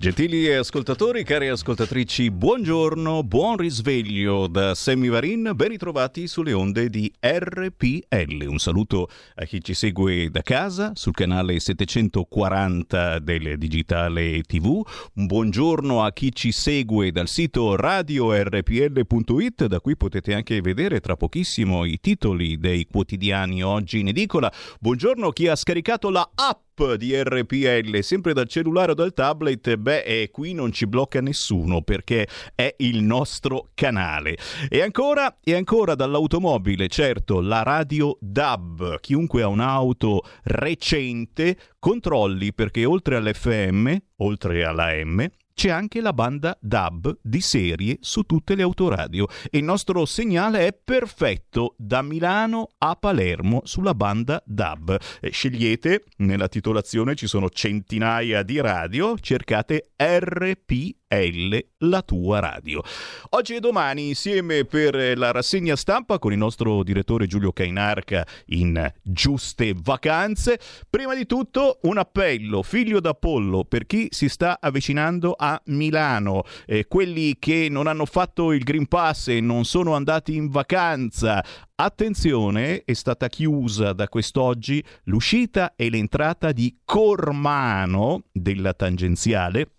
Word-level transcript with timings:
Gentili 0.00 0.50
ascoltatori, 0.50 1.24
cari 1.24 1.48
ascoltatrici, 1.48 2.30
buongiorno, 2.30 3.22
buon 3.22 3.58
risveglio 3.58 4.46
da 4.46 4.74
Semivarin, 4.74 5.52
ben 5.54 5.68
ritrovati 5.68 6.26
sulle 6.26 6.54
onde 6.54 6.88
di 6.88 7.12
RPL. 7.20 8.46
Un 8.46 8.58
saluto 8.58 9.10
a 9.34 9.44
chi 9.44 9.62
ci 9.62 9.74
segue 9.74 10.30
da 10.30 10.40
casa 10.40 10.92
sul 10.94 11.12
canale 11.12 11.60
740 11.60 13.18
del 13.18 13.58
Digitale 13.58 14.40
TV, 14.40 14.82
un 15.16 15.26
buongiorno 15.26 16.02
a 16.02 16.10
chi 16.14 16.34
ci 16.34 16.50
segue 16.50 17.12
dal 17.12 17.28
sito 17.28 17.76
radiorpl.it, 17.76 19.66
da 19.66 19.80
cui 19.80 19.98
potete 19.98 20.32
anche 20.32 20.62
vedere 20.62 21.00
tra 21.00 21.16
pochissimo 21.16 21.84
i 21.84 22.00
titoli 22.00 22.58
dei 22.58 22.86
quotidiani 22.86 23.62
oggi 23.62 24.00
in 24.00 24.08
edicola. 24.08 24.50
Buongiorno 24.80 25.26
a 25.26 25.32
chi 25.34 25.46
ha 25.46 25.56
scaricato 25.56 26.08
la 26.08 26.26
app 26.34 26.69
di 26.80 27.14
RPL, 27.14 28.00
sempre 28.00 28.32
dal 28.32 28.48
cellulare 28.48 28.92
o 28.92 28.94
dal 28.94 29.12
tablet, 29.12 29.76
beh, 29.76 30.02
eh, 30.02 30.30
qui 30.30 30.54
non 30.54 30.72
ci 30.72 30.86
blocca 30.86 31.20
nessuno 31.20 31.82
perché 31.82 32.26
è 32.54 32.74
il 32.78 33.02
nostro 33.02 33.68
canale. 33.74 34.36
E 34.68 34.80
ancora, 34.80 35.38
e 35.44 35.54
ancora 35.54 35.94
dall'automobile, 35.94 36.88
certo, 36.88 37.40
la 37.40 37.62
radio 37.62 38.16
DAB. 38.20 38.98
Chiunque 39.00 39.42
ha 39.42 39.48
un'auto 39.48 40.22
recente, 40.44 41.56
controlli 41.78 42.54
perché 42.54 42.84
oltre 42.84 43.16
all'FM, 43.16 43.94
oltre 44.16 44.64
alla 44.64 44.92
M, 45.04 45.26
c'è 45.60 45.68
anche 45.68 46.00
la 46.00 46.14
banda 46.14 46.56
DAB 46.58 47.18
di 47.20 47.42
serie 47.42 47.98
su 48.00 48.22
tutte 48.22 48.54
le 48.54 48.62
autoradio 48.62 49.28
e 49.50 49.58
il 49.58 49.64
nostro 49.64 50.06
segnale 50.06 50.66
è 50.66 50.72
perfetto 50.72 51.74
da 51.76 52.00
Milano 52.00 52.68
a 52.78 52.96
Palermo 52.96 53.60
sulla 53.64 53.92
banda 53.92 54.42
DAB. 54.46 54.96
E 55.20 55.28
scegliete, 55.28 56.04
nella 56.20 56.48
titolazione 56.48 57.14
ci 57.14 57.26
sono 57.26 57.50
centinaia 57.50 58.42
di 58.42 58.58
radio, 58.58 59.18
cercate 59.18 59.90
RP 59.98 60.99
L, 61.12 61.58
la 61.78 62.02
tua 62.02 62.38
radio. 62.38 62.82
Oggi 63.30 63.56
e 63.56 63.60
domani 63.60 64.08
insieme 64.08 64.64
per 64.64 65.18
la 65.18 65.32
rassegna 65.32 65.74
stampa 65.74 66.20
con 66.20 66.30
il 66.30 66.38
nostro 66.38 66.84
direttore 66.84 67.26
Giulio 67.26 67.52
Cainarca 67.52 68.24
in 68.46 68.92
giuste 69.02 69.74
vacanze. 69.76 70.60
Prima 70.88 71.16
di 71.16 71.26
tutto 71.26 71.80
un 71.82 71.98
appello, 71.98 72.62
figlio 72.62 73.00
d'Apollo, 73.00 73.64
per 73.64 73.86
chi 73.86 74.06
si 74.10 74.28
sta 74.28 74.58
avvicinando 74.60 75.34
a 75.36 75.60
Milano, 75.66 76.44
eh, 76.64 76.86
quelli 76.86 77.38
che 77.40 77.66
non 77.68 77.88
hanno 77.88 78.06
fatto 78.06 78.52
il 78.52 78.62
Green 78.62 78.86
Pass 78.86 79.28
e 79.28 79.40
non 79.40 79.64
sono 79.64 79.94
andati 79.94 80.36
in 80.36 80.48
vacanza. 80.48 81.44
Attenzione, 81.74 82.84
è 82.84 82.92
stata 82.92 83.26
chiusa 83.28 83.92
da 83.92 84.08
quest'oggi 84.08 84.84
l'uscita 85.04 85.72
e 85.74 85.90
l'entrata 85.90 86.52
di 86.52 86.78
Cormano 86.84 88.26
della 88.30 88.74
tangenziale. 88.74 89.72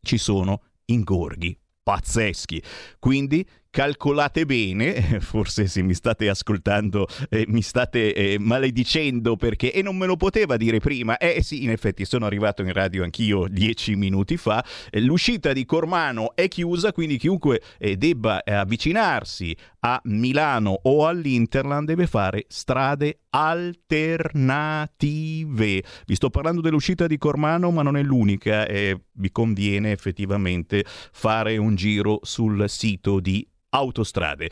Ci 0.00 0.16
sono 0.16 0.62
ingorghi 0.90 1.56
pazzeschi. 1.82 2.62
Quindi 2.98 3.44
calcolate 3.70 4.44
bene, 4.46 5.18
forse 5.20 5.66
se 5.66 5.82
mi 5.82 5.94
state 5.94 6.28
ascoltando 6.28 7.06
eh, 7.28 7.44
mi 7.48 7.62
state 7.62 8.12
eh, 8.14 8.38
maledicendo 8.38 9.36
perché 9.36 9.72
e 9.72 9.80
non 9.82 9.96
me 9.96 10.06
lo 10.06 10.16
poteva 10.16 10.56
dire 10.56 10.78
prima. 10.78 11.16
Eh 11.18 11.42
sì, 11.42 11.62
in 11.62 11.70
effetti 11.70 12.04
sono 12.04 12.26
arrivato 12.26 12.62
in 12.62 12.72
radio 12.72 13.02
anch'io 13.02 13.46
dieci 13.48 13.94
minuti 13.96 14.36
fa. 14.36 14.64
Eh, 14.90 15.00
l'uscita 15.00 15.52
di 15.52 15.64
Cormano 15.64 16.34
è 16.34 16.48
chiusa, 16.48 16.92
quindi 16.92 17.16
chiunque 17.16 17.60
eh, 17.78 17.96
debba 17.96 18.42
eh, 18.42 18.52
avvicinarsi 18.52 19.56
a 19.80 20.00
Milano 20.04 20.78
o 20.82 21.06
all'Interland 21.06 21.86
deve 21.86 22.06
fare 22.06 22.44
strade 22.48 23.20
alternative. 23.30 25.82
Vi 26.06 26.14
sto 26.14 26.30
parlando 26.30 26.60
dell'uscita 26.60 27.06
di 27.06 27.18
Cormano, 27.18 27.70
ma 27.70 27.82
non 27.82 27.96
è 27.96 28.02
l'unica 28.02 28.66
e 28.66 29.04
vi 29.12 29.30
conviene 29.30 29.92
effettivamente 29.92 30.84
fare 30.84 31.56
un 31.56 31.74
giro 31.74 32.20
sul 32.22 32.68
sito 32.68 33.20
di 33.20 33.46
autostrade. 33.70 34.50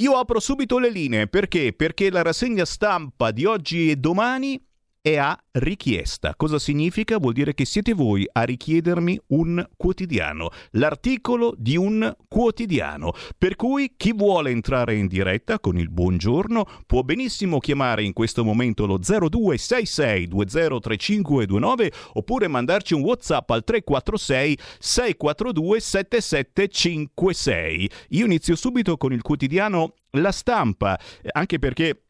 Io 0.00 0.12
apro 0.12 0.40
subito 0.40 0.78
le 0.78 0.90
linee 0.90 1.26
perché? 1.26 1.72
Perché 1.72 2.10
la 2.10 2.22
rassegna 2.22 2.64
stampa 2.64 3.32
di 3.32 3.44
oggi 3.44 3.90
e 3.90 3.96
domani 3.96 4.62
è 5.02 5.16
a 5.16 5.34
richiesta. 5.52 6.34
Cosa 6.36 6.58
significa? 6.58 7.16
Vuol 7.18 7.32
dire 7.32 7.54
che 7.54 7.64
siete 7.64 7.94
voi 7.94 8.28
a 8.30 8.42
richiedermi 8.42 9.18
un 9.28 9.66
quotidiano, 9.76 10.50
l'articolo 10.72 11.54
di 11.56 11.76
un 11.76 12.14
quotidiano. 12.28 13.14
Per 13.36 13.54
cui 13.56 13.94
chi 13.96 14.12
vuole 14.12 14.50
entrare 14.50 14.96
in 14.96 15.06
diretta 15.06 15.58
con 15.58 15.78
il 15.78 15.88
buongiorno 15.90 16.66
può 16.86 17.00
benissimo 17.02 17.60
chiamare 17.60 18.04
in 18.04 18.12
questo 18.12 18.44
momento 18.44 18.84
lo 18.86 18.98
0266203529 18.98 21.92
oppure 22.14 22.48
mandarci 22.48 22.94
un 22.94 23.02
WhatsApp 23.02 23.48
al 23.50 23.62
346 23.64 24.58
642 24.78 25.80
7756. 25.80 27.90
Io 28.10 28.26
inizio 28.26 28.54
subito 28.54 28.98
con 28.98 29.12
il 29.12 29.22
quotidiano 29.22 29.94
La 30.10 30.32
Stampa, 30.32 30.98
anche 31.32 31.58
perché 31.58 32.02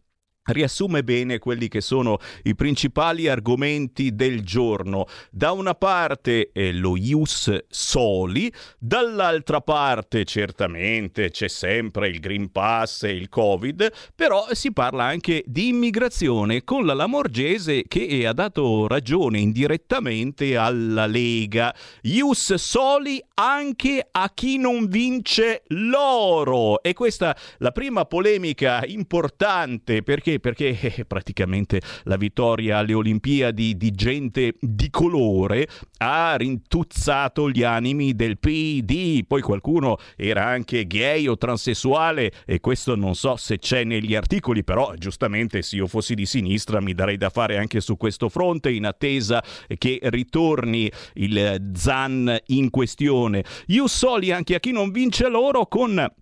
riassume 0.44 1.04
bene 1.04 1.38
quelli 1.38 1.69
che 1.69 1.81
sono 1.81 2.19
i 2.44 2.54
principali 2.54 3.28
argomenti 3.28 4.14
del 4.14 4.42
giorno. 4.42 5.06
Da 5.31 5.52
una 5.52 5.75
parte 5.75 6.50
eh, 6.52 6.72
lo 6.72 6.96
ius 6.96 7.66
soli, 7.69 8.52
dall'altra 8.78 9.60
parte 9.60 10.25
certamente 10.25 11.31
c'è 11.31 11.48
sempre 11.48 12.08
il 12.08 12.20
Green 12.20 12.50
Pass 12.50 13.04
e 13.04 13.12
il 13.12 13.28
Covid, 13.28 13.92
però 14.14 14.46
si 14.52 14.72
parla 14.72 15.04
anche 15.04 15.42
di 15.46 15.69
immigrazione 15.69 16.64
con 16.64 16.87
la 16.87 16.94
Lamorgese 16.94 17.84
che 17.87 18.26
ha 18.26 18.32
dato 18.32 18.87
ragione 18.87 19.38
indirettamente 19.38 20.56
alla 20.56 21.06
Lega. 21.06 21.75
Ius 22.02 22.54
soli 22.54 23.22
anche 23.34 24.06
a 24.10 24.31
chi 24.34 24.58
non 24.58 24.87
vince 24.87 25.62
l'oro. 25.69 26.82
E 26.82 26.92
questa 26.92 27.37
la 27.58 27.72
prima 27.72 28.04
polemica 28.04 28.82
importante 28.84 30.02
perché 30.02 30.30
perché 30.38 30.79
eh, 30.79 31.05
praticamente 31.05 31.81
la 32.05 32.17
vittoria 32.17 32.79
alle 32.79 32.94
Olimpiadi 32.94 33.77
di 33.77 33.91
gente 33.91 34.55
di 34.61 34.91
colore 34.91 35.67
ha 35.99 36.37
rintuzzato 36.37 37.50
gli 37.50 37.62
animi 37.62 38.15
del 38.15 38.38
PD. 38.38 39.25
Poi 39.27 39.43
qualcuno 39.43 39.99
era 40.17 40.47
anche 40.47 40.87
gay 40.87 41.27
o 41.27 41.37
transessuale 41.37 42.32
e 42.47 42.61
questo 42.61 42.94
non 42.94 43.15
so 43.15 43.37
se 43.37 43.59
c'è 43.59 43.85
negli 43.85 44.15
articoli, 44.15 44.62
però 44.62 44.94
giustamente 44.97 45.62
se 45.62 45.77
io 45.77 45.87
fossi 45.87 46.15
di 46.15 46.27
sinistra 46.27 46.81
mi 46.81 46.94
darei 46.94 47.17
da 47.17 47.31
fare 47.31 47.59
anche 47.59 47.81
su 47.81 47.97
questo 47.97 48.29
fronte 48.29 48.71
in 48.71 48.87
attesa 48.87 49.43
che 49.79 49.99
ritorni 50.03 50.91
il 51.15 51.71
Zan 51.75 52.38
in 52.47 52.71
questione. 52.71 53.44
Io 53.67 53.87
soli 53.87 54.31
anche 54.31 54.55
a 54.55 54.61
chi 54.61 54.73
non 54.73 54.91
vince 54.91 55.29
l'oro 55.29 55.67
con 55.67 56.12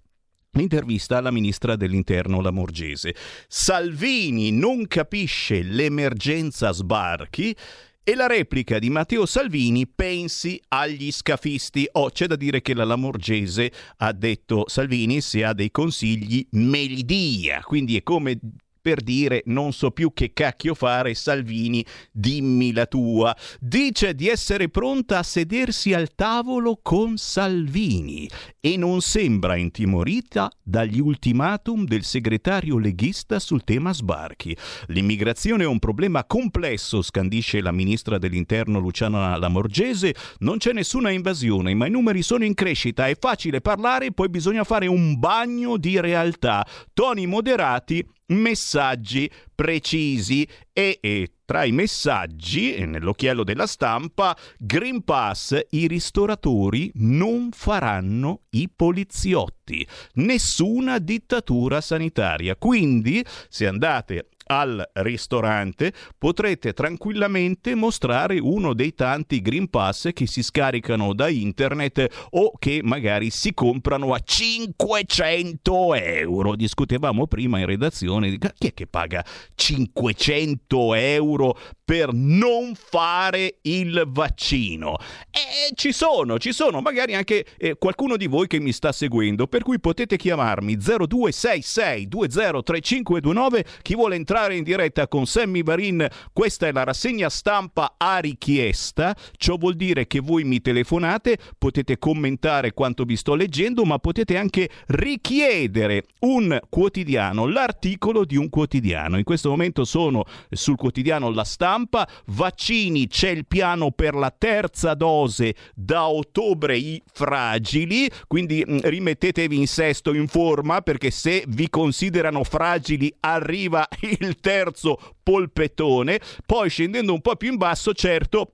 L'intervista 0.59 1.19
alla 1.19 1.31
ministra 1.31 1.77
dell'interno 1.77 2.41
Lamorgese. 2.41 3.15
Salvini 3.47 4.51
non 4.51 4.89
capisce 4.89 5.63
l'emergenza 5.63 6.73
sbarchi 6.73 7.55
e 8.03 8.15
la 8.17 8.27
replica 8.27 8.81
di 8.81 8.91
Matteo 8.91 9.25
Salvini 9.25 9.87
pensi 9.87 10.61
agli 10.69 11.13
scafisti. 11.13 11.89
Oh, 11.93 12.11
c'è 12.11 12.27
da 12.27 12.35
dire 12.35 12.61
che 12.61 12.75
la 12.75 12.83
Lamorgese 12.83 13.71
ha 13.99 14.13
detto 14.13 14.65
Salvini 14.67 15.21
se 15.21 15.45
ha 15.45 15.53
dei 15.53 15.71
consigli 15.71 16.45
me 16.53 16.83
li 16.87 17.05
dia, 17.05 17.61
quindi 17.61 17.97
è 17.97 18.03
come 18.03 18.41
per 18.89 19.03
dire 19.03 19.43
non 19.45 19.75
so 19.75 19.91
più 19.91 20.15
che 20.15 20.33
cacchio 20.33 20.75
fare, 20.75 21.13
Salvini, 21.13 21.85
dimmi 22.11 22.73
la 22.73 22.87
tua. 22.87 23.37
Dice 23.61 24.15
di 24.15 24.29
essere 24.29 24.71
pronta 24.71 25.19
a 25.19 25.23
sedersi 25.23 25.93
al 25.93 26.15
tavolo 26.15 26.81
con 26.83 27.19
Salvini 27.19 28.27
e 28.59 28.79
non 28.79 29.03
sembra 29.03 29.57
intimorita 29.57 30.51
dagli 30.63 31.01
ultimatum 31.01 31.85
del 31.85 32.03
segretario 32.03 32.79
leghista 32.79 33.39
sul 33.39 33.63
tema 33.63 33.93
sbarchi. 33.93 34.57
L'immigrazione 34.87 35.65
è 35.65 35.67
un 35.67 35.79
problema 35.79 36.25
complesso, 36.25 37.03
scandisce 37.03 37.61
la 37.61 37.73
ministra 37.73 38.17
dell'interno 38.17 38.79
Luciana 38.79 39.37
Lamorgese. 39.37 40.15
Non 40.39 40.57
c'è 40.57 40.73
nessuna 40.73 41.11
invasione, 41.11 41.75
ma 41.75 41.87
i 41.87 41.91
numeri 41.91 42.23
sono 42.23 42.47
in 42.47 42.55
crescita, 42.55 43.07
è 43.07 43.19
facile 43.21 43.61
parlare, 43.61 44.13
poi 44.13 44.31
bisogna 44.31 44.65
fare 44.65 44.87
un 44.87 45.19
bagno 45.19 45.77
di 45.77 46.01
realtà. 46.01 46.67
Toni 46.95 47.27
moderati 47.27 48.17
messaggi 48.29 49.31
precisi 49.55 50.47
e, 50.73 50.99
e, 51.01 51.33
tra 51.45 51.65
i 51.65 51.73
messaggi, 51.73 52.85
nell'occhiello 52.85 53.43
della 53.43 53.67
stampa, 53.67 54.37
Green 54.59 55.03
Pass, 55.03 55.59
i 55.71 55.87
ristoratori 55.87 56.91
non 56.97 57.51
faranno 57.53 58.43
i 58.51 58.69
poliziotti. 58.75 59.87
Nessuna 60.15 60.99
dittatura 60.99 61.81
sanitaria. 61.81 62.55
Quindi, 62.57 63.25
se 63.49 63.67
andate 63.67 64.29
al 64.49 64.89
ristorante 64.95 65.93
potrete 66.17 66.73
tranquillamente 66.73 67.75
mostrare 67.75 68.39
uno 68.39 68.73
dei 68.73 68.95
tanti 68.95 69.43
Green 69.43 69.69
Pass 69.69 70.11
che 70.13 70.27
si 70.27 70.43
scaricano 70.43 71.13
da 71.13 71.29
internet 71.29 72.29
o 72.31 72.53
che 72.59 72.81
magari 72.83 73.31
si 73.31 73.53
comprano 73.53 74.15
a 74.15 74.19
500 74.19 75.95
euro. 75.95 76.57
Discutevamo 76.57 77.27
prima 77.27 77.59
in 77.59 77.67
redazione 77.67 78.31
di 78.31 78.39
chi 78.39 78.69
è 78.69 78.75
che 78.75 78.87
paga 78.87 79.25
500 79.55 80.95
euro 80.95 81.59
per 81.85 82.13
non 82.13 82.75
fare 82.75 83.59
il 83.63 84.05
vaccino. 84.09 84.97
E 85.31 85.75
ci 85.75 85.93
sono, 85.93 86.39
ci 86.39 86.53
sono, 86.53 86.81
magari 86.81 87.15
anche 87.15 87.45
eh, 87.57 87.77
qualcuno 87.77 88.17
di 88.17 88.27
voi 88.27 88.47
che 88.47 88.61
mi 88.61 88.73
sta 88.73 88.93
seguendo, 88.93 89.47
per 89.47 89.63
cui 89.63 89.79
potete 89.81 90.17
chiamarmi 90.17 90.77
0266 90.77 92.09
203529 92.09 93.65
chi 93.83 93.95
vuole 93.95 94.17
entrare 94.17 94.38
in 94.47 94.63
diretta 94.63 95.09
con 95.09 95.27
Sammy 95.27 95.63
Varin, 95.63 96.07
questa 96.33 96.69
è 96.69 96.73
la 96.73 96.85
rassegna 96.85 97.29
stampa 97.29 97.95
a 97.97 98.19
richiesta, 98.19 99.17
ciò 99.37 99.57
vuol 99.57 99.75
dire 99.75 100.07
che 100.07 100.21
voi 100.21 100.45
mi 100.45 100.61
telefonate, 100.61 101.39
potete 101.59 101.99
commentare 101.99 102.73
quanto 102.73 103.05
vi 103.05 103.17
sto 103.17 103.35
leggendo, 103.35 103.85
ma 103.85 103.99
potete 103.99 104.37
anche 104.37 104.71
richiedere 104.87 106.05
un 106.21 106.59
quotidiano, 106.69 107.47
l'articolo 107.47 108.25
di 108.25 108.37
un 108.37 108.49
quotidiano. 108.49 109.19
In 109.19 109.25
questo 109.25 109.51
momento 109.51 109.85
sono 109.85 110.25
sul 110.51 110.77
quotidiano 110.77 111.31
La 111.31 111.45
Stampa, 111.45 112.09
vaccini, 112.27 113.09
c'è 113.09 113.31
il 113.31 113.47
piano 113.47 113.91
per 113.91 114.15
la 114.15 114.31
terza 114.37 114.95
dose 114.95 115.55
da 115.75 116.09
ottobre 116.09 116.77
i 116.77 117.03
fragili, 117.13 118.11
quindi 118.27 118.65
mm, 118.67 118.79
rimettetevi 118.83 119.57
in 119.57 119.67
sesto 119.67 120.15
in 120.15 120.29
forma 120.29 120.81
perché 120.83 121.11
se 121.11 121.45
vi 121.49 121.69
considerano 121.69 122.45
fragili 122.45 123.13
arriva 123.21 123.87
il 124.01 124.28
terzo 124.37 124.99
polpettone, 125.23 126.21
poi 126.47 126.69
scendendo 126.69 127.13
un 127.13 127.21
po' 127.21 127.37
più 127.37 127.51
in 127.51 127.57
basso, 127.57 127.93
certo 127.93 128.53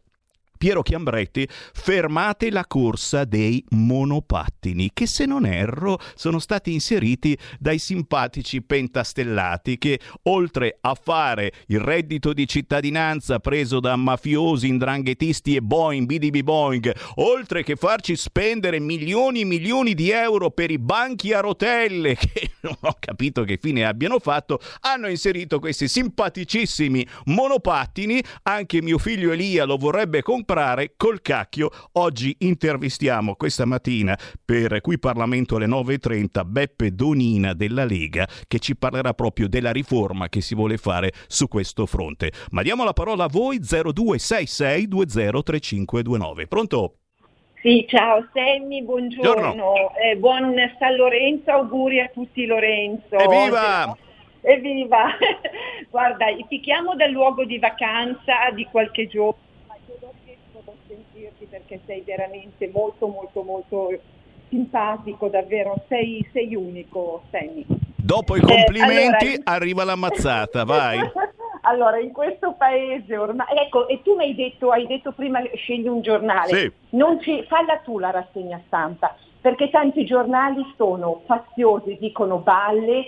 Piero 0.64 0.80
Chiambretti, 0.80 1.46
fermate 1.74 2.50
la 2.50 2.64
corsa 2.66 3.24
dei 3.24 3.62
monopattini, 3.72 4.92
che 4.94 5.06
se 5.06 5.26
non 5.26 5.44
erro 5.44 5.98
sono 6.14 6.38
stati 6.38 6.72
inseriti 6.72 7.36
dai 7.58 7.78
simpatici 7.78 8.62
pentastellati 8.62 9.76
che, 9.76 10.00
oltre 10.22 10.78
a 10.80 10.94
fare 10.94 11.52
il 11.66 11.80
reddito 11.80 12.32
di 12.32 12.48
cittadinanza 12.48 13.40
preso 13.40 13.78
da 13.78 13.94
mafiosi, 13.96 14.68
indranghetisti 14.68 15.54
e 15.54 15.60
boing, 15.60 16.06
bidibi 16.06 16.42
boing, 16.42 16.90
oltre 17.16 17.62
che 17.62 17.76
farci 17.76 18.16
spendere 18.16 18.80
milioni 18.80 19.42
e 19.42 19.44
milioni 19.44 19.92
di 19.92 20.08
euro 20.12 20.50
per 20.50 20.70
i 20.70 20.78
banchi 20.78 21.34
a 21.34 21.40
rotelle, 21.40 22.14
che 22.16 22.52
non 22.60 22.76
ho 22.80 22.96
capito 22.98 23.44
che 23.44 23.58
fine 23.60 23.84
abbiano 23.84 24.18
fatto, 24.18 24.58
hanno 24.80 25.10
inserito 25.10 25.58
questi 25.58 25.88
simpaticissimi 25.88 27.06
monopattini. 27.26 28.24
Anche 28.44 28.80
mio 28.80 28.96
figlio 28.96 29.30
Elia 29.30 29.66
lo 29.66 29.76
vorrebbe 29.76 30.22
comprare 30.22 30.52
comprare 30.54 30.92
col 30.96 31.20
cacchio. 31.20 31.68
Oggi 31.94 32.36
intervistiamo 32.40 33.34
questa 33.34 33.64
mattina 33.64 34.16
per 34.44 34.80
qui 34.80 35.00
Parlamento 35.00 35.56
alle 35.56 35.66
9.30 35.66 36.44
Beppe 36.44 36.92
Donina 36.92 37.54
della 37.54 37.84
Lega 37.84 38.28
che 38.46 38.60
ci 38.60 38.76
parlerà 38.76 39.14
proprio 39.14 39.48
della 39.48 39.72
riforma 39.72 40.28
che 40.28 40.40
si 40.40 40.54
vuole 40.54 40.76
fare 40.76 41.10
su 41.26 41.48
questo 41.48 41.86
fronte. 41.86 42.30
Ma 42.50 42.62
diamo 42.62 42.84
la 42.84 42.92
parola 42.92 43.24
a 43.24 43.28
voi 43.28 43.58
0266203529. 43.58 46.46
Pronto? 46.46 46.98
Sì, 47.60 47.84
ciao 47.88 48.28
Sammy, 48.32 48.84
buongiorno. 48.84 49.96
Eh, 49.96 50.14
buon 50.16 50.54
San 50.78 50.94
Lorenzo, 50.94 51.50
auguri 51.50 52.00
a 52.00 52.08
tutti 52.14 52.46
Lorenzo. 52.46 53.16
Evviva! 53.16 53.96
Evviva! 54.42 55.06
Guarda, 55.90 56.26
ti 56.48 56.60
chiamo 56.60 56.94
dal 56.94 57.10
luogo 57.10 57.44
di 57.44 57.58
vacanza 57.58 58.50
di 58.54 58.68
qualche 58.70 59.08
giorno 59.08 59.42
sentirti 60.86 61.46
perché 61.46 61.80
sei 61.86 62.02
veramente 62.02 62.70
molto 62.72 63.06
molto 63.06 63.42
molto 63.42 63.88
simpatico, 64.48 65.28
davvero, 65.28 65.82
sei, 65.88 66.26
sei 66.32 66.54
unico, 66.54 67.22
Sammy. 67.30 67.64
Dopo 67.96 68.36
i 68.36 68.40
complimenti 68.40 69.26
eh, 69.26 69.40
allora... 69.44 69.50
arriva 69.52 69.84
la 69.84 69.96
mazzata, 69.96 70.64
vai. 70.64 70.98
allora, 71.62 71.98
in 71.98 72.12
questo 72.12 72.52
paese 72.52 73.16
ormai, 73.16 73.46
ecco, 73.56 73.88
e 73.88 74.00
tu 74.02 74.14
mi 74.14 74.24
hai 74.24 74.34
detto, 74.34 74.70
hai 74.70 74.86
detto 74.86 75.12
prima 75.12 75.42
scegli 75.54 75.88
un 75.88 76.02
giornale, 76.02 76.56
sì. 76.56 76.72
non 76.90 77.20
ci, 77.20 77.42
falla 77.48 77.78
tu 77.78 77.98
la 77.98 78.10
rassegna 78.10 78.60
stampa, 78.66 79.16
perché 79.40 79.70
tanti 79.70 80.04
giornali 80.04 80.62
sono 80.76 81.22
faziosi, 81.26 81.96
dicono 81.98 82.38
balle, 82.38 83.06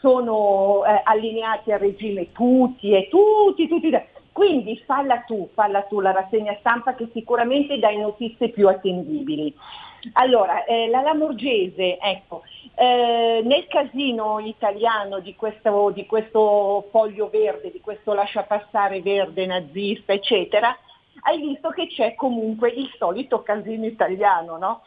sono 0.00 0.84
eh, 0.84 1.00
allineati 1.02 1.72
al 1.72 1.80
regime 1.80 2.30
tutti 2.32 2.92
e 2.92 3.08
tutti, 3.08 3.66
tutti, 3.66 3.90
quindi 4.36 4.76
falla 4.84 5.20
tu, 5.20 5.48
falla 5.54 5.84
tu 5.84 5.98
la 5.98 6.12
rassegna 6.12 6.54
stampa 6.58 6.94
che 6.94 7.08
sicuramente 7.14 7.78
dai 7.78 7.96
notizie 7.96 8.50
più 8.50 8.68
attendibili. 8.68 9.50
Allora, 10.12 10.64
eh, 10.64 10.88
la 10.88 11.00
Lamorgese, 11.00 11.96
ecco, 11.98 12.42
eh, 12.74 13.40
nel 13.42 13.66
casino 13.66 14.38
italiano 14.40 15.20
di 15.20 15.34
questo, 15.34 15.90
di 15.94 16.04
questo 16.04 16.86
foglio 16.90 17.30
verde, 17.30 17.70
di 17.70 17.80
questo 17.80 18.12
lasciapassare 18.12 19.00
verde 19.00 19.46
nazista, 19.46 20.12
eccetera, 20.12 20.76
hai 21.22 21.40
visto 21.40 21.70
che 21.70 21.86
c'è 21.86 22.14
comunque 22.14 22.68
il 22.68 22.90
solito 22.98 23.40
casino 23.40 23.86
italiano, 23.86 24.58
no? 24.58 24.82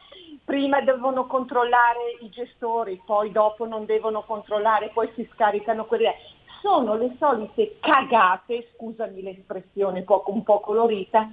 Prima 0.46 0.80
devono 0.82 1.26
controllare 1.26 2.18
i 2.22 2.30
gestori, 2.30 3.02
poi 3.04 3.32
dopo 3.32 3.66
non 3.66 3.86
devono 3.86 4.22
controllare, 4.22 4.92
poi 4.94 5.10
si 5.16 5.28
scaricano 5.34 5.86
quelle 5.86 6.14
sono 6.62 6.96
le 6.96 7.16
solite 7.18 7.78
cagate, 7.80 8.70
scusami 8.76 9.22
l'espressione 9.22 10.04
poco, 10.04 10.32
un 10.32 10.44
po' 10.44 10.60
colorita, 10.60 11.30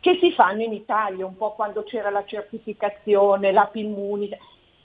che 0.00 0.18
si 0.20 0.32
fanno 0.32 0.62
in 0.62 0.72
Italia, 0.72 1.26
un 1.26 1.36
po' 1.36 1.52
quando 1.52 1.82
c'era 1.82 2.10
la 2.10 2.24
certificazione, 2.24 3.52
l'app 3.52 3.74
immunità. 3.76 4.36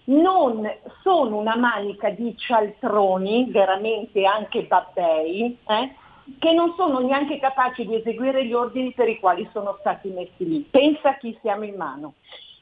Non 0.06 0.70
sono 1.02 1.38
una 1.38 1.56
manica 1.56 2.10
di 2.10 2.38
cialtroni, 2.38 3.50
veramente 3.50 4.24
anche 4.26 4.64
babbei, 4.64 5.58
eh, 5.68 5.96
che 6.38 6.52
non 6.52 6.74
sono 6.76 7.00
neanche 7.00 7.40
capaci 7.40 7.88
di 7.88 7.96
eseguire 7.96 8.46
gli 8.46 8.54
ordini 8.54 8.92
per 8.92 9.10
i 9.10 9.20
quali 9.20 9.48
sono 9.52 9.78
stati 9.80 10.10
messi 10.10 10.48
lì. 10.48 10.60
Pensa 10.70 11.10
a 11.10 11.18
chi 11.18 11.36
siamo 11.42 11.64
in 11.64 11.76
mano. 11.76 12.16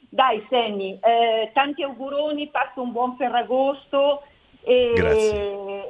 Dai 0.10 0.46
Sammy, 0.50 1.00
eh, 1.02 1.50
tanti 1.54 1.82
auguroni, 1.82 2.48
passa 2.50 2.80
un 2.80 2.92
buon 2.92 3.16
Ferragosto 3.18 4.22
e, 4.66 4.94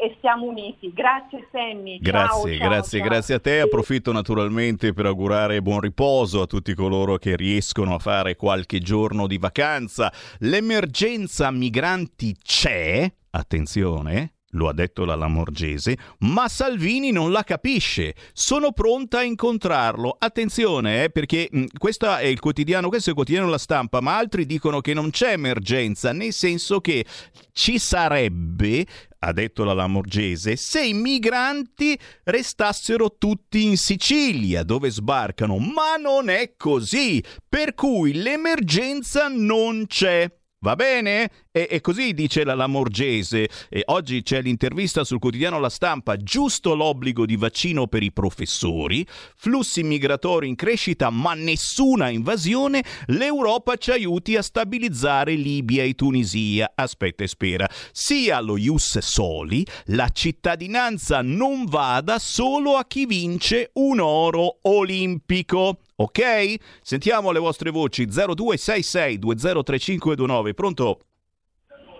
e, 0.02 0.16
stiamo 0.18 0.46
uniti. 0.46 0.92
Grazie 0.94 1.48
Sammy. 1.52 2.00
Grazie, 2.00 2.58
ciao, 2.58 2.68
grazie, 2.68 3.00
ciao. 3.00 3.08
grazie 3.08 3.36
a 3.36 3.40
te. 3.40 3.60
Approfitto 3.62 4.12
naturalmente 4.12 4.94
per 4.94 5.06
augurare 5.06 5.62
buon 5.62 5.80
riposo 5.80 6.42
a 6.42 6.48
tutti 6.48 6.74
coloro 6.74 7.18
che 7.18 7.36
riescono 7.36 7.96
a 7.96 8.00
fare 8.00 8.36
qualche 8.36 8.80
giorno 8.80 9.28
di 9.28 9.38
vacanza. 9.38 10.12
L'emergenza 10.40 11.52
migranti 11.52 12.36
c'è, 12.42 13.12
attenzione, 13.30 14.33
lo 14.54 14.68
ha 14.68 14.74
detto 14.74 15.06
la 15.06 15.16
Lamorgese, 15.16 15.98
ma 16.20 16.48
Salvini 16.48 17.12
non 17.12 17.32
la 17.32 17.44
capisce. 17.44 18.16
Sono 18.34 18.72
pronta 18.72 19.20
a 19.20 19.24
incontrarlo. 19.24 20.16
Attenzione, 20.18 21.06
eh, 21.06 21.10
perché 21.10 21.48
mh, 21.52 21.66
questo 21.78 22.14
è 22.16 22.26
il 22.26 22.40
quotidiano, 22.40 22.90
questo 22.90 23.08
è 23.08 23.10
il 23.12 23.16
quotidiano 23.18 23.50
La 23.50 23.58
Stampa, 23.58 24.02
ma 24.02 24.18
altri 24.18 24.46
dicono 24.46 24.82
che 24.82 24.94
non 24.94 25.10
c'è 25.10 25.32
emergenza, 25.34 26.12
nel 26.12 26.34
senso 26.34 26.82
che 26.82 27.06
ci 27.52 27.78
sarebbe 27.78 28.86
ha 29.26 29.32
detto 29.32 29.64
la 29.64 29.72
Lamorgese, 29.72 30.58
se 30.58 30.86
i 30.86 30.94
migranti 30.94 31.98
restassero 32.26 33.16
tutti 33.18 33.64
in 33.64 33.78
Sicilia, 33.78 34.64
dove 34.64 34.90
sbarcano, 34.92 35.58
ma 35.60 35.96
non 35.96 36.28
è 36.28 36.56
così, 36.58 37.24
per 37.48 37.74
cui 37.74 38.14
l'emergenza 38.14 39.30
non 39.30 39.86
c'è. 39.88 40.30
Va 40.64 40.78
bene? 40.78 41.30
E, 41.52 41.68
e, 41.70 41.82
così 41.82 42.14
dice 42.14 42.46
la 42.46 42.54
Lamorgese. 42.54 43.50
E 43.68 43.84
oggi 43.88 44.24
c'è 44.24 44.42
l'intervista 44.42 45.04
sul 45.04 45.20
quotidiano 45.20 45.60
La 45.60 45.68
Stampa. 45.68 46.16
Giusto 46.16 46.74
l'obbligo 46.74 47.26
di 47.26 47.36
vaccino 47.36 47.88
per 47.88 48.02
i 48.02 48.14
professori. 48.14 49.06
Flussi 49.36 49.84
migratori 49.84 50.48
in 50.48 50.56
crescita, 50.56 51.10
ma 51.10 51.34
nessuna 51.34 52.08
invasione. 52.08 52.82
L'Europa 53.08 53.76
ci 53.76 53.92
aiuti 53.92 54.38
a 54.38 54.42
stabilizzare 54.42 55.34
Libia 55.34 55.84
e 55.84 55.96
Tunisia. 55.96 56.72
Aspetta 56.74 57.26
e 57.26 57.28
spera. 57.28 57.70
Sia 57.92 58.40
lo 58.40 58.56
Ius 58.56 59.00
Soli, 59.00 59.68
la 59.88 60.08
cittadinanza 60.14 61.22
non 61.22 61.66
vada 61.66 62.20
solo 62.20 62.78
a 62.78 62.86
chi 62.86 63.06
vince 63.06 63.72
un 63.74 64.00
oro 64.00 64.60
olimpico. 64.62 65.80
Ok? 66.04 66.56
Sentiamo 66.82 67.32
le 67.32 67.40
vostre 67.40 67.72
voci 67.72 68.06
0266 68.06 69.20
203529. 69.20 70.54
Pronto? 70.54 71.00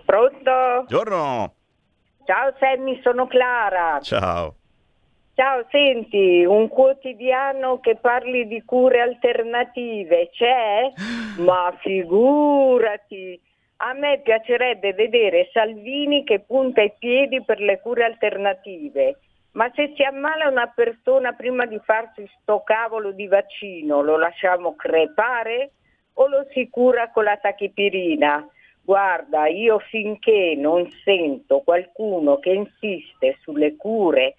Pronto? 0.04 0.84
Buongiorno. 0.86 1.54
Ciao 2.26 2.54
Sammy, 2.58 3.00
sono 3.02 3.26
Clara. 3.26 3.98
Ciao. 4.00 4.56
Ciao, 5.34 5.64
senti, 5.70 6.44
un 6.44 6.68
quotidiano 6.68 7.80
che 7.80 7.96
parli 7.96 8.46
di 8.46 8.62
cure 8.64 9.00
alternative 9.00 10.28
c'è? 10.30 10.92
Ma 11.42 11.74
figurati! 11.80 13.40
A 13.78 13.94
me 13.94 14.20
piacerebbe 14.22 14.92
vedere 14.92 15.48
Salvini 15.52 16.24
che 16.24 16.40
punta 16.40 16.82
i 16.82 16.92
piedi 16.98 17.42
per 17.42 17.58
le 17.58 17.80
cure 17.80 18.04
alternative 18.04 19.18
Ma 19.54 19.70
se 19.74 19.92
si 19.94 20.02
ammala 20.02 20.48
una 20.48 20.66
persona 20.66 21.32
prima 21.32 21.64
di 21.64 21.78
farsi 21.84 22.28
sto 22.40 22.62
cavolo 22.64 23.12
di 23.12 23.28
vaccino, 23.28 24.02
lo 24.02 24.16
lasciamo 24.16 24.74
crepare 24.74 25.72
o 26.14 26.26
lo 26.26 26.46
si 26.52 26.68
cura 26.68 27.10
con 27.10 27.24
la 27.24 27.36
tachipirina? 27.36 28.48
Guarda, 28.82 29.46
io 29.46 29.78
finché 29.78 30.54
non 30.56 30.90
sento 31.04 31.60
qualcuno 31.60 32.38
che 32.38 32.50
insiste 32.50 33.38
sulle 33.42 33.76
cure 33.76 34.34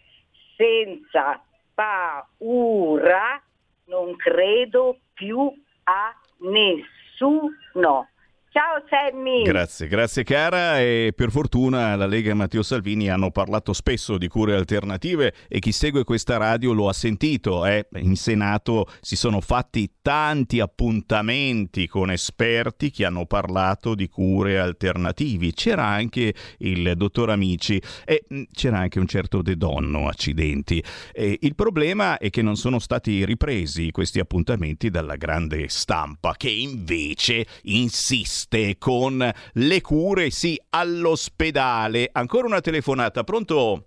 senza 0.57 1.41
paura, 1.73 3.41
non 3.85 4.15
credo 4.17 4.97
più 5.13 5.51
a 5.83 6.13
nessuno. 6.39 8.09
Ciao 8.55 8.81
Sammy. 8.89 9.41
Grazie, 9.41 9.89
grazie 9.89 10.23
cara 10.23 10.79
e 10.79 11.11
per 11.13 11.29
fortuna 11.29 11.97
la 11.97 12.05
Lega 12.05 12.31
e 12.31 12.35
Matteo 12.35 12.63
Salvini 12.63 13.09
hanno 13.09 13.29
parlato 13.29 13.73
spesso 13.73 14.17
di 14.17 14.29
cure 14.29 14.55
alternative 14.55 15.33
e 15.49 15.59
chi 15.59 15.73
segue 15.73 16.05
questa 16.05 16.37
radio 16.37 16.71
lo 16.71 16.87
ha 16.87 16.93
sentito. 16.93 17.65
Eh? 17.65 17.85
In 17.95 18.15
Senato 18.15 18.87
si 19.01 19.17
sono 19.17 19.41
fatti 19.41 19.95
tanti 20.01 20.61
appuntamenti 20.61 21.85
con 21.89 22.11
esperti 22.11 22.91
che 22.91 23.03
hanno 23.03 23.25
parlato 23.25 23.93
di 23.93 24.07
cure 24.07 24.57
alternativi. 24.57 25.51
C'era 25.51 25.87
anche 25.87 26.33
il 26.59 26.93
dottor 26.95 27.31
Amici 27.31 27.81
e 28.05 28.23
mm, 28.33 28.43
c'era 28.53 28.77
anche 28.77 28.99
un 28.99 29.07
certo 29.07 29.41
De 29.41 29.57
Donno, 29.57 30.07
accidenti. 30.07 30.81
E 31.11 31.39
il 31.41 31.55
problema 31.55 32.17
è 32.17 32.29
che 32.29 32.41
non 32.41 32.55
sono 32.55 32.79
stati 32.79 33.25
ripresi 33.25 33.91
questi 33.91 34.21
appuntamenti 34.21 34.89
dalla 34.89 35.17
grande 35.17 35.67
stampa 35.67 36.35
che 36.37 36.49
invece 36.49 37.45
insiste 37.63 38.43
esiste 38.45 38.77
con 38.77 39.31
le 39.53 39.81
cure, 39.81 40.29
sì, 40.29 40.59
all'ospedale. 40.69 42.09
Ancora 42.11 42.47
una 42.47 42.61
telefonata, 42.61 43.23
pronto? 43.23 43.83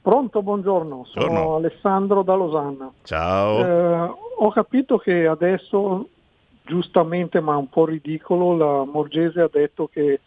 Pronto, 0.00 0.42
buongiorno, 0.42 1.04
sono 1.04 1.26
buongiorno. 1.26 1.56
Alessandro 1.56 2.22
da 2.22 2.34
Losanna. 2.34 2.92
Ciao. 3.02 3.64
Eh, 3.64 4.14
ho 4.38 4.50
capito 4.52 4.96
che 4.96 5.26
adesso, 5.26 6.08
giustamente 6.64 7.40
ma 7.40 7.56
un 7.56 7.68
po' 7.68 7.86
ridicolo, 7.86 8.56
la 8.56 8.84
Morgese 8.84 9.40
ha 9.42 9.50
detto 9.52 9.88
che 9.88 10.20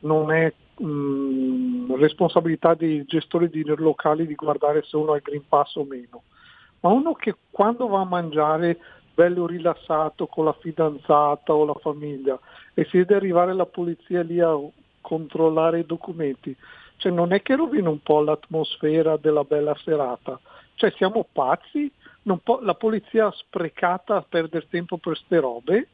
non 0.00 0.32
è 0.32 0.52
mh, 0.78 0.86
mm, 0.86 1.94
responsabilità 1.94 2.74
dei 2.74 3.04
gestori 3.04 3.48
di 3.48 3.62
locali 3.64 4.26
di 4.26 4.34
guardare 4.34 4.82
se 4.82 4.96
uno 4.96 5.12
ha 5.12 5.16
il 5.16 5.22
Green 5.22 5.46
Pass 5.46 5.76
o 5.76 5.84
meno. 5.84 6.22
Ma 6.80 6.90
uno 6.90 7.12
che 7.14 7.34
quando 7.50 7.86
va 7.88 8.00
a 8.00 8.04
mangiare 8.04 8.78
bello 9.14 9.46
rilassato 9.46 10.26
con 10.28 10.44
la 10.44 10.56
fidanzata 10.60 11.52
o 11.52 11.64
la 11.64 11.74
famiglia 11.74 12.38
e 12.78 12.84
si 12.84 12.98
deve 12.98 13.16
arrivare 13.16 13.54
la 13.54 13.66
polizia 13.66 14.22
lì 14.22 14.38
a 14.38 14.56
controllare 15.00 15.80
i 15.80 15.86
documenti. 15.86 16.56
Cioè 16.94 17.10
non 17.10 17.32
è 17.32 17.42
che 17.42 17.56
rovina 17.56 17.88
un 17.88 18.00
po' 18.00 18.20
l'atmosfera 18.20 19.16
della 19.16 19.42
bella 19.42 19.76
serata. 19.82 20.38
Cioè 20.76 20.92
siamo 20.92 21.26
pazzi? 21.32 21.90
Po- 22.44 22.60
la 22.62 22.74
polizia 22.74 23.26
ha 23.26 23.32
sprecata 23.32 24.14
a 24.14 24.22
perdere 24.22 24.68
tempo 24.70 24.96
per 24.96 25.16
ste 25.16 25.40
robe? 25.40 25.88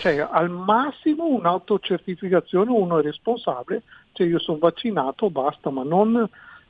Cioè 0.00 0.28
al 0.30 0.50
massimo 0.50 1.24
un'autocertificazione, 1.24 2.70
uno 2.70 2.98
è 2.98 3.02
responsabile, 3.02 3.82
cioè 4.12 4.26
io 4.26 4.38
sono 4.40 4.58
vaccinato, 4.58 5.30
basta, 5.30 5.70
ma 5.70 5.84
non, 5.84 6.28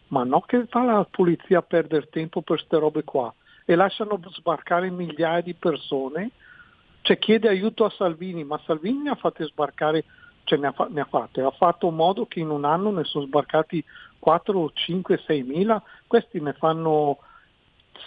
ma 0.09 0.23
no 0.23 0.43
che 0.43 0.67
fa 0.67 0.85
la 0.85 1.05
polizia 1.11 1.59
a 1.59 1.63
perdere 1.63 2.09
tempo 2.09 2.41
per 2.43 2.59
queste 2.59 2.79
robe 2.79 3.03
qua 3.03 3.35
e 3.65 3.75
lasciano 3.75 4.21
sbarcare 4.31 4.91
migliaia 4.91 5.41
di 5.41 5.55
persone 5.55 6.31
cioè 7.03 7.19
chiede 7.19 7.49
aiuto 7.49 7.85
a 7.85 7.91
Salvini, 7.91 8.45
ma 8.45 8.61
Salvini 8.65 9.03
ne 9.03 9.11
ha 9.11 9.15
fatte 9.15 9.45
sbarcare, 9.45 10.05
cioè 10.45 10.59
ne 10.59 10.69
ha, 10.69 10.87
ne 10.91 11.01
ha 11.01 11.07
fatte, 11.07 11.41
ha 11.43 11.51
fatto 11.51 11.89
in 11.89 11.95
modo 11.95 12.27
che 12.27 12.41
in 12.41 12.51
un 12.51 12.65
anno 12.65 12.91
ne 12.91 13.05
sono 13.05 13.27
sbarcati 13.27 13.83
4, 14.19 14.71
5, 14.73 15.23
6 15.27 15.43
mila, 15.43 15.83
questi 16.07 16.41
ne 16.41 16.53
fanno 16.53 17.19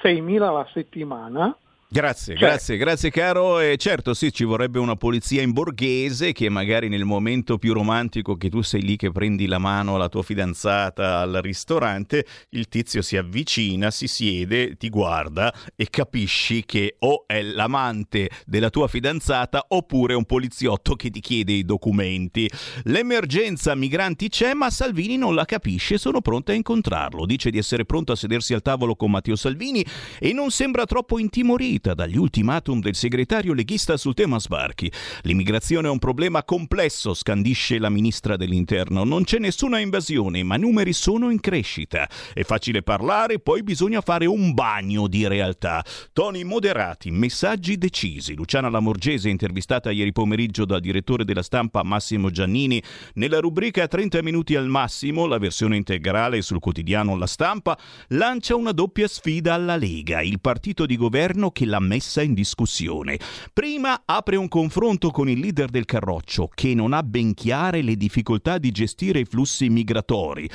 6 0.02 0.22
mila 0.22 0.50
alla 0.50 0.68
settimana 0.72 1.56
Grazie, 1.94 2.36
cioè. 2.36 2.48
grazie, 2.48 2.78
grazie 2.78 3.12
caro. 3.12 3.60
E 3.60 3.78
certo, 3.78 4.16
sì, 4.16 4.34
ci 4.34 4.46
vorrebbe 4.46 4.80
una 4.80 4.96
polizia 4.96 5.44
in 5.44 5.52
borghese 5.52 6.32
che 6.32 6.50
magari 6.50 6.90
nel 6.90 7.06
momento 7.06 7.60
più 7.60 7.72
romantico 7.72 8.36
che 8.36 8.50
tu 8.50 8.64
sei 8.64 8.82
lì 8.82 8.96
che 8.96 9.12
prendi 9.12 9.46
la 9.46 9.60
mano 9.60 9.94
alla 9.94 10.10
tua 10.10 10.24
fidanzata 10.24 11.20
al 11.20 11.40
ristorante, 11.44 12.26
il 12.50 12.68
tizio 12.68 13.04
si 13.04 13.16
avvicina, 13.16 13.92
si 13.92 14.08
siede, 14.08 14.76
ti 14.76 14.90
guarda 14.90 15.54
e 15.76 15.88
capisci 15.92 16.66
che 16.66 16.96
o 16.98 17.26
è 17.28 17.44
l'amante 17.44 18.28
della 18.48 18.72
tua 18.72 18.88
fidanzata 18.88 19.64
oppure 19.68 20.16
un 20.16 20.26
poliziotto 20.26 20.96
che 20.96 21.12
ti 21.12 21.20
chiede 21.20 21.54
i 21.54 21.64
documenti. 21.64 22.50
L'emergenza 22.86 23.76
migranti 23.76 24.30
c'è, 24.30 24.56
ma 24.56 24.72
Salvini 24.72 25.16
non 25.16 25.36
la 25.36 25.46
capisce, 25.46 26.00
sono 26.00 26.22
pronta 26.22 26.54
a 26.54 26.56
incontrarlo. 26.56 27.28
Dice 27.28 27.52
di 27.52 27.60
essere 27.60 27.86
pronto 27.86 28.14
a 28.14 28.16
sedersi 28.16 28.56
al 28.56 28.64
tavolo 28.64 28.96
con 28.96 29.12
Matteo 29.12 29.36
Salvini 29.36 29.86
e 30.18 30.34
non 30.34 30.50
sembra 30.50 30.86
troppo 30.86 31.20
intimorito 31.20 31.82
colpita 31.84 31.94
dagli 31.94 32.18
ultimatum 32.18 32.80
del 32.80 32.96
segretario 32.96 33.54
leghista 33.54 33.98
sul 33.98 34.14
tema 34.14 34.40
sbarchi. 34.40 34.92
L'immigrazione 35.24 35.88
è 35.88 35.92
un 35.92 36.00
problema 36.00 36.44
complesso, 36.44 37.14
scandisce 37.14 37.78
la 37.78 37.90
ministra 37.90 38.38
dell'Interno. 38.38 39.04
Non 39.04 39.26
c'è 39.26 39.38
nessuna 39.38 39.80
invasione, 39.80 40.44
ma 40.44 40.56
i 40.56 40.60
numeri 40.60 40.94
sono 40.94 41.30
in 41.30 41.42
crescita. 41.42 42.10
È 42.34 42.44
facile 42.44 42.82
parlare, 42.82 43.40
poi 43.40 43.64
bisogna 43.64 44.00
fare 44.02 44.26
un 44.26 44.54
bagno 44.54 45.08
di 45.08 45.28
realtà. 45.28 45.84
Toni 46.14 46.44
moderati, 46.46 47.12
messaggi 47.12 47.78
decisi. 47.78 48.34
Luciana 48.34 48.70
Lamorgese, 48.70 49.30
intervistata 49.30 49.92
ieri 49.92 50.14
pomeriggio 50.14 50.66
dal 50.66 50.80
direttore 50.80 51.26
della 51.26 51.44
stampa 51.44 51.84
Massimo 51.84 52.30
Giannini, 52.30 52.82
nella 53.16 53.40
rubrica 53.40 53.88
30 53.88 54.24
minuti 54.24 54.56
al 54.56 54.68
massimo, 54.68 55.26
la 55.26 55.38
versione 55.38 55.76
integrale 55.76 56.42
sul 56.42 56.60
quotidiano 56.60 57.18
La 57.18 57.28
Stampa, 57.28 57.78
lancia 58.10 58.56
una 58.56 58.72
doppia 58.72 59.08
sfida 59.08 59.54
alla 59.54 59.76
Lega, 59.76 60.22
il 60.22 60.40
partito 60.40 60.86
di 60.86 60.96
governo 60.96 61.52
che 61.52 61.63
l'ha 61.66 61.80
messa 61.80 62.22
in 62.22 62.34
discussione. 62.34 63.20
Prima 63.54 64.04
apre 64.06 64.36
un 64.36 64.48
confronto 64.48 65.12
con 65.12 65.30
il 65.30 65.40
leader 65.40 65.70
del 65.70 65.86
Carroccio, 65.86 66.50
che 66.54 66.74
non 66.74 66.94
ha 66.94 67.04
ben 67.04 67.34
chiare 67.34 67.82
le 67.82 67.96
difficoltà 67.96 68.58
di 68.58 68.72
gestire 68.72 69.20
i 69.20 69.26
flussi 69.26 69.70
migratori. 69.70 70.50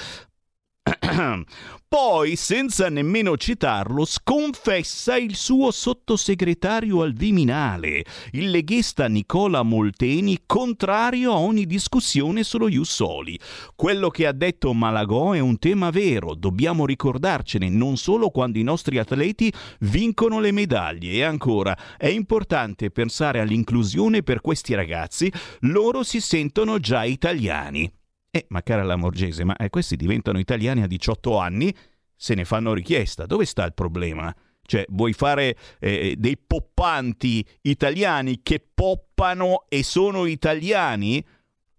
Poi, 1.88 2.36
senza 2.36 2.90
nemmeno 2.90 3.38
citarlo, 3.38 4.04
sconfessa 4.04 5.16
il 5.16 5.34
suo 5.36 5.70
sottosegretario 5.70 7.00
al 7.00 7.14
Viminale, 7.14 8.04
il 8.32 8.50
leghista 8.50 9.08
Nicola 9.08 9.62
Molteni, 9.62 10.40
contrario 10.44 11.32
a 11.32 11.38
ogni 11.38 11.64
discussione 11.64 12.42
sullo 12.42 12.68
Ius 12.68 12.92
Soli. 12.92 13.40
Quello 13.74 14.10
che 14.10 14.26
ha 14.26 14.32
detto 14.32 14.74
Malagò 14.74 15.32
è 15.32 15.38
un 15.38 15.58
tema 15.58 15.88
vero, 15.88 16.34
dobbiamo 16.34 16.84
ricordarcene 16.84 17.70
non 17.70 17.96
solo 17.96 18.28
quando 18.28 18.58
i 18.58 18.62
nostri 18.62 18.98
atleti 18.98 19.50
vincono 19.80 20.40
le 20.40 20.52
medaglie. 20.52 21.12
E 21.12 21.22
ancora, 21.22 21.74
è 21.96 22.08
importante 22.08 22.90
pensare 22.90 23.40
all'inclusione 23.40 24.22
per 24.22 24.42
questi 24.42 24.74
ragazzi, 24.74 25.32
loro 25.60 26.02
si 26.02 26.20
sentono 26.20 26.78
già 26.78 27.04
italiani. 27.04 27.90
Eh, 28.30 28.46
ma 28.48 28.62
cara 28.62 28.82
la 28.82 28.96
Morgese, 28.96 29.44
ma 29.44 29.56
eh, 29.56 29.70
questi 29.70 29.96
diventano 29.96 30.38
italiani 30.38 30.82
a 30.82 30.86
18 30.86 31.38
anni, 31.38 31.74
se 32.14 32.34
ne 32.34 32.44
fanno 32.44 32.74
richiesta. 32.74 33.26
Dove 33.26 33.44
sta 33.44 33.64
il 33.64 33.74
problema? 33.74 34.34
Cioè, 34.62 34.84
vuoi 34.90 35.14
fare 35.14 35.56
eh, 35.78 36.14
dei 36.18 36.36
poppanti 36.36 37.44
italiani 37.62 38.40
che 38.42 38.62
poppano 38.74 39.64
e 39.68 39.82
sono 39.82 40.26
italiani? 40.26 41.24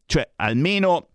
Cioè, 0.06 0.32
almeno 0.38 1.10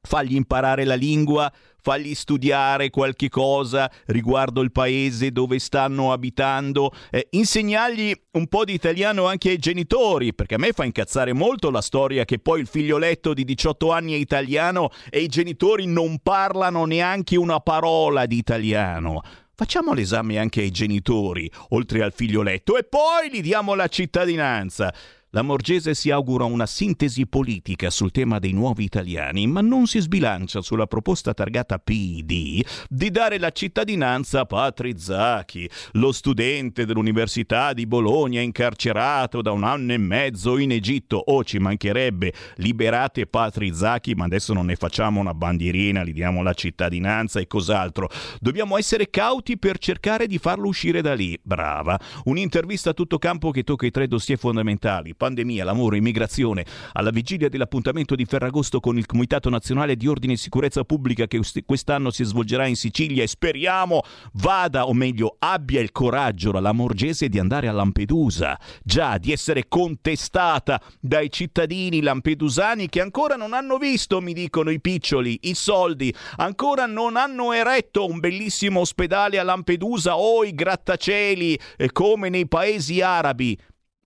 fagli 0.00 0.34
imparare 0.34 0.84
la 0.84 0.94
lingua, 0.94 1.52
fagli 1.80 2.14
studiare 2.14 2.90
qualche 2.90 3.28
cosa 3.28 3.90
riguardo 4.06 4.60
il 4.60 4.72
paese 4.72 5.30
dove 5.30 5.58
stanno 5.58 6.12
abitando, 6.12 6.92
eh, 7.10 7.28
insegnargli 7.30 8.12
un 8.32 8.46
po' 8.46 8.64
di 8.64 8.74
italiano 8.74 9.26
anche 9.26 9.50
ai 9.50 9.58
genitori, 9.58 10.34
perché 10.34 10.56
a 10.56 10.58
me 10.58 10.72
fa 10.72 10.84
incazzare 10.84 11.32
molto 11.32 11.70
la 11.70 11.80
storia 11.80 12.24
che 12.24 12.38
poi 12.38 12.60
il 12.60 12.66
figlioletto 12.66 13.34
di 13.34 13.44
18 13.44 13.92
anni 13.92 14.12
è 14.12 14.16
italiano 14.16 14.90
e 15.10 15.20
i 15.20 15.28
genitori 15.28 15.86
non 15.86 16.18
parlano 16.22 16.84
neanche 16.84 17.36
una 17.36 17.60
parola 17.60 18.26
di 18.26 18.36
italiano. 18.36 19.22
Facciamo 19.54 19.92
l'esame 19.92 20.38
anche 20.38 20.60
ai 20.60 20.70
genitori, 20.70 21.50
oltre 21.70 22.04
al 22.04 22.12
figlioletto, 22.12 22.78
e 22.78 22.84
poi 22.84 23.28
gli 23.28 23.40
diamo 23.40 23.74
la 23.74 23.88
cittadinanza. 23.88 24.94
La 25.32 25.42
Morgese 25.42 25.92
si 25.92 26.10
augura 26.10 26.44
una 26.44 26.64
sintesi 26.64 27.26
politica 27.26 27.90
sul 27.90 28.10
tema 28.10 28.38
dei 28.38 28.52
nuovi 28.52 28.84
italiani, 28.84 29.46
ma 29.46 29.60
non 29.60 29.86
si 29.86 30.00
sbilancia 30.00 30.62
sulla 30.62 30.86
proposta 30.86 31.34
targata 31.34 31.78
PD 31.78 32.64
di 32.88 33.10
dare 33.10 33.38
la 33.38 33.50
cittadinanza 33.50 34.40
a 34.40 34.46
Patri 34.46 34.98
Zacchi, 34.98 35.68
lo 35.92 36.12
studente 36.12 36.86
dell'Università 36.86 37.74
di 37.74 37.86
Bologna 37.86 38.40
incarcerato 38.40 39.42
da 39.42 39.52
un 39.52 39.64
anno 39.64 39.92
e 39.92 39.98
mezzo 39.98 40.56
in 40.56 40.72
Egitto. 40.72 41.18
Oh, 41.18 41.44
ci 41.44 41.58
mancherebbe, 41.58 42.32
liberate 42.56 43.26
Patri 43.26 43.74
Zacchi, 43.74 44.14
ma 44.14 44.24
adesso 44.24 44.54
non 44.54 44.64
ne 44.64 44.76
facciamo 44.76 45.20
una 45.20 45.34
bandierina, 45.34 46.04
gli 46.04 46.14
diamo 46.14 46.42
la 46.42 46.54
cittadinanza 46.54 47.38
e 47.38 47.46
cos'altro. 47.46 48.08
Dobbiamo 48.40 48.78
essere 48.78 49.10
cauti 49.10 49.58
per 49.58 49.76
cercare 49.76 50.26
di 50.26 50.38
farlo 50.38 50.68
uscire 50.68 51.02
da 51.02 51.12
lì. 51.12 51.38
Brava. 51.42 52.00
Un'intervista 52.24 52.90
a 52.90 52.94
tutto 52.94 53.18
campo 53.18 53.50
che 53.50 53.62
tocca 53.62 53.84
i 53.84 53.90
tre 53.90 54.08
dossier 54.08 54.38
fondamentali 54.38 55.16
pandemia, 55.18 55.64
lavoro, 55.64 55.96
immigrazione, 55.96 56.64
alla 56.92 57.10
vigilia 57.10 57.50
dell'appuntamento 57.50 58.14
di 58.14 58.24
Ferragosto 58.24 58.80
con 58.80 58.96
il 58.96 59.04
Comitato 59.04 59.50
Nazionale 59.50 59.96
di 59.96 60.06
Ordine 60.06 60.34
e 60.34 60.36
Sicurezza 60.36 60.84
Pubblica 60.84 61.26
che 61.26 61.40
quest'anno 61.66 62.10
si 62.10 62.24
svolgerà 62.24 62.64
in 62.64 62.76
Sicilia 62.76 63.22
e 63.22 63.26
speriamo 63.26 64.00
vada, 64.34 64.86
o 64.86 64.94
meglio, 64.94 65.36
abbia 65.40 65.80
il 65.80 65.92
coraggio 65.92 66.52
la 66.52 66.60
Lamorgese 66.60 67.28
di 67.28 67.38
andare 67.38 67.68
a 67.68 67.72
Lampedusa, 67.72 68.58
già 68.82 69.18
di 69.18 69.32
essere 69.32 69.66
contestata 69.68 70.80
dai 71.00 71.30
cittadini 71.30 72.00
lampedusani 72.00 72.88
che 72.88 73.00
ancora 73.00 73.34
non 73.34 73.52
hanno 73.52 73.76
visto, 73.76 74.20
mi 74.20 74.32
dicono 74.32 74.70
i 74.70 74.80
piccioli, 74.80 75.40
i 75.42 75.54
soldi, 75.54 76.14
ancora 76.36 76.86
non 76.86 77.16
hanno 77.16 77.52
eretto 77.52 78.06
un 78.06 78.20
bellissimo 78.20 78.80
ospedale 78.80 79.38
a 79.38 79.42
Lampedusa 79.42 80.16
o 80.16 80.44
i 80.44 80.54
grattacieli 80.54 81.58
eh, 81.76 81.90
come 81.90 82.28
nei 82.28 82.46
paesi 82.46 83.00
arabi. 83.00 83.58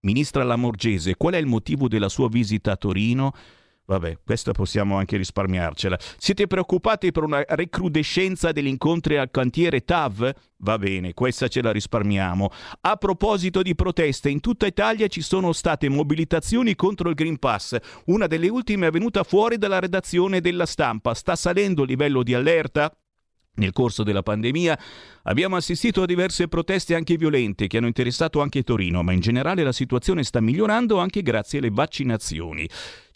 Ministra 0.05 0.43
Lamorgese, 0.43 1.15
qual 1.17 1.35
è 1.35 1.37
il 1.37 1.47
motivo 1.47 1.87
della 1.87 2.09
sua 2.09 2.29
visita 2.29 2.73
a 2.73 2.77
Torino? 2.77 3.33
Vabbè, 3.85 4.19
questa 4.25 4.51
possiamo 4.51 4.97
anche 4.97 5.17
risparmiarcela. 5.17 5.97
Siete 6.19 6.49
preoccupati 6.49 7.13
per 7.13 7.23
una 7.23 7.45
recrudescenza 7.47 8.51
degli 8.51 8.67
incontri 8.67 9.17
al 9.17 9.31
cantiere 9.31 9.85
TAV? 9.85 10.33
Va 10.59 10.77
bene, 10.77 11.15
questa 11.15 11.47
ce 11.47 11.63
la 11.63 11.71
risparmiamo. 11.71 12.51
A 12.81 12.97
proposito 12.97 13.63
di 13.63 13.77
proteste, 13.77 14.29
in 14.29 14.41
tutta 14.41 14.67
Italia 14.67 15.07
ci 15.07 15.21
sono 15.21 15.53
state 15.53 15.89
mobilitazioni 15.89 16.75
contro 16.75 17.09
il 17.09 17.15
Green 17.15 17.39
Pass. 17.39 17.77
Una 18.07 18.27
delle 18.27 18.49
ultime 18.49 18.89
è 18.89 18.91
venuta 18.91 19.23
fuori 19.23 19.57
dalla 19.57 19.79
redazione 19.79 20.41
della 20.41 20.67
stampa. 20.67 21.15
Sta 21.15 21.37
salendo 21.37 21.83
il 21.83 21.89
livello 21.89 22.25
di 22.25 22.35
allerta? 22.35 22.93
Nel 23.55 23.73
corso 23.73 24.03
della 24.03 24.23
pandemia 24.23 24.79
abbiamo 25.25 25.57
assistito 25.57 26.01
a 26.01 26.07
diverse 26.07 26.49
proteste 26.49 26.95
anche 26.95 27.19
violente 27.19 27.67
che 27.67 27.77
hanno 27.77 27.87
interessato 27.87 28.41
anche 28.41 28.63
Torino, 28.63 29.03
ma 29.03 29.13
in 29.13 29.21
generale 29.21 29.63
la 29.63 29.73
situazione 29.73 30.25
sta 30.25 30.41
migliorando 30.41 30.99
anche 30.99 31.21
grazie 31.21 31.59
alle 31.59 31.69
vaccinazioni. 31.71 32.67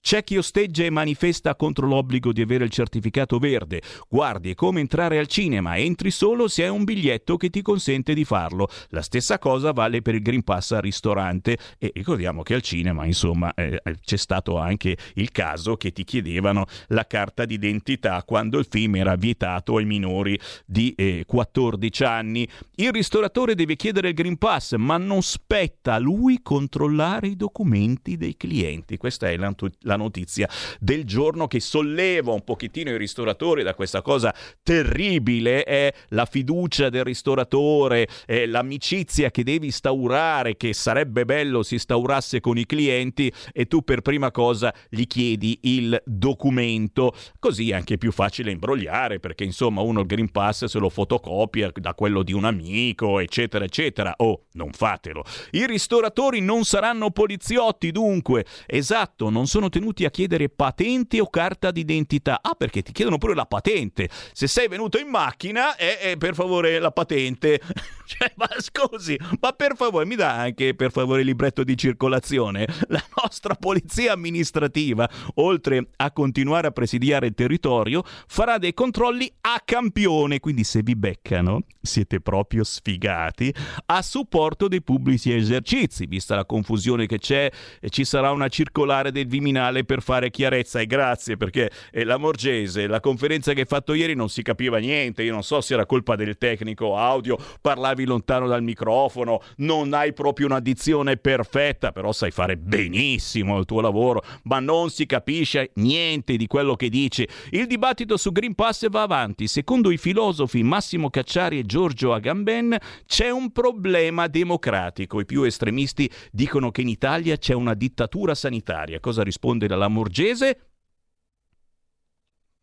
C'è 0.07 0.23
chi 0.23 0.37
osteggia 0.37 0.85
e 0.85 0.90
manifesta 0.90 1.57
contro 1.57 1.88
l'obbligo 1.88 2.33
di 2.33 2.40
avere 2.40 2.62
il 2.62 2.71
certificato 2.71 3.40
verde. 3.40 3.83
Guardi, 4.09 4.53
è 4.53 4.55
come 4.55 4.79
entrare 4.79 5.19
al 5.19 5.27
cinema, 5.27 5.79
entri 5.79 6.12
solo 6.12 6.47
se 6.47 6.62
hai 6.62 6.69
un 6.69 6.85
biglietto 6.85 7.37
che 7.37 7.51
ti 7.51 7.61
consente 7.61 8.14
di 8.14 8.25
farlo. 8.25 8.69
La 8.90 9.03
stessa 9.03 9.40
cosa 9.40 9.73
vale 9.73 10.03
per 10.03 10.14
il 10.14 10.23
Green 10.23 10.45
Pass 10.45 10.71
al 10.71 10.83
ristorante 10.83 11.59
e 11.77 11.90
ricordiamo 11.92 12.45
che 12.45 12.55
al 12.55 12.62
cinema, 12.62 13.05
insomma, 13.05 13.53
eh, 13.55 13.83
c'è 14.01 14.16
stato 14.16 14.59
anche 14.59 14.97
il 15.14 15.33
caso 15.33 15.77
che 15.77 15.90
ti 15.90 16.05
chiedevano 16.05 16.66
la 16.90 17.05
carta 17.09 17.45
d'identità 17.45 18.23
quando 18.23 18.61
il 18.61 18.69
film 18.71 18.95
era 18.95 19.16
vietato 19.16 19.77
ai 19.77 19.87
minori 19.87 20.38
di 20.64 20.95
eh, 20.97 21.25
14 21.27 22.05
anni. 22.05 22.49
Il 22.77 22.92
ristoratore 22.92 23.57
deve 23.57 23.75
chiedere 23.75 24.11
il 24.11 24.14
Green 24.14 24.38
Pass, 24.38 24.77
ma 24.77 24.99
non 24.99 25.23
spetta 25.23 25.95
a 25.95 25.99
lui 25.99 26.42
controllare 26.42 27.27
i 27.27 27.35
documenti 27.35 28.16
dei 28.16 28.37
clienti. 28.37 28.99
Questa 28.99 29.29
è 29.29 29.37
la, 29.37 29.96
la 29.97 30.03
notizia 30.03 30.49
del 30.79 31.05
giorno 31.05 31.47
che 31.47 31.61
solleva 31.61 32.33
un 32.33 32.45
pochettino 32.45 32.91
i 32.91 32.99
ristoratori 32.99 33.63
da 33.63 33.75
questa 33.75 34.03
cosa 34.03 34.35
terribile 34.63 35.65
è 35.65 35.93
la 36.09 36.27
fiducia 36.27 36.91
del 36.91 37.05
ristoratore, 37.05 38.09
è 38.27 38.47
l'amicizia 38.47 39.31
che 39.31 39.43
devi 39.43 39.67
instaurare, 39.67 40.57
che 40.57 40.73
sarebbe 40.73 41.25
bello 41.25 41.63
si 41.63 41.75
instaurasse 41.75 42.41
con 42.41 42.59
i 42.59 42.67
clienti 42.67 43.33
e 43.53 43.67
tu 43.67 43.83
per 43.83 44.03
prima 44.03 44.31
cosa 44.31 44.73
gli 44.89 45.07
chiedi 45.07 45.59
il 45.63 46.01
documento, 46.05 47.15
così 47.39 47.71
è 47.71 47.75
anche 47.75 47.99
più 47.99 48.13
facile 48.13 48.51
imbrogliare 48.51 49.19
perché 49.19 49.45
insomma 49.45 49.81
uno 49.81 50.01
il 50.01 50.07
Green 50.07 50.31
Pass 50.31 50.67
se 50.67 50.79
lo 50.79 50.91
fotocopia 50.91 51.73
da 51.75 51.95
quello 51.95 52.23
di 52.23 52.33
un 52.33 52.45
amico, 52.45 53.19
eccetera, 53.19 53.65
eccetera. 53.65 54.15
Oh, 54.19 54.45
non 54.53 54.73
fatelo. 54.73 55.25
I 55.53 55.67
ristoratori 55.67 56.41
non 56.41 56.65
saranno 56.65 57.11
poliziotti, 57.11 57.91
dunque. 57.91 58.45
Esatto, 58.67 59.31
non 59.31 59.47
sono 59.47 59.69
tenuti 59.69 59.86
venuti 59.87 60.05
a 60.05 60.11
chiedere 60.11 60.49
patente 60.49 61.20
o 61.20 61.29
carta 61.29 61.70
d'identità. 61.70 62.40
Ah, 62.42 62.55
perché 62.57 62.83
ti 62.83 62.90
chiedono 62.90 63.18
pure 63.18 63.35
la 63.35 63.46
patente. 63.46 64.09
Se 64.33 64.49
sei 64.49 64.66
venuto 64.66 64.99
in 64.99 65.07
macchina, 65.07 65.77
eh, 65.77 65.99
eh, 66.03 66.16
per 66.16 66.35
favore 66.35 66.81
la 66.81 66.90
patente. 66.90 67.61
cioè, 68.05 68.33
ma 68.35 68.49
scusi, 68.59 69.16
ma 69.40 69.53
per 69.53 69.77
favore, 69.77 70.05
mi 70.05 70.16
dà 70.16 70.33
anche 70.35 70.75
per 70.75 70.90
favore 70.90 71.20
il 71.20 71.27
libretto 71.27 71.62
di 71.62 71.77
circolazione? 71.77 72.66
La 72.88 73.03
nostra 73.22 73.55
polizia 73.55 74.12
amministrativa, 74.12 75.09
oltre 75.35 75.88
a 75.96 76.11
continuare 76.11 76.66
a 76.66 76.72
presidiare 76.72 77.29
il 77.29 77.35
territorio, 77.35 78.03
farà 78.27 78.59
dei 78.59 78.75
controlli 78.75 79.33
a 79.42 79.62
campione. 79.64 80.40
Quindi 80.40 80.64
se 80.64 80.83
vi 80.83 80.96
beccano, 80.96 81.62
siete 81.81 82.20
proprio 82.20 82.64
sfigati, 82.64 83.55
a 83.87 84.03
supporto 84.03 84.66
dei 84.66 84.83
pubblici 84.83 85.33
esercizi. 85.33 86.07
Vista 86.07 86.35
la 86.35 86.44
confusione 86.44 87.07
che 87.07 87.18
c'è, 87.18 87.51
ci 87.88 88.05
sarà 88.05 88.33
una 88.33 88.49
circolare 88.49 89.12
del 89.12 89.27
Viminale 89.27 89.65
canale 89.66 89.85
per 89.85 90.02
fare 90.02 90.31
chiarezza 90.31 90.81
e 90.81 90.87
grazie 90.87 91.37
perché 91.37 91.70
eh, 91.90 92.05
la 92.05 92.16
Morgese, 92.16 92.87
la 92.87 93.00
conferenza 93.00 93.52
che 93.52 93.61
hai 93.61 93.66
fatto 93.66 93.94
ieri 93.94 94.14
non 94.14 94.29
si 94.29 94.42
capiva 94.42 94.79
niente, 94.79 95.22
io 95.22 95.33
non 95.33 95.42
so 95.42 95.61
se 95.61 95.74
era 95.74 95.87
colpa 95.87 96.14
del 96.14 96.38
tecnico 96.38 96.96
audio, 96.96 97.37
parlavi 97.61 98.05
lontano 98.05 98.46
dal 98.46 98.62
microfono, 98.62 99.42
non 99.57 99.92
hai 99.92 100.12
proprio 100.12 100.46
una 100.46 100.61
dizione 100.61 101.16
perfetta, 101.16 101.92
però 101.92 102.12
sai 102.12 102.31
fare 102.31 102.57
benissimo 102.57 103.59
il 103.59 103.64
tuo 103.64 103.81
lavoro, 103.81 104.22
ma 104.44 104.61
non 104.61 104.90
si 104.90 105.07
capisce 105.07 105.70
niente 105.74 106.37
di 106.37 106.46
quello 106.46 106.76
che 106.76 106.88
dici. 106.88 107.26
Il 107.50 107.66
dibattito 107.66 108.16
su 108.16 108.31
Green 108.33 108.55
Pass 108.55 108.88
va 108.88 109.02
avanti, 109.02 109.48
secondo 109.48 109.90
i 109.90 109.96
filosofi 109.96 110.62
Massimo 110.62 111.11
Cacciari 111.11 111.59
e 111.59 111.64
Giorgio 111.64 112.12
Agamben 112.12 112.76
c'è 113.07 113.31
un 113.31 113.50
problema 113.50 114.29
democratico, 114.29 115.20
i 115.20 115.24
più 115.24 115.42
estremisti 115.42 116.11
dicono 116.31 116.70
che 116.70 116.83
in 116.83 116.88
Italia 116.88 117.37
c'è 117.37 117.55
una 117.55 117.74
dittatura 117.74 118.35
sanitaria. 118.35 119.00
Cosa 119.00 119.22
risponde 119.22 119.56
della 119.59 119.77
Lamorgese. 119.77 120.71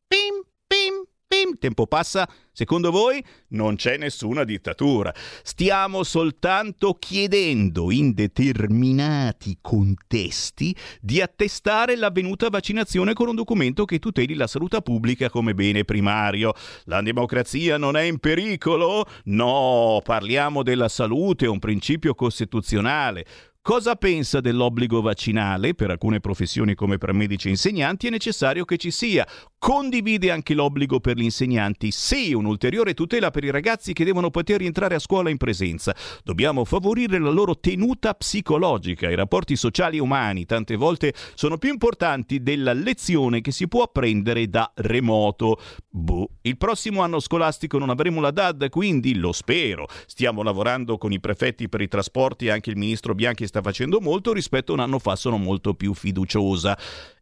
Pim, 0.07 0.43
pim, 0.67 1.05
pim. 1.27 1.57
Tempo 1.57 1.87
passa. 1.87 2.29
Secondo 2.51 2.91
voi 2.91 3.23
non 3.49 3.75
c'è 3.75 3.97
nessuna 3.97 4.43
dittatura. 4.43 5.11
Stiamo 5.41 6.03
soltanto 6.03 6.93
chiedendo 6.93 7.89
in 7.89 8.13
determinati 8.13 9.57
contesti 9.59 10.75
di 11.01 11.19
attestare 11.19 11.95
l'avvenuta 11.95 12.49
vaccinazione 12.49 13.13
con 13.13 13.27
un 13.27 13.35
documento 13.35 13.85
che 13.85 13.97
tuteli 13.97 14.35
la 14.35 14.45
salute 14.45 14.83
pubblica 14.83 15.31
come 15.31 15.55
bene 15.55 15.83
primario. 15.83 16.53
La 16.83 17.01
democrazia 17.01 17.77
non 17.77 17.97
è 17.97 18.03
in 18.03 18.19
pericolo? 18.19 19.07
No, 19.25 19.99
parliamo 20.03 20.61
della 20.61 20.89
salute, 20.89 21.47
un 21.47 21.57
principio 21.57 22.13
costituzionale. 22.13 23.25
Cosa 23.65 23.95
pensa 23.95 24.41
dell'obbligo 24.41 24.99
vaccinale? 24.99 25.73
Per 25.73 25.89
alcune 25.89 26.19
professioni 26.19 26.75
come 26.75 26.97
per 26.97 27.13
medici 27.13 27.47
e 27.47 27.51
insegnanti 27.51 28.07
è 28.07 28.09
necessario 28.09 28.65
che 28.65 28.75
ci 28.75 28.91
sia. 28.91 29.25
Condivide 29.57 30.31
anche 30.31 30.53
l'obbligo 30.53 30.99
per 30.99 31.15
gli 31.15 31.23
insegnanti? 31.23 31.89
Sì, 31.91 32.33
un'ulteriore 32.33 32.93
tutela 32.93 33.31
per 33.31 33.45
i 33.45 33.51
ragazzi 33.51 33.93
che 33.93 34.03
devono 34.03 34.31
poter 34.31 34.57
rientrare 34.57 34.95
a 34.95 34.99
scuola 34.99 35.29
in 35.29 35.37
presenza. 35.37 35.95
Dobbiamo 36.25 36.65
favorire 36.65 37.17
la 37.19 37.29
loro 37.29 37.57
tenuta 37.57 38.13
psicologica. 38.13 39.09
I 39.09 39.15
rapporti 39.15 39.55
sociali 39.55 39.95
e 39.95 40.01
umani 40.01 40.43
tante 40.43 40.75
volte 40.75 41.13
sono 41.33 41.57
più 41.57 41.71
importanti 41.71 42.43
della 42.43 42.73
lezione 42.73 43.39
che 43.39 43.53
si 43.53 43.69
può 43.69 43.83
apprendere 43.83 44.49
da 44.49 44.69
remoto. 44.75 45.57
Boh. 45.87 46.27
Il 46.41 46.57
prossimo 46.57 47.01
anno 47.01 47.21
scolastico 47.21 47.77
non 47.77 47.89
avremo 47.89 48.19
la 48.19 48.31
DAD, 48.31 48.67
quindi 48.67 49.15
lo 49.15 49.31
spero. 49.31 49.87
Stiamo 50.05 50.43
lavorando 50.43 50.97
con 50.97 51.13
i 51.13 51.21
prefetti 51.21 51.69
per 51.69 51.79
i 51.79 51.87
trasporti 51.87 52.47
e 52.47 52.51
anche 52.51 52.69
il 52.69 52.75
ministro 52.75 53.15
Bianchi 53.15 53.45
sta 53.53 53.61
facendo 53.61 54.01
molto, 54.01 54.33
rispetto 54.33 54.71
a 54.71 54.75
un 54.75 54.81
anno 54.81 54.97
fa 54.97 55.15
sono 55.15 55.37
molto 55.37 55.75
più 55.75 55.93
fiduciosa. 55.93 56.75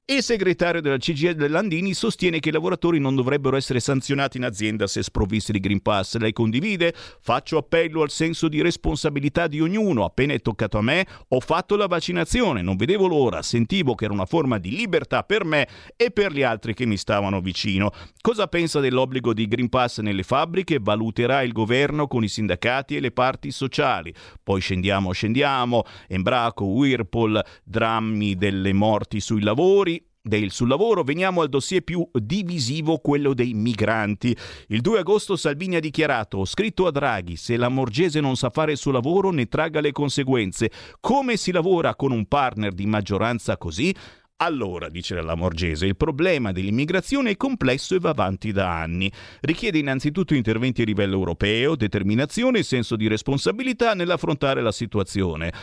Il 0.05 0.23
segretario 0.23 0.81
della 0.81 0.97
CGL 0.97 1.49
Landini 1.49 1.93
sostiene 1.93 2.39
che 2.39 2.49
i 2.49 2.51
lavoratori 2.51 2.99
non 2.99 3.15
dovrebbero 3.15 3.55
essere 3.55 3.79
sanzionati 3.79 4.37
in 4.37 4.43
azienda 4.43 4.85
se 4.85 5.03
sprovvisti 5.03 5.53
di 5.53 5.59
Green 5.61 5.81
Pass. 5.81 6.17
Lei 6.17 6.33
condivide? 6.33 6.93
Faccio 7.21 7.57
appello 7.57 8.01
al 8.01 8.09
senso 8.09 8.49
di 8.49 8.61
responsabilità 8.61 9.47
di 9.47 9.61
ognuno. 9.61 10.03
Appena 10.03 10.33
è 10.33 10.41
toccato 10.41 10.79
a 10.79 10.81
me, 10.81 11.07
ho 11.29 11.39
fatto 11.39 11.77
la 11.77 11.85
vaccinazione. 11.85 12.61
Non 12.61 12.75
vedevo 12.75 13.07
l'ora, 13.07 13.41
sentivo 13.41 13.95
che 13.95 14.03
era 14.05 14.13
una 14.13 14.25
forma 14.25 14.57
di 14.57 14.75
libertà 14.75 15.23
per 15.23 15.45
me 15.45 15.67
e 15.95 16.11
per 16.11 16.33
gli 16.33 16.43
altri 16.43 16.73
che 16.73 16.85
mi 16.85 16.97
stavano 16.97 17.39
vicino. 17.39 17.91
Cosa 18.19 18.47
pensa 18.47 18.81
dell'obbligo 18.81 19.33
di 19.33 19.47
Green 19.47 19.69
Pass 19.69 19.99
nelle 19.99 20.23
fabbriche? 20.23 20.79
Valuterà 20.81 21.41
il 21.41 21.53
governo 21.53 22.07
con 22.07 22.23
i 22.23 22.27
sindacati 22.27 22.97
e 22.97 22.99
le 22.99 23.11
parti 23.11 23.51
sociali. 23.51 24.13
Poi 24.43 24.59
scendiamo, 24.59 25.13
scendiamo. 25.13 25.83
Embraco, 26.07 26.65
Whirlpool, 26.65 27.41
drammi 27.63 28.35
delle 28.35 28.73
morti 28.73 29.21
sui 29.21 29.41
lavori 29.41 29.99
del 30.21 30.51
sul 30.51 30.67
lavoro, 30.67 31.03
veniamo 31.03 31.41
al 31.41 31.49
dossier 31.49 31.81
più 31.81 32.07
divisivo, 32.13 32.97
quello 32.97 33.33
dei 33.33 33.53
migranti. 33.53 34.35
Il 34.67 34.81
2 34.81 34.99
agosto 34.99 35.35
Salvini 35.35 35.75
ha 35.75 35.79
dichiarato, 35.79 36.37
ho 36.39 36.45
scritto 36.45 36.85
a 36.85 36.91
Draghi, 36.91 37.35
se 37.35 37.57
la 37.57 37.69
Morgese 37.69 38.19
non 38.19 38.35
sa 38.35 38.49
fare 38.49 38.73
il 38.73 38.77
suo 38.77 38.91
lavoro 38.91 39.31
ne 39.31 39.47
traga 39.47 39.81
le 39.81 39.91
conseguenze. 39.91 40.71
Come 40.99 41.37
si 41.37 41.51
lavora 41.51 41.95
con 41.95 42.11
un 42.11 42.25
partner 42.25 42.73
di 42.73 42.85
maggioranza 42.85 43.57
così? 43.57 43.95
Allora, 44.41 44.89
dice 44.89 45.13
la 45.13 45.21
Lamorgese, 45.21 45.85
il 45.85 45.95
problema 45.95 46.51
dell'immigrazione 46.51 47.29
è 47.29 47.37
complesso 47.37 47.93
e 47.93 47.99
va 47.99 48.09
avanti 48.09 48.51
da 48.51 48.75
anni. 48.75 49.11
Richiede 49.41 49.77
innanzitutto 49.77 50.33
interventi 50.33 50.81
a 50.81 50.85
livello 50.85 51.13
europeo, 51.13 51.75
determinazione 51.75 52.57
e 52.57 52.63
senso 52.63 52.95
di 52.95 53.07
responsabilità 53.07 53.93
nell'affrontare 53.93 54.63
la 54.63 54.71
situazione. 54.71 55.53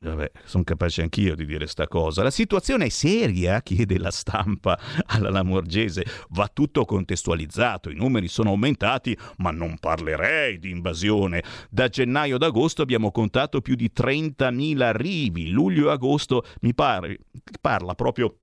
Vabbè, 0.00 0.30
sono 0.44 0.62
capace 0.62 1.02
anch'io 1.02 1.34
di 1.34 1.44
dire 1.44 1.66
sta 1.66 1.88
cosa. 1.88 2.22
La 2.22 2.30
situazione 2.30 2.86
è 2.86 2.88
seria, 2.88 3.60
chiede 3.62 3.98
la 3.98 4.12
stampa 4.12 4.78
alla 5.06 5.28
Lamorgese. 5.28 6.04
Va 6.30 6.48
tutto 6.52 6.84
contestualizzato, 6.84 7.90
i 7.90 7.96
numeri 7.96 8.28
sono 8.28 8.50
aumentati, 8.50 9.16
ma 9.38 9.50
non 9.50 9.76
parlerei 9.78 10.60
di 10.60 10.70
invasione. 10.70 11.42
Da 11.68 11.88
gennaio 11.88 12.36
ad 12.36 12.44
agosto 12.44 12.80
abbiamo 12.80 13.10
contato 13.10 13.60
più 13.60 13.74
di 13.74 13.90
30.000 13.92 14.82
arrivi. 14.82 15.50
Luglio 15.50 15.88
e 15.88 15.92
agosto 15.92 16.44
mi 16.60 16.74
pare 16.74 17.18
parla 17.60 17.94
proprio 17.94 18.38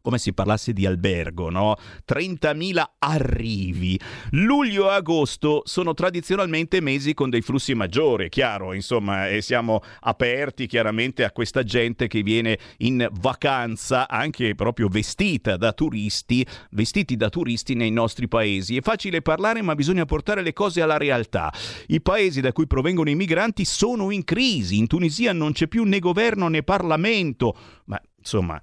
come 0.00 0.18
se 0.18 0.32
parlasse 0.32 0.72
di 0.72 0.86
albergo, 0.86 1.50
no? 1.50 1.76
30.000 2.08 2.82
arrivi. 2.98 3.98
Luglio 4.30 4.90
e 4.90 4.94
agosto 4.94 5.62
sono 5.64 5.94
tradizionalmente 5.94 6.80
mesi 6.80 7.14
con 7.14 7.30
dei 7.30 7.42
flussi 7.42 7.74
maggiori, 7.74 8.28
chiaro, 8.28 8.72
insomma, 8.72 9.28
e 9.28 9.42
siamo 9.42 9.80
aperti 10.00 10.66
chiaramente 10.66 11.24
a 11.24 11.32
questa 11.32 11.62
gente 11.62 12.06
che 12.06 12.22
viene 12.22 12.58
in 12.78 13.06
vacanza, 13.20 14.08
anche 14.08 14.54
proprio 14.54 14.88
vestita 14.88 15.56
da 15.56 15.72
turisti, 15.72 16.46
vestiti 16.70 17.16
da 17.16 17.28
turisti 17.28 17.74
nei 17.74 17.90
nostri 17.90 18.28
paesi. 18.28 18.76
È 18.76 18.82
facile 18.82 19.22
parlare, 19.22 19.62
ma 19.62 19.74
bisogna 19.74 20.04
portare 20.04 20.42
le 20.42 20.52
cose 20.52 20.80
alla 20.80 20.96
realtà. 20.96 21.52
I 21.88 22.00
paesi 22.00 22.40
da 22.40 22.52
cui 22.52 22.66
provengono 22.66 23.10
i 23.10 23.14
migranti 23.14 23.64
sono 23.64 24.10
in 24.10 24.24
crisi. 24.24 24.78
In 24.78 24.86
Tunisia 24.86 25.32
non 25.32 25.52
c'è 25.52 25.66
più 25.66 25.84
né 25.84 25.98
governo 25.98 26.48
né 26.48 26.62
Parlamento, 26.62 27.56
ma 27.86 28.00
insomma 28.18 28.60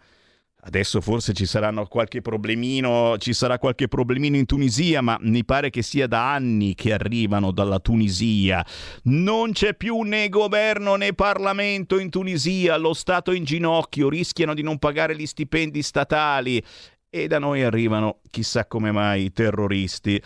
Adesso 0.67 0.99
forse 0.99 1.31
ci 1.31 1.45
saranno 1.45 1.85
qualche 1.85 2.19
problemino, 2.19 3.15
ci 3.19 3.31
sarà 3.31 3.57
qualche 3.57 3.87
problemino 3.87 4.35
in 4.35 4.45
Tunisia, 4.45 4.99
ma 4.99 5.17
mi 5.21 5.45
pare 5.45 5.69
che 5.69 5.81
sia 5.81 6.07
da 6.07 6.33
anni 6.33 6.75
che 6.75 6.91
arrivano 6.91 7.51
dalla 7.51 7.79
Tunisia. 7.79 8.65
Non 9.03 9.53
c'è 9.53 9.75
più 9.75 10.01
né 10.01 10.27
governo 10.27 10.95
né 10.95 11.13
Parlamento 11.13 11.97
in 11.97 12.09
Tunisia, 12.09 12.75
lo 12.75 12.93
Stato 12.93 13.31
in 13.31 13.45
ginocchio, 13.45 14.09
rischiano 14.09 14.53
di 14.53 14.61
non 14.61 14.77
pagare 14.77 15.15
gli 15.15 15.25
stipendi 15.25 15.81
statali 15.81 16.61
e 17.09 17.27
da 17.27 17.39
noi 17.39 17.63
arrivano 17.63 18.19
chissà 18.29 18.65
come 18.65 18.91
mai 18.91 19.23
i 19.23 19.31
terroristi. 19.31 20.21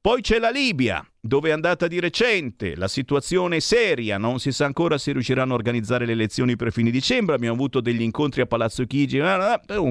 Poi 0.00 0.22
c'è 0.22 0.38
la 0.38 0.50
Libia, 0.50 1.06
dove 1.26 1.48
è 1.48 1.52
andata 1.52 1.86
di 1.86 2.00
recente, 2.00 2.76
la 2.76 2.88
situazione 2.88 3.56
è 3.56 3.60
seria, 3.60 4.18
non 4.18 4.38
si 4.38 4.52
sa 4.52 4.64
ancora 4.64 4.98
se 4.98 5.12
riusciranno 5.12 5.52
a 5.52 5.56
organizzare 5.56 6.06
le 6.06 6.12
elezioni 6.12 6.56
per 6.56 6.72
fine 6.72 6.90
dicembre, 6.90 7.34
abbiamo 7.34 7.54
avuto 7.54 7.80
degli 7.80 8.02
incontri 8.02 8.40
a 8.42 8.46
Palazzo 8.46 8.84
Chigi, 8.84 9.20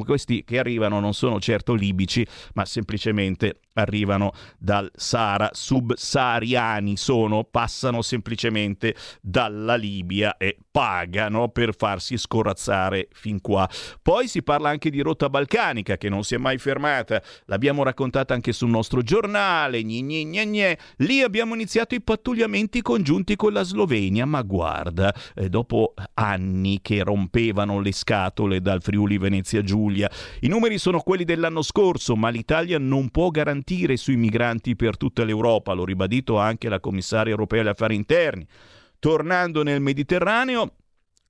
questi 0.05 0.43
che 0.43 0.59
arrivano 0.59 0.99
non 0.99 1.13
sono 1.13 1.39
certo 1.39 1.73
libici, 1.73 2.25
ma 2.53 2.65
semplicemente 2.65 3.59
arrivano 3.73 4.31
dal 4.57 4.89
Sahara, 4.95 5.49
subsahariani 5.51 6.95
sono, 6.95 7.43
passano 7.43 8.01
semplicemente 8.01 8.95
dalla 9.21 9.75
Libia 9.75 10.37
e 10.37 10.57
pagano 10.71 11.49
per 11.49 11.75
farsi 11.75 12.17
scorazzare 12.17 13.07
fin 13.11 13.41
qua. 13.41 13.69
Poi 14.01 14.27
si 14.27 14.43
parla 14.43 14.69
anche 14.69 14.89
di 14.89 15.01
rotta 15.01 15.29
balcanica 15.29 15.97
che 15.97 16.09
non 16.09 16.23
si 16.23 16.35
è 16.35 16.37
mai 16.37 16.57
fermata, 16.57 17.21
l'abbiamo 17.45 17.83
raccontata 17.83 18.33
anche 18.33 18.53
sul 18.53 18.69
nostro 18.69 19.01
giornale, 19.01 19.83
gne 19.83 20.01
gne 20.23 20.45
gne. 20.45 20.77
lì 20.97 21.21
abbiamo 21.25 21.53
iniziato 21.53 21.95
i 21.95 22.01
pattugliamenti 22.01 22.81
congiunti 22.81 23.35
con 23.35 23.51
la 23.51 23.63
Slovenia, 23.63 24.25
ma 24.25 24.41
guarda, 24.41 25.13
eh, 25.35 25.49
dopo 25.49 25.93
anni 26.13 26.79
che 26.81 27.03
rompevano 27.03 27.79
le 27.81 27.91
scatole 27.91 28.61
dal 28.61 28.81
Friuli 28.81 29.17
Venezia 29.17 29.61
Giulia, 29.61 30.09
i 30.41 30.47
numeri 30.47 30.77
sono 30.77 31.01
quelli 31.01 31.23
dell'anno 31.25 31.61
scorso, 31.61 32.15
ma 32.15 32.29
l'Italia 32.29 32.79
non 32.79 33.09
può 33.09 33.29
garantire 33.29 33.97
sui 33.97 34.15
migranti 34.15 34.75
per 34.75 34.97
tutta 34.97 35.23
l'Europa, 35.23 35.73
l'ho 35.73 35.85
ribadito 35.85 36.37
anche 36.37 36.69
la 36.69 36.79
commissaria 36.79 37.31
europea 37.31 37.61
agli 37.61 37.67
affari 37.67 37.95
interni. 37.95 38.47
Tornando 38.99 39.63
nel 39.63 39.81
Mediterraneo, 39.81 40.71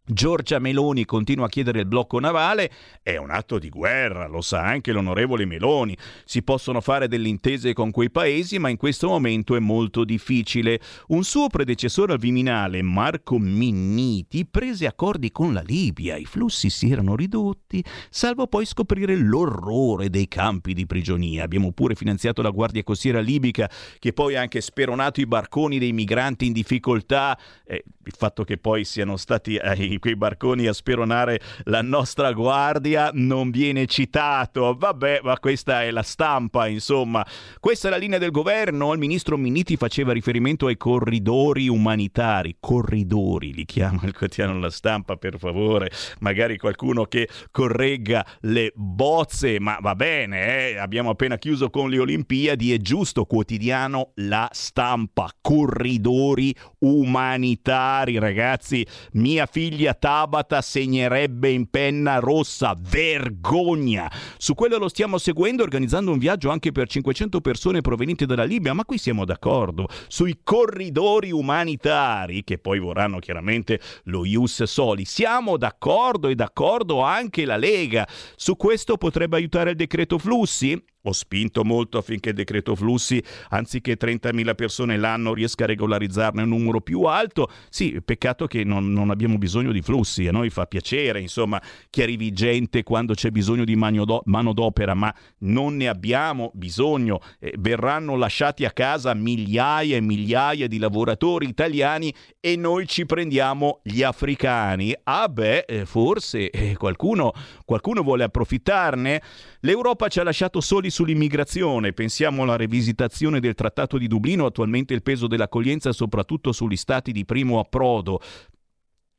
Giorgia 0.08 0.60
Meloni 0.60 1.04
continua 1.04 1.46
a 1.46 1.50
chiedere 1.50 1.80
il 1.80 1.88
blocco 1.88 2.20
navale, 2.20 2.70
è 3.02 3.18
un 3.18 3.32
atto 3.32 3.58
di 3.58 3.70
guerra, 3.70 4.28
lo 4.28 4.42
sa 4.42 4.62
anche 4.62 4.92
l'onorevole 4.92 5.46
Meloni. 5.46 5.98
Si 6.26 6.44
possono 6.44 6.80
fare 6.80 7.08
delle 7.08 7.28
intese 7.28 7.74
con 7.74 7.90
quei 7.90 8.12
paesi, 8.12 8.60
ma 8.60 8.70
in 8.70 8.78
questo 8.78 9.08
momento 9.08 9.56
è 9.56 9.60
molto 9.60 10.04
difficile. 10.04 10.80
Un 11.08 11.24
suo 11.24 11.48
predecessore 11.48 12.14
al 12.14 12.20
Viminale, 12.20 12.84
Marco 12.84 13.40
Minniti, 13.40 14.46
prese 14.46 14.86
accordi 14.86 15.32
con 15.32 15.54
la 15.54 15.64
Libia, 15.66 16.18
i 16.18 16.26
flussi 16.26 16.70
si 16.70 16.92
erano 16.92 17.16
ridotti, 17.16 17.84
salvo 18.12 18.46
poi 18.46 18.66
scoprire 18.68 19.16
l'orrore 19.16 20.12
dei 20.12 20.28
campi 20.28 20.74
di 20.74 20.86
prigionia. 20.86 21.44
Abbiamo 21.44 21.72
pure 21.72 21.96
finanziato 21.96 22.44
la 22.44 22.52
Guardia 22.52 22.84
Costiera 22.84 23.20
libica, 23.20 23.68
che 23.98 24.14
poi 24.14 24.36
ha 24.36 24.42
anche 24.42 24.62
speronato 24.62 25.20
i 25.20 25.26
barconi 25.26 25.80
dei 25.80 25.94
migranti 25.94 26.46
in 26.46 26.54
difficoltà. 26.54 27.36
Eh, 27.66 27.84
il 28.06 28.14
fatto 28.16 28.44
che 28.44 28.60
poi 28.60 28.86
siano 28.86 29.18
stati 29.18 29.58
quei 30.00 30.16
barconi 30.16 30.68
a 30.68 30.74
speronare 30.74 31.40
la 31.66 31.82
nostra 31.82 32.32
guardia 32.32 33.12
non 33.14 33.52
viene 33.52 33.86
citato. 33.86 34.76
Vabbè, 34.78 35.22
ma 35.24 35.38
questa 35.40 35.84
è 35.84 35.92
la 35.92 36.04
stampa, 36.04 36.68
insomma. 36.68 37.26
Questa 37.60 37.88
è 37.88 37.92
la 37.92 37.98
linea 37.98 38.20
del 38.20 38.32
governo. 38.32 38.94
Il 38.94 39.00
ministro 39.00 39.38
Minniti 39.38 39.78
faceva 39.78 40.14
riferimento 40.14 40.68
ai 40.68 40.78
corridori 40.78 41.68
umanitari. 41.68 42.58
Corridori, 42.60 43.54
li 43.54 43.66
chiama 43.66 44.02
il 44.04 44.14
quotidiano 44.14 44.60
La 44.60 44.70
Stampa, 44.70 45.16
per 45.18 45.38
favore. 45.38 45.92
Magari 46.20 46.58
qualcuno 46.58 47.06
che 47.06 47.30
corregga 47.52 48.26
le 48.42 48.72
bozze, 48.76 49.60
ma 49.60 49.78
va 49.82 49.96
bene, 49.96 50.72
eh? 50.72 50.78
abbiamo 50.78 51.10
appena 51.12 51.38
chiuso 51.38 51.70
con 51.70 51.90
le 51.90 52.00
Olimpiadi, 52.00 52.74
è 52.74 52.78
giusto, 52.78 53.26
quotidiano 53.26 54.12
La 54.16 54.50
Stampa. 54.52 55.30
Corridori 55.42 56.56
umanitari, 56.80 58.18
ragazzi. 58.18 58.86
Mia 59.14 59.46
figlia 59.46 59.85
famiglia 59.86 59.94
Tabata 59.94 60.62
segnerebbe 60.62 61.50
in 61.50 61.70
penna 61.70 62.18
rossa. 62.18 62.76
Vergogna! 62.78 64.12
Su 64.38 64.56
quello 64.56 64.78
lo 64.78 64.90
stiamo 64.90 65.18
seguendo 65.18 65.64
organizzando 65.64 66.12
un 66.12 66.18
viaggio 66.18 66.50
anche 66.50 66.72
per 66.72 66.88
500 66.88 67.42
persone 67.42 67.82
provenienti 67.82 68.26
dalla 68.26 68.44
Libia, 68.44 68.74
ma 68.74 68.86
qui 68.86 68.98
siamo 68.98 69.26
d'accordo. 69.26 69.88
Sui 70.08 70.40
corridori 70.44 71.32
umanitari, 71.32 72.44
che 72.44 72.58
poi 72.58 72.80
vorranno 72.80 73.20
chiaramente 73.20 73.80
lo 74.06 74.26
Ius 74.26 74.64
Soli, 74.64 75.06
siamo 75.06 75.58
d'accordo 75.58 76.28
e 76.30 76.36
d'accordo 76.36 77.02
anche 77.02 77.46
la 77.46 77.58
Lega. 77.58 78.08
Su 78.36 78.56
questo 78.56 78.98
potrebbe 78.98 79.36
aiutare 79.38 79.72
il 79.72 79.76
decreto 79.76 80.18
flussi? 80.18 80.82
Ho 81.08 81.12
spinto 81.12 81.64
molto 81.64 81.98
affinché 81.98 82.30
il 82.30 82.36
decreto 82.36 82.76
flussi, 82.76 83.22
anziché 83.50 83.98
30.000 83.98 84.56
persone 84.56 84.98
l'anno, 84.98 85.34
riesca 85.34 85.66
a 85.66 85.68
regolarizzarne 85.68 86.42
un 86.42 86.50
numero 86.50 86.82
più 86.82 87.04
alto. 87.04 87.50
Sì, 87.70 88.02
peccato 88.04 88.48
che 88.48 88.64
non, 88.64 88.92
non 88.92 89.12
abbiamo 89.12 89.38
bisogno 89.38 89.72
di 89.72 89.82
flussi, 89.82 90.28
a 90.28 90.32
noi 90.32 90.50
fa 90.50 90.66
piacere, 90.66 91.20
insomma, 91.20 91.62
che 91.90 92.04
arrivi 92.04 92.32
gente 92.32 92.84
quando 92.84 93.14
c'è 93.14 93.30
bisogno 93.30 93.66
di 93.66 93.76
manodopera, 93.76 94.94
ma 94.94 95.14
non 95.40 95.76
ne 95.76 95.88
abbiamo 95.88 96.52
bisogno. 96.54 97.20
Eh, 97.40 97.54
verranno 97.60 98.16
lasciati 98.16 98.66
a 98.66 98.72
casa 98.72 99.14
migliaia 99.14 99.96
e 99.96 100.02
migliaia 100.02 100.68
di 100.68 100.80
lavoratori 100.80 101.48
italiani 101.48 102.14
e 102.46 102.56
noi 102.58 102.86
ci 102.86 103.08
prendiamo 103.08 103.80
gli 103.82 104.04
africani. 104.04 104.96
Ah 105.06 105.28
beh, 105.28 105.66
eh, 105.68 105.86
forse 105.88 106.52
eh, 106.52 106.78
qualcuno, 106.78 107.34
qualcuno 107.66 108.04
vuole 108.04 108.24
approfittarne? 108.24 109.20
L'Europa 109.62 110.10
ci 110.10 110.20
ha 110.20 110.24
lasciato 110.24 110.62
soli 110.62 110.92
sull'immigrazione, 110.92 111.94
pensiamo 111.94 112.44
alla 112.44 112.56
rivisitazione 112.56 113.40
del 113.40 113.56
Trattato 113.56 113.98
di 113.98 114.06
Dublino, 114.06 114.46
attualmente 114.46 114.94
il 114.94 115.02
peso 115.02 115.26
dell'accoglienza 115.26 115.92
soprattutto 115.92 116.52
sugli 116.52 116.76
stati 116.76 117.12
di 117.12 117.26
primo 117.26 117.58
approdo. 117.58 118.22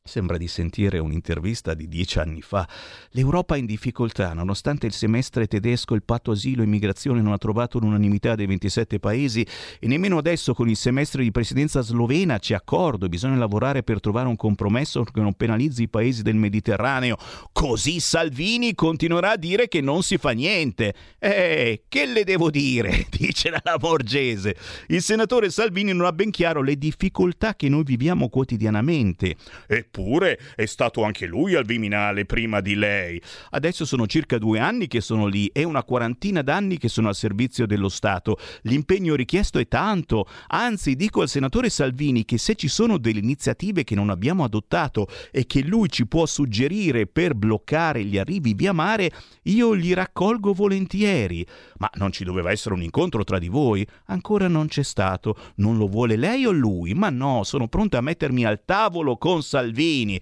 Sembra 0.07 0.37
di 0.37 0.47
sentire 0.47 0.99
un'intervista 0.99 1.75
di 1.75 1.89
dieci 1.89 2.19
anni 2.19 2.41
fa. 2.41 2.67
L'Europa 3.11 3.57
è 3.57 3.59
in 3.59 3.67
difficoltà, 3.67 4.33
nonostante 4.33 4.87
il 4.87 4.93
semestre 4.93 5.47
tedesco 5.47 5.95
il 5.95 6.05
patto 6.05 6.31
asilo 6.31 6.63
e 6.63 6.67
migrazione 6.67 7.21
non 7.21 7.33
ha 7.33 7.39
trovato 7.39 7.79
l'unanimità 7.79 8.37
dei 8.37 8.47
27 8.47 9.01
paesi 9.01 9.47
e 9.81 9.87
nemmeno 9.87 10.19
adesso 10.19 10.55
con 10.55 10.69
il 10.69 10.77
semestre 10.77 11.23
di 11.23 11.33
presidenza 11.33 11.81
slovena 11.81 12.39
c'è 12.39 12.55
accordo, 12.55 13.09
bisogna 13.09 13.37
lavorare 13.37 13.83
per 13.83 14.01
trovare 14.01 14.29
un 14.29 14.37
compromesso 14.37 15.03
che 15.03 15.21
non 15.21 15.35
penalizzi 15.35 15.83
i 15.83 15.89
paesi 15.89 16.23
del 16.23 16.37
Mediterraneo. 16.37 17.17
Così 17.53 17.99
Salvini 18.01 18.75
continuerà 18.75 19.33
a 19.33 19.37
dire 19.37 19.67
che 19.67 19.81
non 19.81 20.03
si 20.03 20.19
fa 20.19 20.31
niente. 20.31 20.95
Eh, 21.19 21.83
che 21.89 22.07
le 22.07 22.23
devo 22.23 22.51
dire? 22.51 23.07
dice 23.11 23.51
la 23.51 23.61
Lamorgese. 23.63 24.57
Il 24.89 25.03
senatore 25.03 25.51
Salvini 25.51 25.93
non 25.93 26.07
ha 26.07 26.13
ben 26.13 26.31
chiaro 26.31 26.63
le 26.63 26.77
difficoltà 26.77 27.55
che 27.55 27.69
noi 27.69 27.83
viviamo 27.83 28.29
quotidianamente. 28.29 29.37
E 29.67 29.87
Eppure 29.97 30.39
è 30.55 30.67
stato 30.67 31.05
anche 31.05 31.25
lui 31.25 31.55
al 31.55 31.65
Viminale 31.65 32.27
prima 32.27 32.61
di 32.61 32.75
lei. 32.75 33.21
Adesso 33.51 33.87
sono 33.87 34.07
circa 34.07 34.37
due 34.37 34.59
anni 34.59 34.89
che 34.89 35.01
sono 35.01 35.25
lì 35.27 35.47
e 35.47 35.65
una 35.65 35.85
quarantina 35.85 36.43
d'anni 36.43 36.77
che 36.77 36.89
sono 36.89 37.09
al 37.09 37.15
servizio 37.15 37.65
dello 37.65 37.89
Stato. 37.89 38.39
L'impegno 38.63 39.15
richiesto 39.15 39.59
è 39.59 39.67
tanto. 39.67 40.29
Anzi, 40.49 40.97
dico 40.97 41.23
al 41.23 41.31
senatore 41.31 41.71
Salvini 41.71 42.27
che 42.27 42.37
se 42.37 42.57
ci 42.57 42.69
sono 42.69 42.99
delle 42.99 43.21
iniziative 43.21 43.85
che 43.85 43.95
non 43.95 44.11
abbiamo 44.11 44.45
adottato 44.45 45.09
e 45.31 45.47
che 45.47 45.63
lui 45.63 45.89
ci 45.89 46.07
può 46.07 46.27
suggerire 46.27 47.07
per 47.07 47.35
bloccare 47.35 48.05
gli 48.05 48.19
arrivi 48.19 48.53
via 48.53 48.75
mare, 48.75 49.11
io 49.45 49.73
li 49.73 49.95
raccolgo 49.95 50.53
volentieri. 50.53 51.47
Ma 51.79 51.89
non 51.95 52.13
ci 52.13 52.23
doveva 52.23 52.51
essere 52.51 52.75
un 52.75 52.83
incontro 52.83 53.25
tra 53.25 53.39
di 53.39 53.49
voi? 53.49 53.87
Ancora 54.09 54.47
non 54.47 54.67
c'è 54.67 54.83
stato. 54.83 55.39
Non 55.57 55.79
lo 55.79 55.87
vuole 55.87 56.17
lei 56.17 56.45
o 56.45 56.51
lui? 56.51 56.93
Ma 56.93 57.09
no, 57.09 57.45
sono 57.45 57.67
pronta 57.67 57.97
a 57.97 58.03
mettermi 58.03 58.45
al 58.45 58.61
tavolo 58.63 59.17
con 59.17 59.43
Salvini 59.43 59.85
Salvini. 59.87 60.21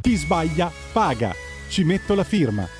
Chi 0.00 0.16
sbaglia 0.16 0.70
paga. 0.92 1.32
Ci 1.68 1.84
metto 1.84 2.14
la 2.16 2.24
firma. 2.24 2.79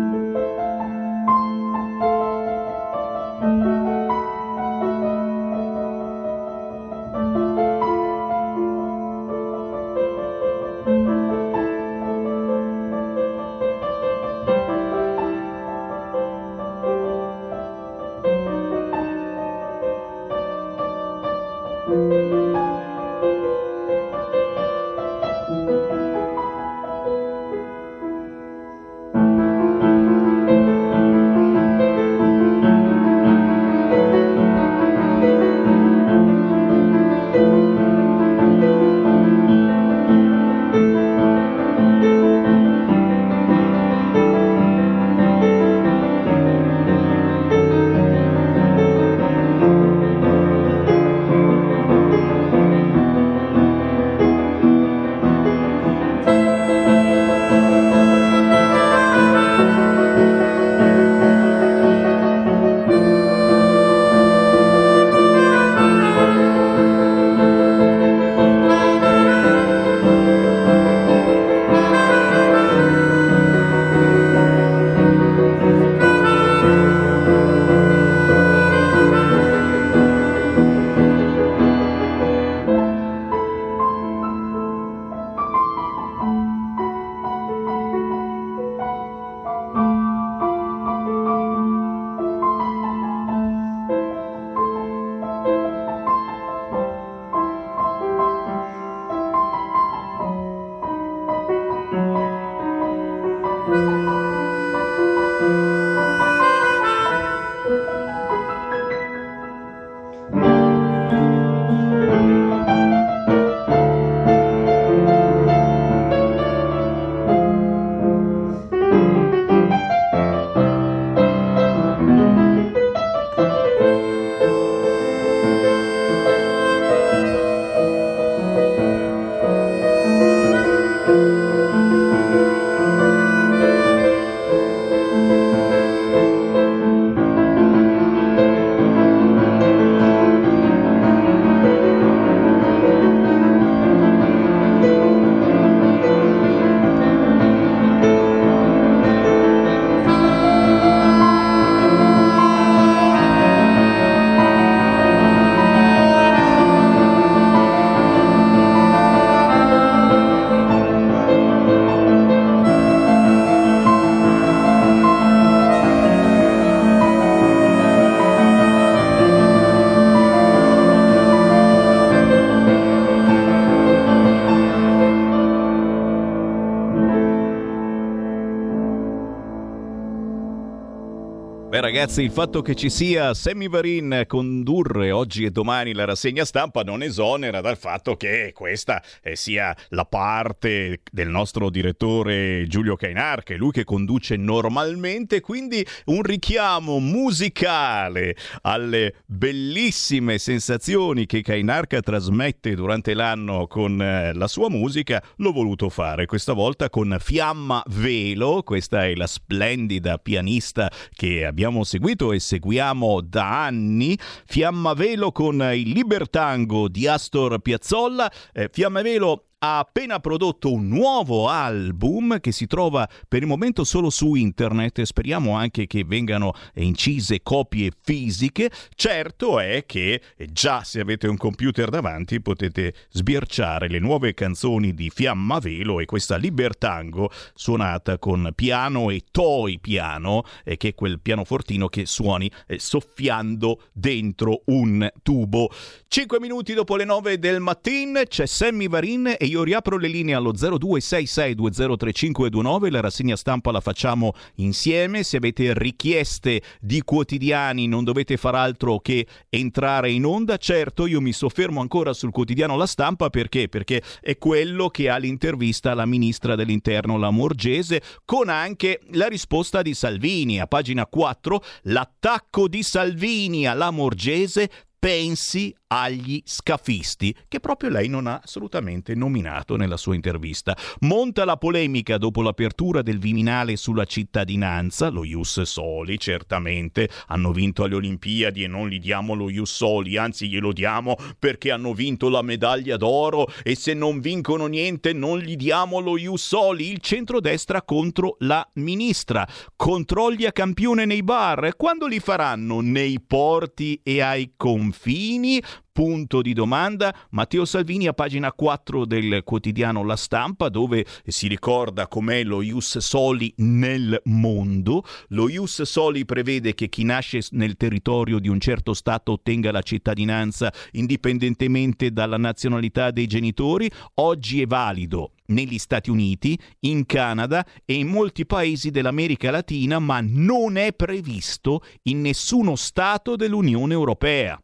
Ragazzi, 181.91 182.21
il 182.21 182.31
fatto 182.31 182.61
che 182.61 182.73
ci 182.73 182.89
sia 182.89 183.33
Sammy 183.33 183.67
Varin 183.67 184.13
a 184.13 184.25
condurre 184.25 185.11
oggi 185.11 185.43
e 185.43 185.51
domani 185.51 185.91
la 185.91 186.05
rassegna 186.05 186.45
stampa 186.45 186.83
non 186.83 187.03
esonera 187.03 187.59
dal 187.59 187.77
fatto 187.77 188.15
che 188.15 188.53
questa 188.55 189.03
eh, 189.21 189.35
sia 189.35 189.75
la 189.89 190.05
parte 190.05 191.01
del 191.11 191.27
nostro 191.27 191.69
direttore 191.69 192.65
Giulio 192.69 192.95
Cainar, 192.95 193.43
che 193.43 193.55
è 193.55 193.57
lui 193.57 193.71
che 193.71 193.83
conduce 193.83 194.37
normalmente, 194.37 195.41
quindi 195.41 195.85
un 196.05 196.21
richiamo 196.21 196.99
musicale 196.99 198.37
alle 198.61 199.15
bellissime 199.25 200.37
sensazioni 200.37 201.25
che 201.25 201.41
Kainarca 201.41 201.99
trasmette 201.99 202.73
durante 202.73 203.13
l'anno 203.13 203.67
con 203.67 204.01
eh, 204.01 204.33
la 204.33 204.47
sua 204.47 204.69
musica, 204.69 205.21
l'ho 205.35 205.51
voluto 205.51 205.89
fare 205.89 206.25
questa 206.25 206.53
volta 206.53 206.89
con 206.89 207.17
Fiamma 207.19 207.83
Velo, 207.87 208.63
questa 208.63 209.03
è 209.03 209.13
la 209.13 209.27
splendida 209.27 210.17
pianista 210.19 210.89
che 211.13 211.45
abbiamo 211.45 211.79
abbiamo 211.81 211.83
seguito 211.83 212.31
e 212.31 212.39
seguiamo 212.39 213.21
da 213.21 213.65
anni, 213.65 214.17
Fiammavelo 214.45 215.31
con 215.31 215.61
il 215.73 215.89
Libertango 215.89 216.87
di 216.87 217.07
Astor 217.07 217.59
Piazzolla. 217.59 218.31
Eh, 218.53 218.69
Fiammavelo 218.71 219.50
ha 219.63 219.77
appena 219.79 220.19
prodotto 220.19 220.71
un 220.71 220.87
nuovo 220.87 221.47
album 221.47 222.39
che 222.39 222.51
si 222.51 222.65
trova 222.65 223.07
per 223.27 223.43
il 223.43 223.47
momento 223.47 223.83
solo 223.83 224.09
su 224.09 224.33
internet. 224.33 225.03
Speriamo 225.03 225.55
anche 225.55 225.85
che 225.85 226.03
vengano 226.03 226.53
incise 226.75 227.41
copie 227.43 227.91
fisiche. 228.01 228.71
Certo 228.95 229.59
è 229.59 229.83
che 229.85 230.21
già 230.47 230.83
se 230.83 230.99
avete 230.99 231.27
un 231.27 231.37
computer 231.37 231.89
davanti 231.89 232.41
potete 232.41 232.93
sbirciare 233.09 233.87
le 233.87 233.99
nuove 233.99 234.33
canzoni 234.33 234.95
di 234.95 235.11
Fiamma 235.11 235.59
Velo 235.59 235.99
e 235.99 236.05
questa 236.05 236.37
Libertango 236.37 237.29
suonata 237.53 238.17
con 238.17 238.51
piano 238.55 239.11
e 239.11 239.25
toy 239.29 239.79
piano, 239.79 240.43
eh, 240.63 240.77
che 240.77 240.89
è 240.89 240.95
quel 240.95 241.19
pianofortino 241.19 241.87
che 241.87 242.07
suoni 242.07 242.49
eh, 242.65 242.79
soffiando 242.79 243.83
dentro 243.93 244.63
un 244.65 245.07
tubo. 245.21 245.69
Cinque 246.07 246.39
minuti 246.39 246.73
dopo 246.73 246.95
le 246.95 247.05
nove 247.05 247.37
del 247.37 247.59
mattino 247.59 248.23
c'è 248.23 248.47
Sammy 248.47 248.87
Varin 248.87 249.35
e 249.37 249.50
io 249.51 249.63
riapro 249.63 249.97
le 249.97 250.07
linee 250.07 250.33
allo 250.33 250.53
0266203529, 250.53 252.89
la 252.89 253.01
rassegna 253.01 253.35
stampa 253.35 253.69
la 253.71 253.81
facciamo 253.81 254.33
insieme, 254.55 255.21
se 255.23 255.37
avete 255.37 255.73
richieste 255.73 256.61
di 256.79 257.01
quotidiani 257.03 257.87
non 257.87 258.03
dovete 258.03 258.37
far 258.37 258.55
altro 258.55 258.97
che 258.99 259.27
entrare 259.49 260.09
in 260.11 260.25
onda, 260.25 260.57
certo 260.57 261.05
io 261.05 261.21
mi 261.21 261.33
soffermo 261.33 261.81
ancora 261.81 262.13
sul 262.13 262.31
quotidiano 262.31 262.77
La 262.77 262.85
Stampa 262.85 263.29
perché? 263.29 263.67
Perché 263.67 264.01
è 264.21 264.37
quello 264.37 264.87
che 264.89 265.09
ha 265.09 265.17
l'intervista 265.17 265.91
alla 265.91 266.05
ministra 266.05 266.55
dell'interno 266.55 267.17
Lamorgese 267.17 268.01
con 268.25 268.47
anche 268.49 269.01
la 269.11 269.27
risposta 269.27 269.81
di 269.81 269.93
Salvini. 269.93 270.61
A 270.61 270.67
pagina 270.67 271.05
4, 271.05 271.61
l'attacco 271.83 272.69
di 272.69 272.83
Salvini 272.83 273.67
alla 273.67 273.91
Morgese 273.91 274.69
pensi 274.97 275.75
agli 275.93 276.41
scafisti, 276.45 277.35
che 277.49 277.59
proprio 277.59 277.89
lei 277.89 278.07
non 278.07 278.25
ha 278.25 278.39
assolutamente 278.41 279.13
nominato 279.13 279.75
nella 279.75 279.97
sua 279.97 280.15
intervista. 280.15 280.75
Monta 281.01 281.43
la 281.43 281.57
polemica 281.57 282.17
dopo 282.17 282.41
l'apertura 282.41 283.01
del 283.01 283.19
Viminale 283.19 283.75
sulla 283.75 284.05
cittadinanza, 284.05 285.09
lo 285.09 285.25
Ius 285.25 285.61
Soli 285.63 286.17
certamente, 286.17 287.09
hanno 287.27 287.51
vinto 287.51 287.83
alle 287.83 287.95
Olimpiadi 287.95 288.63
e 288.63 288.67
non 288.67 288.87
gli 288.87 288.99
diamo 288.99 289.33
lo 289.33 289.49
Ius 289.49 289.73
Soli, 289.73 290.15
anzi 290.15 290.47
glielo 290.47 290.71
diamo 290.71 291.17
perché 291.37 291.71
hanno 291.71 291.93
vinto 291.93 292.29
la 292.29 292.41
medaglia 292.41 292.95
d'oro 292.95 293.47
e 293.61 293.75
se 293.75 293.93
non 293.93 294.21
vincono 294.21 294.67
niente 294.67 295.11
non 295.11 295.39
gli 295.39 295.57
diamo 295.57 295.99
lo 295.99 296.17
Ius 296.17 296.47
Soli, 296.47 296.89
il 296.89 296.99
centrodestra 296.99 297.81
contro 297.81 298.37
la 298.39 298.65
ministra. 298.75 299.45
Controlli 299.75 300.45
a 300.45 300.53
campione 300.53 301.03
nei 301.03 301.21
bar, 301.23 301.75
quando 301.75 302.07
li 302.07 302.19
faranno? 302.19 302.79
Nei 302.79 303.19
porti 303.19 303.99
e 304.03 304.21
ai 304.21 304.53
confini? 304.55 305.61
Punto 305.91 306.41
di 306.41 306.53
domanda. 306.53 307.15
Matteo 307.31 307.65
Salvini 307.65 308.07
a 308.07 308.13
pagina 308.13 308.51
4 308.51 309.05
del 309.05 309.41
quotidiano 309.43 310.03
La 310.03 310.15
Stampa 310.15 310.69
dove 310.69 311.05
si 311.25 311.47
ricorda 311.47 312.07
com'è 312.07 312.43
lo 312.43 312.61
Ius 312.61 312.97
Soli 312.99 313.53
nel 313.57 314.19
mondo. 314.25 315.03
Lo 315.29 315.49
Ius 315.49 315.81
Soli 315.83 316.25
prevede 316.25 316.73
che 316.73 316.89
chi 316.89 317.03
nasce 317.03 317.39
nel 317.51 317.75
territorio 317.77 318.39
di 318.39 318.47
un 318.47 318.59
certo 318.59 318.93
Stato 318.93 319.33
ottenga 319.33 319.71
la 319.71 319.81
cittadinanza 319.81 320.71
indipendentemente 320.91 322.11
dalla 322.11 322.37
nazionalità 322.37 323.11
dei 323.11 323.27
genitori. 323.27 323.89
Oggi 324.15 324.61
è 324.61 324.65
valido 324.65 325.33
negli 325.51 325.77
Stati 325.77 326.09
Uniti, 326.09 326.57
in 326.81 327.05
Canada 327.05 327.65
e 327.85 327.93
in 327.93 328.07
molti 328.07 328.45
paesi 328.45 328.89
dell'America 328.89 329.51
Latina, 329.51 329.99
ma 329.99 330.19
non 330.21 330.77
è 330.77 330.93
previsto 330.93 331.81
in 332.03 332.21
nessuno 332.21 332.75
Stato 332.75 333.35
dell'Unione 333.35 333.93
Europea. 333.93 334.61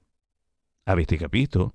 Avete 0.88 1.18
capito? 1.18 1.74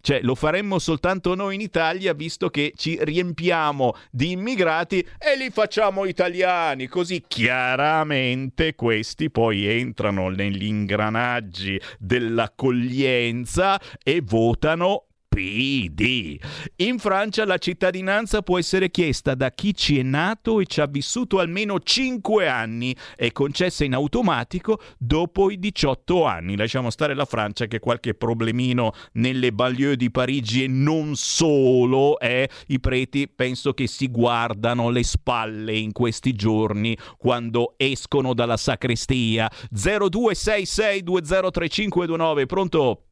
Cioè, 0.00 0.20
lo 0.22 0.34
faremmo 0.34 0.78
soltanto 0.78 1.34
noi 1.34 1.54
in 1.54 1.60
Italia, 1.60 2.12
visto 2.12 2.48
che 2.48 2.72
ci 2.76 2.98
riempiamo 3.00 3.94
di 4.10 4.32
immigrati 4.32 5.00
e 5.18 5.36
li 5.36 5.50
facciamo 5.50 6.04
italiani. 6.04 6.86
Così 6.86 7.24
chiaramente 7.26 8.74
questi 8.74 9.30
poi 9.30 9.66
entrano 9.66 10.28
negli 10.28 10.64
ingranaggi 10.64 11.80
dell'accoglienza 11.98 13.80
e 14.02 14.20
votano 14.22 15.06
PD. 15.32 16.38
In 16.76 16.98
Francia 16.98 17.46
la 17.46 17.56
cittadinanza 17.56 18.42
può 18.42 18.58
essere 18.58 18.90
chiesta 18.90 19.34
da 19.34 19.50
chi 19.50 19.74
ci 19.74 19.98
è 19.98 20.02
nato 20.02 20.60
e 20.60 20.66
ci 20.66 20.82
ha 20.82 20.86
vissuto 20.86 21.38
almeno 21.38 21.80
5 21.80 22.46
anni 22.46 22.94
e 23.16 23.32
concessa 23.32 23.82
in 23.82 23.94
automatico 23.94 24.78
dopo 24.98 25.50
i 25.50 25.58
18 25.58 26.26
anni. 26.26 26.54
Lasciamo 26.54 26.90
stare 26.90 27.14
la 27.14 27.24
Francia 27.24 27.64
che 27.64 27.78
qualche 27.78 28.12
problemino 28.12 28.92
nelle 29.12 29.52
banlieue 29.52 29.96
di 29.96 30.10
Parigi 30.10 30.64
e 30.64 30.68
non 30.68 31.16
solo, 31.16 32.20
eh, 32.20 32.50
i 32.66 32.78
preti 32.78 33.26
penso 33.26 33.72
che 33.72 33.86
si 33.86 34.08
guardano 34.08 34.90
le 34.90 35.02
spalle 35.02 35.74
in 35.74 35.92
questi 35.92 36.34
giorni 36.34 36.94
quando 37.16 37.72
escono 37.78 38.34
dalla 38.34 38.58
sacrestia. 38.58 39.50
0266203529, 39.74 42.44
pronto? 42.44 43.06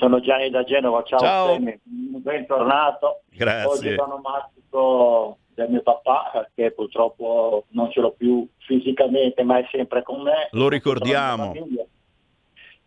Sono 0.00 0.18
Gianni 0.20 0.48
da 0.48 0.64
Genova, 0.64 1.02
ciao, 1.02 1.18
ciao. 1.18 1.58
bentornato. 1.84 3.20
Grazie. 3.28 3.68
Oggi 3.68 3.94
l'onomastico 3.94 5.36
del 5.52 5.68
mio 5.68 5.82
papà 5.82 6.48
che 6.54 6.70
purtroppo 6.70 7.66
non 7.72 7.90
ce 7.90 8.00
l'ho 8.00 8.12
più 8.12 8.48
fisicamente 8.60 9.42
ma 9.42 9.58
è 9.58 9.68
sempre 9.70 10.02
con 10.02 10.22
me. 10.22 10.48
Lo 10.52 10.70
ricordiamo. 10.70 11.52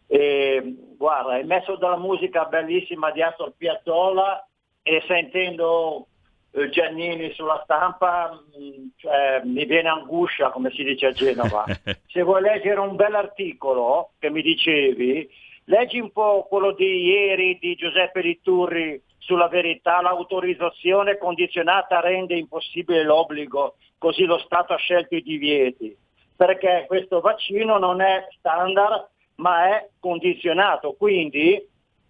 E, 0.07 0.75
guarda, 0.97 1.37
è 1.37 1.43
messo 1.43 1.75
dalla 1.75 1.97
musica 1.97 2.45
bellissima 2.45 3.11
di 3.11 3.21
Astor 3.21 3.53
Piazzolla 3.55 4.47
e 4.81 5.03
sentendo 5.05 6.07
eh, 6.49 6.69
Giannini 6.69 7.31
sulla 7.33 7.61
stampa 7.63 8.31
mm, 8.57 8.87
cioè, 8.95 9.41
mi 9.43 9.65
viene 9.65 9.89
angoscia 9.89 10.49
come 10.49 10.71
si 10.71 10.83
dice 10.83 11.05
a 11.05 11.11
Genova. 11.11 11.63
Se 12.09 12.23
vuoi 12.23 12.41
leggere 12.41 12.79
un 12.79 12.95
bel 12.95 13.13
articolo 13.13 14.13
che 14.17 14.31
mi 14.31 14.41
dicevi, 14.41 15.29
Leggi 15.65 15.99
un 15.99 16.11
po' 16.11 16.45
quello 16.49 16.73
di 16.73 17.03
ieri 17.05 17.57
di 17.57 17.75
Giuseppe 17.75 18.21
Liturri 18.21 19.01
sulla 19.17 19.47
verità, 19.47 20.01
l'autorizzazione 20.01 21.17
condizionata 21.17 22.01
rende 22.01 22.35
impossibile 22.35 23.03
l'obbligo, 23.03 23.75
così 23.97 24.25
lo 24.25 24.37
Stato 24.39 24.73
ha 24.73 24.77
scelto 24.77 25.15
i 25.15 25.21
divieti, 25.21 25.95
perché 26.35 26.83
questo 26.87 27.21
vaccino 27.21 27.77
non 27.77 28.01
è 28.01 28.27
standard 28.37 29.09
ma 29.35 29.77
è 29.77 29.89
condizionato, 29.99 30.93
quindi 30.93 31.65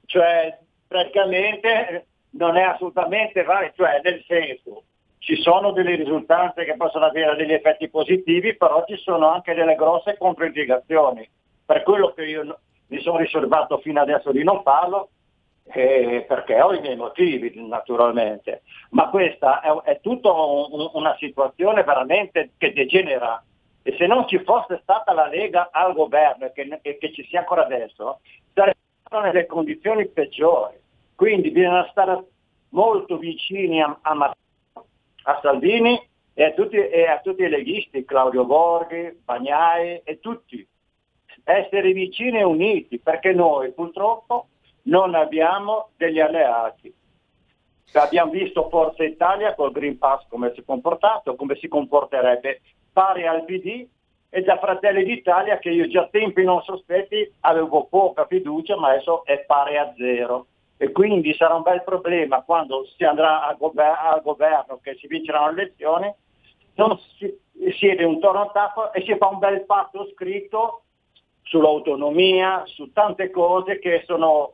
cioè, 0.08 0.58
praticamente 0.88 2.08
non 2.32 2.58
è 2.58 2.64
assolutamente 2.64 3.44
valido, 3.44 3.74
cioè 3.76 4.02
nel 4.04 4.24
senso 4.28 4.84
ci 5.20 5.40
sono 5.42 5.72
delle 5.72 5.96
risultanze 5.96 6.66
che 6.66 6.76
possono 6.76 7.06
avere 7.06 7.36
degli 7.36 7.54
effetti 7.54 7.88
positivi, 7.88 8.58
però 8.58 8.84
ci 8.86 8.98
sono 8.98 9.30
anche 9.30 9.54
delle 9.54 9.76
grosse 9.76 10.18
controindicazioni. 10.18 11.28
Per 11.66 11.84
quello 11.84 12.12
che 12.14 12.26
io 12.26 12.60
mi 12.94 13.02
sono 13.02 13.18
riservato 13.18 13.80
fino 13.80 14.00
adesso 14.00 14.32
di 14.32 14.44
non 14.44 14.62
farlo 14.62 15.10
eh, 15.64 16.26
perché 16.28 16.62
ho 16.62 16.74
i 16.74 16.80
miei 16.80 16.96
motivi 16.96 17.52
naturalmente, 17.68 18.62
ma 18.92 19.10
questa 19.10 19.62
è, 19.62 19.72
è 19.84 20.00
tutta 20.00 20.32
un, 20.32 20.90
una 20.94 21.16
situazione 21.18 21.84
veramente 21.84 22.52
che 22.58 22.72
degenera. 22.72 23.44
E 23.82 23.96
se 23.98 24.06
non 24.06 24.28
ci 24.28 24.38
fosse 24.44 24.80
stata 24.84 25.12
la 25.12 25.28
Lega 25.28 25.70
al 25.72 25.94
governo 25.94 26.46
e 26.46 26.52
che, 26.52 26.80
e 26.84 26.98
che 26.98 27.12
ci 27.12 27.26
sia 27.26 27.40
ancora 27.40 27.66
adesso, 27.66 28.20
saremmo 28.54 29.26
nelle 29.26 29.48
condizioni 29.48 30.08
peggiori. 30.08 30.76
Quindi 31.16 31.50
bisogna 31.50 31.88
stare 31.90 32.24
molto 32.70 33.18
vicini 33.18 33.82
a, 33.82 33.98
a, 34.02 34.36
a 35.24 35.40
Salvini 35.42 36.00
e 36.36 36.44
a, 36.44 36.52
tutti, 36.52 36.78
e 36.78 37.08
a 37.08 37.20
tutti 37.20 37.42
i 37.42 37.50
leghisti, 37.50 38.06
Claudio 38.06 38.46
Borghi, 38.46 39.20
Bagnai 39.26 40.02
e 40.04 40.20
tutti 40.20 40.66
essere 41.44 41.92
vicini 41.92 42.40
e 42.40 42.44
uniti, 42.44 43.00
perché 43.00 43.34
noi 43.34 43.72
purtroppo 43.72 44.48
non 44.84 45.16
abbiamo 45.16 45.90
degli 45.98 46.20
alleati. 46.20 46.94
Abbiamo 47.94 48.32
visto 48.32 48.70
Forza 48.70 49.04
Italia 49.04 49.54
col 49.54 49.72
Green 49.72 49.98
Pass 49.98 50.26
come 50.28 50.52
si 50.54 50.62
è 50.62 50.64
comportato, 50.66 51.36
come 51.36 51.56
si 51.56 51.68
comporterebbe 51.68 52.62
pari 52.92 53.28
al 53.28 53.46
PD 53.46 53.88
e 54.30 54.42
da 54.42 54.58
Fratelli 54.58 55.04
d'Italia 55.04 55.60
che 55.60 55.70
io 55.70 55.88
già 55.88 56.08
tempi 56.08 56.44
non 56.44 56.64
sospetti 56.64 57.32
avevo 57.42 57.86
poca 57.86 58.26
fiducia, 58.26 58.76
ma 58.76 58.90
adesso 58.90 59.24
è 59.26 59.40
pari 59.46 59.78
a 59.78 59.94
zero. 59.96 60.48
E 60.78 60.92
quindi 60.92 61.36
sarà 61.36 61.54
un 61.54 61.62
bel 61.62 61.84
problema 61.84 62.42
quando 62.42 62.86
si 62.98 63.04
andrà 63.04 63.46
al, 63.46 63.58
gover- 63.58 64.22
governo, 64.24 64.80
che 64.82 64.96
si 64.96 65.06
vinceranno 65.06 65.52
le 65.52 65.62
elezioni, 65.62 66.14
non 66.76 66.98
si 67.18 67.32
siede 67.78 68.04
un 68.04 68.20
torno 68.20 68.42
a 68.42 68.50
tavola 68.50 68.92
e 68.92 69.04
si 69.04 69.16
fa 69.18 69.28
un 69.28 69.38
bel 69.38 69.66
patto 69.66 70.10
scritto 70.14 70.83
sull'autonomia, 71.44 72.64
su 72.66 72.92
tante 72.92 73.30
cose 73.30 73.80
che 73.80 74.04
sono 74.06 74.54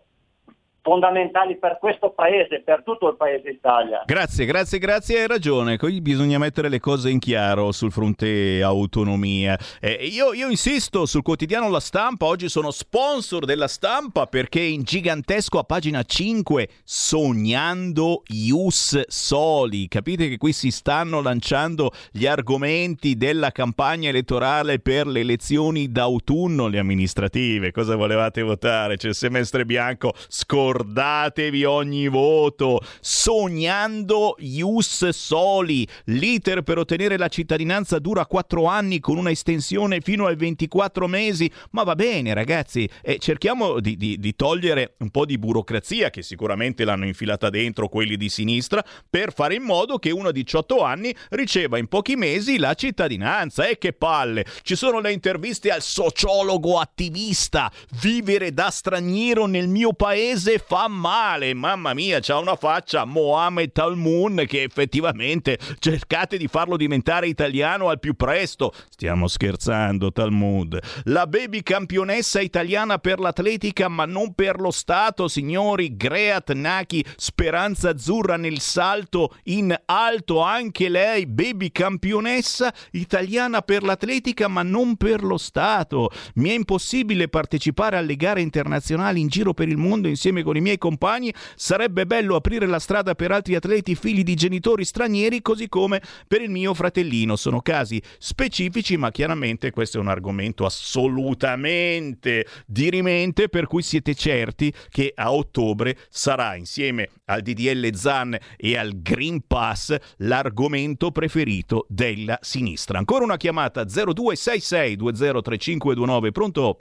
fondamentali 0.89 1.59
per 1.59 1.77
questo 1.79 2.09
paese, 2.09 2.63
per 2.65 2.81
tutto 2.83 3.09
il 3.09 3.15
paese 3.15 3.49
Italia. 3.49 4.01
Grazie, 4.07 4.45
grazie, 4.45 4.79
grazie, 4.79 5.19
hai 5.19 5.27
ragione. 5.27 5.77
Qui 5.77 6.01
bisogna 6.01 6.39
mettere 6.39 6.67
le 6.67 6.79
cose 6.79 7.11
in 7.11 7.19
chiaro 7.19 7.71
sul 7.71 7.91
fronte 7.91 8.63
autonomia. 8.63 9.55
Eh, 9.79 10.07
io, 10.11 10.33
io, 10.33 10.49
insisto 10.49 11.05
sul 11.05 11.21
quotidiano 11.21 11.69
La 11.69 11.79
Stampa, 11.79 12.25
oggi 12.25 12.49
sono 12.49 12.71
sponsor 12.71 13.45
della 13.45 13.67
stampa 13.67 14.25
perché 14.25 14.61
in 14.61 14.81
gigantesco 14.81 15.59
a 15.59 15.63
pagina 15.63 16.01
5 16.01 16.67
sognando 16.83 18.23
Ius 18.29 19.03
Soli. 19.09 19.87
Capite 19.87 20.27
che 20.27 20.37
qui 20.37 20.53
si 20.53 20.71
stanno 20.71 21.21
lanciando 21.21 21.91
gli 22.11 22.25
argomenti 22.25 23.15
della 23.15 23.51
campagna 23.51 24.09
elettorale 24.09 24.79
per 24.79 25.05
le 25.05 25.19
elezioni 25.19 25.91
d'autunno, 25.91 26.65
le 26.65 26.79
amministrative. 26.79 27.71
Cosa 27.71 27.95
volevate 27.95 28.41
votare? 28.41 28.97
C'è 28.97 29.09
il 29.09 29.15
semestre 29.15 29.65
bianco 29.65 30.13
scorso 30.27 30.77
scordatevi 30.79 31.65
ogni 31.65 32.07
voto. 32.07 32.81
Sognando 33.01 34.35
Ius 34.39 35.09
Soli. 35.09 35.85
L'iter 36.05 36.61
per 36.61 36.77
ottenere 36.77 37.17
la 37.17 37.27
cittadinanza 37.27 37.99
dura 37.99 38.25
4 38.25 38.65
anni 38.65 38.99
con 38.99 39.17
una 39.17 39.31
estensione 39.31 39.99
fino 39.99 40.25
ai 40.25 40.35
24 40.35 41.07
mesi. 41.07 41.51
Ma 41.71 41.83
va 41.83 41.95
bene, 41.95 42.33
ragazzi, 42.33 42.89
e 43.01 43.17
cerchiamo 43.19 43.79
di, 43.79 43.97
di, 43.97 44.17
di 44.19 44.35
togliere 44.35 44.95
un 44.99 45.09
po' 45.09 45.25
di 45.25 45.37
burocrazia, 45.37 46.09
che 46.09 46.21
sicuramente 46.21 46.85
l'hanno 46.85 47.05
infilata 47.05 47.49
dentro 47.49 47.89
quelli 47.89 48.15
di 48.15 48.29
sinistra, 48.29 48.83
per 49.09 49.33
fare 49.33 49.55
in 49.55 49.63
modo 49.63 49.97
che 49.97 50.11
uno 50.11 50.29
a 50.29 50.31
18 50.31 50.81
anni 50.81 51.13
riceva 51.29 51.77
in 51.77 51.87
pochi 51.87 52.15
mesi 52.15 52.57
la 52.57 52.73
cittadinanza. 52.73 53.67
E 53.67 53.77
che 53.77 53.91
palle! 53.91 54.45
Ci 54.61 54.75
sono 54.75 54.99
le 54.99 55.11
interviste 55.11 55.71
al 55.71 55.81
sociologo 55.81 56.79
attivista. 56.79 57.69
Vivere 58.01 58.53
da 58.53 58.69
straniero 58.69 59.45
nel 59.45 59.67
mio 59.67 59.93
paese 59.93 60.58
fa 60.65 60.87
male, 60.87 61.53
mamma 61.53 61.93
mia, 61.93 62.19
c'ha 62.19 62.37
una 62.37 62.55
faccia 62.55 63.05
Mohamed 63.05 63.71
Talmoun 63.71 64.43
che 64.47 64.63
effettivamente 64.63 65.57
cercate 65.79 66.37
di 66.37 66.47
farlo 66.47 66.77
diventare 66.77 67.27
italiano 67.27 67.89
al 67.89 67.99
più 67.99 68.15
presto. 68.15 68.73
Stiamo 68.89 69.27
scherzando, 69.27 70.11
Talmud. 70.11 70.79
La 71.05 71.27
baby 71.27 71.61
campionessa 71.61 72.41
italiana 72.41 72.97
per 72.97 73.19
l'atletica, 73.19 73.87
ma 73.87 74.05
non 74.05 74.33
per 74.33 74.59
lo 74.59 74.71
Stato, 74.71 75.27
signori. 75.27 75.95
Great 75.95 76.53
Naki, 76.53 77.05
speranza 77.15 77.89
azzurra 77.89 78.37
nel 78.37 78.59
salto 78.59 79.35
in 79.45 79.75
alto, 79.85 80.41
anche 80.41 80.89
lei, 80.89 81.25
baby 81.25 81.71
campionessa 81.71 82.73
italiana 82.91 83.61
per 83.61 83.83
l'atletica, 83.83 84.47
ma 84.47 84.63
non 84.63 84.95
per 84.95 85.23
lo 85.23 85.37
Stato. 85.37 86.11
Mi 86.35 86.49
è 86.49 86.53
impossibile 86.53 87.27
partecipare 87.27 87.97
alle 87.97 88.15
gare 88.15 88.41
internazionali 88.41 89.19
in 89.19 89.27
giro 89.27 89.53
per 89.53 89.67
il 89.67 89.77
mondo 89.77 90.07
insieme 90.07 90.43
con 90.43 90.48
con 90.49 90.57
i 90.57 90.61
miei 90.61 90.79
compagni, 90.79 91.31
sarebbe 91.55 92.07
bello 92.07 92.35
aprire 92.35 92.65
la 92.65 92.79
strada 92.79 93.13
per 93.13 93.31
altri 93.31 93.53
atleti 93.53 93.93
figli 93.93 94.23
di 94.23 94.33
genitori 94.33 94.83
stranieri, 94.83 95.43
così 95.43 95.69
come 95.69 96.01
per 96.27 96.41
il 96.41 96.49
mio 96.49 96.73
fratellino. 96.73 97.35
Sono 97.35 97.61
casi 97.61 98.01
specifici, 98.17 98.97
ma 98.97 99.11
chiaramente 99.11 99.69
questo 99.69 99.99
è 99.99 100.01
un 100.01 100.07
argomento 100.07 100.65
assolutamente 100.65 102.47
dirimente, 102.65 103.47
per 103.47 103.67
cui 103.67 103.83
siete 103.83 104.15
certi 104.15 104.73
che 104.89 105.11
a 105.13 105.31
ottobre 105.31 105.95
sarà 106.09 106.55
insieme 106.55 107.09
al 107.25 107.41
DDL 107.41 107.93
ZAN 107.93 108.35
e 108.57 108.75
al 108.75 109.03
Green 109.03 109.45
Pass 109.45 109.95
l'argomento 110.17 111.11
preferito 111.11 111.85
della 111.89 112.39
sinistra. 112.41 112.97
Ancora 112.97 113.23
una 113.23 113.37
chiamata 113.37 113.83
0266 113.83 114.95
203529, 114.95 116.31
pronto? 116.31 116.79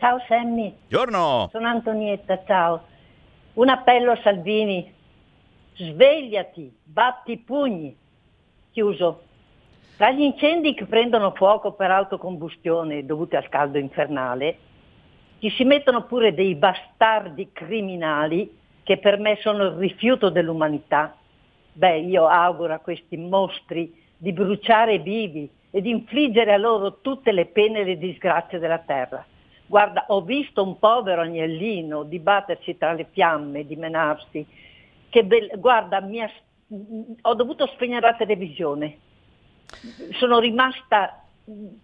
Ciao 0.00 0.18
Sammy. 0.26 0.74
Giorno. 0.88 1.50
Sono 1.52 1.68
Antonietta, 1.68 2.42
ciao. 2.46 2.84
Un 3.52 3.68
appello 3.68 4.12
a 4.12 4.20
Salvini. 4.22 4.90
Svegliati, 5.74 6.74
batti 6.82 7.32
i 7.32 7.36
pugni. 7.36 7.94
Chiuso. 8.70 9.20
Tra 9.98 10.10
gli 10.10 10.22
incendi 10.22 10.72
che 10.72 10.86
prendono 10.86 11.32
fuoco 11.32 11.72
per 11.72 11.90
autocombustione 11.90 13.04
dovuti 13.04 13.36
al 13.36 13.50
caldo 13.50 13.76
infernale, 13.76 14.56
ci 15.38 15.50
si 15.50 15.64
mettono 15.64 16.04
pure 16.04 16.32
dei 16.32 16.54
bastardi 16.54 17.50
criminali 17.52 18.56
che 18.82 18.96
per 18.96 19.18
me 19.18 19.36
sono 19.42 19.64
il 19.64 19.72
rifiuto 19.72 20.30
dell'umanità. 20.30 21.14
Beh, 21.74 21.98
io 21.98 22.26
auguro 22.26 22.72
a 22.72 22.78
questi 22.78 23.18
mostri 23.18 23.94
di 24.16 24.32
bruciare 24.32 24.98
vivi 25.00 25.46
e 25.70 25.82
di 25.82 25.90
infliggere 25.90 26.54
a 26.54 26.56
loro 26.56 27.00
tutte 27.02 27.32
le 27.32 27.44
pene 27.44 27.80
e 27.80 27.84
le 27.84 27.98
disgrazie 27.98 28.58
della 28.58 28.78
terra. 28.78 29.22
Guarda, 29.70 30.06
ho 30.08 30.22
visto 30.22 30.64
un 30.64 30.80
povero 30.80 31.20
agnellino 31.20 32.02
dibattersi 32.02 32.76
tra 32.76 32.92
le 32.92 33.06
fiamme, 33.08 33.64
dimenarsi. 33.64 34.44
Che 35.08 35.24
be- 35.24 35.52
guarda, 35.58 35.98
ha, 35.98 36.30
ho 37.20 37.34
dovuto 37.34 37.68
spegnere 37.68 38.04
la 38.04 38.16
televisione. 38.16 38.98
Sono 40.18 40.40
rimasta 40.40 41.19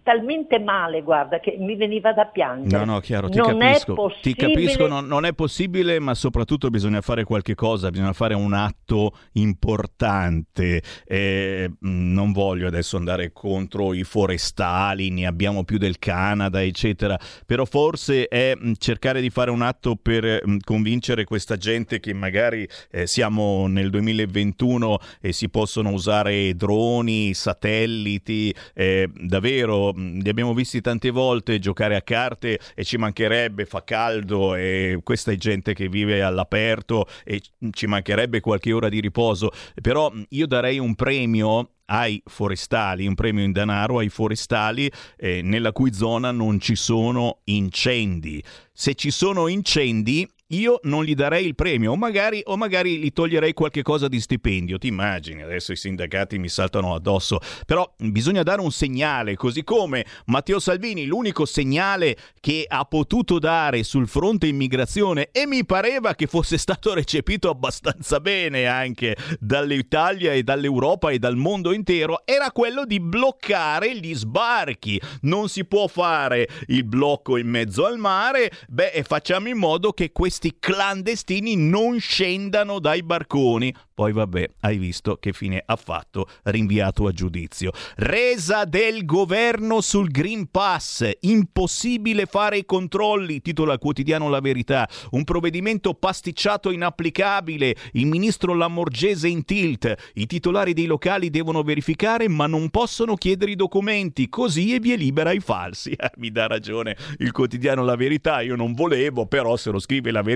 talmente 0.03 0.59
male, 0.59 1.01
guarda, 1.01 1.39
che 1.39 1.57
mi 1.59 1.75
veniva 1.75 2.13
da 2.13 2.25
piangere. 2.25 2.85
No, 2.85 2.93
no, 2.93 2.99
chiaro, 2.99 3.27
ti 3.29 3.37
non 3.37 3.57
capisco. 3.57 4.11
Ti 4.21 4.33
capisco, 4.35 4.87
non, 4.87 5.05
non, 5.05 5.25
è 5.25 5.33
possibile, 5.33 5.99
ma 5.99 6.13
soprattutto 6.13 6.69
bisogna 6.69 7.01
fare 7.01 7.23
qualche 7.23 7.55
cosa, 7.55 7.89
bisogna 7.89 8.13
fare 8.13 8.33
un 8.33 8.53
atto 8.53 9.11
importante. 9.33 10.81
Eh, 11.05 11.71
non 11.79 12.31
voglio 12.31 12.67
adesso 12.67 12.97
andare 12.97 13.31
contro 13.33 13.93
i 13.93 14.03
forestali, 14.03 15.09
ne 15.09 15.25
abbiamo 15.25 15.63
più 15.63 15.77
del 15.77 15.99
Canada, 15.99 16.63
eccetera, 16.63 17.19
però 17.45 17.65
forse 17.65 18.27
è 18.27 18.55
cercare 18.77 19.19
di 19.21 19.29
fare 19.29 19.51
un 19.51 19.61
atto 19.61 19.95
per 19.95 20.41
convincere 20.63 21.25
questa 21.25 21.57
gente 21.57 21.99
che 21.99 22.13
magari 22.13 22.67
eh, 22.91 23.07
siamo 23.07 23.67
nel 23.67 23.89
2021 23.89 24.99
e 25.19 25.33
si 25.33 25.49
possono 25.49 25.91
usare 25.91 26.53
droni, 26.55 27.33
satelliti, 27.33 28.53
eh, 28.73 29.09
davvero 29.13 29.56
vero, 29.57 29.91
li 29.91 30.29
abbiamo 30.29 30.53
visti 30.53 30.81
tante 30.81 31.09
volte 31.09 31.59
giocare 31.59 31.95
a 31.95 32.01
carte 32.01 32.59
e 32.75 32.83
ci 32.83 32.97
mancherebbe, 32.97 33.65
fa 33.65 33.83
caldo 33.83 34.55
e 34.55 34.99
questa 35.03 35.31
è 35.31 35.35
gente 35.35 35.73
che 35.73 35.89
vive 35.89 36.21
all'aperto 36.21 37.07
e 37.23 37.41
ci 37.71 37.87
mancherebbe 37.87 38.39
qualche 38.39 38.71
ora 38.71 38.89
di 38.89 38.99
riposo, 38.99 39.51
però 39.81 40.11
io 40.29 40.47
darei 40.47 40.77
un 40.77 40.95
premio 40.95 41.71
ai 41.89 42.21
forestali, 42.25 43.07
un 43.07 43.15
premio 43.15 43.43
in 43.43 43.51
denaro 43.51 43.99
ai 43.99 44.09
forestali 44.09 44.91
eh, 45.17 45.41
nella 45.41 45.71
cui 45.71 45.93
zona 45.93 46.31
non 46.31 46.59
ci 46.59 46.75
sono 46.75 47.39
incendi. 47.45 48.43
Se 48.73 48.93
ci 48.93 49.09
sono 49.09 49.47
incendi, 49.47 50.27
io 50.49 50.79
non 50.83 51.03
gli 51.03 51.13
darei 51.13 51.45
il 51.45 51.55
premio 51.55 51.91
o 51.91 51.95
magari, 51.97 52.41
o 52.45 52.55
magari 52.55 52.99
gli 52.99 53.11
toglierei 53.11 53.53
qualche 53.53 53.81
cosa 53.81 54.07
di 54.07 54.19
stipendio. 54.19 54.77
Ti 54.77 54.87
immagini? 54.87 55.41
Adesso 55.41 55.73
i 55.73 55.75
sindacati 55.75 56.37
mi 56.37 56.47
saltano 56.47 56.93
addosso. 56.93 57.39
Però 57.65 57.93
bisogna 57.97 58.43
dare 58.43 58.61
un 58.61 58.71
segnale, 58.71 59.35
così 59.35 59.63
come 59.63 60.05
Matteo 60.27 60.59
Salvini, 60.59 61.05
l'unico 61.05 61.45
segnale 61.45 62.15
che 62.39 62.65
ha 62.67 62.85
potuto 62.85 63.39
dare 63.39 63.83
sul 63.83 64.07
fronte 64.07 64.47
immigrazione 64.47 65.29
e 65.31 65.45
mi 65.45 65.65
pareva 65.65 66.15
che 66.15 66.27
fosse 66.27 66.57
stato 66.57 66.93
recepito 66.93 67.49
abbastanza 67.49 68.19
bene 68.19 68.67
anche 68.67 69.17
dall'Italia 69.39 70.31
e 70.31 70.43
dall'Europa 70.43 71.09
e 71.09 71.19
dal 71.19 71.35
mondo 71.35 71.73
intero, 71.73 72.21
era 72.25 72.51
quello 72.51 72.85
di 72.85 73.01
bloccare 73.01 73.97
gli 73.97 74.13
sbarchi. 74.13 75.01
Non 75.21 75.49
si 75.49 75.65
può 75.65 75.87
fare 75.87 76.47
il 76.67 76.85
blocco 76.85 77.37
in 77.37 77.49
mezzo 77.49 77.85
al 77.85 77.97
mare, 77.97 78.51
beh, 78.69 79.03
facciamo 79.05 79.49
in 79.49 79.57
modo 79.57 79.91
che 79.91 80.11
questi 80.11 80.36
questi 80.37 80.57
clandestini 80.59 81.55
non 81.55 81.99
scendano 81.99 82.77
dai 82.77 83.01
barconi. 83.01 83.73
Poi 83.97 84.13
vabbè, 84.13 84.47
hai 84.59 84.77
visto 84.77 85.15
che 85.15 85.33
fine 85.33 85.63
ha 85.65 85.75
fatto, 85.75 86.27
rinviato 86.43 87.07
a 87.07 87.11
giudizio. 87.11 87.71
Resa 87.95 88.63
del 88.65 89.05
governo 89.05 89.81
sul 89.81 90.11
Green 90.11 90.51
Pass, 90.51 91.09
impossibile 91.21 92.27
fare 92.27 92.59
i 92.59 92.65
controlli, 92.65 93.41
titola 93.41 93.79
quotidiano 93.79 94.29
La 94.29 94.39
Verità. 94.39 94.87
Un 95.11 95.23
provvedimento 95.23 95.95
pasticciato 95.95 96.69
inapplicabile, 96.69 97.75
il 97.93 98.05
ministro 98.05 98.53
Lamorgese 98.53 99.27
in 99.27 99.43
tilt. 99.43 100.11
I 100.13 100.27
titolari 100.27 100.73
dei 100.73 100.85
locali 100.85 101.31
devono 101.31 101.63
verificare 101.63 102.27
ma 102.27 102.45
non 102.45 102.69
possono 102.69 103.15
chiedere 103.15 103.49
i 103.49 103.55
documenti, 103.55 104.29
così 104.29 104.75
e 104.75 104.79
via 104.79 104.95
libera 104.95 105.31
ai 105.31 105.39
falsi. 105.39 105.95
Mi 106.17 106.29
dà 106.29 106.45
ragione 106.45 106.95
il 107.17 107.31
quotidiano 107.31 107.83
La 107.83 107.95
Verità, 107.95 108.41
io 108.41 108.55
non 108.55 108.75
volevo, 108.75 109.25
però 109.25 109.57
se 109.57 109.71
lo 109.71 109.79
scrive 109.79 110.11
La 110.11 110.21
verità, 110.21 110.26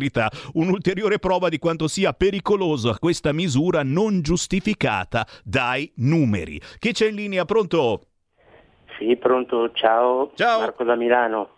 un'ulteriore 0.53 1.19
prova 1.19 1.49
di 1.49 1.57
quanto 1.57 1.87
sia 1.87 2.13
pericolosa 2.13 2.97
questa 2.99 3.33
misura 3.33 3.81
non 3.83 4.21
giustificata 4.21 5.25
dai 5.43 5.91
numeri. 5.97 6.59
Chi 6.79 6.91
c'è 6.91 7.07
in 7.07 7.15
linea? 7.15 7.45
Pronto? 7.45 8.07
Sì, 8.97 9.15
pronto, 9.17 9.71
ciao. 9.73 10.31
Ciao. 10.35 10.59
Marco 10.59 10.83
da 10.83 10.95
Milano. 10.95 11.55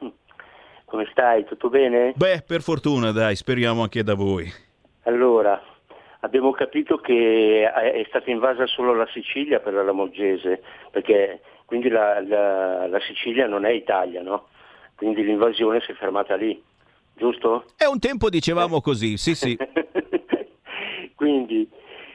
Come 0.86 1.08
stai? 1.12 1.44
Tutto 1.46 1.70
bene? 1.70 2.14
Beh, 2.16 2.44
per 2.46 2.62
fortuna, 2.62 3.12
dai, 3.12 3.36
speriamo 3.36 3.82
anche 3.82 4.04
da 4.04 4.14
voi. 4.14 4.50
Allora, 5.04 5.62
abbiamo 6.22 6.52
capito 6.52 6.98
che 6.98 7.70
è 7.70 8.06
stata 8.08 8.30
invasa 8.30 8.66
solo 8.68 8.94
la 8.94 9.08
Sicilia 9.12 9.60
per 9.60 9.74
la 9.74 9.84
Lamorgese, 9.84 10.62
perché 10.92 11.42
quindi 11.66 11.90
la, 11.90 12.22
la, 12.22 12.88
la 12.88 13.00
Sicilia 13.02 13.48
non 13.48 13.66
è 13.66 13.72
Italia, 13.72 14.22
no? 14.22 14.48
Quindi 14.96 15.24
l'invasione 15.24 15.82
si 15.82 15.92
è 15.92 15.96
fermata 15.96 16.36
lì, 16.36 16.62
giusto? 17.16 17.66
È 17.78 17.86
un 17.86 17.99
tempo 17.99 18.30
dicevamo 18.30 18.82
così, 18.82 19.18
sì 19.18 19.36
sì. 19.36 19.57
quindi 21.16 21.70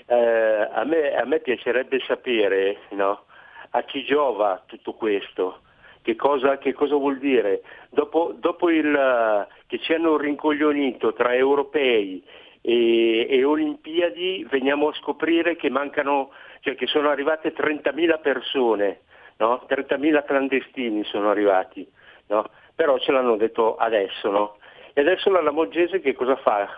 eh, 0.07 0.69
a, 0.73 0.85
me, 0.85 1.15
a, 1.15 1.25
me, 1.25 1.41
piacerebbe 1.41 2.01
sapere 2.07 2.79
no? 2.91 3.25
a 3.71 3.83
chi 3.83 4.05
giova 4.05 4.63
tutto 4.67 4.95
questo, 4.95 5.61
che 6.03 6.17
cosa, 6.17 6.59
che 6.59 6.73
cosa 6.73 6.97
vuol 6.97 7.19
dire. 7.19 7.63
Dopo, 7.91 8.35
dopo 8.37 8.71
il, 8.71 9.47
che 9.67 9.79
ci 9.79 9.93
hanno 9.93 10.17
rincoglionito 10.17 11.13
tra 11.13 11.35
europei 11.35 12.23
e, 12.61 13.27
e, 13.29 13.45
Olimpiadi, 13.45 14.47
veniamo 14.51 14.89
a 14.89 14.95
scoprire 14.95 15.57
che 15.57 15.71
mancano, 15.71 16.31
cioè 16.61 16.75
che 16.75 16.87
sono 16.87 17.11
arrivate 17.11 17.53
30.000 17.55 18.21
persone, 18.21 19.01
no? 19.37 19.65
30.000 19.69 20.25
clandestini 20.25 21.05
sono 21.05 21.31
arrivati, 21.31 21.87
no? 22.29 22.49
però 22.75 22.99
ce 22.99 23.13
l'hanno 23.13 23.37
detto 23.37 23.77
adesso. 23.77 24.31
No? 24.31 24.57
E 24.99 25.03
adesso 25.03 25.31
la 25.31 25.41
Lamogese 25.41 26.01
che 26.01 26.13
cosa 26.13 26.35
fa? 26.35 26.75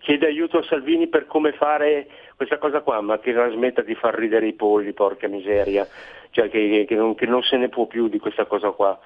Chiede 0.00 0.26
aiuto 0.26 0.58
a 0.58 0.62
Salvini 0.64 1.06
per 1.06 1.24
come 1.24 1.52
fare 1.52 2.06
questa 2.36 2.58
cosa 2.58 2.82
qua, 2.82 3.00
ma 3.00 3.18
che 3.18 3.32
la 3.32 3.48
smetta 3.48 3.80
di 3.80 3.94
far 3.94 4.14
ridere 4.14 4.46
i 4.46 4.52
polli, 4.52 4.92
porca 4.92 5.26
miseria, 5.26 5.88
cioè 6.32 6.50
che, 6.50 6.84
che, 6.86 6.94
non, 6.94 7.14
che 7.14 7.24
non, 7.24 7.42
se 7.42 7.56
ne 7.56 7.70
può 7.70 7.86
più 7.86 8.08
di 8.08 8.18
questa 8.18 8.44
cosa 8.44 8.72
qua. 8.72 9.00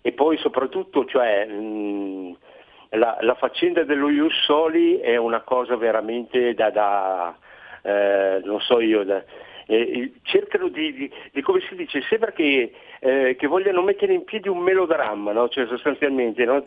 E 0.00 0.10
poi 0.10 0.38
soprattutto, 0.38 1.04
cioè, 1.04 1.46
mh, 1.46 2.36
la, 2.98 3.16
la, 3.20 3.34
faccenda 3.36 3.84
dello 3.84 4.08
Ius 4.08 4.42
Soli 4.42 4.98
è 4.98 5.14
una 5.16 5.42
cosa 5.42 5.76
veramente 5.76 6.52
da, 6.54 6.70
da 6.70 7.38
eh, 7.82 8.40
non 8.42 8.60
so 8.60 8.80
io, 8.80 9.04
da, 9.04 9.22
eh, 9.68 10.14
cercano 10.22 10.66
di, 10.66 10.92
di, 10.94 11.12
di, 11.30 11.42
come 11.42 11.60
si 11.60 11.76
dice, 11.76 12.02
sembra 12.08 12.32
che, 12.32 12.72
eh, 13.00 13.34
che, 13.38 13.46
vogliano 13.46 13.82
mettere 13.82 14.12
in 14.12 14.24
piedi 14.24 14.48
un 14.48 14.58
melodramma, 14.58 15.32
no? 15.32 15.48
cioè, 15.48 15.66
sostanzialmente, 15.66 16.44
no? 16.44 16.62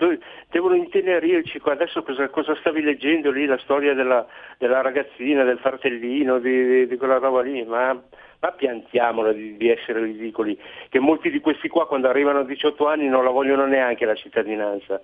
devono 0.50 0.76
intenerirci, 0.76 1.62
adesso 1.64 2.02
cosa, 2.02 2.28
cosa, 2.30 2.56
stavi 2.56 2.82
leggendo 2.82 3.30
lì, 3.30 3.46
la 3.46 3.60
storia 3.60 3.94
della, 3.94 4.26
della 4.58 4.82
ragazzina, 4.82 5.44
del 5.44 5.60
fratellino, 5.60 6.40
di, 6.40 6.88
di, 6.88 6.98
quella 6.98 7.20
roba 7.20 7.42
lì, 7.42 7.64
ma, 7.64 7.94
ma 8.40 8.52
piantiamola 8.52 9.32
di, 9.32 9.58
di, 9.58 9.70
essere 9.70 10.02
ridicoli, 10.02 10.60
che 10.90 11.00
molti 11.00 11.30
di 11.30 11.40
questi 11.40 11.68
qua 11.68 11.88
quando 11.88 12.10
arrivano 12.10 12.40
a 12.40 12.46
18 12.46 12.88
anni 12.88 13.08
non 13.08 13.24
la 13.24 13.30
vogliono 13.30 13.68
neanche 13.68 14.06
la 14.06 14.16
cittadinanza 14.16 15.00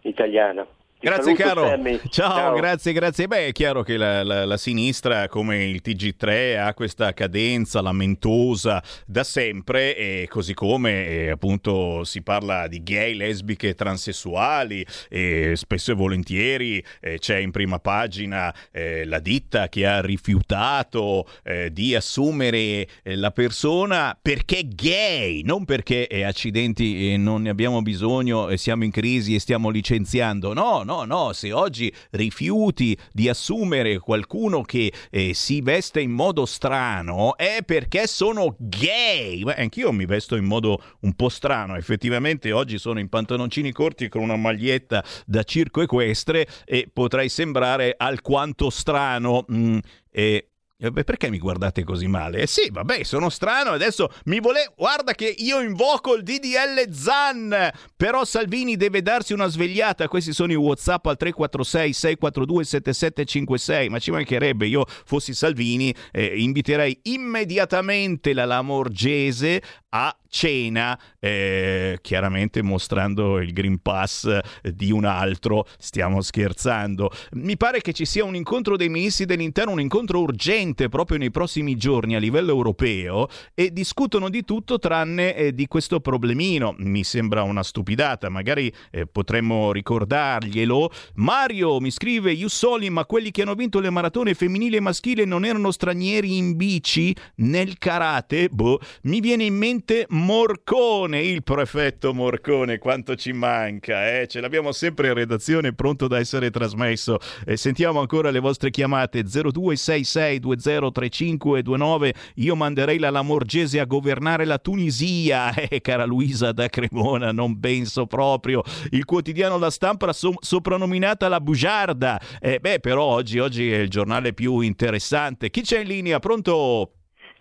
italiana. 0.00 0.66
Grazie 1.06 1.34
caro. 1.34 1.68
Ciao, 2.10 2.34
Ciao. 2.36 2.54
grazie, 2.56 2.92
grazie. 2.92 3.28
Beh, 3.28 3.46
è 3.46 3.52
chiaro 3.52 3.84
che 3.84 3.96
la, 3.96 4.24
la- 4.24 4.44
la 4.44 4.56
sinistra, 4.56 5.28
come 5.28 5.64
il 5.64 5.80
TG3, 5.84 6.58
ha 6.58 6.74
questa 6.74 7.12
cadenza 7.12 7.80
lamentosa 7.80 8.82
da 9.06 9.22
sempre, 9.22 9.96
e 9.96 10.26
così 10.28 10.52
come 10.52 11.06
eh, 11.06 11.30
appunto 11.30 12.02
si 12.02 12.22
parla 12.22 12.66
di 12.66 12.82
gay, 12.82 13.14
lesbiche, 13.14 13.74
transessuali, 13.76 14.84
e 15.08 15.52
spesso 15.54 15.92
e 15.92 15.94
volentieri 15.94 16.84
eh, 17.00 17.18
c'è 17.18 17.36
in 17.36 17.52
prima 17.52 17.78
pagina 17.78 18.52
eh, 18.72 19.04
la 19.04 19.20
ditta 19.20 19.68
che 19.68 19.86
ha 19.86 20.00
rifiutato 20.00 21.28
eh, 21.44 21.72
di 21.72 21.94
assumere 21.94 22.56
eh, 23.04 23.14
la 23.14 23.30
persona 23.30 24.18
perché 24.20 24.66
gay, 24.66 25.42
non 25.42 25.64
perché 25.64 26.08
accidenti 26.24 27.12
e 27.12 27.16
non 27.16 27.42
ne 27.42 27.50
abbiamo 27.50 27.80
bisogno 27.82 28.48
e 28.48 28.56
siamo 28.56 28.82
in 28.82 28.90
crisi 28.90 29.36
e 29.36 29.38
stiamo 29.38 29.70
licenziando. 29.70 30.52
No, 30.52 30.82
no, 30.82 30.95
no, 31.04 31.32
se 31.32 31.52
oggi 31.52 31.92
rifiuti 32.10 32.96
di 33.12 33.28
assumere 33.28 33.98
qualcuno 33.98 34.62
che 34.62 34.92
eh, 35.10 35.34
si 35.34 35.60
veste 35.60 36.00
in 36.00 36.10
modo 36.10 36.46
strano 36.46 37.36
è 37.36 37.58
perché 37.64 38.06
sono 38.06 38.54
gay. 38.58 39.42
Beh, 39.42 39.54
anch'io 39.54 39.92
mi 39.92 40.06
vesto 40.06 40.36
in 40.36 40.44
modo 40.44 40.82
un 41.00 41.14
po' 41.14 41.28
strano, 41.28 41.76
effettivamente 41.76 42.52
oggi 42.52 42.78
sono 42.78 42.98
in 42.98 43.08
pantaloncini 43.08 43.72
corti 43.72 44.08
con 44.08 44.22
una 44.22 44.36
maglietta 44.36 45.04
da 45.26 45.42
circo 45.42 45.82
equestre 45.82 46.46
e 46.64 46.88
potrei 46.92 47.28
sembrare 47.28 47.94
alquanto 47.96 48.70
strano. 48.70 49.44
Mm, 49.50 49.78
eh, 50.10 50.48
beh, 50.78 51.04
Perché 51.04 51.30
mi 51.30 51.38
guardate 51.38 51.84
così 51.84 52.06
male? 52.06 52.40
Eh 52.40 52.46
sì, 52.46 52.68
vabbè, 52.70 53.02
sono 53.02 53.30
strano. 53.30 53.70
Adesso 53.70 54.10
mi 54.26 54.40
vuole. 54.40 54.72
Guarda 54.76 55.12
che 55.12 55.34
io 55.38 55.60
invoco 55.60 56.14
il 56.14 56.22
DDL 56.22 56.92
Zan. 56.92 57.70
Però 57.96 58.24
Salvini 58.24 58.76
deve 58.76 59.00
darsi 59.00 59.32
una 59.32 59.46
svegliata. 59.46 60.06
Questi 60.08 60.32
sono 60.32 60.52
i 60.52 60.56
WhatsApp 60.56 61.06
al 61.06 61.16
346 61.16 61.92
642 61.92 62.64
7756. 62.64 63.88
Ma 63.88 63.98
ci 63.98 64.10
mancherebbe. 64.10 64.66
Io 64.66 64.84
fossi 64.86 65.32
Salvini, 65.32 65.94
eh, 66.12 66.34
inviterei 66.36 66.98
immediatamente 67.04 68.34
la 68.34 68.44
Lamorgese 68.44 69.62
a 69.90 70.14
cena, 70.28 70.98
eh, 71.18 71.98
chiaramente 72.02 72.62
mostrando 72.62 73.38
il 73.38 73.52
Green 73.52 73.78
Pass 73.80 74.38
di 74.62 74.90
un 74.90 75.04
altro, 75.04 75.66
stiamo 75.78 76.20
scherzando. 76.20 77.10
Mi 77.32 77.56
pare 77.56 77.80
che 77.80 77.92
ci 77.92 78.04
sia 78.04 78.24
un 78.24 78.34
incontro 78.34 78.76
dei 78.76 78.88
ministri 78.88 79.24
dell'interno, 79.24 79.72
un 79.72 79.80
incontro 79.80 80.20
urgente 80.20 80.88
proprio 80.88 81.18
nei 81.18 81.30
prossimi 81.30 81.76
giorni 81.76 82.14
a 82.14 82.18
livello 82.18 82.50
europeo 82.50 83.28
e 83.54 83.72
discutono 83.72 84.28
di 84.28 84.44
tutto 84.44 84.78
tranne 84.78 85.34
eh, 85.34 85.54
di 85.54 85.66
questo 85.66 86.00
problemino. 86.00 86.74
Mi 86.78 87.04
sembra 87.04 87.42
una 87.42 87.62
stupidata, 87.62 88.28
magari 88.28 88.72
eh, 88.90 89.06
potremmo 89.06 89.72
ricordarglielo. 89.72 90.90
Mario 91.14 91.80
mi 91.80 91.90
scrive, 91.90 92.34
Jussoli, 92.34 92.90
ma 92.90 93.04
quelli 93.04 93.30
che 93.30 93.42
hanno 93.42 93.54
vinto 93.54 93.80
le 93.80 93.90
maratone 93.90 94.34
femminile 94.34 94.78
e 94.78 94.80
maschile 94.80 95.24
non 95.24 95.44
erano 95.44 95.70
stranieri 95.70 96.36
in 96.36 96.56
bici 96.56 97.14
nel 97.36 97.78
karate? 97.78 98.48
Boh, 98.48 98.80
mi 99.02 99.20
viene 99.20 99.44
in 99.44 99.54
mente 99.54 100.06
Morcone, 100.16 101.20
il 101.20 101.42
prefetto 101.42 102.14
Morcone, 102.14 102.78
quanto 102.78 103.16
ci 103.16 103.32
manca, 103.32 104.18
eh? 104.18 104.26
ce 104.26 104.40
l'abbiamo 104.40 104.72
sempre 104.72 105.08
in 105.08 105.14
redazione 105.14 105.74
pronto 105.74 106.08
da 106.08 106.18
essere 106.18 106.48
trasmesso. 106.50 107.18
Eh, 107.44 107.58
sentiamo 107.58 108.00
ancora 108.00 108.30
le 108.30 108.38
vostre 108.38 108.70
chiamate 108.70 109.24
0266203529. 109.24 112.14
Io 112.36 112.56
manderei 112.56 112.98
la 112.98 113.10
Lamorgese 113.10 113.78
a 113.78 113.84
governare 113.84 114.46
la 114.46 114.56
Tunisia, 114.56 115.52
eh, 115.68 115.82
cara 115.82 116.06
Luisa 116.06 116.52
da 116.52 116.68
Cremona, 116.68 117.30
non 117.30 117.60
penso 117.60 118.06
proprio. 118.06 118.62
Il 118.92 119.04
quotidiano 119.04 119.58
La 119.58 119.68
Stampa 119.68 120.14
so- 120.14 120.32
soprannominata 120.40 121.28
la 121.28 121.42
bugiarda. 121.42 122.18
Eh, 122.40 122.58
beh, 122.58 122.80
però 122.80 123.04
oggi, 123.04 123.38
oggi 123.38 123.70
è 123.70 123.80
il 123.80 123.90
giornale 123.90 124.32
più 124.32 124.60
interessante. 124.60 125.50
Chi 125.50 125.60
c'è 125.60 125.80
in 125.80 125.88
linea? 125.88 126.18
Pronto? 126.20 126.92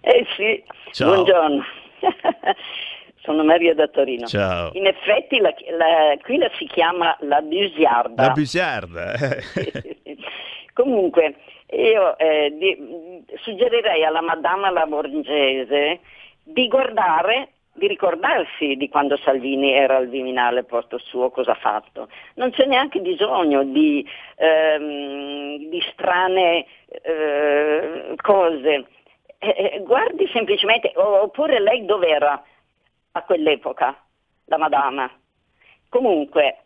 Eh 0.01 0.26
sì, 0.36 0.61
Ciao. 0.91 1.13
buongiorno. 1.13 1.63
Sono 3.22 3.43
Maria 3.43 3.74
da 3.74 3.88
Torino. 3.88 4.28
Ciao. 4.28 4.70
In 4.74 4.86
effetti 4.86 5.39
la- 5.39 5.53
la- 5.78 6.16
qui 6.22 6.38
la 6.38 6.49
si 6.58 6.68
chiama 6.68 7.16
la 7.22 7.41
busiarda. 7.41 8.22
La 8.28 8.30
bugiarda. 8.32 9.14
Comunque, 10.74 11.36
io 11.72 12.18
eh, 12.18 12.53
di- 12.58 13.24
suggerirei 13.38 14.03
alla 14.03 14.22
Madama 14.22 14.70
Lamorgese 14.70 15.99
di 16.43 16.68
guardare, 16.68 17.49
di 17.74 17.88
ricordarsi 17.88 18.76
di 18.76 18.89
quando 18.89 19.18
Salvini 19.18 19.72
era 19.72 19.97
al 19.97 20.08
Viminale 20.08 20.60
al 20.60 20.66
posto 20.66 20.97
suo, 20.97 21.30
cosa 21.32 21.51
ha 21.51 21.56
fatto. 21.56 22.10
Non 22.36 22.51
c'è 22.51 22.66
neanche 22.66 22.99
bisogno 22.99 23.64
di, 23.64 24.06
ehm, 24.36 25.70
di 25.70 25.82
strane 25.91 26.66
eh, 27.01 28.14
cose. 28.22 28.86
Eh, 29.45 29.73
eh, 29.75 29.79
guardi 29.81 30.27
semplicemente, 30.33 30.91
oppure 30.95 31.59
lei 31.59 31.85
dov'era 31.85 32.43
a 33.11 33.21
quell'epoca, 33.21 33.95
la 34.45 34.57
Madama? 34.57 35.07
Comunque, 35.87 36.57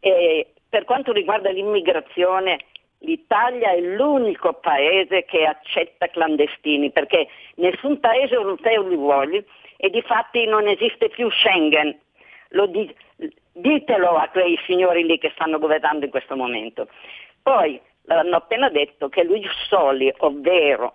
e 0.00 0.54
per 0.70 0.84
quanto 0.84 1.12
riguarda 1.12 1.50
l'immigrazione, 1.50 2.60
l'Italia 3.00 3.72
è 3.72 3.80
l'unico 3.80 4.54
paese 4.54 5.26
che 5.26 5.44
accetta 5.44 6.08
clandestini 6.08 6.90
perché 6.90 7.28
nessun 7.56 8.00
paese 8.00 8.32
europeo 8.32 8.88
li 8.88 8.96
vuole 8.96 9.44
e 9.76 9.90
di 9.90 10.00
fatti 10.00 10.46
non 10.46 10.66
esiste 10.68 11.10
più 11.10 11.30
Schengen. 11.30 11.94
Di- 12.68 12.94
ditelo 13.52 14.16
a 14.16 14.28
quei 14.28 14.58
signori 14.64 15.04
lì 15.04 15.18
che 15.18 15.30
stanno 15.34 15.58
governando 15.58 16.06
in 16.06 16.10
questo 16.10 16.36
momento. 16.36 16.88
Poi 17.42 17.78
hanno 18.06 18.36
appena 18.36 18.70
detto 18.70 19.10
che 19.10 19.24
lui 19.24 19.46
Soli, 19.68 20.10
ovvero 20.18 20.94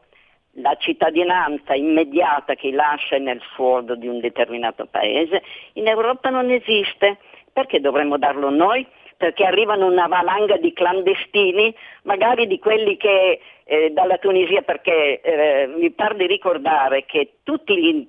la 0.56 0.76
cittadinanza 0.78 1.74
immediata 1.74 2.56
che 2.56 2.72
lascia 2.72 3.18
nel 3.18 3.42
suolo 3.54 3.96
di 3.96 4.08
un 4.08 4.20
determinato 4.20 4.86
paese, 4.86 5.42
in 5.74 5.88
Europa 5.88 6.30
non 6.30 6.50
esiste. 6.50 7.18
Perché 7.54 7.82
dovremmo 7.82 8.18
darlo 8.18 8.50
noi? 8.50 8.88
perché 9.22 9.46
arrivano 9.46 9.86
una 9.86 10.08
valanga 10.08 10.58
di 10.58 10.74
clandestini, 10.74 11.72
magari 12.06 12.48
di 12.48 12.58
quelli 12.58 12.98
che 12.98 13.40
eh, 13.66 13.92
dalla 13.92 14.18
Tunisia, 14.18 14.64
perché 14.64 15.22
eh, 15.22 15.68
mi 15.68 15.92
pare 15.92 16.16
di 16.16 16.26
ricordare 16.26 17.06
che 17.06 17.34
tutti 17.44 17.78
gli, 17.78 18.08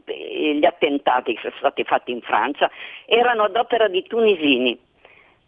gli 0.54 0.64
attentati 0.64 1.34
che 1.34 1.40
sono 1.42 1.54
stati 1.58 1.84
fatti 1.84 2.12
in 2.12 2.22
Francia 2.22 2.70
erano 3.04 3.42
ad 3.42 3.56
opera 3.56 3.88
di 3.88 4.02
tunisini. 4.04 4.78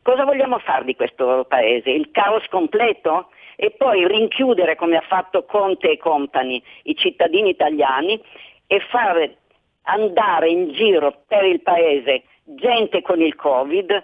Cosa 0.03 0.25
vogliamo 0.25 0.59
fare 0.59 0.85
di 0.85 0.95
questo 0.95 1.47
paese? 1.49 1.89
Il 1.89 2.11
caos 2.11 2.47
completo? 2.51 3.31
E 3.57 3.71
poi 3.71 4.07
rinchiudere, 4.07 4.77
come 4.77 4.97
ha 4.97 5.05
fatto 5.07 5.45
Conte 5.45 5.91
e 5.91 5.97
compagni, 5.97 6.63
i 6.85 6.97
cittadini 6.97 7.51
italiani 7.51 8.21
e 8.67 8.81
fare 8.91 9.39
andare 9.83 10.49
in 10.49 10.73
giro 10.73 11.23
per 11.27 11.45
il 11.45 11.61
paese 11.61 12.25
gente 12.45 13.03
con 13.03 13.21
il 13.21 13.35
Covid, 13.35 14.03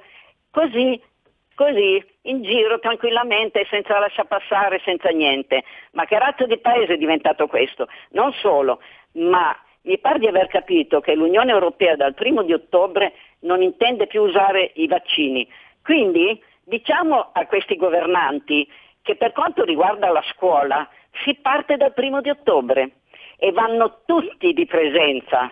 così 0.51 1.01
così 1.61 2.03
in 2.23 2.43
giro 2.43 2.79
tranquillamente 2.79 3.67
senza 3.69 3.99
lasciar 3.99 4.27
passare, 4.27 4.81
senza 4.83 5.11
niente. 5.11 5.63
Ma 5.93 6.07
che 6.07 6.19
razza 6.19 6.47
di 6.47 6.57
paese 6.57 6.95
è 6.95 6.97
diventato 6.97 7.47
questo? 7.49 7.87
Non 8.13 8.33
solo, 8.33 8.81
ma 9.13 9.55
mi 9.83 9.99
pare 9.99 10.21
di 10.21 10.27
aver 10.27 10.47
capito 10.47 11.01
che 11.01 11.15
l'Unione 11.15 11.51
Europea 11.51 11.97
dal 11.97 12.15
primo 12.15 12.43
di 12.43 12.55
ottobre 12.55 13.13
non 13.41 13.61
intende 13.61 14.07
più 14.07 14.23
usare 14.23 14.71
i 14.77 14.87
vaccini. 14.87 15.47
Quindi 15.83 16.43
diciamo 16.65 17.29
a 17.33 17.45
questi 17.45 17.77
governanti 17.77 18.67
che 19.11 19.17
per 19.17 19.33
quanto 19.33 19.65
riguarda 19.65 20.09
la 20.13 20.23
scuola 20.35 20.89
si 21.25 21.35
parte 21.35 21.77
dal 21.77 21.93
primo 21.93 22.21
di 22.21 22.31
ottobre 22.31 22.91
e 23.37 23.51
vanno 23.51 24.03
tutti 24.07 24.53
di 24.53 24.67
presenza, 24.67 25.51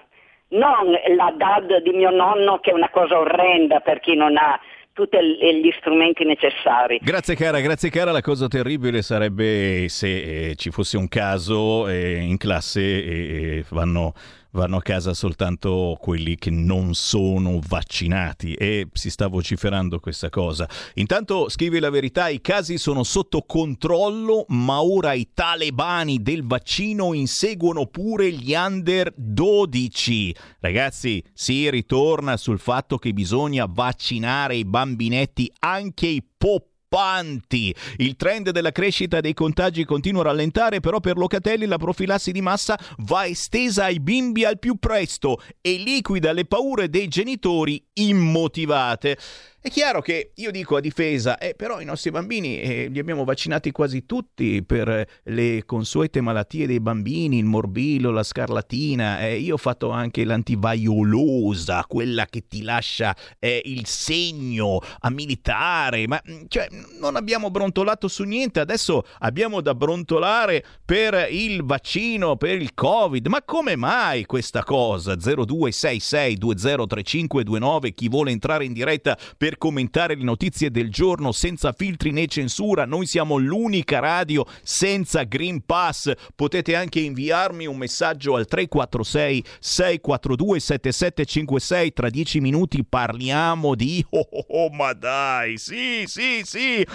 non 0.51 0.93
la 1.17 1.35
DAD 1.37 1.83
di 1.83 1.91
mio 1.91 2.11
nonno 2.11 2.61
che 2.61 2.71
è 2.71 2.75
una 2.75 2.91
cosa 2.91 3.19
orrenda 3.19 3.81
per 3.81 3.99
chi 3.99 4.15
non 4.15 4.37
ha 4.37 4.61
tutti 4.93 5.17
gli 5.19 5.73
strumenti 5.79 6.25
necessari. 6.25 7.01
Grazie 7.03 7.35
cara, 7.35 7.59
grazie 7.61 7.91
cara. 7.91 8.13
La 8.13 8.21
cosa 8.21 8.47
terribile 8.47 9.03
sarebbe 9.03 9.89
se 9.89 10.51
eh, 10.51 10.55
ci 10.55 10.71
fosse 10.71 10.97
un 10.97 11.09
caso 11.09 11.89
eh, 11.89 12.19
in 12.19 12.37
classe 12.37 12.81
e 12.81 13.57
eh, 13.59 13.65
vanno 13.71 14.13
vanno 14.53 14.77
a 14.77 14.83
casa 14.83 15.15
soltanto 15.15 15.97
quelli 16.01 16.37
che 16.37 16.51
non 16.51 16.95
sono 16.95 17.61
vaccinati 17.67 18.55
e 18.55 18.89
si 18.93 19.11
sta 19.11 19.27
vociferando 19.27 20.01
questa 20.01 20.31
cosa. 20.31 20.69
Intanto 20.95 21.49
scrive 21.49 21.81
la 21.81 21.91
verità, 21.91 22.29
i 22.29 22.41
casi 22.41 22.79
sono 22.79 23.03
sotto 23.03 23.43
controllo, 23.43 24.45
ma 24.49 24.81
ora 24.83 25.13
i 25.13 25.29
talebani 25.35 26.23
del 26.23 26.45
vaccino 26.45 27.13
inseguono 27.13 27.87
pure 27.87 28.33
gli 28.33 28.55
under 28.55 29.13
12. 29.15 30.35
Ragazzi, 30.61 31.23
si 31.33 31.69
ritorna 31.71 32.37
sul 32.37 32.59
fatto 32.59 32.99
che 32.99 33.13
bisogna 33.13 33.67
vaccinare 33.69 34.57
i 34.57 34.65
bambinetti, 34.65 35.53
anche 35.59 36.07
i 36.07 36.23
pop 36.37 36.68
preoccupanti. 36.89 37.75
Il 37.99 38.17
trend 38.17 38.51
della 38.51 38.73
crescita 38.73 39.21
dei 39.21 39.35
contagi 39.35 39.85
continua 39.85 40.23
a 40.23 40.25
rallentare, 40.25 40.81
però 40.81 41.01
per 41.01 41.17
Locatelli 41.17 41.67
la 41.67 41.77
profilassi 41.77 42.33
di 42.33 42.41
massa 42.41 42.79
va 42.99 43.27
estesa 43.27 43.85
ai 43.85 44.01
bimbi 44.01 44.45
al 44.45 44.59
più 44.59 44.77
presto 44.77 45.41
e 45.61 45.77
liquida 45.77 46.33
le 46.33 46.47
paure 46.47 46.89
dei 46.89 47.09
genitori 47.09 47.85
immotivate. 47.95 49.19
È 49.61 49.71
chiaro 49.71 50.01
che 50.01 50.31
io 50.37 50.53
dico 50.53 50.77
a 50.77 50.81
difesa, 50.81 51.37
eh, 51.37 51.55
però 51.57 51.81
i 51.81 51.85
nostri 51.85 52.13
bambini 52.13 52.61
eh, 52.61 52.87
li 52.87 53.01
abbiamo 53.01 53.25
vaccinati 53.25 53.73
quasi 53.73 54.07
tutti 54.07 54.63
per 54.63 55.05
le 55.25 55.65
consuete 55.67 56.21
malattie 56.21 56.69
dei 56.69 56.79
bambini, 56.79 57.39
il 57.39 57.45
morbillo, 57.45 58.13
la 58.13 58.23
scarlatina. 58.23 59.19
Eh, 59.27 59.39
io 59.39 59.55
ho 59.55 59.59
fatto 59.59 59.91
anche 59.91 60.25
l'antivaiolosa, 60.25 61.85
quella 61.89 62.27
che 62.27 62.47
ti 62.47 62.63
lascia 62.63 63.17
eh, 63.41 63.61
il 63.65 63.85
segno 63.87 64.79
a 65.01 65.11
militare. 65.11 66.07
Ma 66.07 66.23
mm, 66.31 66.43
cioè, 66.47 66.69
non 67.01 67.17
abbiamo 67.17 67.51
brontolato 67.51 68.07
su 68.07 68.23
niente, 68.23 68.61
adesso 68.61 69.03
abbiamo 69.19 69.61
da 69.61 69.75
brontolare 69.75 70.65
per 70.85 71.27
il 71.33 71.65
vaccino, 71.65 72.37
per 72.37 72.63
il 72.63 72.75
Covid. 72.75 73.27
Ma 73.27 73.43
come 73.43 73.75
mai 73.75 74.25
questa 74.25 74.63
cosa? 74.63 75.17
0266 75.17 76.37
203529, 76.37 77.93
chi 77.93 78.09
vuole 78.09 78.31
entrare 78.31 78.65
in 78.65 78.73
diretta 78.73 79.19
per 79.37 79.48
commentare 79.57 80.15
le 80.15 80.25
notizie 80.25 80.71
del 80.71 80.91
giorno 80.91 81.33
senza 81.33 81.73
filtri 81.73 82.11
né 82.11 82.27
censura. 82.27 82.85
Noi 82.85 83.07
siamo 83.07 83.39
l'unica 83.39 83.99
radio 83.99 84.45
senza 84.63 85.23
Green 85.23 85.65
Pass. 85.65 86.13
Potete 86.35 86.75
anche 86.75 87.01
inviarmi 87.01 87.67
un 87.67 87.79
messaggio 87.79 88.35
al 88.35 88.47
346 88.47 89.45
642 89.61 90.61
7756. 90.61 91.93
Tra 91.93 92.11
dieci 92.11 92.41
minuti 92.41 92.85
parliamo 92.85 93.75
di... 93.75 94.05
Oh, 94.19 94.27
oh, 94.31 94.47
oh 94.49 94.71
ma 94.71 94.95
dai, 94.95 95.59
sì, 95.59 96.03
sì, 96.07 96.41
sì. 96.43 96.81
E, 96.81 96.87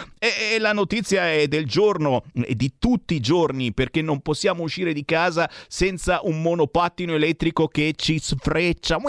e 0.53 0.59
la 0.59 0.73
notizia 0.73 1.31
è 1.31 1.47
del 1.47 1.65
giorno, 1.65 2.23
di 2.33 2.73
tutti 2.77 3.13
i 3.13 3.21
giorni, 3.21 3.71
perché 3.71 4.01
non 4.01 4.19
possiamo 4.21 4.63
uscire 4.63 4.91
di 4.93 5.05
casa 5.05 5.49
senza 5.67 6.19
un 6.23 6.41
monopattino 6.41 7.13
elettrico 7.13 7.67
che 7.67 7.93
ci 7.95 8.19
sfreccia. 8.19 8.99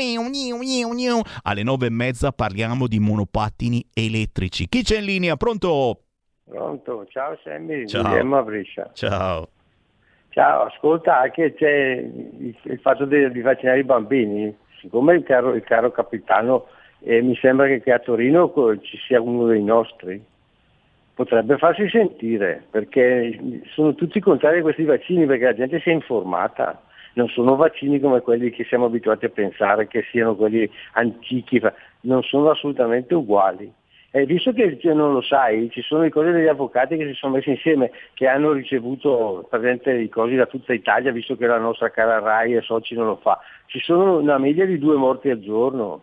Alle 1.42 1.62
nove 1.62 1.86
e 1.86 1.90
mezza 1.90 2.30
parliamo 2.30 2.86
di 2.86 2.99
monopattino 3.01 3.34
monopattini 3.35 3.85
elettrici. 3.93 4.68
Chi 4.68 4.82
c'è 4.82 4.99
in 4.99 5.05
linea? 5.05 5.37
Pronto? 5.37 5.99
Pronto, 6.45 7.05
ciao 7.07 7.37
Sammy, 7.43 7.87
Ciao. 7.87 8.03
Guglielmo 8.03 8.43
Brescia. 8.45 8.91
Ciao. 8.95 9.49
Ciao, 10.28 10.64
ascolta, 10.64 11.20
anche 11.20 11.55
c'è 11.55 11.97
il, 11.97 12.78
fatto 12.80 13.05
di, 13.05 13.30
di, 13.30 13.41
vaccinare 13.41 13.80
i 13.80 13.85
bambini, 13.85 14.55
siccome 14.80 15.14
il 15.14 15.22
caro, 15.22 15.55
il 15.55 15.62
caro 15.62 15.93
capitano 15.93 16.66
eh, 17.01 17.22
mi 17.22 17.37
sembra 17.37 17.66
che, 17.66 17.80
che 17.80 17.93
a 17.93 18.01
Torino 18.01 18.53
ci 18.82 18.99
sia 19.07 19.20
uno 19.20 19.47
dei 19.47 19.62
nostri, 19.62 20.22
potrebbe 21.14 21.57
farsi 21.57 21.89
sentire, 21.89 22.64
perché 22.68 23.62
sono 23.74 23.95
tutti 23.95 24.18
contrari 24.18 24.59
a 24.59 24.62
questi 24.62 24.82
vaccini, 24.82 25.24
perché 25.24 25.45
la 25.45 25.55
gente 25.55 25.80
si 25.80 25.91
è 25.91 25.93
informata 25.93 26.82
non 27.14 27.28
sono 27.28 27.56
vaccini 27.56 28.00
come 28.00 28.20
quelli 28.20 28.50
che 28.50 28.64
siamo 28.64 28.86
abituati 28.86 29.24
a 29.24 29.30
pensare 29.30 29.88
che 29.88 30.04
siano 30.10 30.34
quelli 30.36 30.68
antichi, 30.92 31.60
non 32.02 32.22
sono 32.22 32.50
assolutamente 32.50 33.14
uguali. 33.14 33.72
E 34.16 34.26
visto 34.26 34.52
che 34.52 34.78
non 34.92 35.12
lo 35.12 35.22
sai, 35.22 35.68
ci 35.70 35.82
sono 35.82 36.04
i 36.04 36.10
cose 36.10 36.30
degli 36.30 36.46
avvocati 36.46 36.96
che 36.96 37.06
si 37.08 37.14
sono 37.14 37.34
messi 37.34 37.50
insieme, 37.50 37.90
che 38.14 38.28
hanno 38.28 38.52
ricevuto 38.52 39.44
presente 39.50 39.92
i 39.92 40.08
cosi 40.08 40.36
da 40.36 40.46
tutta 40.46 40.72
Italia, 40.72 41.10
visto 41.10 41.36
che 41.36 41.48
la 41.48 41.58
nostra 41.58 41.90
cara 41.90 42.20
RAI 42.20 42.54
e 42.54 42.60
Soci 42.60 42.94
non 42.94 43.06
lo 43.06 43.16
fa. 43.16 43.40
Ci 43.66 43.80
sono 43.80 44.18
una 44.18 44.38
media 44.38 44.66
di 44.66 44.78
due 44.78 44.94
morti 44.94 45.30
al 45.30 45.40
giorno, 45.40 46.02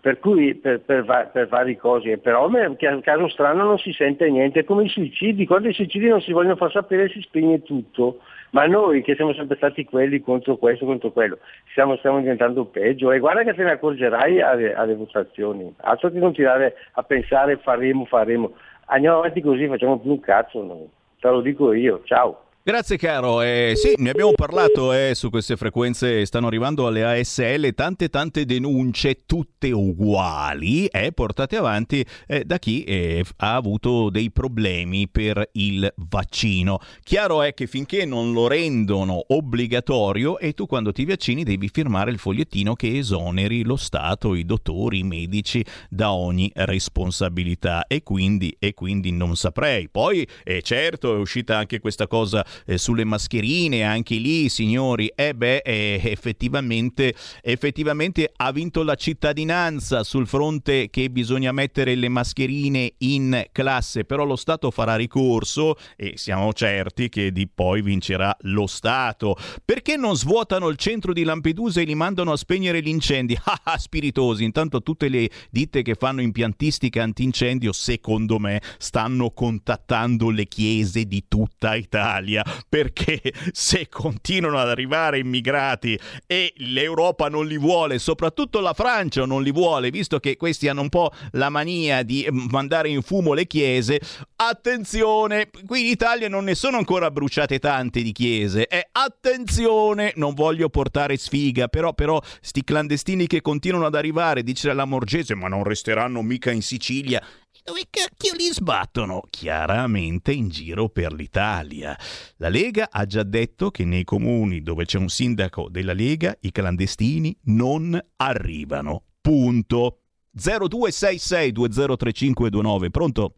per 0.00 0.20
cui 0.20 0.54
per, 0.54 0.80
per, 0.80 1.30
per 1.30 1.48
varie 1.48 1.76
cose, 1.76 2.16
però 2.16 2.46
a 2.46 3.00
caso 3.02 3.28
strano 3.28 3.62
non 3.62 3.78
si 3.78 3.92
sente 3.92 4.30
niente, 4.30 4.64
come 4.64 4.84
i 4.84 4.88
suicidi, 4.88 5.44
quando 5.46 5.68
i 5.68 5.74
suicidi 5.74 6.08
non 6.08 6.22
si 6.22 6.32
vogliono 6.32 6.56
far 6.56 6.72
sapere 6.72 7.10
si 7.10 7.20
spegne 7.20 7.62
tutto, 7.62 8.20
ma 8.52 8.66
noi 8.66 9.02
che 9.02 9.14
siamo 9.14 9.32
sempre 9.34 9.56
stati 9.56 9.84
quelli 9.84 10.20
contro 10.20 10.56
questo, 10.56 10.84
contro 10.84 11.10
quello, 11.10 11.38
stiamo, 11.70 11.96
stiamo 11.96 12.18
diventando 12.18 12.64
peggio. 12.66 13.10
E 13.10 13.18
guarda 13.18 13.44
che 13.44 13.54
te 13.54 13.62
ne 13.62 13.72
accorgerai 13.72 14.40
alle, 14.40 14.74
alle 14.74 14.94
votazioni, 14.94 15.74
altro 15.78 16.10
che 16.10 16.18
continuare 16.18 16.76
a 16.92 17.02
pensare 17.02 17.56
faremo, 17.56 18.04
faremo, 18.04 18.52
andiamo 18.86 19.18
avanti 19.18 19.40
così, 19.40 19.66
facciamo 19.66 19.98
più 19.98 20.10
un 20.10 20.20
cazzo 20.20 20.62
noi, 20.62 20.88
te 21.18 21.28
lo 21.28 21.40
dico 21.40 21.72
io, 21.72 22.02
ciao. 22.04 22.40
Grazie 22.64 22.96
caro, 22.96 23.42
eh, 23.42 23.72
sì, 23.74 23.94
ne 23.96 24.10
abbiamo 24.10 24.30
parlato 24.36 24.92
eh, 24.92 25.16
su 25.16 25.30
queste 25.30 25.56
frequenze, 25.56 26.24
stanno 26.24 26.46
arrivando 26.46 26.86
alle 26.86 27.02
ASL 27.02 27.74
tante 27.74 28.08
tante 28.08 28.44
denunce, 28.44 29.24
tutte 29.26 29.72
uguali, 29.72 30.86
eh, 30.86 31.10
portate 31.10 31.56
avanti 31.56 32.06
eh, 32.28 32.44
da 32.44 32.60
chi 32.60 32.84
eh, 32.84 33.24
ha 33.38 33.56
avuto 33.56 34.10
dei 34.10 34.30
problemi 34.30 35.08
per 35.08 35.48
il 35.54 35.92
vaccino. 36.08 36.78
Chiaro 37.02 37.42
è 37.42 37.52
che 37.52 37.66
finché 37.66 38.04
non 38.04 38.32
lo 38.32 38.46
rendono 38.46 39.24
obbligatorio 39.26 40.38
e 40.38 40.52
tu 40.52 40.66
quando 40.66 40.92
ti 40.92 41.04
vaccini 41.04 41.42
devi 41.42 41.68
firmare 41.68 42.12
il 42.12 42.18
fogliettino 42.18 42.74
che 42.74 42.96
esoneri 42.96 43.64
lo 43.64 43.74
Stato, 43.74 44.36
i 44.36 44.44
dottori, 44.44 45.00
i 45.00 45.02
medici 45.02 45.64
da 45.90 46.12
ogni 46.12 46.48
responsabilità 46.54 47.88
e 47.88 48.04
quindi, 48.04 48.54
e 48.60 48.72
quindi 48.72 49.10
non 49.10 49.34
saprei. 49.34 49.88
Poi 49.88 50.24
eh, 50.44 50.62
certo 50.62 51.16
è 51.16 51.18
uscita 51.18 51.56
anche 51.56 51.80
questa 51.80 52.06
cosa 52.06 52.46
eh, 52.66 52.78
sulle 52.78 53.04
mascherine, 53.04 53.84
anche 53.84 54.16
lì 54.16 54.48
signori, 54.48 55.10
eh 55.14 55.34
beh, 55.34 55.58
eh, 55.58 56.00
effettivamente, 56.04 57.14
effettivamente 57.42 58.32
ha 58.36 58.52
vinto 58.52 58.82
la 58.82 58.94
cittadinanza 58.94 60.04
sul 60.04 60.26
fronte 60.26 60.90
che 60.90 61.10
bisogna 61.10 61.52
mettere 61.52 61.94
le 61.94 62.08
mascherine 62.08 62.94
in 62.98 63.46
classe, 63.52 64.04
però 64.04 64.24
lo 64.24 64.36
Stato 64.36 64.70
farà 64.70 64.96
ricorso 64.96 65.76
e 65.96 66.14
siamo 66.16 66.52
certi 66.52 67.08
che 67.08 67.32
di 67.32 67.48
poi 67.48 67.82
vincerà 67.82 68.36
lo 68.42 68.66
Stato. 68.66 69.36
Perché 69.64 69.96
non 69.96 70.16
svuotano 70.16 70.68
il 70.68 70.76
centro 70.76 71.12
di 71.12 71.24
Lampedusa 71.24 71.80
e 71.80 71.84
li 71.84 71.94
mandano 71.94 72.32
a 72.32 72.36
spegnere 72.36 72.82
gli 72.82 72.88
incendi? 72.88 73.38
Ah, 73.52 73.60
ah, 73.64 73.78
spiritosi, 73.78 74.44
intanto 74.44 74.82
tutte 74.82 75.08
le 75.08 75.28
ditte 75.50 75.82
che 75.82 75.94
fanno 75.94 76.22
impiantistica 76.22 77.02
antincendio, 77.02 77.72
secondo 77.72 78.38
me, 78.38 78.62
stanno 78.78 79.30
contattando 79.30 80.30
le 80.30 80.46
chiese 80.46 81.04
di 81.04 81.24
tutta 81.28 81.74
Italia 81.74 82.41
Italia 82.42 82.64
perché 82.68 83.20
se 83.52 83.88
continuano 83.88 84.58
ad 84.58 84.68
arrivare 84.68 85.18
immigrati 85.18 85.98
e 86.26 86.52
l'Europa 86.56 87.28
non 87.28 87.46
li 87.46 87.58
vuole, 87.58 87.98
soprattutto 87.98 88.60
la 88.60 88.72
Francia 88.72 89.24
non 89.24 89.42
li 89.42 89.52
vuole, 89.52 89.90
visto 89.90 90.18
che 90.18 90.36
questi 90.36 90.68
hanno 90.68 90.82
un 90.82 90.88
po' 90.88 91.12
la 91.32 91.48
mania 91.48 92.02
di 92.02 92.26
mandare 92.30 92.88
in 92.88 93.02
fumo 93.02 93.34
le 93.34 93.46
chiese, 93.46 94.00
attenzione, 94.36 95.50
qui 95.66 95.82
in 95.82 95.86
Italia 95.86 96.28
non 96.28 96.44
ne 96.44 96.54
sono 96.54 96.78
ancora 96.78 97.10
bruciate 97.10 97.58
tante 97.58 98.02
di 98.02 98.12
chiese, 98.12 98.66
e 98.66 98.88
attenzione, 98.90 100.12
non 100.16 100.34
voglio 100.34 100.68
portare 100.68 101.16
sfiga, 101.16 101.68
però, 101.68 101.92
però 101.92 102.20
sti 102.40 102.64
clandestini 102.64 103.26
che 103.26 103.40
continuano 103.40 103.86
ad 103.86 103.94
arrivare, 103.94 104.42
dice 104.42 104.72
la 104.72 104.84
Morgese, 104.84 105.34
ma 105.34 105.48
non 105.48 105.64
resteranno 105.64 106.22
mica 106.22 106.50
in 106.50 106.62
Sicilia, 106.62 107.22
dove 107.64 107.82
cacchio 107.88 108.34
li 108.34 108.52
sbattono? 108.52 109.22
Chiaramente 109.30 110.32
in 110.32 110.48
giro 110.48 110.88
per 110.88 111.12
l'Italia. 111.12 111.96
La 112.38 112.48
Lega 112.48 112.88
ha 112.90 113.06
già 113.06 113.22
detto 113.22 113.70
che 113.70 113.84
nei 113.84 114.02
comuni 114.04 114.62
dove 114.62 114.84
c'è 114.84 114.98
un 114.98 115.08
sindaco 115.08 115.68
della 115.70 115.92
Lega 115.92 116.36
i 116.40 116.50
clandestini 116.50 117.36
non 117.44 117.96
arrivano. 118.16 119.04
Punto. 119.20 119.98
0266203529. 120.36 122.90
Pronto? 122.90 123.34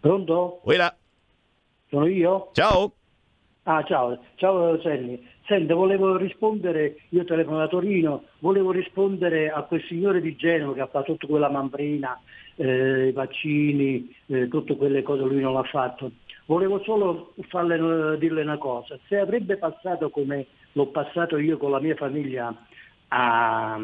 Pronto? 0.00 0.60
Uela. 0.64 0.94
Sono 1.88 2.06
io? 2.06 2.50
Ciao. 2.52 2.92
Ah, 3.62 3.82
ciao, 3.84 4.18
ciao 4.36 4.78
Selli. 4.80 5.26
Senta, 5.46 5.74
volevo 5.74 6.16
rispondere, 6.16 6.96
io 7.10 7.24
telefono 7.24 7.58
da 7.58 7.68
Torino, 7.68 8.24
volevo 8.40 8.72
rispondere 8.72 9.50
a 9.50 9.62
quel 9.62 9.82
signore 9.88 10.20
di 10.20 10.34
Genova 10.36 10.74
che 10.74 10.80
ha 10.80 10.88
fatto 10.88 11.12
tutta 11.12 11.26
quella 11.26 11.48
mambrina, 11.48 12.20
eh, 12.56 13.08
i 13.08 13.12
vaccini, 13.12 14.14
eh, 14.26 14.48
tutte 14.48 14.76
quelle 14.76 15.02
cose 15.02 15.22
lui 15.22 15.40
non 15.40 15.54
l'ha 15.54 15.62
fatto. 15.62 16.10
Volevo 16.46 16.80
solo 16.84 17.32
farle, 17.48 18.18
dirle 18.18 18.42
una 18.42 18.58
cosa, 18.58 18.98
se 19.08 19.18
avrebbe 19.18 19.56
passato 19.56 20.10
come 20.10 20.46
l'ho 20.72 20.86
passato 20.86 21.38
io 21.38 21.56
con 21.56 21.70
la 21.70 21.80
mia 21.80 21.96
famiglia 21.96 22.54
a, 23.08 23.80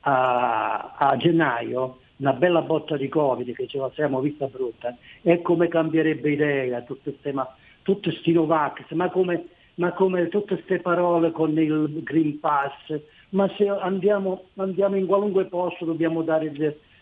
a, 0.00 0.94
a 0.98 1.16
gennaio, 1.16 1.98
una 2.18 2.32
bella 2.32 2.62
botta 2.62 2.96
di 2.96 3.08
Covid 3.08 3.54
che 3.54 3.66
ce 3.66 3.78
la 3.78 3.90
siamo 3.94 4.20
vista 4.20 4.46
brutta, 4.46 4.94
e 5.22 5.40
come 5.42 5.68
cambierebbe 5.68 6.30
idea 6.32 6.82
tutte 6.82 7.12
queste 7.12 7.32
tutte 7.82 8.10
sti 8.10 8.32
Novax, 8.32 8.90
ma 8.92 9.08
come, 9.10 9.46
ma 9.74 9.92
come 9.92 10.28
tutte 10.28 10.54
queste 10.54 10.80
parole 10.80 11.30
con 11.30 11.56
il 11.56 12.02
Green 12.02 12.40
Pass, 12.40 13.00
ma 13.30 13.48
se 13.56 13.68
andiamo, 13.68 14.46
andiamo 14.56 14.96
in 14.96 15.06
qualunque 15.06 15.44
posto 15.44 15.84
dobbiamo, 15.84 16.22
dare, 16.22 16.52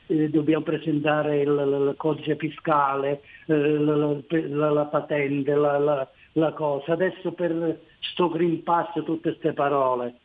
eh, 0.07 0.29
dobbiamo 0.29 0.65
presentare 0.65 1.41
il, 1.41 1.49
il, 1.49 1.95
codice 1.97 2.37
fiscale, 2.37 3.23
eh, 3.47 3.55
la, 3.55 4.17
la, 4.29 4.71
la, 4.71 4.85
patente, 4.85 5.55
la, 5.55 6.09
la, 6.33 6.53
cosa. 6.53 6.93
Adesso 6.93 7.33
per 7.33 7.81
sto 8.01 8.29
Green 8.29 8.63
Pass 8.63 8.93
tutte 9.05 9.31
queste 9.31 9.53
parole. 9.53 10.17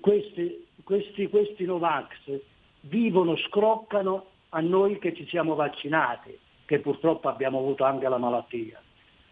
Questi, 0.00 0.66
questi, 0.84 1.28
questi 1.28 1.64
Novax 1.64 2.38
vivono, 2.80 3.36
scroccano 3.36 4.26
a 4.50 4.60
noi 4.60 4.98
che 4.98 5.14
ci 5.14 5.26
siamo 5.26 5.54
vaccinati, 5.54 6.38
che 6.64 6.80
purtroppo 6.80 7.28
abbiamo 7.28 7.58
avuto 7.58 7.84
anche 7.84 8.08
la 8.08 8.18
malattia 8.18 8.80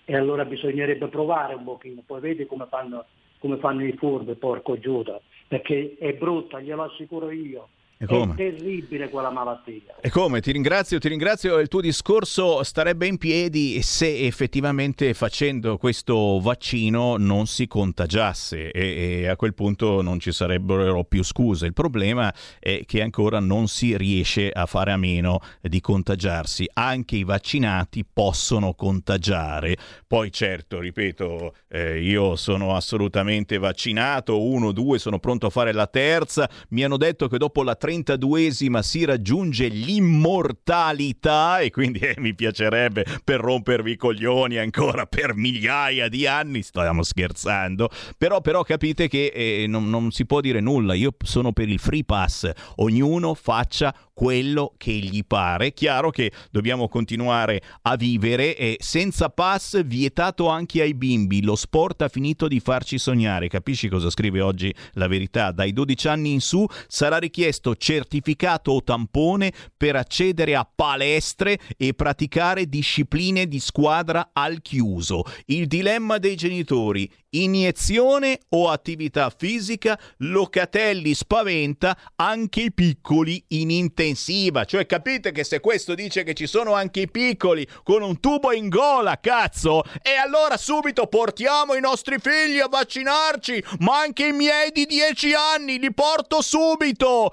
e 0.05 0.17
allora 0.17 0.45
bisognerebbe 0.45 1.09
provare 1.09 1.55
un 1.55 1.65
pochino, 1.65 2.03
poi 2.05 2.21
vedi 2.21 2.47
come 2.47 2.67
fanno, 2.69 3.07
come 3.39 3.57
fanno 3.57 3.85
i 3.85 3.93
furbi, 3.93 4.35
porco 4.35 4.79
Giuda, 4.79 5.19
perché 5.49 5.97
è 5.99 6.13
brutta, 6.13 6.61
glielo 6.61 6.83
assicuro 6.85 7.31
io. 7.31 7.69
E 7.97 8.07
come? 8.07 8.33
È 8.33 8.37
terribile 8.37 9.09
quella 9.09 9.31
malattia. 9.31 9.97
E 10.01 10.11
come? 10.11 10.41
Ti 10.41 10.51
ringrazio, 10.51 10.99
ti 10.99 11.09
ringrazio. 11.09 11.59
Il 11.61 11.69
tuo 11.69 11.81
discorso 11.81 12.63
starebbe 12.65 13.07
in 13.07 13.19
piedi 13.19 13.81
se 13.83 14.27
effettivamente 14.27 15.15
facendo 15.15 15.77
questo 15.79 16.41
vaccino 16.41 17.17
non 17.17 17.47
si 17.47 17.69
contagiasse 17.69 18.73
e, 18.73 19.21
e, 19.23 19.29
a 19.29 19.37
quel 19.37 19.55
punto 19.55 20.03
non 20.03 20.19
ci 20.19 20.33
sarebbero 20.33 21.05
più 21.05 21.23
scuse. 21.23 21.67
Il 21.67 21.73
problema 21.73 22.35
è 22.59 22.83
che 22.85 23.01
ancora 23.01 23.39
non 23.39 23.69
si 23.69 23.97
riesce 23.97 24.51
a 24.51 24.67
fare 24.67 24.91
a 24.91 24.97
meno 24.97 25.41
di 25.61 25.81
contagiarsi. 25.81 26.69
Anche 26.73 27.17
i 27.17 27.25
vaccinati 27.25 28.05
possono 28.05 28.75
contagiare. 28.75 29.77
Poi 30.07 30.33
certo, 30.33 30.81
ripeto, 30.81 31.55
eh, 31.69 32.03
io 32.03 32.35
sono 32.35 32.75
assolutamente 32.75 33.57
vaccinato, 33.59 34.43
uno, 34.43 34.73
due, 34.73 34.99
sono 34.99 35.21
pronto 35.21 35.47
a 35.47 35.51
fare 35.51 35.73
la 35.73 35.87
terza. 35.87 36.51
Mi 36.71 36.83
hanno 36.83 36.97
detto 36.97 37.29
che 37.29 37.39
dopo 37.39 37.63
la 37.63 37.77
32esima 37.85 38.81
si 38.81 39.05
raggiunge 39.05 39.69
l'immortalità 39.69 41.59
e 41.59 41.71
quindi 41.71 41.99
eh, 41.99 42.15
mi 42.17 42.35
piacerebbe 42.35 43.05
per 43.23 43.41
rompervi 43.41 43.91
i 43.93 43.97
coglioni 43.97 44.57
ancora 44.57 45.05
per 45.05 45.35
migliaia 45.35 46.09
di 46.09 46.27
anni, 46.27 46.63
stiamo 46.63 47.03
scherzando, 47.03 47.91
però, 48.17 48.41
però 48.41 48.63
capite 48.63 49.07
che 49.07 49.27
eh, 49.27 49.67
non, 49.69 49.91
non 49.91 50.13
si 50.13 50.25
può 50.25 50.41
dire 50.41 50.61
nulla, 50.61 50.95
io 50.95 51.15
sono 51.23 51.53
per 51.53 51.69
il 51.69 51.79
free 51.79 52.05
pass, 52.05 52.51
ognuno 52.77 53.35
faccia 53.35 53.95
quello 54.15 54.75
che 54.79 54.93
gli 54.93 55.25
pare. 55.27 55.75
Chiaro 55.75 56.11
che 56.11 56.33
dobbiamo 56.51 56.89
continuare 56.89 57.61
a 57.83 57.97
vivere 57.97 58.57
e 58.57 58.77
senza 58.79 59.29
pass 59.29 59.83
vietato 59.85 60.49
anche 60.49 60.81
ai 60.81 60.95
bimbi. 60.95 61.43
Lo 61.43 61.57
sport 61.57 62.03
ha 62.03 62.09
finito 62.09 62.49
di 62.49 62.61
farci 62.61 62.97
sognare. 62.97 63.49
Capisci 63.49 63.89
cosa 63.89 64.09
scrive 64.09 64.41
oggi 64.41 64.73
la 64.93 65.09
verità? 65.09 65.51
Dai 65.51 65.73
12 65.73 66.09
anni 66.09 66.33
in 66.33 66.41
su 66.41 66.65
sarà 66.87 67.19
richiesto 67.19 67.74
certificato 67.77 68.73
o 68.73 68.83
tampone 68.83 69.53
per 69.77 69.97
accedere 69.97 70.55
a 70.55 70.69
palestre 70.73 71.59
e 71.77 71.95
praticare 71.95 72.69
discipline 72.69 73.47
di 73.47 73.61
squadra 73.61 74.31
al 74.33 74.61
chiuso. 74.63 75.23
Il 75.47 75.67
dilemma 75.67 76.19
dei 76.19 76.37
genitori, 76.37 77.11
iniezione 77.31 78.41
o 78.51 78.71
attività 78.71 79.31
fisica, 79.37 79.99
Locatelli 80.19 81.15
spaventa 81.15 81.97
anche 82.17 82.63
i 82.63 82.73
piccoli 82.73 83.43
in 83.49 83.71
intensiva. 83.71 84.65
Cioè 84.65 84.87
capite 84.87 85.33
che 85.33 85.45
se 85.45 85.61
questo 85.61 85.95
dice 85.95 86.23
che 86.23 86.35
ci 86.35 86.47
sono 86.47 86.75
anche 86.75 87.01
i 87.01 87.11
piccoli 87.11 87.67
con 87.83 88.03
un 88.03 88.21
tubo 88.21 88.53
in 88.53 88.69
gola, 88.69 89.19
cazzo, 89.21 89.83
e 90.03 90.15
allora 90.15 90.57
subito 90.57 91.07
portiamo 91.07 91.75
i 91.75 91.81
nostri 91.81 92.19
figli 92.19 92.59
a 92.59 92.69
vaccinarci, 92.69 93.65
ma 93.81 94.01
anche 94.01 94.27
i 94.27 94.33
miei 94.33 94.71
di 94.73 94.87
10 94.87 95.35
anni 95.35 95.79
li 95.79 95.93
porto 95.93 96.41
subito. 96.41 97.33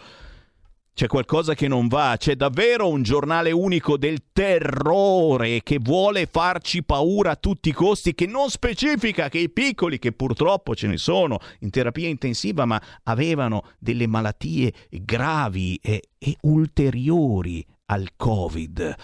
C'è 0.93 1.07
qualcosa 1.07 1.55
che 1.55 1.67
non 1.67 1.87
va, 1.87 2.15
c'è 2.17 2.35
davvero 2.35 2.89
un 2.89 3.01
giornale 3.01 3.51
unico 3.51 3.97
del 3.97 4.19
terrore 4.31 5.61
che 5.63 5.79
vuole 5.81 6.25
farci 6.25 6.83
paura 6.83 7.31
a 7.31 7.37
tutti 7.37 7.69
i 7.69 7.73
costi, 7.73 8.13
che 8.13 8.27
non 8.27 8.49
specifica 8.49 9.29
che 9.29 9.39
i 9.39 9.49
piccoli, 9.49 9.99
che 9.99 10.11
purtroppo 10.11 10.75
ce 10.75 10.87
ne 10.87 10.97
sono 10.97 11.39
in 11.61 11.69
terapia 11.69 12.07
intensiva, 12.07 12.65
ma 12.65 12.79
avevano 13.03 13.63
delle 13.79 14.05
malattie 14.05 14.73
gravi 14.89 15.79
e, 15.81 16.01
e 16.19 16.35
ulteriori 16.41 17.65
al 17.85 18.09
Covid. 18.15 18.95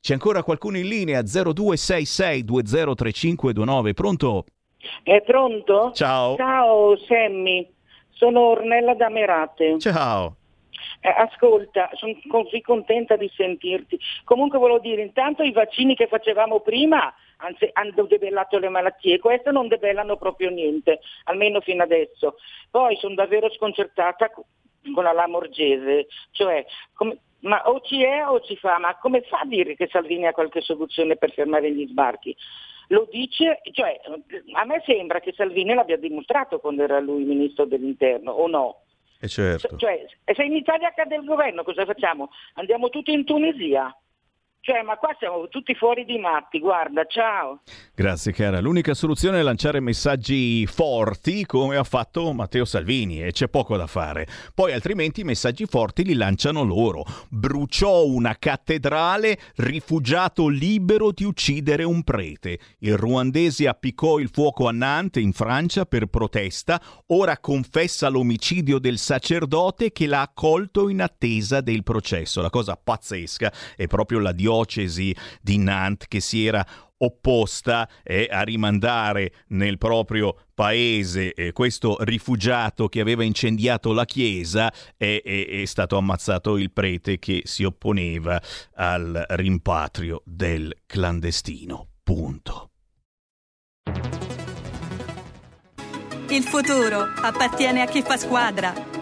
C'è 0.00 0.12
ancora 0.12 0.42
qualcuno 0.42 0.78
in 0.78 0.88
linea 0.88 1.22
0266203529, 1.22 3.92
pronto? 3.92 4.44
È 5.02 5.20
pronto? 5.22 5.92
Ciao. 5.92 6.36
Ciao 6.36 6.96
Sammy, 7.06 7.70
sono 8.10 8.40
Ornella 8.40 8.94
da 8.94 9.08
Merate. 9.08 9.78
Ciao. 9.78 10.36
Eh, 11.02 11.08
ascolta, 11.08 11.90
sono 11.94 12.14
così 12.28 12.60
contenta 12.60 13.16
di 13.16 13.30
sentirti. 13.34 13.98
Comunque 14.24 14.58
volevo 14.58 14.80
dire, 14.80 15.00
intanto 15.00 15.42
i 15.42 15.52
vaccini 15.52 15.94
che 15.94 16.06
facevamo 16.06 16.60
prima 16.60 17.12
anzi, 17.40 17.68
hanno 17.72 18.04
debellato 18.04 18.58
le 18.58 18.68
malattie, 18.68 19.18
queste 19.18 19.50
non 19.50 19.68
debellano 19.68 20.16
proprio 20.16 20.50
niente, 20.50 21.00
almeno 21.24 21.60
fino 21.60 21.82
adesso. 21.82 22.36
Poi 22.70 22.96
sono 22.96 23.14
davvero 23.14 23.50
sconcertata 23.50 24.30
con 24.30 25.04
la 25.04 25.12
Lamorgese, 25.12 26.06
cioè 26.32 26.64
come, 26.94 27.18
ma 27.40 27.62
o 27.68 27.80
ci 27.80 28.02
è 28.02 28.26
o 28.26 28.40
ci 28.40 28.56
fa, 28.56 28.78
ma 28.78 28.96
come 28.96 29.22
fa 29.22 29.40
a 29.40 29.46
dire 29.46 29.74
che 29.74 29.88
Salvini 29.90 30.26
ha 30.26 30.32
qualche 30.32 30.60
soluzione 30.60 31.16
per 31.16 31.32
fermare 31.32 31.72
gli 31.72 31.86
sbarchi? 31.88 32.36
Lo 32.88 33.06
dice, 33.10 33.60
cioè, 33.72 34.00
a 34.52 34.64
me 34.64 34.82
sembra 34.84 35.20
che 35.20 35.32
Salvini 35.32 35.74
l'abbia 35.74 35.96
dimostrato 35.96 36.58
quando 36.58 36.82
era 36.82 36.98
lui 36.98 37.22
ministro 37.22 37.64
dell'interno, 37.64 38.32
o 38.32 38.48
no? 38.48 38.80
E 39.20 39.28
certo. 39.28 39.76
Cioè, 39.76 40.06
se 40.34 40.42
in 40.42 40.56
Italia 40.56 40.92
cade 40.94 41.16
il 41.16 41.24
governo 41.24 41.62
cosa 41.62 41.84
facciamo? 41.84 42.30
Andiamo 42.54 42.88
tutti 42.88 43.12
in 43.12 43.24
Tunisia? 43.24 43.94
Cioè, 44.62 44.82
ma 44.82 44.96
qua 44.96 45.16
siamo 45.18 45.48
tutti 45.48 45.74
fuori 45.74 46.04
di 46.04 46.18
matti, 46.18 46.58
guarda, 46.58 47.06
ciao. 47.06 47.62
Grazie 47.94 48.32
cara. 48.32 48.60
L'unica 48.60 48.92
soluzione 48.92 49.40
è 49.40 49.42
lanciare 49.42 49.80
messaggi 49.80 50.66
forti 50.66 51.46
come 51.46 51.76
ha 51.76 51.82
fatto 51.82 52.30
Matteo 52.34 52.66
Salvini 52.66 53.22
e 53.22 53.32
c'è 53.32 53.48
poco 53.48 53.78
da 53.78 53.86
fare. 53.86 54.26
Poi 54.54 54.72
altrimenti 54.72 55.22
i 55.22 55.24
messaggi 55.24 55.64
forti 55.64 56.04
li 56.04 56.12
lanciano 56.12 56.62
loro. 56.62 57.04
Bruciò 57.30 58.04
una 58.04 58.36
cattedrale, 58.38 59.38
rifugiato 59.56 60.48
libero 60.48 61.10
di 61.10 61.24
uccidere 61.24 61.82
un 61.84 62.02
prete. 62.02 62.58
Il 62.80 62.98
ruandese 62.98 63.66
appiccò 63.66 64.18
il 64.18 64.28
fuoco 64.28 64.68
a 64.68 64.72
Nantes 64.72 65.22
in 65.22 65.32
Francia 65.32 65.86
per 65.86 66.06
protesta, 66.06 66.78
ora 67.06 67.38
confessa 67.38 68.08
l'omicidio 68.08 68.78
del 68.78 68.98
sacerdote 68.98 69.90
che 69.90 70.06
l'ha 70.06 70.20
accolto 70.20 70.90
in 70.90 71.00
attesa 71.00 71.62
del 71.62 71.82
processo. 71.82 72.42
La 72.42 72.50
cosa 72.50 72.76
pazzesca 72.76 73.50
è 73.74 73.86
proprio 73.86 74.18
la 74.18 74.32
diocesi 74.50 75.14
di 75.40 75.58
Nantes 75.58 76.08
che 76.08 76.20
si 76.20 76.44
era 76.44 76.66
opposta 77.02 77.88
e 78.02 78.28
a 78.30 78.42
rimandare 78.42 79.32
nel 79.48 79.78
proprio 79.78 80.36
paese 80.52 81.32
eh, 81.32 81.52
questo 81.52 81.96
rifugiato 82.00 82.88
che 82.88 83.00
aveva 83.00 83.24
incendiato 83.24 83.92
la 83.92 84.04
chiesa 84.04 84.70
è, 84.96 85.22
è, 85.24 85.46
è, 85.46 85.64
stato 85.64 85.96
ammazzato 85.96 86.58
il 86.58 86.70
prete 86.70 87.18
che 87.18 87.42
si 87.44 87.64
opponeva 87.64 88.40
al 88.74 89.24
rimpatrio 89.30 90.20
del 90.26 90.74
clandestino. 90.84 91.88
Punto. 92.02 92.70
Il 96.28 96.42
futuro 96.42 97.00
appartiene 97.22 97.80
a 97.80 97.86
chi 97.86 98.02
fa 98.02 98.16
squadra. 98.16 98.89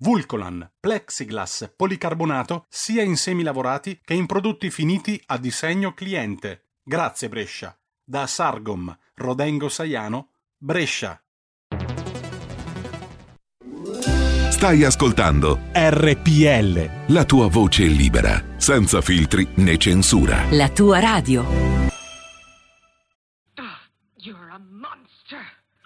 Vulcolan, 0.00 0.70
plexiglass, 0.78 1.72
policarbonato 1.74 2.66
sia 2.68 3.02
in 3.02 3.16
semi 3.16 3.42
lavorati 3.42 4.00
che 4.04 4.14
in 4.14 4.26
prodotti 4.26 4.70
finiti 4.70 5.20
a 5.26 5.38
disegno 5.38 5.92
cliente. 5.92 6.68
Grazie 6.82 7.28
Brescia. 7.28 7.76
Da 8.04 8.26
Sargom, 8.26 8.96
Rodengo 9.14 9.68
Saiano, 9.68 10.30
Brescia. 10.56 11.20
Stai 14.50 14.84
ascoltando 14.84 15.60
RPL. 15.72 17.12
La 17.12 17.24
tua 17.24 17.48
voce 17.48 17.84
libera, 17.84 18.42
senza 18.56 19.00
filtri 19.00 19.46
né 19.56 19.76
censura. 19.76 20.44
La 20.50 20.68
tua 20.68 21.00
radio. 21.00 21.44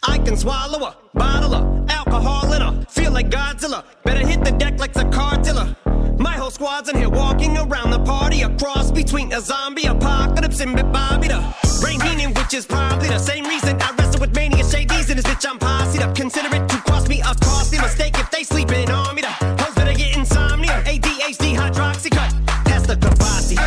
I 0.05 0.19
can 0.19 0.37
swallow 0.37 0.85
a 0.85 0.97
bottle 1.15 1.55
of 1.55 1.91
alcohol 1.91 2.53
in 2.55 2.63
a 2.63 2.82
like 3.13 3.31
Godzilla. 3.31 3.85
Better 4.05 4.27
hit 4.27 4.45
the 4.45 4.53
deck 4.53 4.79
like 4.79 4.93
the 4.93 5.05
cartilla. 5.07 5.77
My 6.19 6.33
whole 6.33 6.51
squad's 6.51 6.89
in 6.89 6.97
here 6.97 7.09
walking 7.09 7.57
around 7.57 7.91
the 7.91 7.99
party, 8.01 8.43
a 8.43 8.51
cross 8.57 8.91
between 8.91 9.33
a 9.33 9.41
zombie 9.41 9.87
apocalypse 9.87 10.61
and 10.61 10.75
Bobby 10.93 11.29
the 11.29 11.41
brain 11.81 11.99
meaning, 11.99 12.35
which 12.35 12.55
is 12.55 12.67
probably 12.67 13.09
the 13.09 13.19
same 13.19 13.45
reason 13.45 13.81
I 13.81 13.95
wrestle 13.97 14.21
with 14.21 14.35
mania 14.35 14.65
shades 14.65 15.11
in 15.11 15.17
this 15.17 15.27
bitch. 15.27 15.49
I'm 15.49 15.59
posse 15.59 15.99
up. 15.99 16.15
Consider 16.15 16.55
it 16.55 16.69
to 16.69 16.77
cost 16.83 17.09
me 17.09 17.21
a 17.21 17.35
costly 17.43 17.79
mistake 17.79 18.19
if 18.19 18.31
they 18.31 18.45
sleeping 18.45 18.91
on 18.91 19.15
me. 19.15 19.23
The 19.23 19.29
hoes 19.29 19.75
better 19.75 19.95
get 19.95 20.17
insomnia, 20.17 20.83
ADHD, 20.85 21.57
hydroxy 21.57 22.11
cut. 22.11 22.33
Pass 22.65 22.87
the 22.87 22.97
Kabasi. 22.97 23.59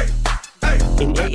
In 1.02 1.12
AA 1.18 1.35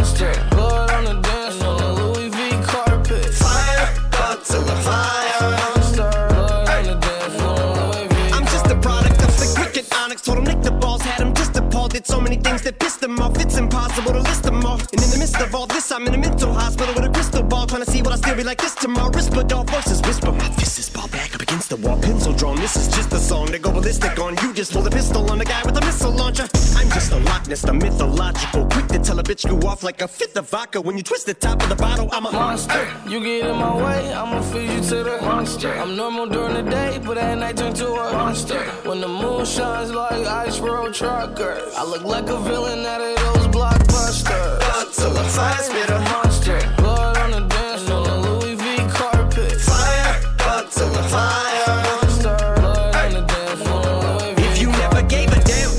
Did 12.01 12.07
so 12.07 12.19
many 12.19 12.37
things 12.37 12.63
that 12.63 12.79
pissed 12.79 12.99
them 12.99 13.19
off. 13.19 13.37
It's 13.37 13.57
impossible 13.57 14.13
to 14.13 14.21
list 14.21 14.41
them 14.41 14.65
all. 14.65 14.79
And 14.79 15.01
in 15.05 15.09
the 15.11 15.17
midst 15.19 15.39
of 15.39 15.53
all 15.53 15.67
this, 15.67 15.91
I'm 15.91 16.07
in 16.07 16.15
a 16.15 16.17
mental 16.17 16.51
hospital 16.51 16.95
with 16.95 17.05
a 17.05 17.13
crystal 17.13 17.43
ball, 17.43 17.67
trying 17.67 17.85
to 17.85 17.91
see 17.91 18.01
what 18.01 18.11
I 18.11 18.15
still 18.15 18.35
be 18.35 18.43
like 18.43 18.59
this 18.59 18.73
tomorrow. 18.73 19.11
Whisper 19.11 19.43
dog 19.43 19.69
versus 19.69 20.01
whisper. 20.01 20.31
My 20.31 20.49
fist 20.57 20.79
is 20.79 20.89
ball 20.89 21.07
back 21.09 21.35
up 21.35 21.41
against 21.41 21.69
the 21.69 21.75
wall, 21.75 22.01
pencil 22.01 22.33
drawn. 22.33 22.55
This 22.55 22.75
is 22.75 22.87
just 22.87 23.13
a 23.13 23.19
song 23.19 23.49
to 23.49 23.59
go 23.59 23.71
ballistic 23.71 24.17
on. 24.17 24.35
You 24.41 24.51
just 24.51 24.73
pull 24.73 24.81
the 24.81 24.89
pistol 24.89 25.29
on 25.29 25.37
the 25.37 25.45
guy 25.45 25.61
with 25.63 25.75
the 25.75 25.81
missile 25.81 26.11
launcher. 26.11 26.47
I'm 26.75 26.89
just 26.89 27.11
a 27.11 27.17
Loch 27.17 27.47
Ness, 27.47 27.61
the 27.61 27.73
mythological. 27.73 28.65
Quick 28.65 28.87
to 28.87 28.99
tell 28.99 29.19
a 29.19 29.23
bitch 29.23 29.45
you 29.45 29.55
off 29.67 29.83
like 29.83 30.01
a 30.01 30.07
fifth 30.07 30.35
of 30.37 30.49
vodka. 30.49 30.81
When 30.81 30.97
you 30.97 31.03
twist 31.03 31.27
the 31.27 31.35
top 31.35 31.61
of 31.61 31.69
the 31.69 31.75
bottle, 31.75 32.09
I'm 32.11 32.25
a 32.25 32.31
monster. 32.31 32.83
You 33.07 33.19
get 33.19 33.45
in 33.45 33.55
my 33.57 33.75
way, 33.75 34.11
I'ma 34.11 34.41
feed 34.41 34.71
you 34.71 34.81
to 34.81 35.03
the 35.03 35.19
monster. 35.21 35.71
I'm 35.71 35.95
normal 35.95 36.25
during 36.25 36.55
the 36.55 36.71
day, 36.71 36.99
but 37.05 37.19
at 37.19 37.37
night 37.37 37.57
turn 37.57 37.75
to 37.75 37.87
a 37.93 38.11
monster. 38.11 38.59
When 38.89 39.01
the 39.01 39.07
moon 39.07 39.45
shines 39.45 39.91
like 39.91 40.25
ice 40.25 40.59
road 40.59 40.95
truckers, 40.95 41.75
I 41.75 41.90
look 41.91 42.03
like 42.05 42.29
a 42.29 42.39
villain 42.39 42.85
out 42.85 43.01
of 43.01 43.17
those 43.17 43.47
blockbusters. 43.47 44.61
Up 44.79 44.93
to 44.93 45.09
the 45.09 45.23
fire 45.25 45.57
spitter. 45.61 45.99
monster. 45.99 46.59
Blood 46.77 47.17
on 47.17 47.31
the 47.31 47.41
dance 47.41 47.83
floor, 47.83 48.05
the 48.05 48.17
Louis 48.17 48.55
V 48.55 48.77
carpet. 48.87 49.59
Fire, 49.59 50.21
up 50.39 50.71
to 50.71 50.85
the 50.85 51.03
fire. 51.11 51.75
Monster. 51.83 52.37
Blood 52.61 52.95
on 52.95 53.11
the 53.11 53.21
dance 53.21 53.61
floor, 53.63 54.19
Louis 54.19 54.35
V 54.35 54.41
If 54.41 54.61
you 54.61 54.67
never 54.71 55.01
gave 55.01 55.29
a 55.33 55.39
damn, 55.43 55.71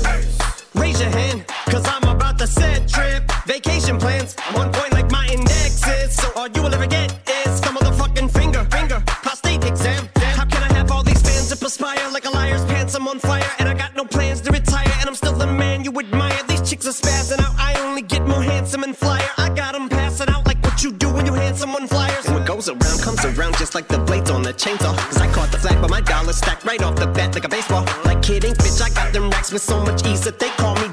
raise 0.75 1.01
your 1.01 1.09
hand, 1.09 1.47
cause 1.65 1.83
I'm 1.87 2.03
about 2.03 2.37
to 2.39 2.45
set 2.47 2.87
trip. 2.87 3.23
Vacation 3.47 3.97
plans, 3.97 4.35
I'm 4.37 4.55
on 4.57 4.71
point 4.71 4.93
like 4.93 5.09
my 5.09 5.25
indexes. 5.29 6.15
So 6.15 6.31
all 6.35 6.47
you 6.47 6.61
will 6.61 6.73
ever 6.75 6.85
chicks 16.83 17.03
are 17.03 17.07
spazzing 17.07 17.39
out. 17.43 17.53
I 17.57 17.79
only 17.81 18.01
get 18.01 18.25
more 18.27 18.41
handsome 18.41 18.83
and 18.83 18.95
flyer. 18.95 19.27
I 19.37 19.49
got 19.49 19.73
them 19.73 19.89
passing 19.89 20.29
out 20.29 20.45
like 20.45 20.61
what 20.63 20.83
you 20.83 20.91
do 20.91 21.09
when 21.13 21.25
you 21.25 21.33
hand 21.33 21.57
someone 21.57 21.87
flyers. 21.87 22.25
And 22.25 22.35
what 22.35 22.47
goes 22.47 22.69
around 22.69 23.01
comes 23.01 23.23
around 23.25 23.57
just 23.57 23.75
like 23.75 23.87
the 23.87 23.99
blades 23.99 24.29
on 24.29 24.43
the 24.43 24.53
chainsaw. 24.53 24.95
Cause 24.97 25.17
I 25.17 25.31
caught 25.31 25.51
the 25.51 25.57
flag, 25.57 25.81
but 25.81 25.89
my 25.89 26.01
dollar 26.01 26.33
stacked 26.33 26.65
right 26.65 26.81
off 26.81 26.95
the 26.95 27.07
bat 27.07 27.33
like 27.33 27.45
a 27.45 27.49
baseball. 27.49 27.85
Like 28.05 28.21
kidding, 28.21 28.53
bitch, 28.53 28.81
I 28.81 28.89
got 28.89 29.13
them 29.13 29.29
racks 29.29 29.51
with 29.51 29.61
so 29.61 29.79
much 29.83 30.05
ease 30.05 30.21
that 30.21 30.39
they 30.39 30.49
call 30.49 30.75
me 30.75 30.92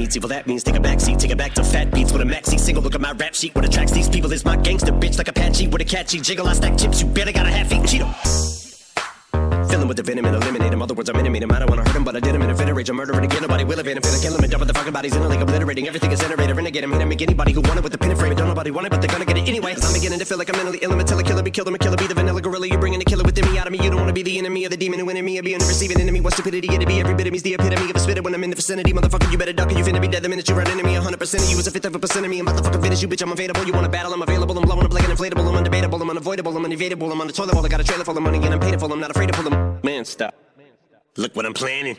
meats. 0.00 0.16
Evil 0.16 0.28
that 0.28 0.46
means 0.46 0.62
take 0.62 0.76
a 0.76 0.80
back 0.80 1.00
seat, 1.00 1.18
take 1.18 1.30
it 1.30 1.38
back 1.38 1.52
to 1.54 1.64
fat 1.64 1.92
beats 1.92 2.12
with 2.12 2.22
a 2.22 2.24
maxi 2.24 2.58
single. 2.58 2.82
Look 2.82 2.94
at 2.94 3.00
my 3.00 3.12
rap 3.12 3.34
sheet. 3.34 3.54
What 3.54 3.64
attracts 3.64 3.92
these 3.92 4.08
people 4.08 4.32
is 4.32 4.44
my 4.44 4.56
gangster 4.56 4.92
bitch 4.92 5.18
like 5.18 5.28
Apache 5.28 5.68
with 5.68 5.82
a 5.82 5.84
catchy 5.84 6.20
jiggle. 6.20 6.46
I 6.46 6.54
stack 6.54 6.78
chips, 6.78 7.02
you 7.02 7.08
better 7.08 7.32
got 7.32 7.46
a 7.46 7.50
half 7.50 7.72
eat 7.72 7.82
Cheeto. 7.82 8.69
Fill 9.70 9.82
him 9.82 9.86
with 9.86 9.96
the 9.98 10.02
venom 10.02 10.24
and 10.24 10.34
eliminate 10.34 10.72
him. 10.72 10.82
Other 10.82 10.94
words, 10.94 11.08
I'm 11.08 11.16
intimate 11.16 11.44
him. 11.44 11.52
I 11.52 11.60
don't 11.60 11.70
wanna 11.70 11.84
hurt 11.84 11.94
him, 11.94 12.02
but 12.02 12.16
I 12.16 12.20
did 12.20 12.34
him 12.34 12.42
in 12.42 12.50
a 12.50 12.56
fit 12.56 12.68
of 12.68 12.76
rage. 12.76 12.90
I'm 12.90 12.96
murdering 12.96 13.24
again. 13.24 13.42
Nobody 13.42 13.62
will 13.62 13.78
evade 13.78 13.96
him. 13.96 14.02
Finna 14.02 14.20
kill 14.20 14.34
him 14.34 14.42
and 14.42 14.50
dump 14.50 14.66
the 14.66 14.74
fucking 14.74 14.92
bodies 14.92 15.14
in 15.14 15.22
a 15.22 15.28
lake, 15.28 15.40
obliterating 15.40 15.86
everything 15.86 16.10
is 16.10 16.20
iterator. 16.20 16.56
Renegade 16.56 16.82
him, 16.82 16.90
hit 16.90 17.00
him, 17.00 17.08
make 17.08 17.22
anybody 17.22 17.52
who 17.52 17.60
want 17.60 17.78
it 17.78 17.84
with 17.84 17.92
the 17.92 17.98
pin 17.98 18.10
and 18.10 18.18
frame. 18.18 18.34
Don't 18.34 18.48
nobody 18.48 18.72
want 18.72 18.88
it, 18.88 18.90
but 18.90 19.00
they're 19.00 19.10
gonna 19.10 19.24
get 19.24 19.38
it 19.38 19.46
anyway. 19.46 19.76
I'm 19.80 19.92
beginning 19.92 20.18
to 20.18 20.24
feel 20.24 20.38
like 20.38 20.50
I'm 20.50 20.56
mentally 20.56 20.80
ill. 20.82 20.90
I'm 20.92 20.98
a 20.98 21.04
killer 21.04 21.42
be 21.42 21.52
killed. 21.52 21.68
I'm 21.68 21.76
a 21.76 21.78
killer, 21.78 21.96
be 21.96 22.08
the 22.08 22.14
vanilla 22.14 22.42
gorilla. 22.42 22.66
You're 22.66 22.80
bringing 22.80 22.98
the 22.98 23.04
killer 23.04 23.22
within 23.22 23.46
me 23.46 23.58
out 23.58 23.68
of 23.68 23.72
me. 23.72 23.78
You 23.78 23.90
don't 23.90 24.00
wanna 24.00 24.12
be 24.12 24.24
the 24.24 24.36
enemy 24.38 24.64
of 24.64 24.72
the 24.72 24.76
demon 24.76 24.98
who 24.98 25.06
me. 25.06 25.40
Being 25.40 25.60
the 25.60 25.66
receiving 25.66 26.00
enemy. 26.00 26.20
What 26.20 26.32
stupidity 26.32 26.74
it'd 26.74 26.88
be. 26.88 26.98
Every 26.98 27.14
bit 27.14 27.28
of 27.28 27.32
me's 27.32 27.44
the 27.44 27.54
epitome 27.54 27.90
of 27.90 27.94
a 27.94 28.00
spitter 28.00 28.22
when 28.22 28.34
I'm 28.34 28.42
in 28.42 28.50
the 28.50 28.56
vicinity. 28.56 28.92
Motherfucker, 28.92 29.30
you 29.30 29.38
better 29.38 29.52
duck 29.52 29.70
or 29.70 29.78
you 29.78 29.84
finna 29.84 30.00
be 30.00 30.08
dead 30.08 30.24
the 30.24 30.28
minute 30.28 30.48
you 30.48 30.56
run 30.56 30.68
into 30.68 30.82
me. 30.82 30.94
100% 30.94 31.44
of 31.44 31.48
you 31.48 31.58
is 31.58 31.68
a 31.68 31.70
fifth 31.70 31.84
of 31.84 31.94
a 31.94 31.98
percent 32.00 32.24
of 32.24 32.30
me. 32.30 32.40
I'm 32.40 32.48
about 32.48 32.58
to 32.58 32.64
fucking 32.64 32.82
finish 32.82 33.02
you, 33.02 33.08
bitch. 33.08 33.22
I'm 33.22 33.30
available. 33.30 33.64
You 33.64 33.72
wanna 33.72 33.88
battle? 33.88 34.12
I'm 34.12 34.22
available. 34.22 34.58
I'm 34.58 34.64
blowing 34.64 34.84
up 34.84 34.92
like 34.92 35.04
an 35.04 35.16
inflatable. 35.16 35.46
I'm 35.46 35.64
undebatable. 35.64 36.00
I'm 36.00 36.10
unavoidable. 36.10 36.56
I'm 36.56 36.64
unevadable. 36.64 37.12
I'm 37.12 37.20
on 37.20 37.28
the 37.28 37.32
toilet 37.32 37.54
bowl. 37.54 37.64
I 37.64 37.68
got 37.68 37.80
a 37.80 37.84
trailer 37.84 38.04
full 38.04 38.16
of 38.16 38.22
money 38.22 38.38
and 38.38 38.52
I'm 38.52 38.60
paid 38.60 38.78
for. 38.80 38.90
I'm 38.90 38.98
not 38.98 39.10
afraid 39.10 39.28
to 39.28 39.32
pull 39.32 39.48
them. 39.48 39.59
Man, 39.82 40.04
stop. 40.04 40.34
Look 41.16 41.34
what 41.36 41.46
I'm 41.46 41.54
planning. 41.54 41.96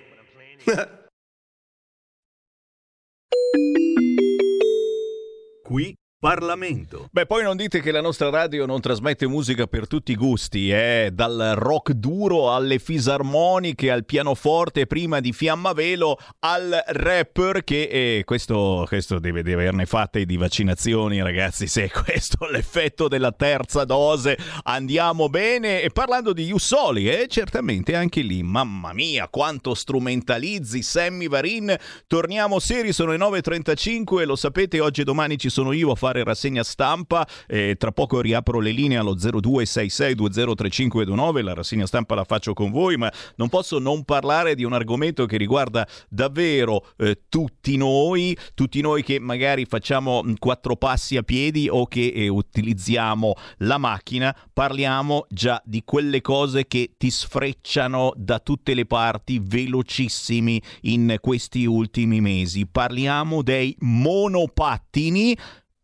Qui 5.65 5.95
Parlamento. 6.21 7.09
Beh, 7.11 7.25
poi 7.25 7.41
non 7.41 7.57
dite 7.57 7.81
che 7.81 7.91
la 7.91 7.99
nostra 7.99 8.29
radio 8.29 8.67
non 8.67 8.79
trasmette 8.79 9.25
musica 9.25 9.65
per 9.65 9.87
tutti 9.87 10.11
i 10.11 10.15
gusti, 10.15 10.69
eh? 10.69 11.09
dal 11.11 11.53
rock 11.55 11.93
duro 11.93 12.53
alle 12.53 12.77
fisarmoniche, 12.77 13.89
al 13.89 14.05
pianoforte 14.05 14.85
prima 14.85 15.19
di 15.19 15.33
Fiammavelo, 15.33 16.19
al 16.41 16.79
rapper 16.89 17.63
che 17.63 17.89
eh, 17.89 18.21
questo, 18.23 18.85
questo 18.87 19.17
deve, 19.17 19.41
deve, 19.41 19.63
averne 19.63 19.87
fatte 19.87 20.23
di 20.25 20.37
vaccinazioni, 20.37 21.23
ragazzi. 21.23 21.65
Se 21.65 21.85
è 21.85 21.89
questo 21.89 22.45
l'effetto 22.51 23.07
della 23.07 23.31
terza 23.31 23.83
dose, 23.83 24.37
andiamo 24.65 25.27
bene. 25.27 25.81
E 25.81 25.89
parlando 25.89 26.33
di 26.33 26.45
Jussoli, 26.45 27.09
eh, 27.09 27.25
certamente 27.29 27.95
anche 27.95 28.21
lì, 28.21 28.43
mamma 28.43 28.93
mia, 28.93 29.27
quanto 29.27 29.73
strumentalizzi 29.73 30.83
Sammy 30.83 31.27
Varin. 31.27 31.75
Torniamo 32.05 32.59
seri, 32.59 32.93
sono 32.93 33.09
le 33.09 33.17
9.35, 33.17 34.23
lo 34.23 34.35
sapete, 34.35 34.79
oggi 34.79 35.01
e 35.01 35.03
domani 35.03 35.39
ci 35.39 35.49
sono 35.49 35.71
io 35.71 35.89
a 35.89 35.95
fare 35.95 36.10
fare 36.11 36.23
rassegna 36.23 36.63
stampa. 36.63 37.27
Eh, 37.47 37.75
tra 37.77 37.91
poco 37.91 38.21
riapro 38.21 38.59
le 38.59 38.71
linee 38.71 38.97
allo 38.97 39.15
0266203529. 39.15 41.41
La 41.41 41.53
rassegna 41.53 41.85
stampa 41.85 42.15
la 42.15 42.25
faccio 42.25 42.53
con 42.53 42.71
voi, 42.71 42.97
ma 42.97 43.09
non 43.37 43.47
posso 43.49 43.79
non 43.79 44.03
parlare 44.03 44.55
di 44.55 44.65
un 44.65 44.73
argomento 44.73 45.25
che 45.25 45.37
riguarda 45.37 45.87
davvero 46.09 46.85
eh, 46.97 47.21
tutti 47.29 47.77
noi, 47.77 48.37
tutti 48.53 48.81
noi 48.81 49.03
che 49.03 49.19
magari 49.19 49.63
facciamo 49.65 50.21
quattro 50.37 50.75
passi 50.75 51.15
a 51.17 51.23
piedi 51.23 51.69
o 51.69 51.87
che 51.87 52.11
eh, 52.13 52.27
utilizziamo 52.27 53.33
la 53.59 53.77
macchina. 53.77 54.35
Parliamo 54.51 55.27
già 55.29 55.61
di 55.65 55.83
quelle 55.85 56.19
cose 56.21 56.67
che 56.67 56.95
ti 56.97 57.09
sfrecciano 57.09 58.11
da 58.15 58.39
tutte 58.39 58.73
le 58.73 58.85
parti 58.85 59.39
velocissimi 59.41 60.61
in 60.81 61.15
questi 61.21 61.63
ultimi 61.65 62.19
mesi. 62.19 62.67
Parliamo 62.67 63.41
dei 63.41 63.73
monopattini 63.79 65.37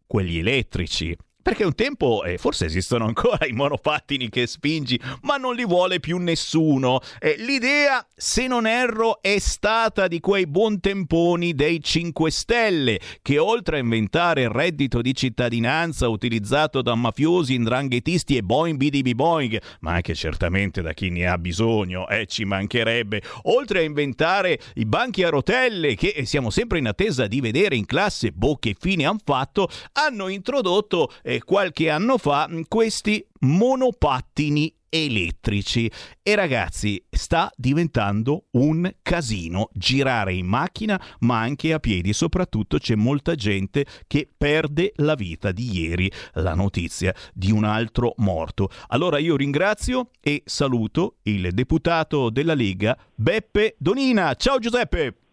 quelli 0.07 0.39
elettrici. 0.39 1.15
Perché 1.47 1.63
un 1.63 1.75
tempo, 1.75 2.25
eh, 2.25 2.37
forse 2.37 2.65
esistono 2.65 3.05
ancora 3.05 3.45
i 3.47 3.53
monopattini 3.53 4.27
che 4.27 4.47
spingi, 4.47 4.99
ma 5.21 5.37
non 5.37 5.55
li 5.55 5.63
vuole 5.63 6.01
più 6.01 6.17
nessuno. 6.17 6.99
Eh, 7.21 7.37
l'idea, 7.37 8.05
se 8.13 8.47
non 8.47 8.67
erro, 8.67 9.21
è 9.21 9.39
stata 9.39 10.09
di 10.09 10.19
quei 10.19 10.45
buon 10.45 10.81
temponi 10.81 11.53
dei 11.53 11.81
5 11.81 12.31
Stelle, 12.31 12.99
che 13.21 13.37
oltre 13.37 13.77
a 13.77 13.79
inventare 13.79 14.41
il 14.41 14.49
reddito 14.49 14.99
di 14.99 15.15
cittadinanza 15.15 16.09
utilizzato 16.09 16.81
da 16.81 16.95
mafiosi, 16.95 17.53
indranghetisti 17.53 18.35
e 18.35 18.43
boing 18.43 18.75
bidibi 18.75 19.15
boing, 19.15 19.57
ma 19.79 19.93
anche 19.93 20.15
certamente 20.15 20.81
da 20.81 20.91
chi 20.91 21.09
ne 21.11 21.27
ha 21.27 21.37
bisogno, 21.37 22.09
eh, 22.09 22.25
ci 22.25 22.43
mancherebbe, 22.43 23.21
oltre 23.43 23.79
a 23.79 23.83
inventare 23.83 24.59
i 24.73 24.85
banchi 24.85 25.23
a 25.23 25.29
rotelle, 25.29 25.95
che 25.95 26.25
siamo 26.25 26.49
sempre 26.49 26.79
in 26.79 26.87
attesa 26.87 27.25
di 27.25 27.39
vedere 27.39 27.77
in 27.77 27.85
classe, 27.85 28.33
boh 28.33 28.59
fine 28.77 29.05
hanno 29.05 29.21
fatto, 29.23 29.69
hanno 29.93 30.27
introdotto 30.27 31.09
eh, 31.23 31.35
qualche 31.43 31.89
anno 31.89 32.17
fa 32.17 32.49
questi 32.67 33.25
monopattini 33.39 34.73
elettrici. 34.89 35.91
E 36.23 36.35
ragazzi 36.35 37.03
sta 37.09 37.51
diventando 37.55 38.45
un 38.51 38.91
casino 39.01 39.69
girare 39.73 40.33
in 40.33 40.45
macchina 40.45 41.01
ma 41.19 41.39
anche 41.39 41.73
a 41.73 41.79
piedi. 41.79 42.13
Soprattutto 42.13 42.77
c'è 42.77 42.95
molta 42.95 43.35
gente 43.35 43.85
che 44.07 44.29
perde 44.35 44.93
la 44.97 45.15
vita 45.15 45.51
di 45.51 45.79
ieri 45.79 46.11
la 46.33 46.53
notizia 46.53 47.13
di 47.33 47.51
un 47.51 47.63
altro 47.63 48.13
morto. 48.17 48.69
Allora 48.87 49.17
io 49.17 49.35
ringrazio 49.35 50.11
e 50.21 50.43
saluto 50.45 51.17
il 51.23 51.49
deputato 51.51 52.29
della 52.29 52.53
Lega 52.53 52.97
Beppe 53.15 53.75
Donina. 53.77 54.33
Ciao 54.35 54.59
Giuseppe 54.59 55.26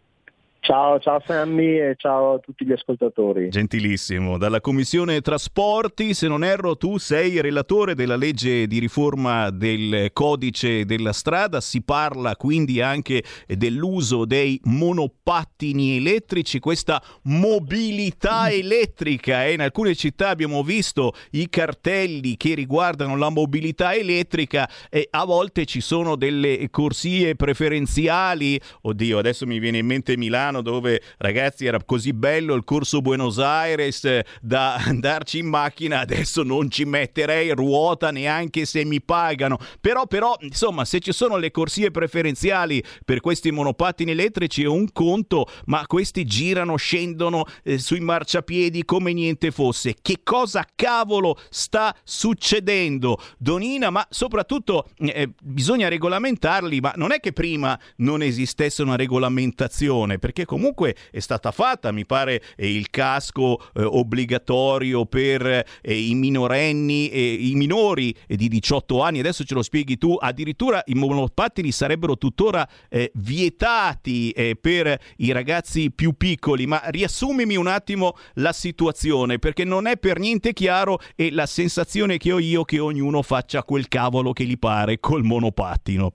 Ciao, 0.65 0.99
ciao 0.99 1.21
Sammy 1.27 1.79
e 1.79 1.95
ciao 1.99 2.37
a 2.37 2.39
tutti 2.39 2.65
gli 2.65 2.73
ascoltatori. 2.73 3.51
Gentilissimo, 3.51 4.39
dalla 4.39 4.63
Commissione 4.63 5.21
Trasporti, 5.21 6.15
se 6.15 6.27
non 6.27 6.43
erro 6.43 6.79
tu 6.79 6.97
sei 6.97 7.43
relatore 7.43 7.95
della 7.95 8.17
legge 8.17 8.67
di 8.67 8.79
riforma 8.79 9.51
del 9.51 10.09
codice 10.15 10.87
della 10.87 11.13
strada, 11.13 11.61
si 11.61 11.83
parla 11.83 12.35
quindi 12.37 12.81
anche 12.81 13.23
dell'uso 13.47 14.25
dei 14.25 14.59
monopattini 14.65 15.99
elettrici, 15.99 16.61
questa 16.61 17.03
mobilità 17.25 18.51
elettrica. 18.51 19.45
Eh? 19.45 19.53
In 19.53 19.61
alcune 19.61 19.95
città 19.95 20.31
abbiamo 20.31 20.63
visto 20.63 21.13
i 21.33 21.51
cartelli 21.51 22.39
che 22.39 22.55
riguardano 22.55 23.19
la 23.19 23.29
mobilità 23.29 23.95
elettrica 23.95 24.67
e 24.89 25.09
a 25.11 25.27
volte 25.27 25.67
ci 25.67 25.83
sono 25.83 26.17
delle 26.17 26.71
corsie 26.71 27.37
preferenziali. 27.37 28.59
Oddio, 28.81 29.19
adesso 29.19 29.45
mi 29.45 29.59
viene 29.59 29.77
in 29.77 29.87
mente 29.87 30.17
Milano 30.17 30.53
Milano 30.55 30.63
dove 30.63 31.03
ragazzi 31.19 31.67
era 31.67 31.83
così 31.83 32.13
bello 32.13 32.55
il 32.55 32.65
corso 32.65 33.01
Buenos 33.01 33.39
Aires 33.39 34.05
eh, 34.05 34.25
da 34.41 34.75
andarci 34.77 35.39
in 35.39 35.47
macchina, 35.47 36.01
adesso 36.01 36.43
non 36.43 36.71
ci 36.71 36.85
metterei 36.85 37.51
ruota 37.51 38.11
neanche 38.11 38.65
se 38.65 38.85
mi 38.85 39.01
pagano. 39.01 39.59
Però, 39.81 40.07
però, 40.07 40.37
insomma, 40.41 40.85
se 40.85 41.01
ci 41.01 41.13
sono 41.13 41.37
le 41.37 41.51
corsie 41.51 41.91
preferenziali 41.91 42.83
per 43.05 43.21
questi 43.21 43.51
monopattini 43.51 44.13
elettrici 44.13 44.63
è 44.63 44.69
un 44.69 44.93
conto, 44.93 45.47
ma 45.67 45.85
questi 45.87 46.25
girano, 46.25 46.77
scendono 46.77 47.45
eh, 47.63 47.79
sui 47.79 48.01
marciapiedi 48.01 48.85
come 48.85 49.13
niente 49.13 49.51
fosse. 49.51 49.95
Che 50.01 50.21
cosa 50.23 50.67
cavolo 50.75 51.39
sta 51.51 51.95
succedendo? 52.05 53.19
Donina, 53.39 53.91
ma 53.91 54.07
soprattutto 54.11 54.89
eh, 54.99 55.31
bisogna 55.41 55.89
regolamentarli, 55.89 56.81
ma 56.81 56.93
non 56.97 57.13
è 57.13 57.21
che 57.21 57.33
prima 57.33 57.79
non 57.97 58.23
esistesse 58.23 58.83
una 58.83 58.97
regolamentazione, 58.97 60.19
perché 60.19 60.44
che 60.45 60.47
comunque 60.47 60.95
è 61.11 61.19
stata 61.19 61.51
fatta, 61.51 61.91
mi 61.91 62.07
pare 62.07 62.41
eh, 62.57 62.73
il 62.73 62.91
casco 62.91 63.59
eh, 63.75 63.83
obbligatorio 63.83 65.07
per 65.07 65.47
eh, 65.47 65.65
i 65.83 66.15
minorenni, 66.15 67.51
i 67.51 67.55
minori 67.55 68.15
di 68.27 68.49
18 68.49 69.03
anni, 69.03 69.19
adesso 69.19 69.45
ce 69.45 69.55
lo 69.55 69.63
spieghi 69.63 69.99
tu, 69.99 70.17
addirittura 70.19 70.83
i 70.87 70.95
monopattini 70.95 71.71
sarebbero 71.73 72.17
tuttora 72.17 72.67
eh, 72.89 73.11
vietati 73.15 74.31
eh, 74.31 74.57
per 74.61 74.97
i 75.17 75.33
ragazzi 75.33 75.91
più 75.91 76.13
piccoli, 76.13 76.67
ma 76.67 76.81
riassumimi 76.87 77.57
un 77.57 77.67
attimo 77.67 78.15
la 78.35 78.53
situazione 78.53 79.39
perché 79.39 79.65
non 79.65 79.87
è 79.87 79.97
per 79.97 80.19
niente 80.19 80.53
chiaro 80.53 80.99
e 81.17 81.31
la 81.33 81.47
sensazione 81.47 82.19
che 82.19 82.33
ho 82.33 82.39
io 82.39 82.65
che 82.65 82.79
ognuno 82.79 83.23
faccia 83.23 83.63
quel 83.63 83.89
cavolo 83.89 84.33
che 84.33 84.45
gli 84.45 84.59
pare 84.59 85.01
col 85.01 85.23
monopattino. 85.23 86.13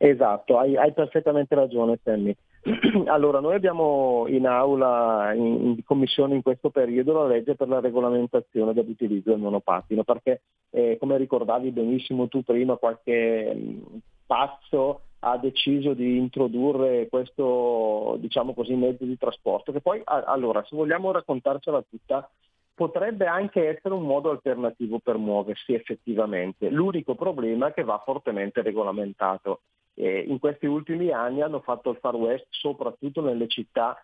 Esatto, 0.00 0.58
hai, 0.58 0.76
hai 0.76 0.92
perfettamente 0.92 1.54
ragione 1.56 1.98
Sammy. 2.04 2.34
Allora, 3.06 3.40
noi 3.40 3.54
abbiamo 3.54 4.26
in 4.28 4.46
aula, 4.46 5.32
in, 5.34 5.44
in, 5.76 5.84
commissione 5.84 6.34
in 6.34 6.42
questo 6.42 6.70
periodo, 6.70 7.12
la 7.12 7.26
legge 7.26 7.54
per 7.54 7.68
la 7.68 7.80
regolamentazione 7.80 8.72
dell'utilizzo 8.72 9.30
del 9.30 9.38
monopattino, 9.38 10.02
perché 10.04 10.42
eh, 10.70 10.96
come 10.98 11.16
ricordavi 11.16 11.70
benissimo 11.70 12.28
tu 12.28 12.42
prima, 12.42 12.76
qualche 12.76 13.54
mh, 13.54 13.98
pazzo 14.26 15.02
ha 15.20 15.36
deciso 15.36 15.94
di 15.94 16.16
introdurre 16.16 17.08
questo, 17.08 18.16
diciamo 18.20 18.54
così, 18.54 18.74
mezzo 18.74 19.04
di 19.04 19.16
trasporto, 19.16 19.72
che 19.72 19.80
poi, 19.80 20.00
a, 20.04 20.24
allora, 20.24 20.64
se 20.68 20.76
vogliamo 20.76 21.10
raccontarcela 21.10 21.84
tutta, 21.88 22.28
potrebbe 22.74 23.26
anche 23.26 23.68
essere 23.68 23.94
un 23.94 24.04
modo 24.04 24.30
alternativo 24.30 25.00
per 25.00 25.16
muoversi 25.16 25.74
effettivamente. 25.74 26.70
L'unico 26.70 27.16
problema 27.16 27.68
è 27.68 27.74
che 27.74 27.82
va 27.82 28.00
fortemente 28.04 28.62
regolamentato 28.62 29.62
eh, 29.98 30.20
in 30.20 30.38
questi 30.38 30.66
ultimi 30.66 31.10
anni 31.10 31.42
hanno 31.42 31.60
fatto 31.60 31.90
il 31.90 31.98
Far 32.00 32.14
West 32.14 32.46
soprattutto 32.50 33.20
nelle 33.20 33.48
città, 33.48 34.00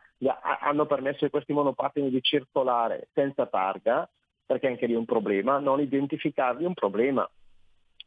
hanno 0.61 0.86
permesso 0.86 1.24
a 1.24 1.30
questi 1.30 1.53
monopattini 1.53 2.11
di 2.11 2.20
circolare 2.20 3.09
senza 3.12 3.47
targa, 3.47 4.09
perché 4.45 4.66
anche 4.66 4.86
lì 4.86 4.95
è 4.95 4.97
un 4.99 5.05
problema, 5.05 5.59
non 5.59 5.80
identificarli 5.80 6.64
è 6.64 6.66
un 6.66 6.74
problema, 6.74 7.28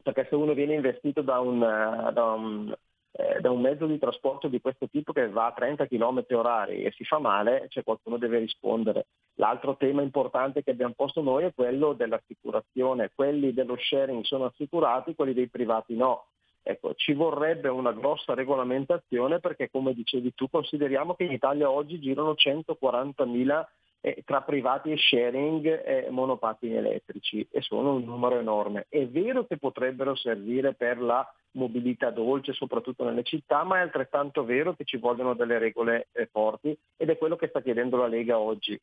perché 0.02 0.26
se 0.28 0.34
uno 0.34 0.52
viene 0.52 0.74
investito 0.74 1.22
da 1.22 1.40
un, 1.40 1.62
eh, 1.62 2.12
da 2.12 2.24
un, 2.24 2.76
eh, 3.12 3.40
da 3.40 3.50
un 3.50 3.60
mezzo 3.62 3.86
di 3.86 3.98
trasporto 3.98 4.48
di 4.48 4.60
questo 4.60 4.86
tipo 4.88 5.14
che 5.14 5.28
va 5.30 5.46
a 5.46 5.52
30 5.52 5.86
km 5.86 6.24
orari 6.32 6.82
e 6.82 6.92
si 6.92 7.04
fa 7.04 7.18
male, 7.18 7.66
cioè 7.68 7.84
qualcuno 7.84 8.18
deve 8.18 8.38
rispondere. 8.38 9.06
L'altro 9.36 9.76
tema 9.76 10.02
importante 10.02 10.62
che 10.62 10.72
abbiamo 10.72 10.92
posto 10.94 11.22
noi 11.22 11.44
è 11.44 11.54
quello 11.54 11.94
dell'assicurazione, 11.94 13.12
quelli 13.14 13.54
dello 13.54 13.76
sharing 13.78 14.24
sono 14.24 14.44
assicurati, 14.44 15.14
quelli 15.14 15.32
dei 15.32 15.48
privati 15.48 15.96
no. 15.96 16.26
Ecco, 16.70 16.92
ci 16.96 17.14
vorrebbe 17.14 17.70
una 17.70 17.92
grossa 17.92 18.34
regolamentazione 18.34 19.40
perché 19.40 19.70
come 19.70 19.94
dicevi 19.94 20.34
tu 20.34 20.50
consideriamo 20.50 21.14
che 21.14 21.24
in 21.24 21.32
Italia 21.32 21.70
oggi 21.70 21.98
girano 21.98 22.32
140.000 22.32 23.64
eh, 24.02 24.22
tra 24.26 24.42
privati 24.42 24.90
e 24.92 24.98
sharing 24.98 25.64
eh, 25.64 26.10
monopattini 26.10 26.76
elettrici 26.76 27.48
e 27.50 27.62
sono 27.62 27.94
un 27.94 28.04
numero 28.04 28.38
enorme. 28.38 28.84
È 28.90 29.06
vero 29.06 29.46
che 29.46 29.56
potrebbero 29.56 30.14
servire 30.14 30.74
per 30.74 31.00
la 31.00 31.26
mobilità 31.52 32.10
dolce, 32.10 32.52
soprattutto 32.52 33.02
nelle 33.02 33.22
città, 33.22 33.64
ma 33.64 33.78
è 33.78 33.80
altrettanto 33.80 34.44
vero 34.44 34.74
che 34.74 34.84
ci 34.84 34.98
vogliono 34.98 35.32
delle 35.32 35.56
regole 35.56 36.08
eh, 36.12 36.28
forti 36.30 36.78
ed 36.98 37.08
è 37.08 37.16
quello 37.16 37.36
che 37.36 37.48
sta 37.48 37.62
chiedendo 37.62 37.96
la 37.96 38.08
Lega 38.08 38.38
oggi. 38.38 38.78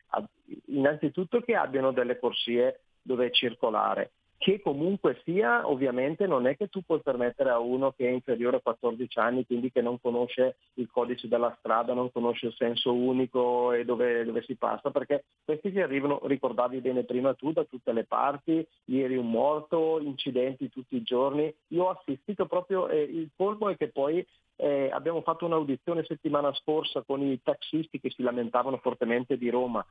Innanzitutto 0.70 1.40
che 1.42 1.54
abbiano 1.54 1.92
delle 1.92 2.18
corsie 2.18 2.80
dove 3.04 3.30
circolare 3.30 4.10
che 4.46 4.62
comunque 4.62 5.20
sia, 5.24 5.68
ovviamente 5.68 6.28
non 6.28 6.46
è 6.46 6.56
che 6.56 6.68
tu 6.68 6.84
puoi 6.86 7.02
permettere 7.02 7.50
a 7.50 7.58
uno 7.58 7.94
che 7.94 8.08
è 8.08 8.12
inferiore 8.12 8.58
a 8.58 8.62
14 8.62 9.18
anni, 9.18 9.44
quindi 9.44 9.72
che 9.72 9.82
non 9.82 10.00
conosce 10.00 10.58
il 10.76 10.88
codice 10.88 11.28
della 11.28 11.56
strada, 11.58 11.96
non 11.96 12.12
conosce 12.12 12.46
il 12.46 12.54
senso 12.54 12.94
unico 12.94 13.72
e 13.72 13.86
dove, 13.86 14.24
dove 14.24 14.44
si 14.44 14.54
passa, 14.54 14.92
perché 14.92 15.24
questi 15.44 15.72
si 15.72 15.80
arrivano, 15.82 16.20
ricordavi 16.26 16.80
bene 16.80 17.06
prima 17.06 17.34
tu, 17.34 17.54
da 17.54 17.64
tutte 17.64 17.92
le 17.92 18.04
parti, 18.04 18.64
ieri 18.86 19.18
un 19.18 19.32
morto, 19.32 20.00
incidenti 20.00 20.70
tutti 20.70 20.96
i 20.96 21.02
giorni. 21.02 21.52
Io 21.70 21.86
ho 21.86 21.90
assistito 21.90 22.46
proprio, 22.46 22.88
eh, 22.88 23.02
il 23.02 23.32
colmo 23.36 23.70
è 23.70 23.76
che 23.76 23.88
poi 23.88 24.24
eh, 24.58 24.92
abbiamo 24.94 25.22
fatto 25.22 25.48
un'audizione 25.48 26.04
settimana 26.04 26.54
scorsa 26.54 27.02
con 27.02 27.20
i 27.24 27.42
taxisti 27.42 28.00
che 28.00 28.12
si 28.12 28.22
lamentavano 28.22 28.78
fortemente 28.78 29.40
di 29.40 29.50
Roma 29.50 29.84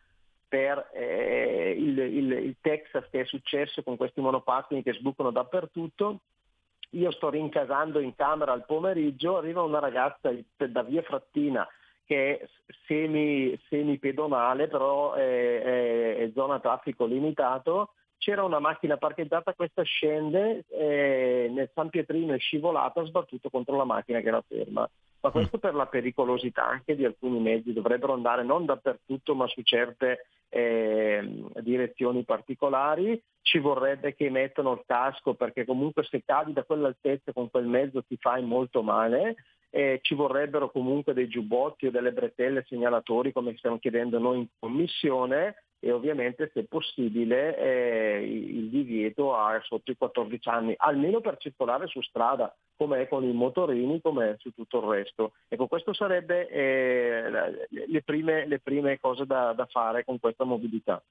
per 0.55 0.91
eh, 0.93 1.75
il, 1.77 1.99
il, 1.99 2.31
il, 2.31 2.57
Texas 2.61 3.09
che 3.11 3.23
è 3.23 3.25
successo 3.25 3.83
con 3.83 3.97
questi 3.97 4.21
monopattini 4.21 4.85
che 4.85 4.93
sbucano 4.93 5.33
dappertutto. 5.33 6.21
Io 6.91 7.11
sto 7.11 7.29
rincasando 7.29 7.99
in 7.99 8.15
camera 8.15 8.53
al 8.53 8.65
pomeriggio, 8.65 9.37
arriva 9.37 9.63
una 9.63 9.81
ragazza 9.81 10.33
da 10.57 10.83
via 10.85 11.03
Frattina 11.03 11.67
che 12.05 12.39
è 12.39 12.49
semi, 12.87 13.59
semi 13.69 13.99
pedonale, 13.99 14.69
però 14.69 15.15
è, 15.15 15.63
è, 15.63 16.17
è 16.19 16.31
zona 16.33 16.61
traffico 16.61 17.05
limitato, 17.05 17.95
c'era 18.19 18.45
una 18.45 18.61
macchina 18.61 18.97
parcheggiata, 18.97 19.55
questa 19.55 19.83
scende 19.83 20.67
eh, 20.69 21.51
nel 21.51 21.69
San 21.75 21.89
Pietrino 21.89 22.33
è 22.33 22.39
scivolata, 22.39 23.01
ha 23.01 23.07
sbattuto 23.07 23.51
contro 23.51 23.77
la 23.77 23.85
macchina 23.85 24.21
che 24.21 24.29
era 24.29 24.45
ferma 24.47 24.89
ma 25.25 25.31
questo 25.31 25.57
per 25.57 25.75
la 25.75 25.87
pericolosità 25.87 26.67
anche 26.67 26.95
di 26.95 27.03
alcuni 27.03 27.41
mezzi, 27.41 27.73
dovrebbero 27.73 28.13
andare 28.13 28.45
non 28.45 28.67
dappertutto 28.67 29.35
ma 29.35 29.47
su 29.47 29.63
certe 29.63 30.27
eh, 30.51 31.47
direzioni 31.63 32.25
particolari, 32.25 33.19
ci 33.41 33.59
vorrebbe 33.59 34.15
che 34.15 34.29
mettano 34.29 34.73
il 34.73 34.83
casco 34.85 35.33
perché 35.33 35.65
comunque 35.65 36.05
se 36.05 36.23
cadi 36.27 36.53
da 36.53 36.65
quell'altezza 36.65 37.33
con 37.33 37.49
quel 37.49 37.65
mezzo 37.65 38.05
ti 38.05 38.19
fai 38.21 38.45
molto 38.45 38.83
male, 38.83 39.37
eh, 39.71 39.99
ci 40.03 40.15
vorrebbero 40.15 40.71
comunque 40.71 41.15
dei 41.15 41.27
giubbotti 41.27 41.87
o 41.87 41.91
delle 41.91 42.13
bretelle 42.13 42.63
segnalatori 42.69 43.33
come 43.33 43.57
stiamo 43.57 43.79
chiedendo 43.79 44.19
noi 44.19 44.41
in 44.41 44.47
commissione 44.59 45.55
e 45.85 45.93
ovviamente 45.93 46.51
se 46.55 46.65
possibile 46.65 47.59
eh, 47.59 48.25
il 48.25 48.71
divieto 48.71 49.37
a 49.37 49.61
sotto 49.63 49.91
i 49.91 49.97
14 49.99 50.49
anni, 50.49 50.75
almeno 50.79 51.21
per 51.21 51.37
circolare 51.37 51.87
su 51.89 52.01
strada, 52.01 52.57
come 52.75 53.03
è 53.03 53.09
con 53.09 53.23
i 53.23 53.33
motorini, 53.33 54.01
come 54.01 54.31
è 54.31 54.35
su 54.39 54.51
tutto 54.55 54.79
il 54.79 54.97
resto. 54.97 55.33
Ecco, 55.47 55.67
questo 55.67 55.93
sarebbe 55.93 56.49
eh, 56.49 57.31
le, 57.69 58.03
prime, 58.03 58.47
le, 58.47 58.61
prime, 58.61 58.99
cose 58.99 59.27
da, 59.27 59.53
da 59.53 59.67
fare 59.67 60.05
con 60.05 60.19
questa 60.19 60.45
mobilità. 60.45 61.03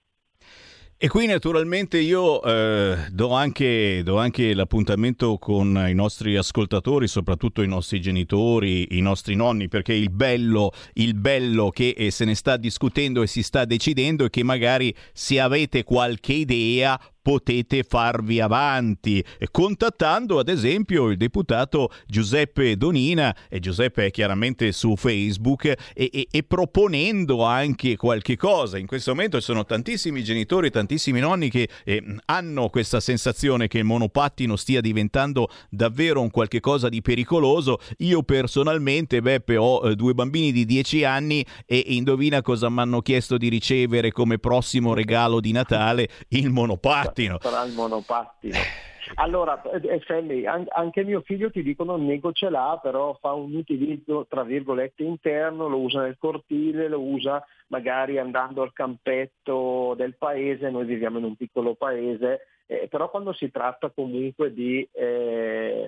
E 0.97 1.09
qui 1.09 1.25
naturalmente 1.25 1.97
io 1.99 2.41
eh, 2.43 2.95
do, 3.09 3.31
anche, 3.33 4.03
do, 4.03 4.17
anche, 4.17 4.53
l'appuntamento 4.53 5.37
con 5.37 5.85
i 5.87 5.93
nostri 5.93 6.37
ascoltatori, 6.37 7.07
soprattutto 7.07 7.61
i 7.61 7.67
nostri 7.67 7.99
genitori, 7.99 8.97
i 8.97 9.01
nostri 9.01 9.35
nonni, 9.35 9.67
perché 9.67 9.93
il 9.93 10.09
bello, 10.09 10.71
il 10.93 11.13
bello 11.15 11.71
che 11.71 11.89
eh, 11.89 12.09
se 12.09 12.23
ne 12.23 12.35
sta 12.35 12.55
discutendo 12.55 13.21
e 13.21 13.27
si 13.27 13.43
sta 13.43 13.65
decidendo 13.65 14.23
è 14.25 14.29
che 14.29 14.43
magari 14.43 14.95
se 15.11 15.41
avete 15.41 15.83
qualche 15.83 16.33
idea 16.33 16.97
potete 17.23 17.83
farvi 17.83 18.41
avanti 18.41 19.23
contattando 19.49 20.39
ad 20.39 20.49
esempio 20.49 21.07
il 21.07 21.17
deputato 21.17 21.89
Giuseppe 22.05 22.75
Donina. 22.75 23.35
E 23.49 23.59
Giuseppe 23.59 24.07
è 24.07 24.11
chiaramente 24.11 24.71
su 24.73 24.95
Facebook 24.95 25.65
e, 25.65 25.77
e, 25.93 26.27
e, 26.29 26.43
proponendo 26.43 27.43
anche 27.43 27.95
qualche 27.95 28.35
cosa. 28.35 28.77
In 28.77 28.85
questo 28.85 29.11
momento 29.11 29.37
ci 29.37 29.45
sono 29.45 29.63
tantissimi 29.63 30.23
genitori 30.23 30.69
tantissimi 30.69 31.21
nonni 31.21 31.49
che 31.49 31.69
eh, 31.85 32.03
hanno 32.25 32.67
questa 32.67 32.99
sensazione 32.99 33.67
che 33.67 33.77
il 33.77 33.85
monopattino 33.85 34.57
stia 34.57 34.81
diventando 34.81 35.47
davvero 35.69 36.21
un 36.21 36.29
qualche 36.29 36.59
cosa 36.59 36.89
di 36.89 37.01
pericoloso. 37.01 37.79
Io 37.99 38.23
personalmente 38.23 39.21
Beppe 39.21 39.55
ho 39.55 39.89
eh, 39.89 39.95
due 39.95 40.13
bambini 40.13 40.51
di 40.51 40.65
10 40.65 41.05
anni 41.05 41.45
e 41.65 41.81
indovina 41.87 42.41
cosa 42.41 42.69
mi 42.69 42.81
hanno 42.81 43.01
chiesto 43.01 43.37
di 43.37 43.47
ricevere 43.47 44.11
come 44.11 44.39
prossimo 44.39 44.93
regalo 44.93 45.39
di 45.39 45.53
Natale? 45.53 46.09
Il 46.29 46.49
monopattino 46.49 47.12
monopattino. 47.13 47.37
Sarà 47.39 47.63
il 47.63 47.73
monopattino. 47.73 48.59
Allora, 49.15 49.61
eh, 49.61 50.01
Sammy, 50.05 50.45
anche 50.45 51.03
mio 51.03 51.21
figlio 51.21 51.51
ti 51.51 51.61
dicono 51.61 51.97
nego 51.97 52.31
ce 52.31 52.49
l'ha, 52.49 52.79
però 52.81 53.17
fa 53.19 53.33
un 53.33 53.53
utilizzo 53.53 54.25
tra 54.29 54.43
virgolette 54.43 55.03
interno, 55.03 55.67
lo 55.67 55.79
usa 55.79 56.01
nel 56.01 56.17
cortile, 56.17 56.87
lo 56.87 57.01
usa 57.01 57.45
magari 57.67 58.17
andando 58.17 58.61
al 58.61 58.71
campetto 58.71 59.93
del 59.97 60.15
paese, 60.15 60.69
noi 60.69 60.85
viviamo 60.85 61.17
in 61.17 61.25
un 61.25 61.35
piccolo 61.35 61.75
paese, 61.75 62.47
eh, 62.65 62.87
però 62.89 63.09
quando 63.09 63.33
si 63.33 63.51
tratta 63.51 63.89
comunque 63.89 64.53
di, 64.53 64.87
eh, 64.93 65.85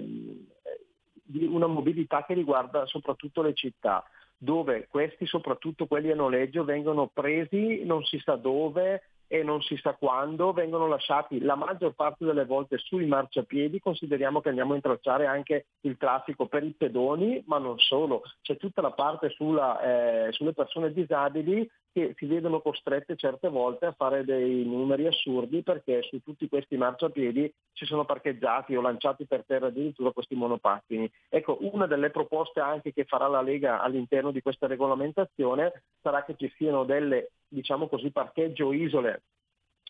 di 1.23 1.45
una 1.45 1.67
mobilità 1.67 2.25
che 2.25 2.33
riguarda 2.33 2.85
soprattutto 2.85 3.41
le 3.41 3.53
città, 3.53 4.03
dove 4.37 4.87
questi, 4.89 5.25
soprattutto 5.25 5.87
quelli 5.87 6.11
a 6.11 6.15
noleggio, 6.15 6.65
vengono 6.65 7.09
presi 7.11 7.83
non 7.85 8.03
si 8.03 8.19
sa 8.19 8.35
dove, 8.35 9.01
e 9.27 9.43
non 9.43 9.61
si 9.61 9.75
sa 9.77 9.93
quando, 9.93 10.53
vengono 10.53 10.87
lasciati 10.87 11.39
la 11.41 11.55
maggior 11.55 11.93
parte 11.93 12.25
delle 12.25 12.45
volte 12.45 12.77
sui 12.77 13.05
marciapiedi, 13.05 13.79
consideriamo 13.79 14.41
che 14.41 14.49
andiamo 14.49 14.73
a 14.73 14.75
intralciare 14.75 15.25
anche 15.25 15.67
il 15.81 15.97
traffico 15.97 16.47
per 16.47 16.63
i 16.63 16.75
pedoni, 16.77 17.43
ma 17.47 17.57
non 17.57 17.77
solo, 17.79 18.21
c'è 18.41 18.57
tutta 18.57 18.81
la 18.81 18.91
parte 18.91 19.29
sulla, 19.29 20.27
eh, 20.27 20.31
sulle 20.31 20.53
persone 20.53 20.93
disabili 20.93 21.67
che 21.95 22.13
si 22.17 22.25
vedono 22.25 22.59
costrette 22.59 23.15
certe 23.15 23.47
volte 23.47 23.85
a 23.85 23.93
fare 23.93 24.25
dei 24.25 24.65
numeri 24.65 25.07
assurdi 25.07 25.63
perché 25.63 26.01
su 26.01 26.21
tutti 26.21 26.49
questi 26.49 26.75
marciapiedi 26.75 27.53
ci 27.71 27.85
sono 27.85 28.03
parcheggiati 28.03 28.75
o 28.75 28.81
lanciati 28.81 29.25
per 29.25 29.45
terra 29.47 29.67
addirittura 29.67 30.11
questi 30.11 30.35
monopattini. 30.35 31.09
Ecco, 31.29 31.57
una 31.61 31.87
delle 31.87 32.09
proposte 32.09 32.59
anche 32.59 32.91
che 32.91 33.05
farà 33.05 33.27
la 33.27 33.41
Lega 33.41 33.79
all'interno 33.79 34.31
di 34.31 34.41
questa 34.41 34.67
regolamentazione 34.67 35.83
sarà 36.01 36.25
che 36.25 36.35
ci 36.37 36.51
siano 36.57 36.83
delle, 36.83 37.29
diciamo 37.47 37.87
così, 37.87 38.11
parcheggio 38.11 38.73
isole 38.73 39.21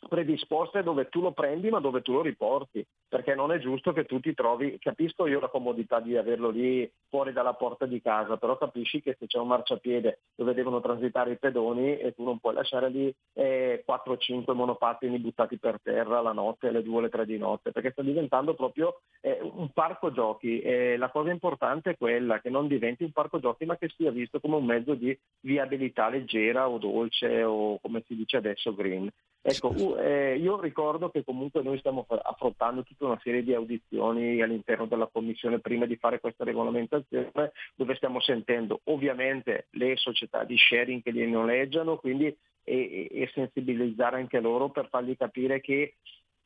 predisposte 0.07 0.83
dove 0.83 1.09
tu 1.09 1.21
lo 1.21 1.31
prendi 1.31 1.69
ma 1.69 1.79
dove 1.79 2.01
tu 2.01 2.13
lo 2.13 2.21
riporti, 2.21 2.85
perché 3.07 3.35
non 3.35 3.51
è 3.51 3.59
giusto 3.59 3.93
che 3.93 4.05
tu 4.05 4.19
ti 4.19 4.33
trovi, 4.33 4.77
capisco 4.79 5.27
io 5.27 5.39
la 5.39 5.49
comodità 5.49 5.99
di 5.99 6.17
averlo 6.17 6.49
lì 6.49 6.89
fuori 7.09 7.31
dalla 7.33 7.53
porta 7.53 7.85
di 7.85 8.01
casa, 8.01 8.37
però 8.37 8.57
capisci 8.57 9.01
che 9.01 9.15
se 9.19 9.27
c'è 9.27 9.37
un 9.37 9.47
marciapiede 9.47 10.19
dove 10.35 10.53
devono 10.53 10.81
transitare 10.81 11.31
i 11.31 11.37
pedoni 11.37 11.97
e 11.97 12.13
tu 12.13 12.23
non 12.23 12.39
puoi 12.39 12.53
lasciare 12.53 12.89
lì 12.89 13.13
eh, 13.33 13.83
4-5 13.87 14.53
monopattini 14.53 15.19
buttati 15.19 15.57
per 15.57 15.79
terra 15.81 16.21
la 16.21 16.33
notte, 16.33 16.67
alle 16.67 16.83
2 16.83 16.95
o 16.95 16.99
alle 16.99 17.09
3 17.09 17.25
di 17.25 17.37
notte, 17.37 17.71
perché 17.71 17.91
sta 17.91 18.01
diventando 18.01 18.53
proprio 18.53 19.01
eh, 19.21 19.39
un 19.41 19.69
parco 19.71 20.11
giochi 20.11 20.59
e 20.59 20.97
la 20.97 21.09
cosa 21.09 21.31
importante 21.31 21.91
è 21.91 21.97
quella 21.97 22.39
che 22.39 22.49
non 22.49 22.67
diventi 22.67 23.03
un 23.03 23.11
parco 23.11 23.39
giochi 23.39 23.65
ma 23.65 23.77
che 23.77 23.89
sia 23.95 24.11
visto 24.11 24.39
come 24.39 24.55
un 24.55 24.65
mezzo 24.65 24.93
di 24.93 25.17
viabilità 25.41 26.09
leggera 26.09 26.69
o 26.69 26.77
dolce 26.77 27.43
o 27.43 27.79
come 27.79 28.03
si 28.05 28.15
dice 28.15 28.37
adesso 28.37 28.73
green. 28.73 29.09
Ecco, 29.47 29.95
eh, 29.99 30.37
io 30.37 30.59
ricordo 30.59 31.11
che 31.11 31.23
comunque 31.23 31.61
noi 31.61 31.77
stiamo 31.77 32.03
affrontando 32.07 32.81
tutta 32.81 33.05
una 33.05 33.19
serie 33.21 33.43
di 33.43 33.53
audizioni 33.53 34.41
all'interno 34.41 34.87
della 34.87 35.05
Commissione 35.05 35.59
prima 35.59 35.85
di 35.85 35.97
fare 35.97 36.19
questa 36.19 36.43
regolamentazione, 36.43 37.51
dove 37.75 37.93
stiamo 37.93 38.19
sentendo 38.21 38.81
ovviamente 38.85 39.67
le 39.73 39.97
società 39.97 40.43
di 40.45 40.57
sharing 40.57 41.03
che 41.03 41.11
li 41.11 41.29
noleggiano, 41.29 41.97
quindi 41.97 42.35
e, 42.63 43.07
e 43.11 43.29
sensibilizzare 43.35 44.17
anche 44.17 44.39
loro 44.39 44.69
per 44.69 44.87
fargli 44.89 45.15
capire 45.15 45.61
che 45.61 45.93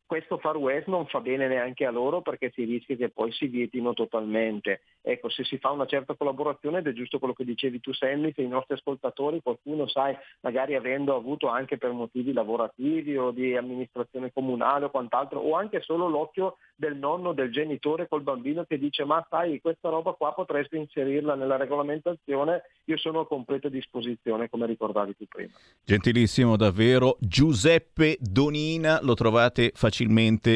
questo 0.10 0.40
Far 0.40 0.58
West 0.58 0.88
non 0.88 1.06
fa 1.06 1.22
bene 1.22 1.48
neanche 1.48 1.86
a 1.86 1.92
loro 1.92 2.24
perché 2.24 2.52
si 2.56 2.64
rischia 2.64 2.96
che 2.96 3.10
poi 3.10 3.32
si 3.32 3.46
vietino 3.46 3.94
totalmente. 3.94 4.82
Ecco, 5.04 5.30
se 5.30 5.44
si 5.44 5.60
fa 5.60 5.70
una 5.70 5.86
certa 5.86 6.16
collaborazione 6.16 6.80
ed 6.80 6.88
è 6.88 6.94
giusto 6.94 7.20
quello 7.20 7.36
che 7.36 7.46
dicevi 7.46 7.80
tu 7.80 7.94
Sammy, 7.94 8.34
se 8.34 8.42
i 8.42 8.48
nostri 8.48 8.74
ascoltatori, 8.74 9.40
qualcuno 9.44 9.88
sai, 9.88 10.18
magari 10.40 10.74
avendo 10.74 11.16
avuto 11.16 11.48
anche 11.48 11.78
per 11.78 11.92
motivi 11.92 12.34
lavorativi 12.34 13.18
o 13.18 13.30
di 13.30 13.56
amministrazione 13.56 14.34
comunale 14.34 14.86
o 14.86 14.90
quant'altro, 14.90 15.42
o 15.42 15.56
anche 15.56 15.80
solo 15.82 16.08
l'occhio 16.08 16.58
del 16.76 16.96
nonno, 16.96 17.34
del 17.34 17.52
genitore 17.52 18.08
col 18.08 18.24
bambino 18.24 18.64
che 18.64 18.80
dice 18.80 19.04
ma 19.04 19.24
sai 19.30 19.62
questa 19.62 19.90
roba 19.90 20.14
qua 20.14 20.34
potresti 20.34 20.76
inserirla 20.78 21.36
nella 21.36 21.58
regolamentazione, 21.58 22.64
io 22.86 22.98
sono 22.98 23.20
a 23.20 23.28
completa 23.28 23.70
disposizione 23.70 24.50
come 24.50 24.66
ricordavi 24.66 25.16
tu 25.16 25.26
prima. 25.28 25.52
Gentilissimo 25.84 26.56
davvero, 26.58 27.18
Giuseppe 27.20 28.18
Donina, 28.20 29.00
lo 29.04 29.14
trovate 29.14 29.72
facilmente 29.76 29.98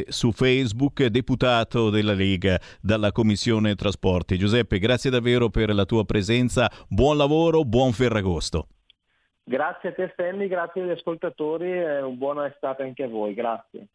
su 0.08 0.32
Facebook, 0.32 1.06
deputato 1.06 1.90
della 1.90 2.14
Lega 2.14 2.60
dalla 2.82 3.12
Commissione 3.12 3.76
Trasporti. 3.76 4.38
Giuseppe, 4.38 4.80
grazie 4.80 5.10
davvero 5.10 5.50
per 5.50 5.74
la 5.74 5.86
tua 5.86 6.06
presenza, 6.06 6.72
buon 6.88 7.18
lavoro, 7.18 7.64
buon 7.64 7.92
Ferragosto. 7.92 8.68
Grazie 9.44 9.90
a 9.90 9.94
te 9.94 10.10
Stanley, 10.14 10.48
grazie 10.48 10.82
agli 10.82 10.92
ascoltatori 10.92 11.70
e 11.70 12.02
un 12.02 12.18
buona 12.18 12.48
estate 12.48 12.84
anche 12.84 13.04
a 13.04 13.08
voi, 13.08 13.34
grazie. 13.34 13.88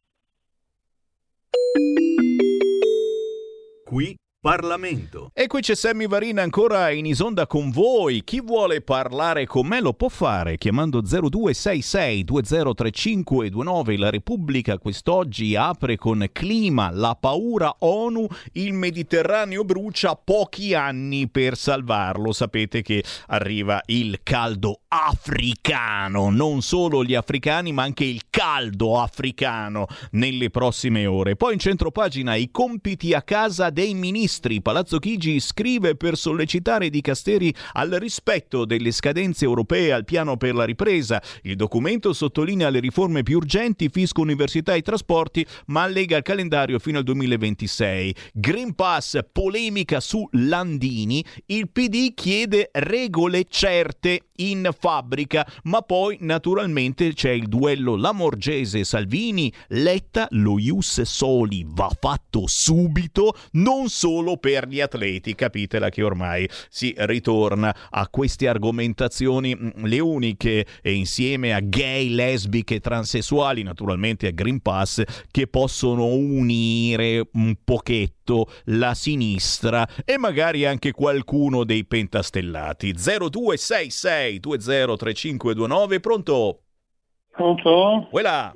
Qui 3.85 4.15
Parlamento. 4.41 5.33
E 5.35 5.49
qui 5.49 5.63
c'è 5.63 5.75
Sammy 5.75 6.07
Varina 6.07 6.43
ancora 6.43 6.91
in 6.91 7.07
isonda 7.07 7.49
con 7.49 7.73
voi. 7.73 8.23
Chi 8.23 8.41
vuole 8.41 8.83
parlare 8.83 9.47
con 9.47 9.67
me 9.67 9.81
lo 9.81 9.95
può 9.95 10.09
fare 10.09 10.59
chiamando 10.59 11.01
0266 11.01 12.23
203529. 12.23 13.99
La 13.99 14.11
Repubblica 14.11 14.79
quest'oggi 14.79 15.57
apre 15.57 15.97
con 15.97 16.25
clima, 16.31 16.89
la 16.93 17.17
paura 17.19 17.75
ONU, 17.81 18.29
il 18.53 18.75
Mediterraneo 18.75 19.65
brucia 19.65 20.15
pochi 20.15 20.73
anni 20.73 21.29
per 21.29 21.57
salvarlo. 21.57 22.31
Sapete 22.31 22.81
che 22.81 23.03
arriva 23.27 23.83
il 23.87 24.21
caldo 24.23 24.83
africano, 24.87 26.31
non 26.31 26.63
solo 26.63 27.03
gli 27.03 27.17
africani 27.17 27.73
ma 27.73 27.83
anche 27.83 28.05
il 28.05 28.23
caldo 28.31 29.01
africano 29.01 29.89
nelle 30.13 30.51
prossime 30.51 31.07
ore. 31.07 31.35
Poi 31.35 31.55
in 31.55 31.59
centro 31.59 31.91
pagina 31.91 32.37
i 32.37 32.53
compiti 32.53 33.15
a 33.15 33.23
casa 33.23 33.71
dei 33.71 33.95
ministri 33.95 34.27
ministri, 34.29 34.61
Palazzo 34.61 34.99
Chigi 34.99 35.41
scrive 35.41 35.97
per 35.97 36.15
sollecitare 36.15 36.87
i 36.87 36.91
dicasteri 36.91 37.53
al 37.73 37.89
rispetto 37.93 38.67
delle 38.67 38.91
scadenze 38.91 39.47
europee 39.47 39.91
al 39.91 40.05
piano 40.05 40.37
per 40.37 40.55
la 40.55 40.65
ripresa. 40.65 41.23
Il 41.43 41.57
documento 41.57 42.13
sottolinea 42.13 42.69
le 42.69 42.81
riforme 42.81 43.23
più 43.23 43.39
urgenti, 43.39 43.89
fisco, 43.89 44.21
università 44.21 44.75
e 44.75 44.83
trasporti, 44.83 45.47
ma 45.69 45.85
allega 45.85 46.19
il 46.19 46.23
calendario 46.23 46.79
fino 46.79 46.99
al 46.99 47.05
2026. 47.05 48.15
Green 48.35 48.75
Pass, 48.75 49.19
polemica 49.33 49.99
su 49.99 50.29
Landini, 50.33 51.25
il 51.47 51.71
PD 51.71 52.13
chiede 52.13 52.69
regole 52.73 53.47
certe 53.49 54.25
in 54.41 54.69
fabbrica, 54.79 55.47
ma 55.65 55.81
poi 55.81 56.19
naturalmente 56.21 57.15
c'è 57.15 57.31
il 57.31 57.49
duello 57.49 57.97
Lamorgese-Salvini, 57.97 59.53
Letta, 59.69 60.27
lo 60.33 60.59
Ius 60.59 61.01
Soli 61.03 61.65
va 61.67 61.91
fatto 61.99 62.45
subito, 62.47 63.35
non 63.53 63.89
solo 63.89 64.18
solo 64.19 64.37
per 64.37 64.67
gli 64.67 64.81
atleti. 64.81 65.35
Capitela 65.35 65.91
che 65.91 66.03
ormai 66.03 66.49
si 66.69 66.93
ritorna 66.97 67.75
a 67.91 68.09
queste 68.09 68.49
argomentazioni, 68.49 69.55
mm, 69.55 69.85
le 69.85 70.01
uniche 70.01 70.67
e 70.83 70.93
insieme 70.93 71.55
a 71.55 71.61
gay, 71.61 72.09
lesbiche, 72.09 72.81
transessuali, 72.81 73.63
naturalmente 73.63 74.27
a 74.27 74.33
Green 74.33 74.61
Pass, 74.61 75.03
che 75.31 75.47
possono 75.47 76.07
unire 76.07 77.29
un 77.35 77.55
pochetto 77.63 78.51
la 78.65 78.95
sinistra 78.95 79.87
e 80.05 80.19
magari 80.19 80.67
anche 80.67 80.91
qualcuno 80.91 81.65
dei 81.65 81.85
pentastellati. 81.85 82.93
0266 82.93 84.41
203529, 84.41 86.01
pronto? 86.01 86.63
Pronto? 87.31 88.09
Voilà. 88.11 88.53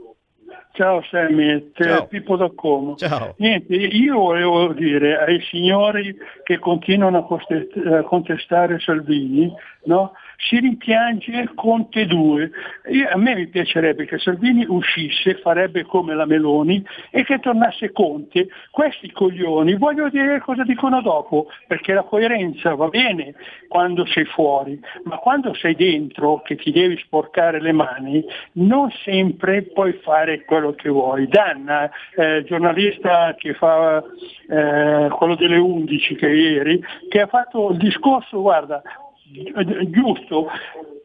Ciao 0.73 1.03
Sammy, 1.11 1.70
Ciao. 1.74 2.07
Pippo 2.07 2.36
da 2.36 2.51
Como. 2.55 2.97
Ciao. 2.97 3.35
Niente, 3.39 3.74
io 3.74 4.19
volevo 4.19 4.73
dire 4.73 5.19
ai 5.19 5.40
signori 5.43 6.16
che 6.43 6.59
continuano 6.59 7.19
a 7.19 8.03
contestare 8.03 8.78
Salvini, 8.78 9.53
no? 9.85 10.12
Si 10.43 10.59
rimpiange 10.59 11.51
Conte 11.55 12.06
2. 12.06 12.51
Io, 12.90 13.09
a 13.09 13.16
me 13.16 13.35
mi 13.35 13.47
piacerebbe 13.47 14.06
che 14.06 14.19
Salvini 14.19 14.64
uscisse, 14.69 15.36
farebbe 15.36 15.85
come 15.85 16.14
la 16.14 16.27
Meloni 16.27 16.85
e 17.10 17.24
che 17.24 17.39
tornasse 17.39 17.93
Conte. 17.93 18.48
Questi 18.70 19.10
coglioni 19.12 19.77
voglio 19.77 20.05
vedere 20.05 20.40
cosa 20.40 20.64
dicono 20.64 21.01
dopo, 21.01 21.47
perché 21.66 21.93
la 21.93 22.02
coerenza 22.02 22.74
va 22.74 22.89
bene 22.89 23.35
quando 23.69 24.05
sei 24.06 24.24
fuori, 24.24 24.78
ma 25.05 25.16
quando 25.16 25.55
sei 25.55 25.74
dentro 25.74 26.43
che 26.43 26.56
ti 26.56 26.73
devi 26.73 26.98
sporcare 26.98 27.60
le 27.60 27.73
mani, 27.73 28.24
non 28.52 28.90
sempre 29.05 29.62
puoi 29.62 29.93
fare 30.02 30.44
quello 30.44 30.73
che 30.73 30.89
vuoi. 30.89 31.28
Danna, 31.28 31.90
eh, 32.16 32.43
giornalista 32.44 33.35
che 33.39 33.55
fa 33.55 34.02
eh, 34.48 35.09
quello 35.09 35.36
delle 35.36 35.56
11 35.56 36.14
che 36.16 36.28
ieri, 36.28 36.82
che 37.09 37.20
ha 37.20 37.27
fatto 37.27 37.70
il 37.70 37.78
discorso, 37.78 38.40
guarda, 38.40 38.82
giusto, 39.91 40.49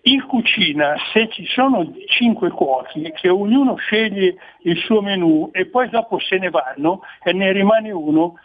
in 0.04 0.26
cucina 0.26 0.96
se 1.12 1.30
ci 1.30 1.46
sono 1.46 1.94
cinque 2.08 2.50
cuochi 2.50 3.12
che 3.14 3.30
ognuno 3.30 3.76
sceglie 3.76 4.36
il 4.62 4.78
suo 4.78 5.02
menù 5.02 5.50
e 5.52 5.66
poi 5.66 5.90
dopo 5.90 6.20
se 6.20 6.38
ne 6.38 6.50
vanno 6.50 7.02
e 7.24 7.34
ne 7.34 7.52
rimane 7.52 7.92
uno, 7.92 8.36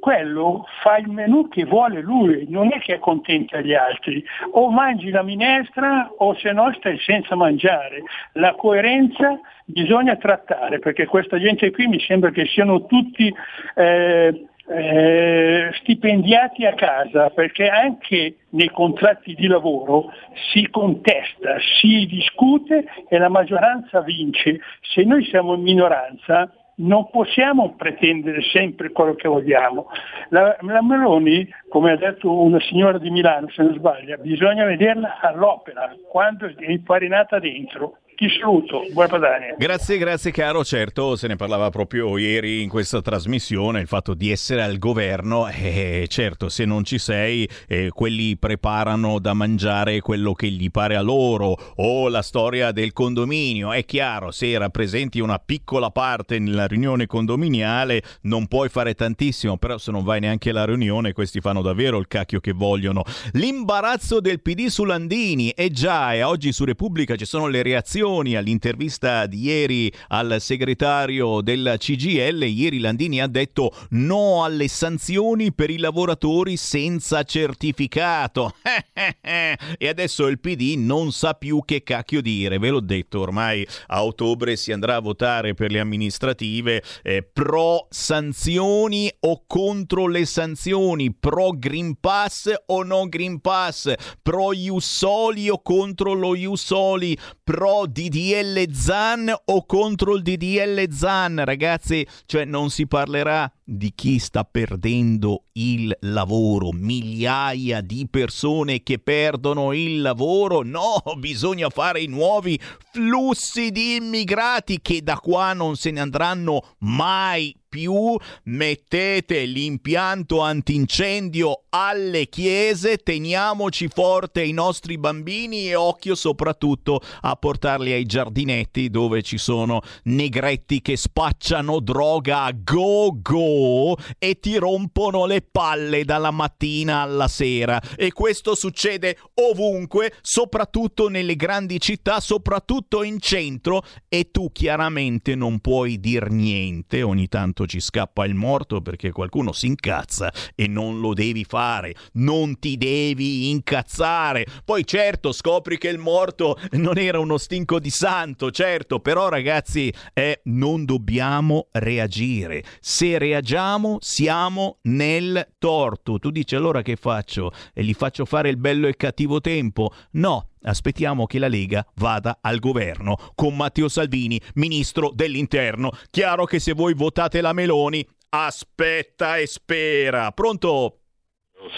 quello 0.00 0.64
fa 0.82 0.96
il 0.98 1.08
menù 1.08 1.48
che 1.48 1.64
vuole 1.64 2.00
lui, 2.00 2.46
non 2.48 2.72
è 2.72 2.78
che 2.78 2.94
accontenta 2.94 3.60
gli 3.60 3.74
altri. 3.74 4.24
O 4.52 4.70
mangi 4.70 5.10
la 5.10 5.22
minestra 5.22 6.10
o 6.16 6.34
se 6.36 6.52
no 6.52 6.72
stai 6.74 6.98
senza 6.98 7.34
mangiare. 7.34 8.02
La 8.34 8.54
coerenza 8.54 9.38
bisogna 9.64 10.16
trattare 10.16 10.78
perché 10.78 11.06
questa 11.06 11.38
gente 11.38 11.70
qui 11.70 11.86
mi 11.86 12.00
sembra 12.00 12.30
che 12.30 12.46
siano 12.46 12.86
tutti 12.86 13.32
eh, 13.74 14.46
eh, 14.70 15.70
stipendiati 15.80 16.66
a 16.66 16.74
casa 16.74 17.30
perché 17.30 17.68
anche 17.68 18.36
nei 18.50 18.70
contratti 18.70 19.34
di 19.34 19.46
lavoro 19.46 20.12
si 20.52 20.68
contesta, 20.70 21.56
si 21.80 22.06
discute 22.06 22.84
e 23.08 23.18
la 23.18 23.28
maggioranza 23.28 24.00
vince. 24.02 24.60
Se 24.80 25.02
noi 25.04 25.24
siamo 25.24 25.54
in 25.54 25.62
minoranza 25.62 26.52
non 26.78 27.10
possiamo 27.10 27.74
pretendere 27.76 28.42
sempre 28.42 28.90
quello 28.92 29.14
che 29.14 29.28
vogliamo. 29.28 29.88
La, 30.28 30.56
la, 30.60 30.82
Meloni, 30.82 31.48
come 31.68 31.92
ha 31.92 31.96
detto 31.96 32.30
una 32.40 32.60
signora 32.60 32.98
di 32.98 33.10
Milano, 33.10 33.48
se 33.48 33.62
non 33.62 33.74
sbaglio, 33.74 34.16
bisogna 34.18 34.64
vederla 34.64 35.18
all'opera, 35.20 35.92
quando 36.08 36.46
è 36.46 36.70
infarinata 36.70 37.38
dentro. 37.38 37.98
Ti 38.18 38.28
saluto, 38.30 38.84
buona 38.90 39.08
padania. 39.08 39.54
Grazie, 39.56 39.96
grazie 39.96 40.32
caro. 40.32 40.64
Certo, 40.64 41.14
se 41.14 41.28
ne 41.28 41.36
parlava 41.36 41.70
proprio 41.70 42.18
ieri 42.18 42.62
in 42.62 42.68
questa 42.68 43.00
trasmissione, 43.00 43.80
il 43.80 43.86
fatto 43.86 44.14
di 44.14 44.32
essere 44.32 44.64
al 44.64 44.76
governo, 44.78 45.46
eh, 45.46 46.04
certo, 46.08 46.48
se 46.48 46.64
non 46.64 46.82
ci 46.82 46.98
sei, 46.98 47.48
eh, 47.68 47.90
quelli 47.90 48.36
preparano 48.36 49.20
da 49.20 49.34
mangiare 49.34 50.00
quello 50.00 50.32
che 50.32 50.48
gli 50.48 50.68
pare 50.68 50.96
a 50.96 51.00
loro, 51.00 51.56
o 51.76 52.08
la 52.08 52.22
storia 52.22 52.72
del 52.72 52.92
condominio, 52.92 53.70
è 53.72 53.84
chiaro, 53.84 54.32
se 54.32 54.58
rappresenti 54.58 55.20
una 55.20 55.38
piccola 55.38 55.90
parte 55.90 56.40
nella 56.40 56.66
riunione 56.66 57.06
condominiale 57.06 58.02
non 58.22 58.48
puoi 58.48 58.68
fare 58.68 58.94
tantissimo, 58.94 59.58
però 59.58 59.78
se 59.78 59.92
non 59.92 60.02
vai 60.02 60.18
neanche 60.18 60.50
alla 60.50 60.64
riunione 60.64 61.12
questi 61.12 61.40
fanno 61.40 61.62
davvero 61.62 61.98
il 61.98 62.08
cacchio 62.08 62.40
che 62.40 62.50
vogliono. 62.50 63.04
L'imbarazzo 63.34 64.18
del 64.18 64.42
PD 64.42 64.66
su 64.66 64.82
Landini, 64.82 65.50
e 65.50 65.70
già, 65.70 66.14
e 66.14 66.24
oggi 66.24 66.50
su 66.50 66.64
Repubblica 66.64 67.14
ci 67.14 67.24
sono 67.24 67.46
le 67.46 67.62
reazioni 67.62 68.06
sanzioni. 68.08 68.36
All'intervista 68.36 69.26
di 69.26 69.42
ieri 69.42 69.92
al 70.08 70.36
segretario 70.40 71.40
del 71.40 71.74
CGL, 71.78 72.42
ieri 72.44 72.78
Landini 72.78 73.20
ha 73.20 73.26
detto 73.26 73.72
no 73.90 74.44
alle 74.44 74.68
sanzioni 74.68 75.52
per 75.52 75.70
i 75.70 75.78
lavoratori 75.78 76.56
senza 76.56 77.22
certificato. 77.22 78.54
e 79.20 79.88
adesso 79.88 80.26
il 80.26 80.40
PD 80.40 80.74
non 80.76 81.12
sa 81.12 81.34
più 81.34 81.62
che 81.64 81.82
cacchio 81.82 82.20
dire, 82.20 82.58
ve 82.58 82.70
l'ho 82.70 82.80
detto, 82.80 83.20
ormai 83.20 83.66
a 83.88 84.04
ottobre 84.04 84.56
si 84.56 84.72
andrà 84.72 84.96
a 84.96 85.00
votare 85.00 85.54
per 85.54 85.70
le 85.70 85.80
amministrative 85.80 86.82
eh, 87.02 87.22
pro 87.22 87.86
sanzioni 87.90 89.10
o 89.20 89.44
contro 89.46 90.06
le 90.06 90.24
sanzioni, 90.24 91.12
pro 91.12 91.50
Green 91.54 91.98
Pass 92.00 92.52
o 92.66 92.82
no 92.82 93.08
Green 93.08 93.40
Pass, 93.40 93.92
pro 94.22 94.52
Iussoli 94.52 95.48
o 95.48 95.60
contro 95.60 96.12
lo 96.12 96.34
Iussoli, 96.34 97.16
pro 97.42 97.86
DDL 97.98 98.70
Zan 98.72 99.34
o 99.46 99.66
contro 99.66 100.14
il 100.14 100.22
DDL 100.22 100.88
Zan, 100.92 101.42
ragazzi, 101.44 102.06
cioè 102.26 102.44
non 102.44 102.70
si 102.70 102.86
parlerà 102.86 103.52
di 103.64 103.92
chi 103.92 104.20
sta 104.20 104.44
perdendo 104.44 105.46
il 105.54 105.92
lavoro, 106.02 106.70
migliaia 106.70 107.80
di 107.80 108.06
persone 108.08 108.84
che 108.84 109.00
perdono 109.00 109.72
il 109.72 110.00
lavoro. 110.00 110.62
No, 110.62 111.02
bisogna 111.18 111.70
fare 111.70 112.00
i 112.00 112.06
nuovi 112.06 112.56
flussi 112.92 113.72
di 113.72 113.96
immigrati 113.96 114.80
che 114.80 115.02
da 115.02 115.16
qua 115.16 115.52
non 115.52 115.74
se 115.74 115.90
ne 115.90 115.98
andranno 115.98 116.76
mai 116.78 117.52
più 117.68 118.16
mettete 118.44 119.44
l'impianto 119.44 120.40
antincendio 120.40 121.64
alle 121.68 122.28
chiese, 122.28 122.96
teniamoci 122.96 123.88
forte 123.88 124.42
i 124.42 124.52
nostri 124.52 124.96
bambini 124.96 125.68
e 125.68 125.74
occhio 125.74 126.14
soprattutto 126.14 127.00
a 127.20 127.36
portarli 127.36 127.92
ai 127.92 128.04
giardinetti 128.04 128.88
dove 128.88 129.22
ci 129.22 129.36
sono 129.36 129.82
negretti 130.04 130.80
che 130.80 130.96
spacciano 130.96 131.80
droga 131.80 132.44
a 132.44 132.52
go 132.52 133.16
go 133.20 133.96
e 134.18 134.40
ti 134.40 134.56
rompono 134.56 135.26
le 135.26 135.42
palle 135.42 136.04
dalla 136.04 136.30
mattina 136.30 137.02
alla 137.02 137.28
sera. 137.28 137.80
E 137.96 138.12
questo 138.12 138.54
succede 138.54 139.18
ovunque, 139.34 140.14
soprattutto 140.22 141.08
nelle 141.08 141.36
grandi 141.36 141.78
città, 141.80 142.20
soprattutto 142.20 143.02
in 143.02 143.20
centro 143.20 143.82
e 144.08 144.30
tu 144.30 144.50
chiaramente 144.52 145.34
non 145.34 145.60
puoi 145.60 146.00
dir 146.00 146.30
niente, 146.30 147.02
ogni 147.02 147.28
tanto 147.28 147.57
ci 147.66 147.80
scappa 147.80 148.24
il 148.24 148.34
morto 148.34 148.80
perché 148.80 149.10
qualcuno 149.10 149.52
si 149.52 149.66
incazza 149.66 150.32
e 150.54 150.66
non 150.66 151.00
lo 151.00 151.14
devi 151.14 151.44
fare, 151.44 151.94
non 152.14 152.58
ti 152.58 152.76
devi 152.76 153.50
incazzare. 153.50 154.46
Poi 154.64 154.84
certo 154.84 155.32
scopri 155.32 155.78
che 155.78 155.88
il 155.88 155.98
morto 155.98 156.58
non 156.72 156.98
era 156.98 157.18
uno 157.18 157.38
stinco 157.38 157.78
di 157.78 157.90
santo, 157.90 158.50
certo, 158.50 159.00
però 159.00 159.28
ragazzi 159.28 159.92
eh, 160.12 160.40
non 160.44 160.84
dobbiamo 160.84 161.68
reagire. 161.72 162.64
Se 162.80 163.18
reagiamo 163.18 163.98
siamo 164.00 164.78
nel 164.82 165.54
torto. 165.58 166.18
Tu 166.18 166.30
dici 166.30 166.54
allora 166.54 166.82
che 166.82 166.96
faccio? 166.96 167.52
E 167.72 167.84
gli 167.84 167.94
faccio 167.94 168.24
fare 168.24 168.48
il 168.48 168.56
bello 168.56 168.88
e 168.88 168.96
cattivo 168.96 169.40
tempo? 169.40 169.92
No, 170.12 170.48
aspettiamo 170.62 171.26
che 171.26 171.38
la 171.38 171.48
Lega 171.48 171.84
vada 171.96 172.38
al 172.40 172.58
governo 172.58 173.16
con 173.34 173.56
Matteo 173.56 173.88
Salvini, 173.88 174.40
ministro 174.54 175.10
dell'interno. 175.14 175.90
Chiaro 176.10 176.44
che 176.44 176.58
se 176.58 176.72
voi 176.72 176.94
votate 176.94 177.40
la 177.40 177.52
Meloni, 177.52 178.06
aspetta 178.30 179.36
e 179.36 179.46
spera. 179.46 180.32
Pronto? 180.32 181.00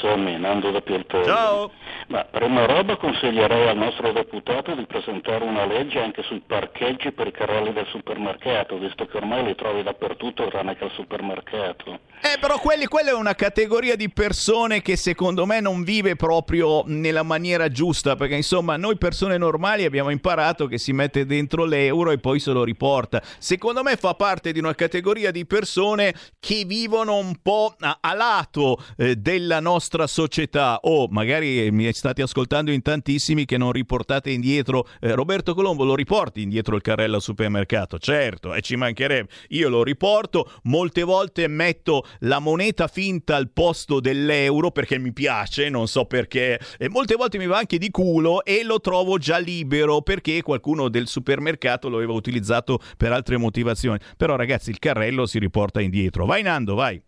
Sammy, 0.01 0.39
Nando 0.39 0.71
da 0.71 0.83
Pielpollo. 0.83 1.25
Ciao. 1.25 1.73
Ma 2.09 2.25
prima 2.25 2.67
roba 2.67 2.97
consiglierei 2.97 3.69
al 3.69 3.77
nostro 3.77 4.13
deputato 4.13 4.75
di 4.75 4.85
presentare 4.85 5.45
una 5.45 5.65
legge 5.65 6.01
anche 6.01 6.23
sui 6.23 6.43
parcheggi 6.45 7.13
per 7.13 7.29
i 7.29 7.31
carrelli 7.31 7.73
del 7.73 7.87
supermercato, 7.87 8.79
visto 8.79 9.07
che 9.07 9.17
ormai 9.17 9.45
li 9.45 9.55
trovi 9.55 9.83
dappertutto 9.83 10.49
tranne 10.49 10.77
che 10.77 10.85
al 10.85 10.91
supermercato. 10.91 12.01
Eh, 12.23 12.39
però 12.39 12.59
quelli, 12.59 12.87
quella 12.87 13.11
è 13.11 13.15
una 13.15 13.35
categoria 13.35 13.97
di 13.97 14.11
persone 14.11 14.83
che 14.83 14.97
secondo 14.97 15.47
me 15.47 15.61
non 15.61 15.83
vive 15.83 16.17
proprio 16.17 16.83
nella 16.85 17.23
maniera 17.23 17.69
giusta, 17.69 18.17
perché 18.17 18.35
insomma 18.35 18.77
noi 18.77 18.99
persone 18.99 19.39
normali 19.39 19.85
abbiamo 19.85 20.11
imparato 20.11 20.67
che 20.67 20.79
si 20.79 20.93
mette 20.93 21.25
dentro 21.25 21.65
l'euro 21.65 22.11
e 22.11 22.19
poi 22.19 22.41
se 22.41 22.51
lo 22.51 22.65
riporta. 22.65 23.23
Secondo 23.39 23.83
me 23.83 23.97
fa 23.97 24.15
parte 24.15 24.53
di 24.53 24.59
una 24.59 24.75
categoria 24.75 25.31
di 25.31 25.47
persone 25.47 26.13
che 26.41 26.65
vivono 26.67 27.17
un 27.17 27.37
po' 27.41 27.75
a, 27.79 27.99
a 28.01 28.15
lato 28.15 28.83
eh, 28.99 29.15
della 29.15 29.61
nostra 29.61 29.70
società. 29.79 30.79
O 30.83 31.09
magari 31.11 31.71
mi 31.71 31.93
state 31.93 32.23
ascoltando 32.23 32.71
in 32.71 32.83
tantissimi 32.83 33.45
che 33.45 33.57
non 33.57 33.73
riportate 33.73 34.31
indietro. 34.31 34.87
Eh, 35.01 35.13
Roberto 35.15 35.55
Colombo 35.55 35.85
lo 35.85 35.95
riporti 35.95 36.43
indietro 36.43 36.77
il 36.77 36.83
carrello 36.83 37.17
al 37.17 37.23
supermercato? 37.23 37.99
Certo, 37.99 38.55
e 38.55 38.61
ci 38.61 38.77
mancherebbe. 38.77 39.31
Io 39.51 39.69
lo 39.69 39.83
riporto, 39.83 40.51
molte 40.65 41.03
volte 41.03 41.47
metto 41.49 42.05
la 42.21 42.39
moneta 42.39 42.89
finta 42.89 43.37
al 43.37 43.51
posto 43.51 44.01
dell'euro 44.01 44.71
perché 44.71 44.99
mi 44.99 45.13
piace, 45.13 45.69
non 45.69 45.87
so 45.87 46.05
perché, 46.05 46.59
e 46.79 46.89
molte 46.89 47.15
volte 47.15 47.39
mi 47.39 47.47
va 47.47 47.59
anche 47.59 47.79
di 47.79 47.91
culo 47.91 48.45
e 48.45 48.63
lo 48.65 48.81
trovo 48.81 49.19
già 49.19 49.39
libero 49.39 50.03
perché 50.03 50.43
qualcuno 50.43 50.89
del 50.89 51.07
supermercato 51.07 51.89
lo 51.89 51.97
aveva 51.97 52.13
utilizzato 52.13 52.81
per 52.97 53.13
altre 53.13 53.37
motivazioni. 53.37 53.99
Però 54.17 54.37
ragazzi 54.37 54.71
il 54.71 54.79
carrello 54.79 55.27
si 55.27 55.39
riporta 55.39 55.81
indietro. 55.81 56.27
Vai 56.27 56.43
Nando, 56.43 56.75
vai. 56.75 57.01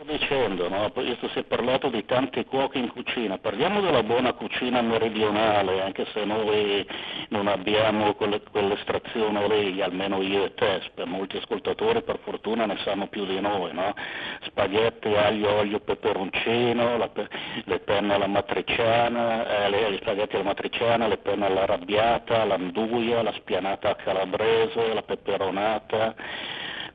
Sto 0.00 0.12
dicendo, 0.12 0.68
no? 0.68 0.90
Poi 0.90 1.18
si 1.20 1.40
è 1.40 1.42
parlato 1.42 1.88
di 1.88 2.04
tanti 2.04 2.44
cuochi 2.44 2.78
in 2.78 2.86
cucina, 2.86 3.38
parliamo 3.38 3.80
della 3.80 4.04
buona 4.04 4.32
cucina 4.32 4.80
meridionale, 4.80 5.82
anche 5.82 6.06
se 6.12 6.24
noi 6.24 6.86
non 7.30 7.48
abbiamo 7.48 8.14
quelle, 8.14 8.40
quell'estrazione 8.48 9.48
lì, 9.48 9.82
almeno 9.82 10.22
io 10.22 10.44
e 10.44 10.54
te, 10.54 10.82
per 10.94 11.06
molti 11.06 11.38
ascoltatori 11.38 12.02
per 12.02 12.20
fortuna 12.22 12.64
ne 12.64 12.78
sanno 12.84 13.08
più 13.08 13.26
di 13.26 13.40
noi, 13.40 13.72
no? 13.74 13.92
Spaghetti, 14.42 15.08
aglio, 15.08 15.54
olio, 15.54 15.80
peperoncino, 15.80 17.10
pe- 17.12 17.28
le 17.64 17.80
penne 17.80 18.14
alla 18.14 18.28
matriciana, 18.28 19.64
eh, 19.64 19.68
le, 19.70 19.92
gli 19.94 19.98
spaghetti 20.00 20.36
alla 20.36 20.44
matriciana, 20.44 21.08
le 21.08 21.16
penne 21.16 21.46
all'arrabbiata, 21.46 22.44
l'anduia, 22.44 23.24
la 23.24 23.32
spianata 23.32 23.96
calabrese, 23.96 24.94
la 24.94 25.02
peperonata. 25.02 26.14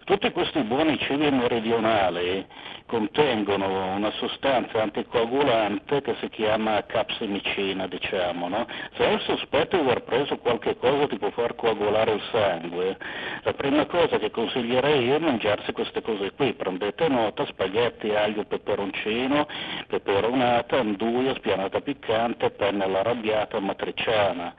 Tutti 0.05 0.29
questi 0.31 0.61
buoni 0.63 0.97
cibi 0.99 1.31
meridionali 1.31 2.45
contengono 2.87 3.95
una 3.95 4.11
sostanza 4.11 4.81
anticoagulante 4.81 6.01
che 6.01 6.15
si 6.19 6.27
chiama 6.27 6.83
capsimicina, 6.85 7.87
diciamo, 7.87 8.49
no? 8.49 8.67
Se 8.97 9.05
hai 9.05 9.13
il 9.13 9.21
sospetto 9.21 9.77
di 9.77 9.83
aver 9.83 10.03
preso 10.03 10.37
qualche 10.39 10.75
cosa 10.75 11.07
ti 11.07 11.17
può 11.17 11.29
far 11.31 11.55
coagulare 11.55 12.11
il 12.11 12.21
sangue, 12.31 12.97
la 13.43 13.53
prima 13.53 13.85
cosa 13.85 14.17
che 14.17 14.29
consiglierei 14.29 15.05
io 15.05 15.15
è 15.15 15.19
mangiarsi 15.19 15.71
queste 15.71 16.01
cose 16.01 16.33
qui, 16.33 16.51
prendete 16.51 17.07
nota, 17.07 17.45
spaghetti, 17.45 18.13
aglio, 18.13 18.43
peperoncino, 18.43 19.47
peperonata, 19.87 20.79
anduia, 20.79 21.33
spianata 21.35 21.79
piccante, 21.79 22.49
penne 22.49 22.83
all'arrabbiata, 22.83 23.57
matriciana. 23.61 24.53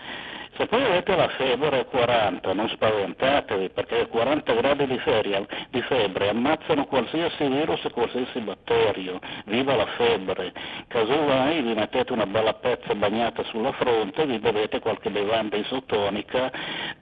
Se 0.57 0.67
poi 0.67 0.85
avete 0.85 1.17
la 1.17 1.29
febbre 1.31 1.81
a 1.81 1.85
40, 1.85 2.53
non 2.53 2.69
spaventatevi 2.69 3.71
perché 3.71 4.07
40 4.07 4.53
gradi 4.53 4.87
di, 4.87 4.99
feria, 4.99 5.45
di 5.71 5.83
febbre 5.83 6.29
ammazzano 6.29 6.87
qualsiasi 6.87 7.47
virus 7.49 7.85
e 7.85 7.91
qualsiasi 7.91 8.39
batterio. 8.39 9.19
Viva 9.47 9.75
la 9.75 9.87
febbre! 9.97 10.53
Casomai 10.87 11.61
vi 11.61 11.75
mettete 11.75 12.13
una 12.13 12.27
bella 12.27 12.55
pezza 12.55 12.95
bagnata 12.95 13.43
sulla 13.45 13.73
fronte 13.73 14.27
vi 14.27 14.39
bevete 14.39 14.79
qualche 14.79 15.11
bevanda 15.11 15.57
isotonica 15.57 16.53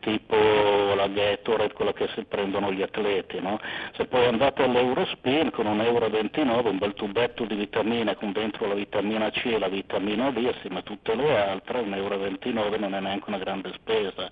tipo 0.00 0.36
la 0.94 1.08
Gatorade, 1.08 1.72
quella 1.72 1.92
che 1.92 2.08
si 2.14 2.24
prendono 2.24 2.72
gli 2.72 2.82
atleti. 2.82 3.40
No? 3.40 3.58
Se 3.96 4.06
poi 4.06 4.26
andate 4.26 4.62
all'Eurospin 4.62 5.50
con 5.50 5.66
un 5.66 5.80
euro 5.80 6.08
29, 6.08 6.70
un 6.70 6.78
bel 6.78 6.94
tubetto 6.94 7.44
di 7.44 7.54
vitamine 7.54 8.14
con 8.16 8.32
dentro 8.32 8.66
la 8.66 8.74
vitamina 8.74 9.30
C 9.30 9.44
e 9.44 9.58
la 9.58 9.68
vitamina 9.68 10.30
D 10.30 10.50
assieme 10.56 10.78
a 10.78 10.82
tutte 10.82 11.14
le 11.14 11.38
altre, 11.38 11.80
un 11.80 11.94
euro 11.94 12.18
29 12.18 12.78
non 12.78 12.94
è 12.94 13.00
neanche 13.00 13.24
una 13.28 13.38
grande 13.42 13.72
spesa. 13.72 14.30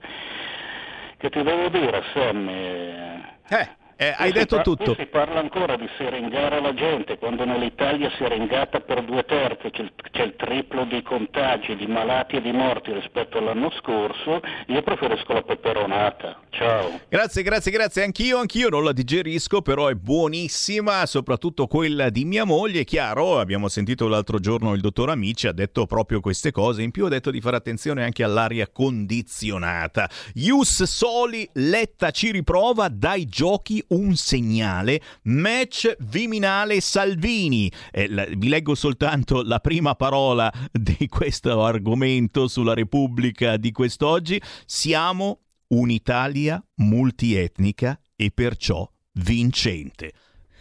Che 1.16 1.31
ti 1.31 1.43
devo 1.43 1.69
dire, 1.69 2.03
Sammy? 2.15 3.24
Eh. 3.49 3.78
Eh, 4.02 4.14
hai 4.16 4.32
detto 4.32 4.56
par- 4.56 4.64
tutto. 4.64 4.94
si 4.94 5.05
parla 5.05 5.40
ancora 5.40 5.77
di 5.77 5.86
seringare 5.98 6.59
la 6.62 6.72
gente, 6.72 7.18
quando 7.18 7.44
nell'Italia 7.44 8.09
si 8.09 8.14
è 8.14 8.28
seringata 8.31 8.81
per 8.81 9.05
due 9.05 9.27
terzi, 9.27 9.68
c'è 9.68 9.82
il, 9.82 9.93
c'è 10.10 10.22
il 10.22 10.36
triplo 10.36 10.86
di 10.86 11.02
contagi, 11.02 11.77
di 11.77 11.86
malati 11.86 12.36
e 12.36 12.40
di 12.40 12.51
morti 12.51 12.94
rispetto 12.94 13.36
all'anno 13.36 13.70
scorso, 13.72 14.40
io 14.68 14.81
preferisco 14.81 15.35
la 15.35 15.43
peperonata. 15.43 16.40
Ciao. 16.48 17.01
Grazie, 17.10 17.43
grazie, 17.43 17.70
grazie. 17.70 18.02
Anch'io, 18.02 18.39
anch'io 18.39 18.70
non 18.70 18.85
la 18.85 18.93
digerisco, 18.93 19.60
però 19.60 19.89
è 19.89 19.94
buonissima, 19.94 21.05
soprattutto 21.05 21.66
quella 21.66 22.09
di 22.09 22.24
mia 22.24 22.44
moglie. 22.44 22.85
Chiaro, 22.85 23.39
abbiamo 23.39 23.68
sentito 23.68 24.09
l'altro 24.09 24.39
giorno 24.39 24.72
il 24.72 24.81
dottor 24.81 25.10
Amici, 25.10 25.47
ha 25.47 25.52
detto 25.52 25.85
proprio 25.85 26.20
queste 26.20 26.52
cose. 26.52 26.81
In 26.81 26.90
più 26.90 27.05
ha 27.05 27.10
detto 27.10 27.31
di 27.31 27.43
fare 27.43 27.56
attenzione 27.56 28.02
anche 28.02 28.24
all'aria 28.24 28.66
condizionata. 28.66 30.09
Ius 30.36 30.85
Soli, 30.85 31.47
Letta 31.52 32.10
ci 32.10 32.31
riprova, 32.31 32.89
dai 32.89 33.27
giochi 33.27 33.85
un 33.91 34.17
segnale. 34.17 35.01
Match 35.25 35.97
Viminale 36.01 36.81
Salvini. 36.81 37.71
Eh, 37.91 38.09
vi 38.37 38.49
leggo 38.49 38.75
soltanto 38.75 39.43
la 39.43 39.61
prima 39.61 39.95
parola 39.95 40.53
di 40.73 41.07
questo 41.09 41.65
argomento 41.65 42.49
sulla 42.49 42.75
Repubblica 42.75 43.57
di 43.57 43.73
quest'oggi. 43.73 44.41
Siamo 44.67 45.41
un'Italia 45.69 46.62
multietnica 46.77 47.99
e 48.17 48.31
perciò 48.31 48.89
vincente. 49.15 50.12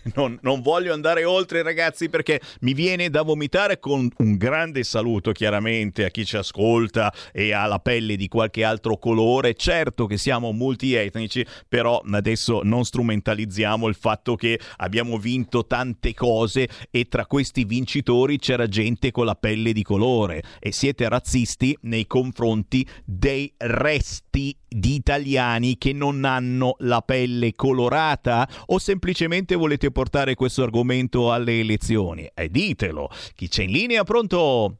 Non, 0.15 0.37
non, 0.41 0.61
voglio 0.61 0.93
andare 0.93 1.23
oltre 1.23 1.61
ragazzi 1.61 2.09
perché 2.09 2.41
mi 2.61 2.73
viene 2.73 3.09
da 3.09 3.21
vomitare 3.21 3.79
con 3.79 4.09
un 4.17 4.37
grande 4.37 4.83
saluto 4.83 5.31
chiaramente 5.31 6.05
a 6.05 6.09
chi 6.09 6.25
ci 6.25 6.37
ascolta 6.37 7.13
e 7.31 7.53
ha 7.53 7.65
la 7.67 7.79
pelle 7.79 8.15
di 8.15 8.27
qualche 8.27 8.63
altro 8.63 8.97
colore. 8.97 9.53
Certo 9.53 10.05
che 10.07 10.17
siamo 10.17 10.51
multietnici, 10.51 11.45
però 11.67 12.01
adesso 12.11 12.61
non 12.63 12.83
strumentalizziamo 12.83 13.87
il 13.87 13.95
fatto 13.95 14.35
che 14.35 14.59
abbiamo 14.77 15.17
vinto 15.17 15.65
tante 15.65 16.13
cose 16.13 16.67
e 16.91 17.07
tra 17.07 17.25
questi 17.25 17.63
vincitori 17.65 18.39
c'era 18.39 18.67
gente 18.67 19.11
con 19.11 19.25
la 19.25 19.35
pelle 19.35 19.73
di 19.73 19.83
colore 19.83 20.41
e 20.59 20.71
siete 20.71 21.07
razzisti 21.07 21.77
nei 21.81 22.07
confronti 22.07 22.87
dei 23.05 23.53
resti 23.57 24.57
di 24.69 24.95
italiani 24.95 25.77
che 25.77 25.93
non 25.93 26.23
hanno 26.25 26.75
la 26.79 27.01
pelle 27.01 27.53
colorata 27.55 28.47
o 28.67 28.77
semplicemente 28.77 29.55
volete 29.55 29.88
portare 29.91 30.35
questo 30.35 30.63
argomento 30.63 31.31
alle 31.31 31.59
elezioni? 31.59 32.29
E 32.33 32.49
ditelo. 32.49 33.09
Chi 33.35 33.47
c'è 33.47 33.63
in 33.63 33.71
linea? 33.71 34.03
Pronto? 34.03 34.77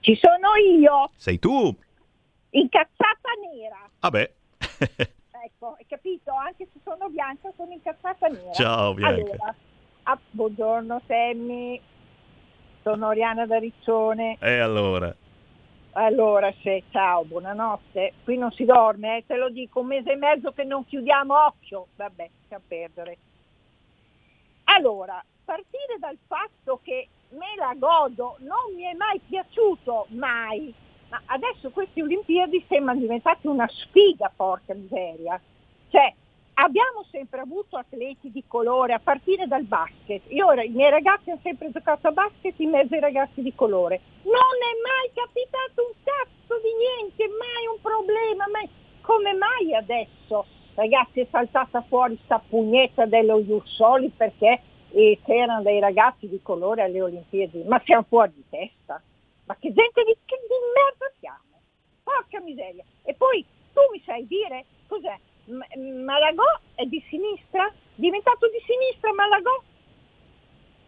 Ci 0.00 0.16
sono 0.16 0.54
io. 0.56 1.10
Sei 1.16 1.38
tu? 1.38 1.74
Incazzata 2.50 3.30
nera. 3.52 3.88
Vabbè. 4.00 4.32
ecco, 5.44 5.74
hai 5.78 5.86
capito? 5.86 6.32
Anche 6.32 6.68
se 6.72 6.80
sono 6.84 7.08
bianca 7.08 7.50
sono 7.56 7.72
incazzata 7.72 8.28
nera. 8.28 8.52
Ciao 8.52 8.94
Bianca. 8.94 9.20
Allora, 9.20 9.54
ah, 10.04 10.18
buongiorno 10.30 11.02
Sammy. 11.06 11.80
Sono 12.82 13.08
Oriana 13.08 13.46
da 13.46 13.58
Riccione. 13.58 14.36
E 14.40 14.58
allora? 14.58 15.14
Allora, 15.92 16.52
se, 16.62 16.84
ciao, 16.90 17.24
buonanotte. 17.24 18.14
Qui 18.22 18.36
non 18.38 18.52
si 18.52 18.64
dorme, 18.64 19.18
eh, 19.18 19.24
te 19.26 19.36
lo 19.36 19.50
dico, 19.50 19.80
un 19.80 19.86
mese 19.86 20.12
e 20.12 20.16
mezzo 20.16 20.52
che 20.52 20.62
non 20.62 20.86
chiudiamo 20.86 21.34
occhio. 21.46 21.88
Vabbè, 21.96 22.30
a 22.50 22.60
perdere. 22.66 23.18
Allora, 24.74 25.22
partire 25.44 25.96
dal 25.98 26.18
fatto 26.26 26.80
che 26.82 27.08
me 27.30 27.54
la 27.56 27.74
godo 27.76 28.36
non 28.40 28.74
mi 28.74 28.82
è 28.82 28.94
mai 28.94 29.18
piaciuto, 29.20 30.06
mai. 30.10 30.72
Ma 31.08 31.22
adesso 31.26 31.70
queste 31.70 32.02
Olimpiadi 32.02 32.64
sembrano 32.68 33.00
diventate 33.00 33.48
una 33.48 33.66
sfiga, 33.66 34.30
porca 34.34 34.74
miseria. 34.74 35.40
Cioè, 35.88 36.14
abbiamo 36.54 37.02
sempre 37.10 37.40
avuto 37.40 37.78
atleti 37.78 38.30
di 38.30 38.44
colore, 38.46 38.92
a 38.92 38.98
partire 38.98 39.46
dal 39.46 39.64
basket. 39.64 40.22
Io 40.28 40.52
i 40.52 40.68
miei 40.68 40.90
ragazzi 40.90 41.30
hanno 41.30 41.40
sempre 41.42 41.70
giocato 41.70 42.08
a 42.08 42.12
basket 42.12 42.58
in 42.58 42.70
mezzo 42.70 42.92
ai 42.94 43.00
ragazzi 43.00 43.40
di 43.40 43.54
colore. 43.54 44.00
Non 44.24 44.34
è 44.34 44.72
mai 44.84 45.10
capitato 45.14 45.86
un 45.86 45.94
cazzo 46.04 46.60
di 46.60 46.72
niente, 46.76 47.26
mai 47.26 47.66
un 47.72 47.80
problema. 47.80 48.44
Mai... 48.52 48.68
Come 49.00 49.32
mai 49.32 49.74
adesso, 49.74 50.44
ragazzi, 50.78 51.20
è 51.20 51.26
saltata 51.30 51.82
fuori 51.82 52.18
sta 52.24 52.38
pugnetta 52.38 53.04
dello 53.06 53.40
Jussoli 53.40 54.10
perché 54.16 54.60
eh, 54.90 55.18
c'erano 55.24 55.62
dei 55.62 55.80
ragazzi 55.80 56.28
di 56.28 56.40
colore 56.40 56.82
alle 56.82 57.02
Olimpiadi? 57.02 57.64
Ma 57.64 57.82
siamo 57.84 58.04
fuori 58.08 58.32
di 58.34 58.44
testa. 58.48 59.02
Ma 59.44 59.56
che 59.58 59.72
gente 59.72 60.04
di, 60.04 60.16
che 60.24 60.36
di 60.36 60.54
merda 60.74 61.12
siamo? 61.18 61.60
Porca 62.04 62.40
miseria. 62.40 62.84
E 63.02 63.14
poi 63.14 63.44
tu 63.72 63.80
mi 63.92 64.00
sai 64.04 64.26
dire 64.26 64.64
cos'è? 64.86 65.18
Malagò 66.04 66.44
è 66.74 66.84
di 66.84 67.02
sinistra? 67.08 67.72
Diventato 67.94 68.46
di 68.48 68.60
sinistra 68.64 69.12
Malagò? 69.12 69.62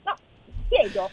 No, 0.05 0.15
chiedo. 0.69 1.11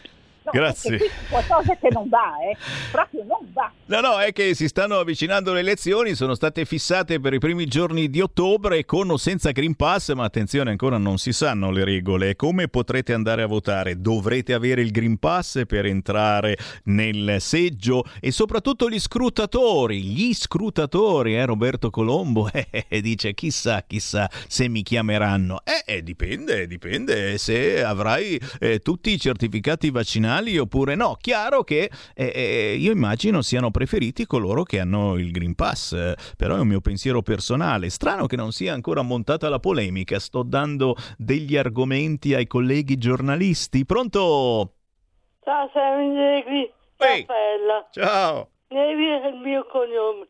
Grazie. 0.50 1.10
Qualcosa 1.28 1.76
che 1.76 1.88
non 1.90 2.08
va, 2.08 2.34
eh. 2.50 2.56
Proprio 2.90 3.24
non 3.24 3.46
va. 3.52 3.70
No, 3.86 4.00
no, 4.00 4.18
è 4.18 4.32
che 4.32 4.54
si 4.54 4.68
stanno 4.68 4.98
avvicinando 4.98 5.52
le 5.52 5.60
elezioni, 5.60 6.14
sono 6.14 6.34
state 6.34 6.64
fissate 6.64 7.20
per 7.20 7.32
i 7.34 7.38
primi 7.38 7.66
giorni 7.66 8.10
di 8.10 8.20
ottobre 8.20 8.84
con 8.84 9.10
o 9.10 9.16
senza 9.16 9.50
Green 9.50 9.74
Pass, 9.74 10.12
ma 10.12 10.24
attenzione, 10.24 10.70
ancora 10.70 10.98
non 10.98 11.18
si 11.18 11.32
sanno 11.32 11.70
le 11.70 11.84
regole. 11.84 12.36
Come 12.36 12.68
potrete 12.68 13.12
andare 13.12 13.42
a 13.42 13.46
votare? 13.46 14.00
Dovrete 14.00 14.52
avere 14.54 14.82
il 14.82 14.90
Green 14.90 15.18
Pass 15.18 15.64
per 15.66 15.86
entrare 15.86 16.56
nel 16.84 17.36
seggio 17.40 18.04
e 18.20 18.30
soprattutto 18.30 18.88
gli 18.88 19.00
scrutatori, 19.00 20.02
gli 20.02 20.34
scrutatori, 20.34 21.36
eh, 21.36 21.44
Roberto 21.46 21.90
Colombo 21.90 22.50
eh, 22.52 23.00
dice 23.00 23.34
chissà, 23.34 23.82
chissà 23.86 24.28
se 24.46 24.68
mi 24.68 24.82
chiameranno. 24.82 25.62
Eh, 25.64 25.94
eh 25.94 26.02
dipende, 26.02 26.66
dipende 26.66 27.38
se 27.38 27.82
avrai 27.82 28.40
eh, 28.60 28.80
tutti 28.80 29.10
i 29.10 29.18
certificati 29.18 29.90
vaccinali 30.38 30.58
oppure 30.58 30.94
no. 30.94 31.16
Chiaro 31.20 31.62
che 31.64 31.90
eh, 32.14 32.32
eh, 32.34 32.76
io 32.78 32.92
immagino 32.92 33.42
siano 33.42 33.70
preferiti 33.70 34.26
coloro 34.26 34.62
che 34.62 34.80
hanno 34.80 35.16
il 35.16 35.30
Green 35.30 35.54
Pass, 35.54 35.92
eh, 35.92 36.14
però 36.36 36.56
è 36.56 36.60
un 36.60 36.68
mio 36.68 36.80
pensiero 36.80 37.22
personale. 37.22 37.90
Strano 37.90 38.26
che 38.26 38.36
non 38.36 38.52
sia 38.52 38.72
ancora 38.72 39.02
montata 39.02 39.48
la 39.48 39.58
polemica, 39.58 40.18
sto 40.18 40.42
dando 40.42 40.94
degli 41.16 41.56
argomenti 41.56 42.34
ai 42.34 42.46
colleghi 42.46 42.96
giornalisti. 42.96 43.84
Pronto? 43.84 44.72
Ciao, 45.42 45.70
sei 45.72 46.08
Negri, 46.08 46.72
Raffaella. 46.96 47.88
Ciao. 47.90 48.50
Negri 48.68 49.06
è 49.06 49.26
il 49.28 49.36
mio 49.36 49.66
cognome. 49.66 50.28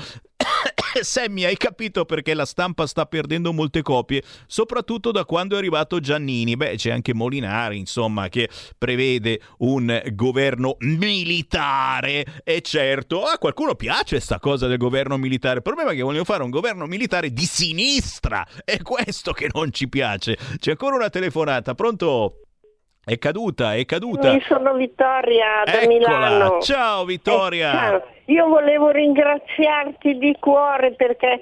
Sammy, 1.02 1.44
hai 1.44 1.56
capito 1.56 2.04
perché 2.04 2.34
la 2.34 2.44
stampa 2.44 2.86
sta 2.86 3.06
perdendo 3.06 3.52
molte 3.52 3.82
copie, 3.82 4.22
soprattutto 4.46 5.10
da 5.10 5.24
quando 5.24 5.54
è 5.54 5.58
arrivato 5.58 6.00
Giannini. 6.00 6.56
Beh, 6.56 6.76
c'è 6.76 6.90
anche 6.90 7.14
Molinari, 7.14 7.78
insomma, 7.78 8.28
che 8.28 8.48
prevede 8.76 9.40
un 9.58 10.02
governo 10.12 10.76
militare. 10.80 12.42
E 12.44 12.60
certo, 12.62 13.24
a 13.24 13.38
qualcuno 13.38 13.74
piace 13.74 14.20
sta 14.20 14.38
cosa 14.38 14.66
del 14.66 14.78
governo 14.78 15.16
militare. 15.16 15.56
Il 15.56 15.62
problema 15.62 15.92
è 15.92 15.94
che 15.94 16.02
vogliono 16.02 16.24
fare 16.24 16.42
un 16.42 16.50
governo 16.50 16.86
militare 16.86 17.32
di 17.32 17.44
sinistra. 17.44 18.46
È 18.64 18.78
questo 18.82 19.32
che 19.32 19.48
non 19.52 19.72
ci 19.72 19.88
piace. 19.88 20.36
C'è 20.58 20.72
ancora 20.72 20.96
una 20.96 21.10
telefonata. 21.10 21.74
Pronto? 21.74 22.49
È 23.10 23.18
caduta, 23.18 23.74
è 23.74 23.84
caduta. 23.86 24.30
Io 24.30 24.40
sono 24.42 24.72
Vittoria 24.74 25.62
da 25.64 25.80
Eccola. 25.80 25.88
Milano. 25.88 26.60
Ciao 26.60 27.04
Vittoria. 27.04 27.70
Eh, 27.70 27.74
ciao. 27.74 28.02
Io 28.26 28.46
volevo 28.46 28.90
ringraziarti 28.90 30.16
di 30.16 30.36
cuore 30.38 30.92
perché 30.92 31.40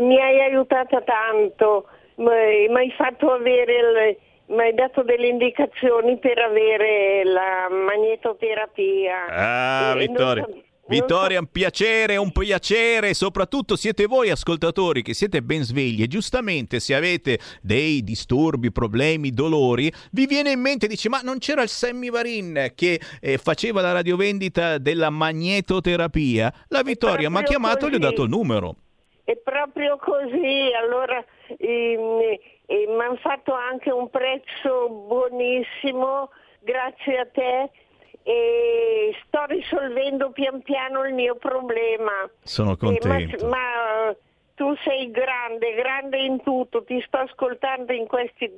mi 0.00 0.16
hai 0.20 0.40
aiutata 0.42 1.00
tanto, 1.00 1.86
mi 2.18 2.28
hai 2.72 2.92
fatto 2.96 3.32
avere, 3.32 4.16
mi 4.46 4.60
hai 4.60 4.74
dato 4.74 5.02
delle 5.02 5.26
indicazioni 5.26 6.18
per 6.18 6.38
avere 6.38 7.24
la 7.24 7.66
magnetoterapia. 7.68 9.24
Ah, 9.28 9.94
E 9.96 9.98
Vittoria. 9.98 10.46
non 10.48 10.62
Vittoria, 10.88 11.38
un 11.38 11.50
piacere, 11.50 12.16
un 12.16 12.32
piacere, 12.32 13.12
soprattutto 13.12 13.76
siete 13.76 14.06
voi 14.06 14.30
ascoltatori 14.30 15.02
che 15.02 15.12
siete 15.12 15.42
ben 15.42 15.62
svegli. 15.62 16.02
E 16.02 16.06
giustamente 16.06 16.80
se 16.80 16.94
avete 16.94 17.38
dei 17.60 18.02
disturbi, 18.02 18.72
problemi, 18.72 19.30
dolori, 19.30 19.92
vi 20.12 20.24
viene 20.26 20.52
in 20.52 20.60
mente, 20.60 20.86
dice 20.86 21.10
ma 21.10 21.20
non 21.20 21.38
c'era 21.38 21.62
il 21.62 21.68
Sammy 21.68 22.08
Varin 22.08 22.72
che 22.74 23.00
eh, 23.20 23.36
faceva 23.36 23.82
la 23.82 23.92
radiovendita 23.92 24.78
della 24.78 25.10
magnetoterapia? 25.10 26.52
La 26.68 26.82
Vittoria 26.82 27.28
mi 27.28 27.36
ha 27.36 27.42
chiamato 27.42 27.86
e 27.86 27.90
gli 27.90 27.94
ho 27.94 27.98
dato 27.98 28.22
il 28.22 28.30
numero. 28.30 28.76
È 29.24 29.36
proprio 29.36 29.98
così, 29.98 30.70
allora 30.74 31.22
mi 31.58 32.38
hanno 32.68 33.18
fatto 33.20 33.52
anche 33.52 33.90
un 33.90 34.08
prezzo 34.08 34.88
buonissimo, 35.06 36.30
grazie 36.60 37.18
a 37.18 37.26
te, 37.26 37.70
e 38.28 39.16
sto 39.24 39.46
risolvendo 39.46 40.30
pian 40.32 40.60
piano 40.60 41.02
il 41.06 41.14
mio 41.14 41.36
problema. 41.36 42.28
Sono 42.42 42.72
Eh, 42.72 42.76
contento. 42.76 43.46
ma, 43.46 43.56
ma, 43.56 44.10
eh, 44.10 44.16
tu 44.54 44.74
sei 44.84 45.10
grande, 45.10 45.72
grande 45.72 46.18
in 46.18 46.42
tutto, 46.42 46.84
ti 46.84 47.02
sto 47.06 47.16
ascoltando 47.18 47.94
in 47.94 48.06
questi, 48.06 48.50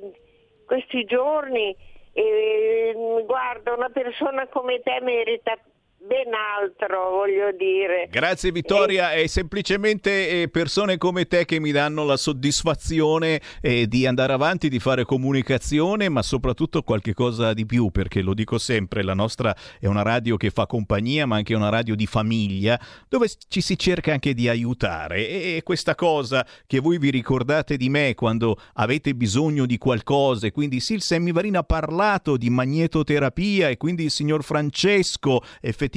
questi 0.65 1.05
giorni 1.05 1.73
e 2.11 2.93
mm, 2.93 3.19
guarda, 3.25 3.73
una 3.73 3.87
persona 3.87 4.45
come 4.47 4.81
te 4.81 4.99
merita 5.01 5.57
ben 6.03 6.33
altro, 6.33 7.11
voglio 7.11 7.51
dire. 7.51 8.07
Grazie 8.09 8.51
Vittoria, 8.51 9.11
è 9.11 9.27
semplicemente 9.27 10.41
eh, 10.41 10.49
persone 10.49 10.97
come 10.97 11.27
te 11.27 11.45
che 11.45 11.59
mi 11.59 11.71
danno 11.71 12.03
la 12.05 12.17
soddisfazione 12.17 13.39
eh, 13.61 13.85
di 13.87 14.07
andare 14.07 14.33
avanti, 14.33 14.67
di 14.67 14.79
fare 14.79 15.05
comunicazione, 15.05 16.09
ma 16.09 16.23
soprattutto 16.23 16.81
qualche 16.81 17.13
cosa 17.13 17.53
di 17.53 17.67
più, 17.67 17.91
perché 17.91 18.21
lo 18.21 18.33
dico 18.33 18.57
sempre, 18.57 19.03
la 19.03 19.13
nostra 19.13 19.55
è 19.79 19.85
una 19.85 20.01
radio 20.01 20.37
che 20.37 20.49
fa 20.49 20.65
compagnia, 20.65 21.27
ma 21.27 21.35
anche 21.35 21.53
una 21.53 21.69
radio 21.69 21.95
di 21.95 22.07
famiglia, 22.07 22.79
dove 23.07 23.29
ci 23.47 23.61
si 23.61 23.77
cerca 23.77 24.11
anche 24.11 24.33
di 24.33 24.49
aiutare. 24.49 25.27
E 25.27 25.61
questa 25.63 25.93
cosa 25.93 26.45
che 26.65 26.79
voi 26.79 26.97
vi 26.97 27.11
ricordate 27.11 27.77
di 27.77 27.89
me 27.89 28.15
quando 28.15 28.57
avete 28.73 29.13
bisogno 29.13 29.67
di 29.67 29.77
qualcosa, 29.77 30.47
e 30.47 30.51
quindi 30.51 30.79
sì, 30.79 30.95
il 30.95 31.03
Semivarino 31.03 31.59
ha 31.59 31.63
parlato 31.63 32.37
di 32.37 32.49
magnetoterapia 32.49 33.69
e 33.69 33.77
quindi 33.77 34.05
il 34.05 34.11
signor 34.11 34.43
Francesco 34.43 35.43
effettivamente 35.61 35.89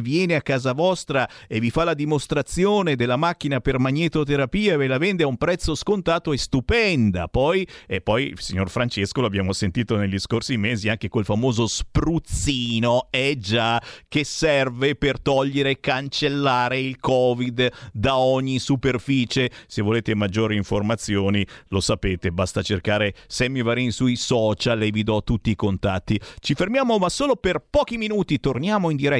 viene 0.00 0.34
a 0.34 0.42
casa 0.42 0.72
vostra 0.72 1.28
e 1.46 1.60
vi 1.60 1.70
fa 1.70 1.84
la 1.84 1.94
dimostrazione 1.94 2.96
della 2.96 3.16
macchina 3.16 3.60
per 3.60 3.78
magnetoterapia 3.78 4.74
e 4.74 4.76
ve 4.76 4.86
la 4.86 4.98
vende 4.98 5.22
a 5.22 5.26
un 5.26 5.36
prezzo 5.36 5.74
scontato 5.74 6.32
è 6.32 6.36
stupenda. 6.36 7.28
Poi, 7.28 7.66
e 7.86 8.00
poi 8.00 8.28
il 8.28 8.40
signor 8.40 8.70
Francesco 8.70 9.20
l'abbiamo 9.20 9.52
sentito 9.52 9.96
negli 9.96 10.18
scorsi 10.18 10.56
mesi 10.56 10.88
anche 10.88 11.08
quel 11.08 11.24
famoso 11.24 11.66
spruzzino, 11.66 13.08
è 13.10 13.34
già, 13.36 13.80
che 14.08 14.24
serve 14.24 14.96
per 14.96 15.20
togliere 15.20 15.70
e 15.70 15.80
cancellare 15.80 16.80
il 16.80 16.98
Covid 16.98 17.70
da 17.92 18.16
ogni 18.18 18.58
superficie. 18.58 19.50
Se 19.66 19.82
volete 19.82 20.14
maggiori 20.14 20.56
informazioni, 20.56 21.46
lo 21.68 21.80
sapete, 21.80 22.32
basta 22.32 22.62
cercare 22.62 23.14
Sammy 23.26 23.90
sui 23.90 24.16
social 24.16 24.82
e 24.82 24.90
vi 24.90 25.02
do 25.02 25.22
tutti 25.22 25.50
i 25.50 25.56
contatti. 25.56 26.20
Ci 26.40 26.54
fermiamo 26.54 26.98
ma 26.98 27.08
solo 27.08 27.36
per 27.36 27.64
pochi 27.68 27.96
minuti, 27.96 28.40
torniamo 28.40 28.90
in 28.90 28.96
diretta 28.96 29.19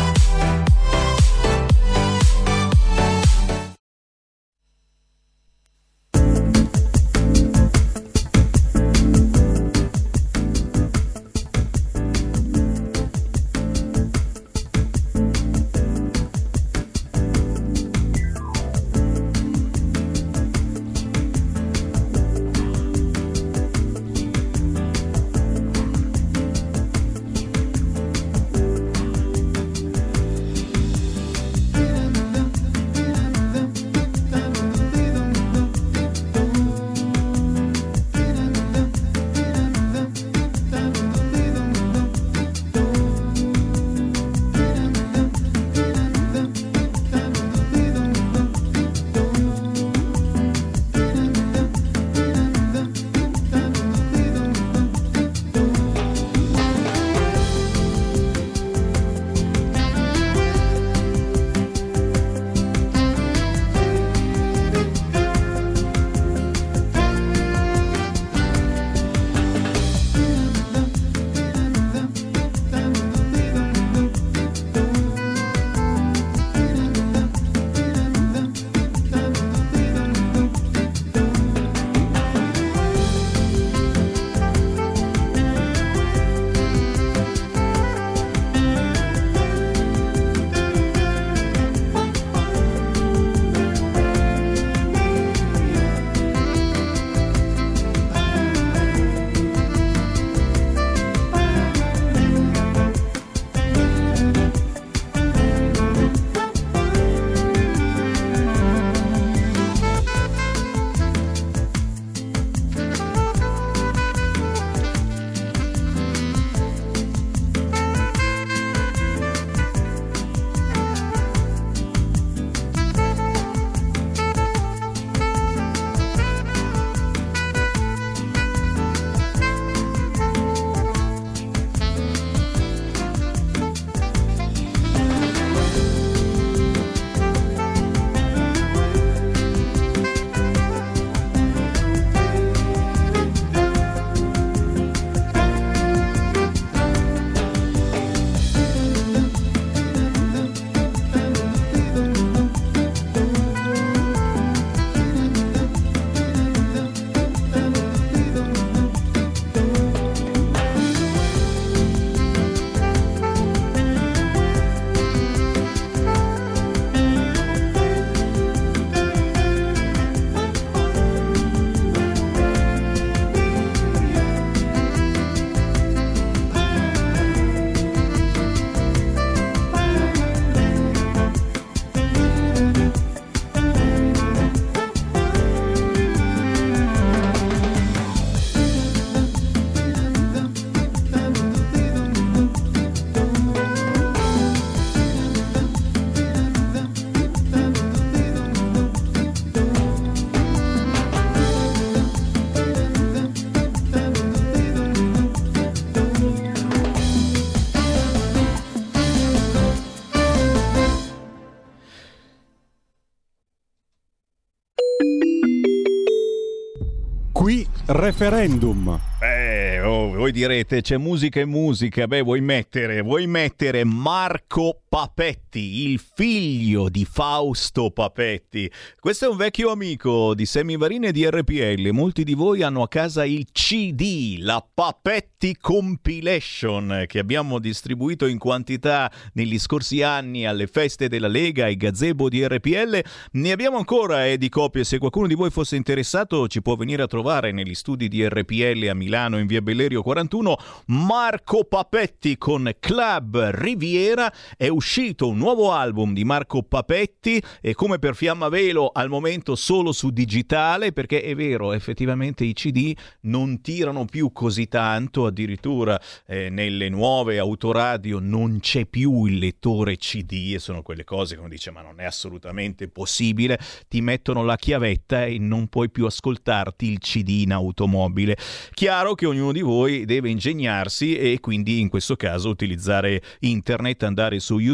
Referendum. 217.93 218.99
Eh, 219.19 219.81
oh, 219.81 220.13
voi 220.13 220.31
direte 220.31 220.81
c'è 220.81 220.97
musica 220.97 221.39
e 221.39 221.45
musica, 221.45 222.07
beh 222.07 222.21
vuoi 222.21 222.41
mettere, 222.41 223.01
vuoi 223.01 223.27
mettere 223.27 223.83
Marco 223.83 224.80
Papetti, 224.91 225.89
il 225.89 226.01
figlio 226.01 226.89
di 226.89 227.05
Fausto 227.05 227.91
Papetti. 227.91 228.69
Questo 228.99 229.23
è 229.23 229.29
un 229.29 229.37
vecchio 229.37 229.71
amico 229.71 230.35
di 230.35 230.45
Semivarine 230.45 231.07
e 231.07 231.11
di 231.13 231.25
RPL, 231.25 231.91
molti 231.91 232.25
di 232.25 232.33
voi 232.33 232.61
hanno 232.61 232.81
a 232.81 232.89
casa 232.89 233.23
il 233.23 233.47
CD, 233.53 234.39
la 234.39 234.61
Papetti 234.61 235.55
Compilation 235.57 237.05
che 237.07 237.19
abbiamo 237.19 237.59
distribuito 237.59 238.25
in 238.25 238.37
quantità 238.37 239.09
negli 239.31 239.57
scorsi 239.59 240.01
anni 240.01 240.45
alle 240.45 240.67
feste 240.67 241.07
della 241.07 241.29
Lega 241.29 241.67
e 241.67 241.77
gazebo 241.77 242.27
di 242.27 242.45
RPL. 242.45 243.01
Ne 243.31 243.51
abbiamo 243.53 243.77
ancora 243.77 244.27
eh, 244.27 244.37
di 244.37 244.49
copie, 244.49 244.83
se 244.83 244.97
qualcuno 244.97 245.27
di 245.27 245.35
voi 245.35 245.51
fosse 245.51 245.77
interessato 245.77 246.49
ci 246.49 246.61
può 246.61 246.75
venire 246.75 247.01
a 247.01 247.07
trovare 247.07 247.53
negli 247.53 247.75
studi 247.75 248.09
di 248.09 248.27
RPL 248.27 248.89
a 248.89 248.93
Milano 248.93 249.39
in 249.39 249.47
via 249.47 249.61
Bellerio 249.61 250.01
41, 250.01 250.57
Marco 250.87 251.63
Papetti 251.63 252.37
con 252.37 252.69
Club 252.77 253.39
Riviera. 253.51 254.29
È 254.57 254.67
uscito 254.67 254.79
un 255.19 255.37
nuovo 255.37 255.71
album 255.71 256.13
di 256.13 256.23
Marco 256.23 256.63
Papetti 256.63 257.41
e 257.61 257.73
come 257.73 257.99
per 257.99 258.15
Fiamma 258.15 258.49
Velo 258.49 258.89
al 258.91 259.09
momento 259.09 259.55
solo 259.55 259.91
su 259.91 260.09
digitale 260.09 260.91
perché 260.91 261.21
è 261.21 261.35
vero, 261.35 261.73
effettivamente 261.73 262.43
i 262.43 262.53
CD 262.53 262.93
non 263.21 263.61
tirano 263.61 264.05
più 264.05 264.31
così 264.31 264.67
tanto, 264.67 265.25
addirittura 265.27 266.01
eh, 266.25 266.49
nelle 266.49 266.89
nuove 266.89 267.37
autoradio 267.37 268.19
non 268.19 268.59
c'è 268.59 268.85
più 268.85 269.25
il 269.25 269.37
lettore 269.37 269.97
CD 269.97 270.53
e 270.55 270.59
sono 270.59 270.81
quelle 270.81 271.03
cose 271.03 271.35
come 271.35 271.49
dice 271.49 271.71
ma 271.71 271.81
non 271.81 271.99
è 271.99 272.05
assolutamente 272.05 272.87
possibile, 272.87 273.59
ti 273.87 274.01
mettono 274.01 274.43
la 274.43 274.55
chiavetta 274.55 275.25
e 275.25 275.37
non 275.37 275.67
puoi 275.67 275.89
più 275.89 276.05
ascoltarti 276.05 276.89
il 276.89 276.99
CD 276.99 277.29
in 277.41 277.53
automobile. 277.53 278.35
Chiaro 278.73 279.13
che 279.13 279.25
ognuno 279.25 279.51
di 279.51 279.61
voi 279.61 280.05
deve 280.05 280.29
ingegnarsi 280.29 281.15
e 281.15 281.39
quindi 281.39 281.79
in 281.79 281.89
questo 281.89 282.15
caso 282.15 282.49
utilizzare 282.49 283.21
internet, 283.39 284.03
andare 284.03 284.39
su 284.39 284.57
YouTube, 284.57 284.69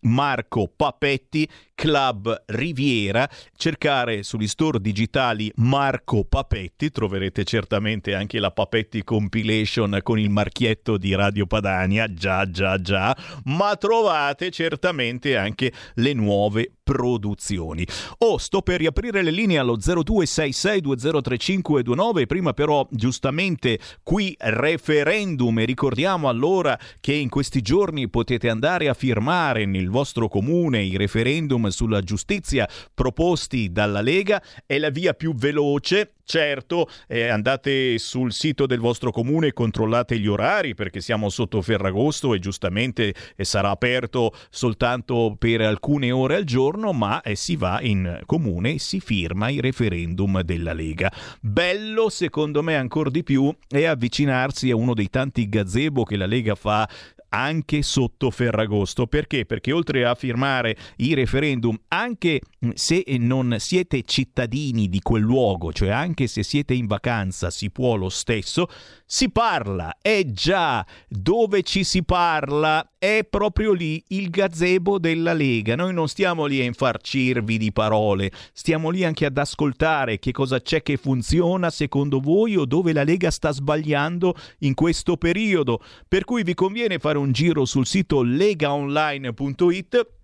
Marco 0.00 0.68
Papetti, 0.68 1.48
Club 1.78 2.42
Riviera, 2.46 3.30
cercare 3.56 4.24
sugli 4.24 4.48
store 4.48 4.80
digitali 4.80 5.52
Marco 5.58 6.24
Papetti, 6.24 6.90
troverete 6.90 7.44
certamente 7.44 8.16
anche 8.16 8.40
la 8.40 8.50
Papetti 8.50 9.04
Compilation 9.04 10.00
con 10.02 10.18
il 10.18 10.28
marchietto 10.28 10.96
di 10.96 11.14
Radio 11.14 11.46
Padania, 11.46 12.12
già 12.12 12.50
già 12.50 12.80
già, 12.80 13.16
ma 13.44 13.76
trovate 13.76 14.50
certamente 14.50 15.36
anche 15.36 15.72
le 15.94 16.14
nuove 16.14 16.72
produzioni. 16.88 17.86
Oh, 18.18 18.36
sto 18.38 18.62
per 18.62 18.78
riaprire 18.78 19.20
le 19.20 19.30
linee 19.30 19.58
allo 19.58 19.76
0266203529, 19.76 22.26
prima 22.26 22.54
però 22.54 22.88
giustamente 22.90 23.78
qui 24.02 24.34
referendum. 24.38 25.58
E 25.58 25.66
ricordiamo 25.66 26.30
allora 26.30 26.78
che 26.98 27.12
in 27.12 27.28
questi 27.28 27.60
giorni 27.60 28.08
potete 28.08 28.48
andare 28.48 28.88
a 28.88 28.94
firmare 28.94 29.66
nel 29.66 29.90
vostro 29.90 30.28
comune 30.28 30.82
i 30.82 30.96
referendum 30.96 31.67
sulla 31.70 32.00
giustizia 32.00 32.68
proposti 32.94 33.70
dalla 33.70 34.00
Lega, 34.00 34.42
è 34.66 34.78
la 34.78 34.90
via 34.90 35.14
più 35.14 35.34
veloce 35.34 36.12
Certo, 36.30 36.90
eh, 37.06 37.28
andate 37.28 37.96
sul 37.96 38.34
sito 38.34 38.66
del 38.66 38.80
vostro 38.80 39.10
comune 39.10 39.46
e 39.46 39.52
controllate 39.54 40.18
gli 40.18 40.26
orari 40.26 40.74
perché 40.74 41.00
siamo 41.00 41.30
sotto 41.30 41.62
Ferragosto 41.62 42.34
e 42.34 42.38
giustamente 42.38 43.14
eh, 43.34 43.44
sarà 43.44 43.70
aperto 43.70 44.34
soltanto 44.50 45.34
per 45.38 45.62
alcune 45.62 46.10
ore 46.10 46.34
al 46.34 46.44
giorno, 46.44 46.92
ma 46.92 47.22
eh, 47.22 47.34
si 47.34 47.56
va 47.56 47.80
in 47.80 48.20
comune 48.26 48.74
e 48.74 48.78
si 48.78 49.00
firma 49.00 49.48
il 49.48 49.62
referendum 49.62 50.42
della 50.42 50.74
Lega. 50.74 51.10
Bello, 51.40 52.10
secondo 52.10 52.62
me, 52.62 52.76
ancora 52.76 53.08
di 53.08 53.22
più 53.22 53.50
è 53.66 53.84
avvicinarsi 53.84 54.70
a 54.70 54.76
uno 54.76 54.92
dei 54.92 55.08
tanti 55.08 55.48
gazebo 55.48 56.04
che 56.04 56.18
la 56.18 56.26
Lega 56.26 56.54
fa 56.54 56.86
anche 57.30 57.82
sotto 57.82 58.30
Ferragosto. 58.30 59.06
Perché? 59.06 59.46
Perché 59.46 59.72
oltre 59.72 60.04
a 60.04 60.14
firmare 60.14 60.76
i 60.96 61.14
referendum, 61.14 61.78
anche 61.88 62.40
se 62.74 63.04
non 63.18 63.56
siete 63.58 64.02
cittadini 64.02 64.88
di 64.88 65.00
quel 65.00 65.22
luogo, 65.22 65.72
cioè 65.72 65.90
anche 65.90 66.26
se 66.26 66.42
siete 66.42 66.74
in 66.74 66.86
vacanza, 66.86 67.50
si 67.50 67.70
può 67.70 67.96
lo 67.96 68.08
stesso, 68.08 68.68
si 69.04 69.30
parla, 69.30 69.96
è 70.02 70.24
già 70.26 70.84
dove 71.08 71.62
ci 71.62 71.84
si 71.84 72.04
parla, 72.04 72.92
è 72.98 73.26
proprio 73.28 73.72
lì 73.72 74.02
il 74.08 74.28
gazebo 74.28 74.98
della 74.98 75.32
Lega. 75.32 75.76
Noi 75.76 75.94
non 75.94 76.08
stiamo 76.08 76.46
lì 76.46 76.60
a 76.60 76.64
infarcirvi 76.64 77.56
di 77.56 77.72
parole, 77.72 78.30
stiamo 78.52 78.90
lì 78.90 79.04
anche 79.04 79.24
ad 79.24 79.38
ascoltare 79.38 80.18
che 80.18 80.32
cosa 80.32 80.60
c'è 80.60 80.82
che 80.82 80.96
funziona 80.96 81.70
secondo 81.70 82.20
voi 82.20 82.56
o 82.56 82.64
dove 82.64 82.92
la 82.92 83.04
Lega 83.04 83.30
sta 83.30 83.50
sbagliando 83.50 84.34
in 84.60 84.74
questo 84.74 85.16
periodo. 85.16 85.80
Per 86.06 86.24
cui 86.24 86.42
vi 86.42 86.54
conviene 86.54 86.98
fare 86.98 87.17
un 87.18 87.32
giro 87.32 87.64
sul 87.64 87.86
sito 87.86 88.22
legaonline.it 88.22 90.16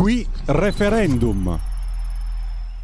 Qui 0.00 0.26
referendum. 0.48 1.69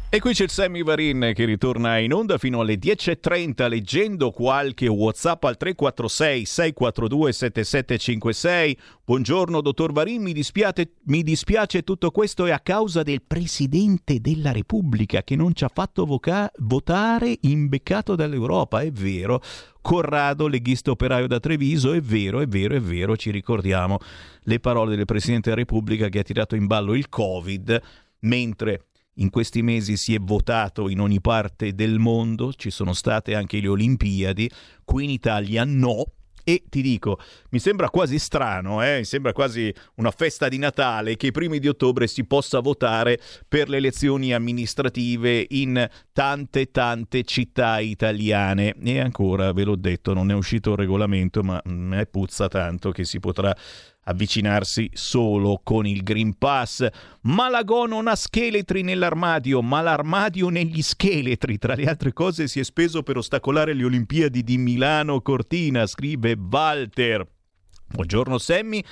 E 0.09 0.21
qui 0.21 0.31
c'è 0.31 0.45
il 0.45 0.49
Sammy 0.49 0.83
Varin 0.83 1.33
che 1.35 1.43
ritorna 1.43 1.97
in 1.97 2.13
onda 2.13 2.37
fino 2.37 2.61
alle 2.61 2.75
10.30 2.75 3.67
leggendo 3.67 4.31
qualche 4.31 4.87
Whatsapp 4.87 5.43
al 5.43 5.57
346 5.57 6.45
642 6.45 7.33
7756. 7.33 8.77
Buongiorno 9.03 9.59
dottor 9.59 9.91
Varin, 9.91 10.21
mi 10.21 10.31
dispiace, 10.31 10.93
mi 11.07 11.23
dispiace 11.23 11.83
tutto 11.83 12.11
questo 12.11 12.45
è 12.45 12.51
a 12.51 12.61
causa 12.61 13.03
del 13.03 13.21
Presidente 13.21 14.21
della 14.21 14.53
Repubblica 14.53 15.23
che 15.23 15.35
non 15.35 15.53
ci 15.53 15.65
ha 15.65 15.71
fatto 15.71 16.05
voca- 16.05 16.49
votare 16.59 17.37
imbeccato 17.41 18.15
dall'Europa, 18.15 18.79
è 18.79 18.91
vero. 18.91 19.41
Corrado, 19.81 20.47
leghista 20.47 20.89
operaio 20.89 21.27
da 21.27 21.41
Treviso, 21.41 21.91
è 21.91 21.99
vero, 21.99 22.39
è 22.39 22.47
vero, 22.47 22.75
è 22.75 22.81
vero, 22.81 23.17
ci 23.17 23.29
ricordiamo 23.29 23.97
le 24.43 24.59
parole 24.61 24.95
del 24.95 25.03
Presidente 25.03 25.49
della 25.49 25.61
Repubblica 25.61 26.07
che 26.07 26.19
ha 26.19 26.23
tirato 26.23 26.55
in 26.55 26.65
ballo 26.65 26.95
il 26.95 27.09
Covid 27.09 27.81
mentre 28.19 28.85
in 29.17 29.29
questi 29.29 29.61
mesi 29.61 29.97
si 29.97 30.15
è 30.15 30.19
votato 30.19 30.89
in 30.89 30.99
ogni 30.99 31.21
parte 31.21 31.73
del 31.73 31.99
mondo, 31.99 32.53
ci 32.53 32.69
sono 32.69 32.93
state 32.93 33.35
anche 33.35 33.59
le 33.59 33.67
Olimpiadi, 33.67 34.49
qui 34.83 35.03
in 35.03 35.09
Italia 35.09 35.63
no, 35.65 36.11
E 36.49 36.63
ti 36.69 36.81
dico, 36.81 37.19
mi 37.49 37.59
sembra 37.59 37.89
quasi 37.89 38.17
strano, 38.19 38.81
eh? 38.81 38.99
mi 38.99 39.03
sembra 39.03 39.33
quasi 39.33 39.73
una 39.95 40.11
festa 40.11 40.47
di 40.47 40.57
Natale 40.57 41.17
che 41.17 41.27
i 41.27 41.31
primi 41.31 41.59
di 41.59 41.67
ottobre 41.67 42.07
si 42.07 42.23
possa 42.23 42.61
votare 42.61 43.19
per 43.49 43.67
le 43.67 43.75
elezioni 43.75 44.33
amministrative 44.33 45.45
in 45.49 45.85
tante 46.13 46.71
tante 46.71 47.25
città 47.25 47.79
italiane. 47.79 48.75
E 48.81 48.99
ancora, 49.01 49.51
ve 49.51 49.65
l'ho 49.65 49.75
detto, 49.75 50.13
non 50.13 50.31
è 50.31 50.33
uscito 50.33 50.71
il 50.71 50.77
regolamento, 50.77 51.43
ma 51.43 51.61
me 51.65 52.05
puzza 52.05 52.47
tanto 52.47 52.91
che 52.91 53.03
si 53.03 53.19
potrà 53.19 53.53
avvicinarsi 54.07 54.89
solo 54.93 55.59
con 55.63 55.85
il 55.85 56.03
Green 56.03 56.37
Pass. 56.37 56.87
Malagò 57.21 57.85
non 57.85 58.07
ha 58.07 58.15
scheletri 58.15 58.81
nell'armadio, 58.81 59.61
ma 59.61 59.81
l'armadio 59.81 60.49
negli 60.49 60.81
scheletri. 60.81 61.57
Tra 61.57 61.75
le 61.75 61.85
altre 61.85 62.13
cose 62.13 62.47
si 62.47 62.59
è 62.59 62.63
speso 62.63 63.03
per 63.03 63.17
ostacolare 63.17 63.73
le 63.73 63.83
Olimpiadi 63.83 64.43
di 64.43 64.57
Milano 64.57 65.21
Cortina, 65.21 65.85
scrive 65.85 66.37
Walter. 66.37 67.27
Buongiorno 67.87 68.37
Sammy. 68.37 68.83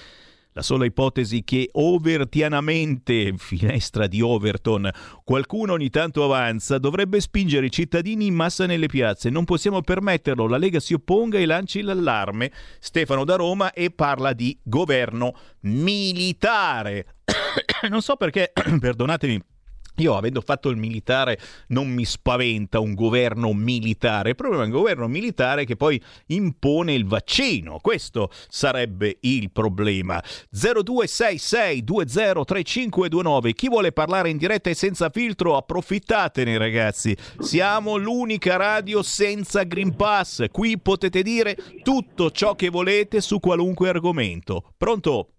La 0.58 0.62
sola 0.62 0.86
ipotesi 0.86 1.44
che 1.44 1.68
overtianamente, 1.74 3.34
finestra 3.36 4.08
di 4.08 4.22
Overton, 4.22 4.90
qualcuno 5.26 5.74
ogni 5.74 5.90
tanto 5.90 6.24
avanza, 6.24 6.78
dovrebbe 6.78 7.20
spingere 7.20 7.66
i 7.66 7.72
cittadini 7.72 8.28
in 8.28 8.36
massa 8.36 8.66
nelle 8.66 8.86
piazze. 8.88 9.30
Non 9.30 9.44
possiamo 9.44 9.82
permetterlo. 9.82 10.48
La 10.48 10.56
Lega 10.56 10.80
si 10.80 10.94
opponga 10.94 11.38
e 11.40 11.46
lanci 11.46 11.82
l'allarme. 11.82 12.54
Stefano 12.80 13.26
da 13.26 13.36
Roma 13.36 13.74
e 13.74 13.92
parla 13.92 14.32
di 14.32 14.58
governo 14.64 15.36
militare. 15.64 17.16
non 17.90 18.02
so 18.02 18.16
perché, 18.16 18.54
perdonatemi 18.80 19.55
io, 19.98 20.16
avendo 20.16 20.42
fatto 20.42 20.70
il 20.70 20.78
militare, 20.78 21.38
non 21.68 21.90
mi 21.90 22.06
spaventa 22.06 22.80
un 22.80 22.94
governo 22.94 23.54
militare. 23.54 24.30
Il 24.30 24.36
problema 24.36 24.64
è 24.64 24.66
un 24.66 24.72
governo 24.72 25.08
militare 25.08 25.66
che 25.66 25.76
poi 25.76 26.02
impone 26.28 26.94
il 26.94 27.06
vaccino. 27.06 27.80
Questo 27.80 28.30
sarebbe 28.48 29.18
il 29.22 29.52
problema. 29.52 30.22
0266203529. 30.54 33.54
Chi 33.54 33.70
vuole 33.70 33.92
parlare 33.92 34.30
in 34.30 34.38
diretta 34.38 34.70
e 34.70 34.74
senza 34.74 35.10
filtro, 35.10 35.56
approfittatene, 35.56 36.58
ragazzi. 36.58 37.16
Siamo 37.40 37.96
l'unica 37.98 38.58
radio 38.58 39.02
senza 39.02 39.64
Green 39.64 39.96
Pass. 39.96 40.46
Qui 40.52 40.80
potete 40.80 41.22
dire 41.22 41.56
tutto 41.84 42.32
ciò 42.32 42.56
che 42.56 42.70
volete 42.70 43.22
su 43.22 43.40
qualunque 43.40 43.90
argomento. 43.90 44.74
Pronto? 44.78 45.30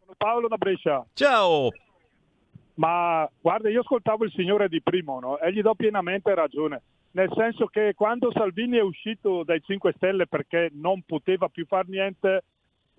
Sono 0.00 0.14
Paolo 0.16 0.48
da 0.48 0.56
Brescia. 0.56 1.06
Ciao. 1.14 1.68
Ma 2.74 3.28
guarda, 3.40 3.68
io 3.68 3.80
ascoltavo 3.80 4.24
il 4.24 4.32
signore 4.32 4.68
di 4.68 4.80
primo 4.82 5.20
no? 5.20 5.38
e 5.38 5.52
gli 5.52 5.60
do 5.60 5.74
pienamente 5.74 6.34
ragione. 6.34 6.82
Nel 7.12 7.30
senso 7.36 7.66
che 7.66 7.92
quando 7.94 8.32
Salvini 8.32 8.78
è 8.78 8.82
uscito 8.82 9.44
dai 9.44 9.60
5 9.62 9.92
Stelle 9.96 10.26
perché 10.26 10.70
non 10.72 11.02
poteva 11.02 11.48
più 11.48 11.66
fare 11.66 11.88
niente, 11.88 12.44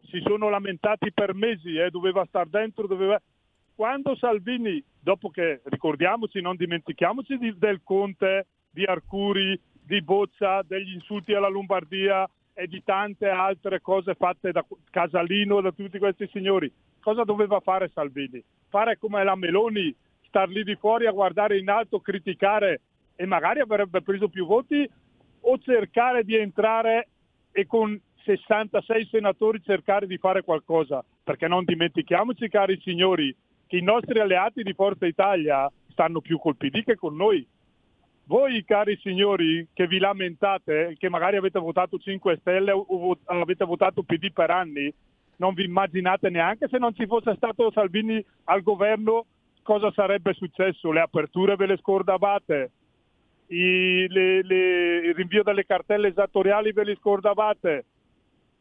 si 0.10 0.22
sono 0.26 0.50
lamentati 0.50 1.12
per 1.12 1.34
mesi, 1.34 1.76
eh, 1.76 1.90
doveva 1.90 2.26
star 2.26 2.48
dentro, 2.48 2.88
doveva... 2.88 3.20
Quando 3.76 4.16
Salvini, 4.16 4.84
dopo 5.00 5.32
che 5.32 5.62
ricordiamoci, 5.64 6.42
non 6.42 6.56
dimentichiamoci 6.56 7.38
di, 7.40 7.58
del 7.58 7.82
Conte, 7.84 8.46
di 8.70 8.84
Arcuri, 8.84 9.60
di 9.84 10.02
Boccia, 10.04 10.62
degli 10.62 10.94
insulti 10.94 11.34
alla 11.34 11.48
Lombardia 11.48 12.30
e 12.54 12.68
di 12.68 12.84
tante 12.84 13.28
altre 13.28 13.82
cose 13.82 14.14
fatte 14.14 14.52
da 14.52 14.64
Casalino, 14.92 15.60
da 15.60 15.72
tutti 15.72 15.98
questi 15.98 16.30
signori, 16.32 16.72
cosa 17.04 17.24
doveva 17.24 17.60
fare 17.60 17.92
Salvini? 17.94 18.42
Fare 18.70 18.98
come 18.98 19.24
la 19.24 19.36
Meloni, 19.36 19.94
star 20.26 20.50
lì 20.50 20.64
di 20.64 20.76
fuori 20.76 21.06
a 21.06 21.12
guardare 21.12 21.60
in 21.60 21.70
alto, 21.70 22.00
criticare 22.00 22.82
e 23.16 23.26
magari 23.28 23.60
avrebbe 23.60 24.02
preso 24.02 24.30
più 24.30 24.48
voti 24.48 24.90
o 25.42 25.60
cercare 25.60 26.24
di 26.24 26.36
entrare 26.36 27.10
e 27.52 27.68
con 27.68 28.00
66 28.24 29.08
senatori 29.12 29.62
cercare 29.62 30.08
di 30.08 30.18
fare 30.18 30.42
qualcosa, 30.42 31.04
perché 31.24 31.48
non 31.48 31.66
dimentichiamoci 31.66 32.48
cari 32.48 32.80
signori 32.82 33.36
che 33.68 33.78
i 33.78 33.84
nostri 33.84 34.20
alleati 34.20 34.64
di 34.64 34.74
Forza 34.74 35.06
Italia 35.06 35.70
stanno 35.92 36.22
più 36.22 36.40
col 36.40 36.56
PD 36.56 36.84
che 36.84 36.96
con 36.96 37.16
noi. 37.16 37.46
Voi 38.26 38.64
cari 38.64 38.98
signori 39.02 39.68
che 39.74 39.86
vi 39.86 40.00
lamentate, 40.00 40.96
che 40.98 41.10
magari 41.10 41.36
avete 41.36 41.60
votato 41.60 41.98
5 41.98 42.38
Stelle 42.40 42.72
o 42.72 43.18
avete 43.26 43.66
votato 43.66 44.02
PD 44.02 44.32
per 44.32 44.50
anni, 44.50 44.94
non 45.44 45.54
vi 45.54 45.66
immaginate 45.66 46.30
neanche 46.30 46.70
se 46.70 46.78
non 46.78 46.96
ci 46.96 47.06
fosse 47.06 47.36
stato 47.36 47.70
Salvini 47.72 48.24
al 48.46 48.62
governo 48.62 49.26
cosa 49.62 49.92
sarebbe 49.92 50.34
successo. 50.34 50.90
Le 50.90 51.02
aperture 51.02 51.58
ve 51.58 51.66
le 51.66 51.78
scordavate, 51.78 52.72
I, 53.48 54.08
le, 54.08 54.42
le, 54.42 54.98
il 55.08 55.14
rinvio 55.14 55.44
delle 55.44 55.66
cartelle 55.66 56.08
esattoriali 56.08 56.72
ve 56.72 56.86
le 56.86 56.96
scordavate. 56.96 57.86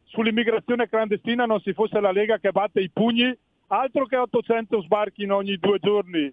Sull'immigrazione 0.07 0.89
clandestina 0.89 1.47
non 1.47 1.61
si 1.61 1.73
fosse 1.73 2.01
la 2.01 2.11
Lega 2.11 2.39
che 2.39 2.51
batte 2.51 2.81
i 2.81 2.91
pugni, 2.91 3.33
altro 3.69 4.07
che 4.07 4.17
800 4.17 4.83
sbarchi 4.83 5.23
in 5.23 5.31
ogni 5.31 5.57
due 5.59 5.79
giorni. 5.79 6.33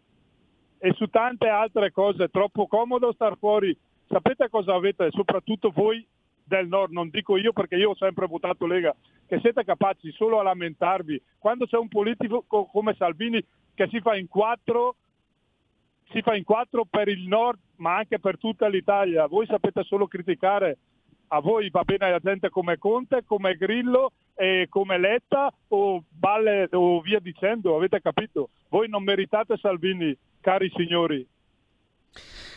E 0.80 0.94
su 0.94 1.06
tante 1.08 1.48
altre 1.48 1.92
cose, 1.92 2.28
troppo 2.30 2.66
comodo 2.66 3.14
star 3.14 3.38
fuori. 3.38 3.78
Sapete 4.08 4.50
cosa 4.50 4.74
avete, 4.74 5.10
soprattutto 5.12 5.70
voi 5.70 6.04
del 6.50 6.68
nord, 6.68 6.92
non 6.92 7.10
dico 7.10 7.38
io 7.38 7.54
perché 7.54 7.76
io 7.76 7.92
ho 7.92 7.96
sempre 7.96 8.26
votato 8.26 8.66
Lega, 8.66 8.94
che 9.28 9.40
siete 9.40 9.64
capaci 9.64 10.12
solo 10.12 10.40
a 10.40 10.44
lamentarvi. 10.44 11.22
Quando 11.38 11.66
c'è 11.68 11.78
un 11.78 11.88
politico 11.88 12.44
come 12.44 12.96
Salvini 12.98 13.42
che 13.76 13.88
si 13.88 14.02
fa 14.02 14.18
in 14.18 14.28
quattro, 14.28 14.96
si 16.12 16.22
fa 16.22 16.36
in 16.36 16.44
quattro 16.44 16.86
per 16.90 17.08
il 17.08 17.28
nord 17.28 17.60
ma 17.78 17.96
anche 17.96 18.20
per 18.20 18.38
tutta 18.38 18.68
l'Italia, 18.68 19.28
voi 19.28 19.46
sapete 19.46 19.84
solo 19.84 20.08
criticare. 20.08 20.78
A 21.32 21.40
voi 21.42 21.70
va 21.70 21.84
bene 21.84 22.10
la 22.10 22.18
gente 22.18 22.50
come 22.50 22.80
Conte, 22.80 23.24
come 23.24 23.56
Grillo 23.56 24.14
e 24.34 24.66
come 24.68 24.98
Letta 24.98 25.54
o 25.68 26.04
Balle 26.10 26.68
o 26.72 27.00
via 27.02 27.20
dicendo, 27.20 27.76
avete 27.76 28.02
capito? 28.02 28.50
Voi 28.70 28.90
non 28.90 29.04
meritate 29.04 29.56
Salvini, 29.58 30.18
cari 30.42 30.72
signori. 30.76 31.26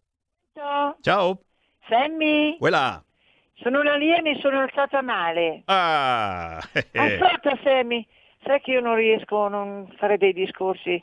Ciao. 1.01 1.39
Sammy? 1.87 2.57
Quella. 2.57 3.03
Sono 3.55 3.79
una 3.79 3.95
lì 3.95 4.13
e 4.13 4.21
mi 4.21 4.37
sono 4.41 4.59
alzata 4.59 5.01
male. 5.01 5.61
Ah. 5.65 6.57
Aspetta 6.73 7.57
Sammy, 7.63 8.05
sai 8.43 8.59
che 8.59 8.71
io 8.71 8.81
non 8.81 8.95
riesco 8.95 9.45
a 9.45 9.49
non 9.49 9.87
fare 9.97 10.17
dei 10.17 10.33
discorsi 10.33 11.01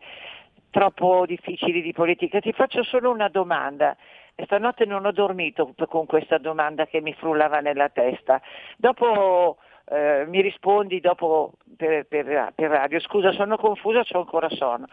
troppo 0.68 1.24
difficili 1.26 1.80
di 1.82 1.92
politica, 1.92 2.40
ti 2.40 2.52
faccio 2.52 2.82
solo 2.84 3.10
una 3.10 3.28
domanda. 3.28 3.96
E 4.34 4.44
stanotte 4.44 4.84
non 4.84 5.04
ho 5.04 5.12
dormito 5.12 5.74
con 5.88 6.06
questa 6.06 6.38
domanda 6.38 6.86
che 6.86 7.00
mi 7.00 7.12
frullava 7.14 7.60
nella 7.60 7.88
testa. 7.88 8.40
Dopo 8.76 9.58
eh, 9.86 10.24
mi 10.26 10.40
rispondi 10.40 11.00
dopo 11.00 11.52
per, 11.76 12.06
per, 12.06 12.52
per 12.54 12.70
radio. 12.70 13.00
Scusa, 13.00 13.32
sono 13.32 13.56
confusa, 13.56 14.04
c'ho 14.04 14.18
ancora 14.18 14.48
sonno. 14.50 14.86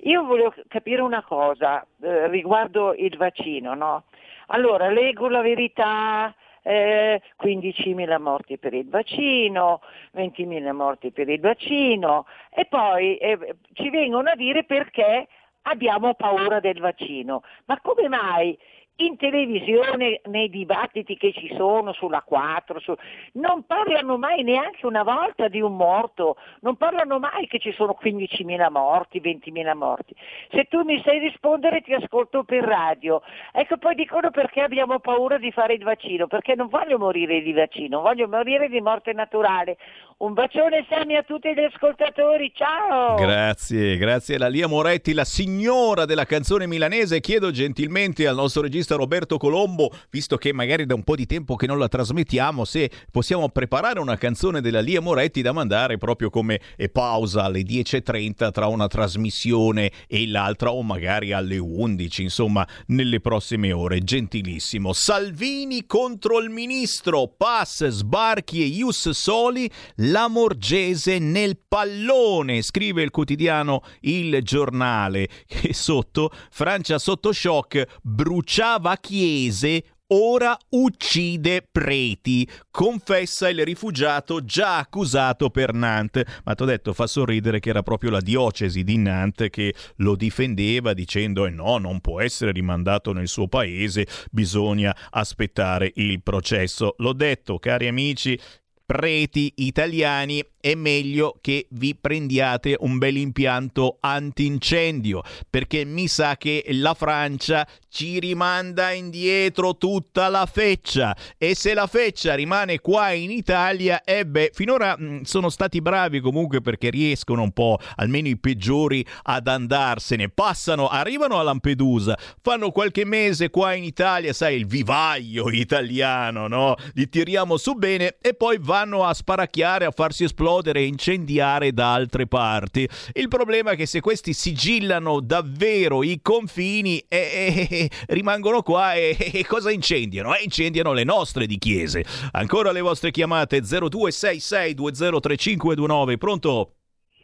Io 0.00 0.24
volevo 0.24 0.52
capire 0.68 1.00
una 1.00 1.22
cosa 1.22 1.84
eh, 2.02 2.28
riguardo 2.28 2.92
il 2.94 3.16
vaccino, 3.16 3.74
no? 3.74 4.04
Allora, 4.48 4.90
leggo 4.90 5.28
la 5.28 5.40
verità, 5.40 6.34
eh, 6.62 7.22
15.000 7.42 8.20
morti 8.20 8.58
per 8.58 8.74
il 8.74 8.88
vaccino, 8.88 9.80
20.000 10.14 10.72
morti 10.72 11.12
per 11.12 11.28
il 11.28 11.40
vaccino 11.40 12.26
e 12.50 12.66
poi 12.66 13.16
eh, 13.16 13.56
ci 13.72 13.88
vengono 13.90 14.30
a 14.30 14.34
dire 14.34 14.64
perché 14.64 15.28
abbiamo 15.66 16.14
paura 16.14 16.60
del 16.60 16.80
vaccino. 16.80 17.42
Ma 17.66 17.78
come 17.80 18.08
mai 18.08 18.58
in 18.98 19.16
televisione, 19.18 20.20
nei 20.24 20.48
dibattiti 20.48 21.16
che 21.16 21.32
ci 21.32 21.52
sono 21.54 21.92
sulla 21.92 22.22
4, 22.22 22.80
su... 22.80 22.94
non 23.32 23.64
parlano 23.66 24.16
mai 24.16 24.42
neanche 24.42 24.86
una 24.86 25.02
volta 25.02 25.48
di 25.48 25.60
un 25.60 25.76
morto, 25.76 26.36
non 26.60 26.76
parlano 26.76 27.18
mai 27.18 27.46
che 27.46 27.58
ci 27.58 27.72
sono 27.72 27.96
15.000 28.00 28.70
morti, 28.70 29.20
20.000 29.20 29.76
morti. 29.76 30.14
Se 30.50 30.64
tu 30.64 30.82
mi 30.82 31.02
sai 31.04 31.18
rispondere 31.18 31.82
ti 31.82 31.92
ascolto 31.92 32.44
per 32.44 32.64
radio. 32.64 33.20
Ecco, 33.52 33.76
poi 33.76 33.94
dicono 33.94 34.30
perché 34.30 34.62
abbiamo 34.62 34.98
paura 34.98 35.36
di 35.36 35.52
fare 35.52 35.74
il 35.74 35.84
vaccino, 35.84 36.26
perché 36.26 36.54
non 36.54 36.68
voglio 36.68 36.96
morire 36.96 37.42
di 37.42 37.52
vaccino, 37.52 38.00
voglio 38.00 38.28
morire 38.28 38.68
di 38.68 38.80
morte 38.80 39.12
naturale. 39.12 39.76
Un 40.18 40.32
bacione 40.32 40.86
Sami 40.88 41.14
a 41.14 41.22
tutti 41.22 41.52
gli 41.52 41.60
ascoltatori, 41.60 42.50
ciao! 42.54 43.16
Grazie, 43.16 43.98
grazie 43.98 44.36
a 44.36 44.46
Lia 44.46 44.66
Moretti, 44.66 45.12
la 45.12 45.26
signora 45.26 46.06
della 46.06 46.24
canzone 46.24 46.66
milanese. 46.66 47.20
Chiedo 47.20 47.50
gentilmente 47.50 48.26
al 48.26 48.34
nostro 48.34 48.62
regista 48.62 48.94
Roberto 48.94 49.36
Colombo, 49.36 49.90
visto 50.08 50.38
che 50.38 50.54
magari 50.54 50.86
da 50.86 50.94
un 50.94 51.02
po' 51.02 51.16
di 51.16 51.26
tempo 51.26 51.54
che 51.54 51.66
non 51.66 51.78
la 51.78 51.88
trasmettiamo, 51.88 52.64
se 52.64 52.90
possiamo 53.10 53.50
preparare 53.50 54.00
una 54.00 54.16
canzone 54.16 54.62
della 54.62 54.80
Lia 54.80 55.02
Moretti 55.02 55.42
da 55.42 55.52
mandare 55.52 55.98
proprio 55.98 56.30
come 56.30 56.62
pausa 56.90 57.44
alle 57.44 57.60
10.30 57.60 58.52
tra 58.52 58.68
una 58.68 58.86
trasmissione 58.86 59.92
e 60.08 60.26
l'altra 60.26 60.72
o 60.72 60.82
magari 60.82 61.32
alle 61.32 61.58
11, 61.58 62.22
insomma, 62.22 62.66
nelle 62.86 63.20
prossime 63.20 63.70
ore. 63.70 64.00
Gentilissimo. 64.00 64.94
Salvini 64.94 65.84
contro 65.84 66.38
il 66.40 66.48
ministro, 66.48 67.34
pass, 67.36 67.86
sbarchi 67.88 68.62
e 68.62 68.64
ius 68.64 69.10
soli 69.10 69.70
la 70.06 70.28
Morgese 70.28 71.18
nel 71.18 71.58
pallone, 71.66 72.62
scrive 72.62 73.02
il 73.02 73.10
quotidiano 73.10 73.82
Il 74.00 74.42
Giornale, 74.42 75.28
che 75.46 75.72
sotto 75.72 76.30
Francia 76.50 76.98
sotto 76.98 77.32
shock 77.32 77.98
bruciava 78.02 78.96
chiese 78.96 79.84
ora 80.08 80.56
uccide 80.68 81.66
preti, 81.68 82.48
confessa 82.70 83.48
il 83.48 83.64
rifugiato 83.64 84.44
già 84.44 84.78
accusato 84.78 85.50
per 85.50 85.72
Nantes. 85.72 86.40
Ma 86.44 86.54
ti 86.54 86.62
ho 86.62 86.66
detto, 86.66 86.92
fa 86.92 87.06
sorridere 87.06 87.58
che 87.58 87.70
era 87.70 87.82
proprio 87.82 88.10
la 88.10 88.20
diocesi 88.20 88.84
di 88.84 88.98
Nantes 88.98 89.48
che 89.50 89.74
lo 89.96 90.14
difendeva 90.14 90.92
dicendo 90.92 91.46
eh 91.46 91.50
no, 91.50 91.78
non 91.78 92.00
può 92.00 92.20
essere 92.20 92.52
rimandato 92.52 93.12
nel 93.12 93.28
suo 93.28 93.48
paese, 93.48 94.06
bisogna 94.30 94.94
aspettare 95.10 95.90
il 95.96 96.22
processo. 96.22 96.94
L'ho 96.98 97.12
detto, 97.12 97.58
cari 97.58 97.88
amici, 97.88 98.38
preti 98.86 99.52
italiani 99.56 100.42
è 100.60 100.74
meglio 100.74 101.38
che 101.40 101.66
vi 101.70 101.94
prendiate 101.94 102.76
un 102.80 102.98
bel 102.98 103.16
impianto 103.16 103.98
antincendio 104.00 105.22
perché 105.50 105.84
mi 105.84 106.08
sa 106.08 106.36
che 106.36 106.64
la 106.70 106.94
Francia 106.94 107.66
ci 107.88 108.18
rimanda 108.18 108.90
indietro 108.90 109.76
tutta 109.76 110.28
la 110.28 110.44
feccia. 110.44 111.16
E 111.38 111.54
se 111.54 111.72
la 111.72 111.86
feccia 111.86 112.34
rimane 112.34 112.80
qua 112.80 113.12
in 113.12 113.30
Italia 113.30 114.02
e 114.02 114.26
eh 114.28 114.50
finora 114.52 114.96
mh, 114.98 115.04
mm, 115.04 115.20
sono 115.22 115.48
stati 115.48 115.80
bravi 115.80 116.20
comunque 116.20 116.60
perché 116.60 116.90
riescono 116.90 117.42
un 117.42 117.52
po' 117.52 117.78
almeno 117.94 118.28
i 118.28 118.36
peggiori 118.36 119.06
ad 119.22 119.48
andarsene. 119.48 120.28
Passano 120.28 120.88
arrivano 120.88 121.38
a 121.38 121.42
Lampedusa 121.42 122.18
fanno 122.42 122.70
qualche 122.70 123.04
mese 123.04 123.50
qua 123.50 123.72
in 123.74 123.84
Italia 123.84 124.32
sai 124.32 124.56
il 124.56 124.66
vivaio 124.66 125.48
italiano 125.50 126.48
no? 126.48 126.74
Li 126.94 127.08
tiriamo 127.08 127.56
su 127.56 127.74
bene 127.74 128.16
e 128.20 128.34
poi 128.34 128.58
vanno 128.76 129.04
a 129.04 129.14
sparacchiare 129.14 129.86
a 129.86 129.90
farsi 129.90 130.24
esplodere 130.24 130.80
e 130.80 130.86
incendiare 130.86 131.72
da 131.72 131.94
altre 131.94 132.26
parti. 132.26 132.86
Il 133.14 133.28
problema 133.28 133.70
è 133.70 133.76
che 133.76 133.86
se 133.86 134.02
questi 134.02 134.34
sigillano 134.34 135.20
davvero 135.20 136.02
i 136.02 136.20
confini 136.20 136.98
e, 137.08 137.16
e, 137.16 137.66
e 137.70 137.88
rimangono 138.08 138.60
qua 138.60 138.92
e, 138.92 139.16
cosa 139.48 139.70
incendiano? 139.70 140.34
Eh, 140.34 140.42
incendiano 140.42 140.92
le 140.92 141.04
nostre 141.04 141.46
di 141.46 141.56
chiese. 141.56 142.04
Ancora 142.32 142.70
le 142.70 142.82
vostre 142.82 143.10
chiamate 143.10 143.60
0266203529. 143.60 146.18
Pronto? 146.18 146.72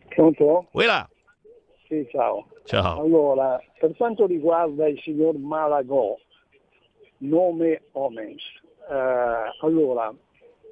Pronto? 0.09 0.69
Uela. 0.73 1.07
Sì, 1.87 2.09
ciao. 2.11 2.47
Ciao. 2.65 3.03
Allora, 3.03 3.61
per 3.79 3.95
quanto 3.97 4.25
riguarda 4.25 4.89
il 4.89 4.99
signor 5.03 5.37
Malagò, 5.37 6.17
nome 7.19 7.83
Omens, 7.93 8.43
eh, 8.91 9.53
allora, 9.61 10.11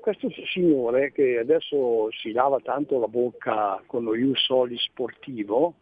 questo 0.00 0.28
signore 0.52 1.12
che 1.12 1.38
adesso 1.38 2.10
si 2.12 2.32
lava 2.32 2.58
tanto 2.60 2.98
la 2.98 3.08
bocca 3.08 3.82
con 3.86 4.04
lo 4.04 4.14
Ius 4.14 4.42
Soli 4.44 4.76
sportivo, 4.78 5.74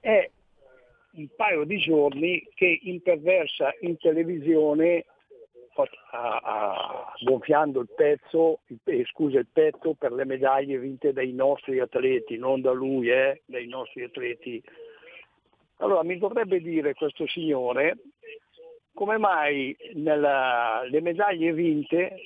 è 0.00 0.30
un 1.12 1.28
paio 1.34 1.64
di 1.64 1.78
giorni 1.78 2.46
che 2.54 2.80
imperversa 2.82 3.74
in 3.80 3.96
televisione 3.98 5.04
gonfiando 7.22 7.80
il 7.80 7.88
pezzo, 7.94 8.60
eh, 8.84 9.04
scusa, 9.04 9.38
il 9.38 9.46
petto 9.52 9.94
per 9.94 10.12
le 10.12 10.24
medaglie 10.24 10.78
vinte 10.78 11.12
dai 11.12 11.32
nostri 11.32 11.78
atleti, 11.80 12.38
non 12.38 12.62
da 12.62 12.72
lui, 12.72 13.10
eh, 13.10 13.42
dai 13.44 13.66
nostri 13.66 14.02
atleti. 14.02 14.62
Allora 15.76 16.02
mi 16.02 16.16
dovrebbe 16.16 16.60
dire 16.62 16.94
questo 16.94 17.26
signore 17.26 17.98
come 18.96 19.18
mai 19.18 19.76
nelle 19.92 21.00
medaglie 21.02 21.52
vinte 21.52 22.16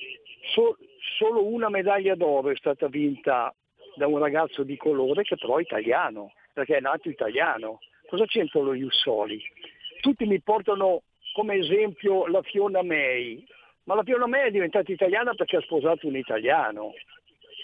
so, 0.53 0.77
solo 1.17 1.45
una 1.45 1.67
medaglia 1.67 2.15
d'oro 2.15 2.49
è 2.49 2.55
stata 2.55 2.87
vinta 2.87 3.53
da 3.95 4.07
un 4.07 4.17
ragazzo 4.19 4.63
di 4.63 4.77
colore 4.77 5.23
che 5.23 5.35
però 5.35 5.57
è 5.57 5.61
italiano, 5.61 6.31
perché 6.53 6.77
è 6.77 6.79
nato 6.79 7.09
italiano. 7.09 7.79
Cosa 8.07 8.25
c'entra 8.25 8.61
lo 8.61 8.73
Jussoli? 8.73 9.41
Tutti 9.99 10.25
mi 10.25 10.39
portano 10.39 11.03
come 11.33 11.55
esempio 11.55 12.25
la 12.27 12.41
Fiona 12.41 12.81
May, 12.83 13.45
ma 13.83 13.95
la 13.95 14.03
Fiona 14.03 14.25
May 14.25 14.47
è 14.47 14.51
diventata 14.51 14.89
italiana 14.91 15.33
perché 15.33 15.57
ha 15.57 15.61
sposato 15.61 16.07
un 16.07 16.15
italiano. 16.15 16.93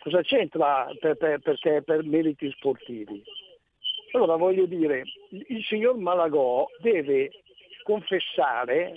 Cosa 0.03 0.21
c'entra 0.21 0.89
per, 0.99 1.15
per, 1.15 1.39
perché, 1.39 1.81
per 1.81 2.03
meriti 2.03 2.51
sportivi? 2.51 3.23
Allora 4.11 4.35
voglio 4.35 4.65
dire, 4.65 5.03
il 5.29 5.63
signor 5.63 5.95
Malagò 5.95 6.67
deve 6.79 7.29
confessare 7.87 8.95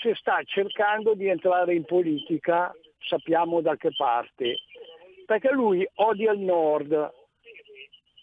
se 0.00 0.14
sta 0.14 0.40
cercando 0.44 1.12
di 1.12 1.28
entrare 1.28 1.74
in 1.74 1.84
politica, 1.84 2.74
sappiamo 2.98 3.60
da 3.60 3.76
che 3.76 3.90
parte, 3.94 4.60
perché 5.26 5.50
lui 5.52 5.86
odia 5.96 6.32
il 6.32 6.40
nord, 6.40 7.12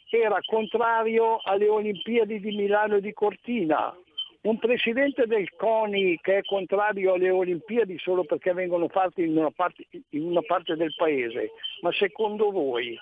era 0.10 0.40
contrario 0.44 1.40
alle 1.44 1.70
Olimpiadi 1.70 2.40
di 2.40 2.52
Milano 2.56 2.96
e 2.96 3.02
di 3.02 3.14
Cortina, 3.14 3.96
un 4.42 4.58
presidente 4.58 5.28
del 5.28 5.48
CONI 5.56 6.18
che 6.20 6.40
è 6.40 6.42
contrario 6.42 7.14
alle 7.14 7.30
Olimpiadi 7.30 8.00
solo 8.00 8.24
perché 8.24 8.54
vengono 8.54 8.88
fatte 8.88 9.22
in 9.22 9.38
una 9.38 9.52
parte, 9.52 9.86
in 10.10 10.24
una 10.24 10.42
parte 10.42 10.76
del 10.76 10.94
paese, 10.98 11.52
ma 11.82 11.92
secondo 11.92 12.50
voi 12.50 12.98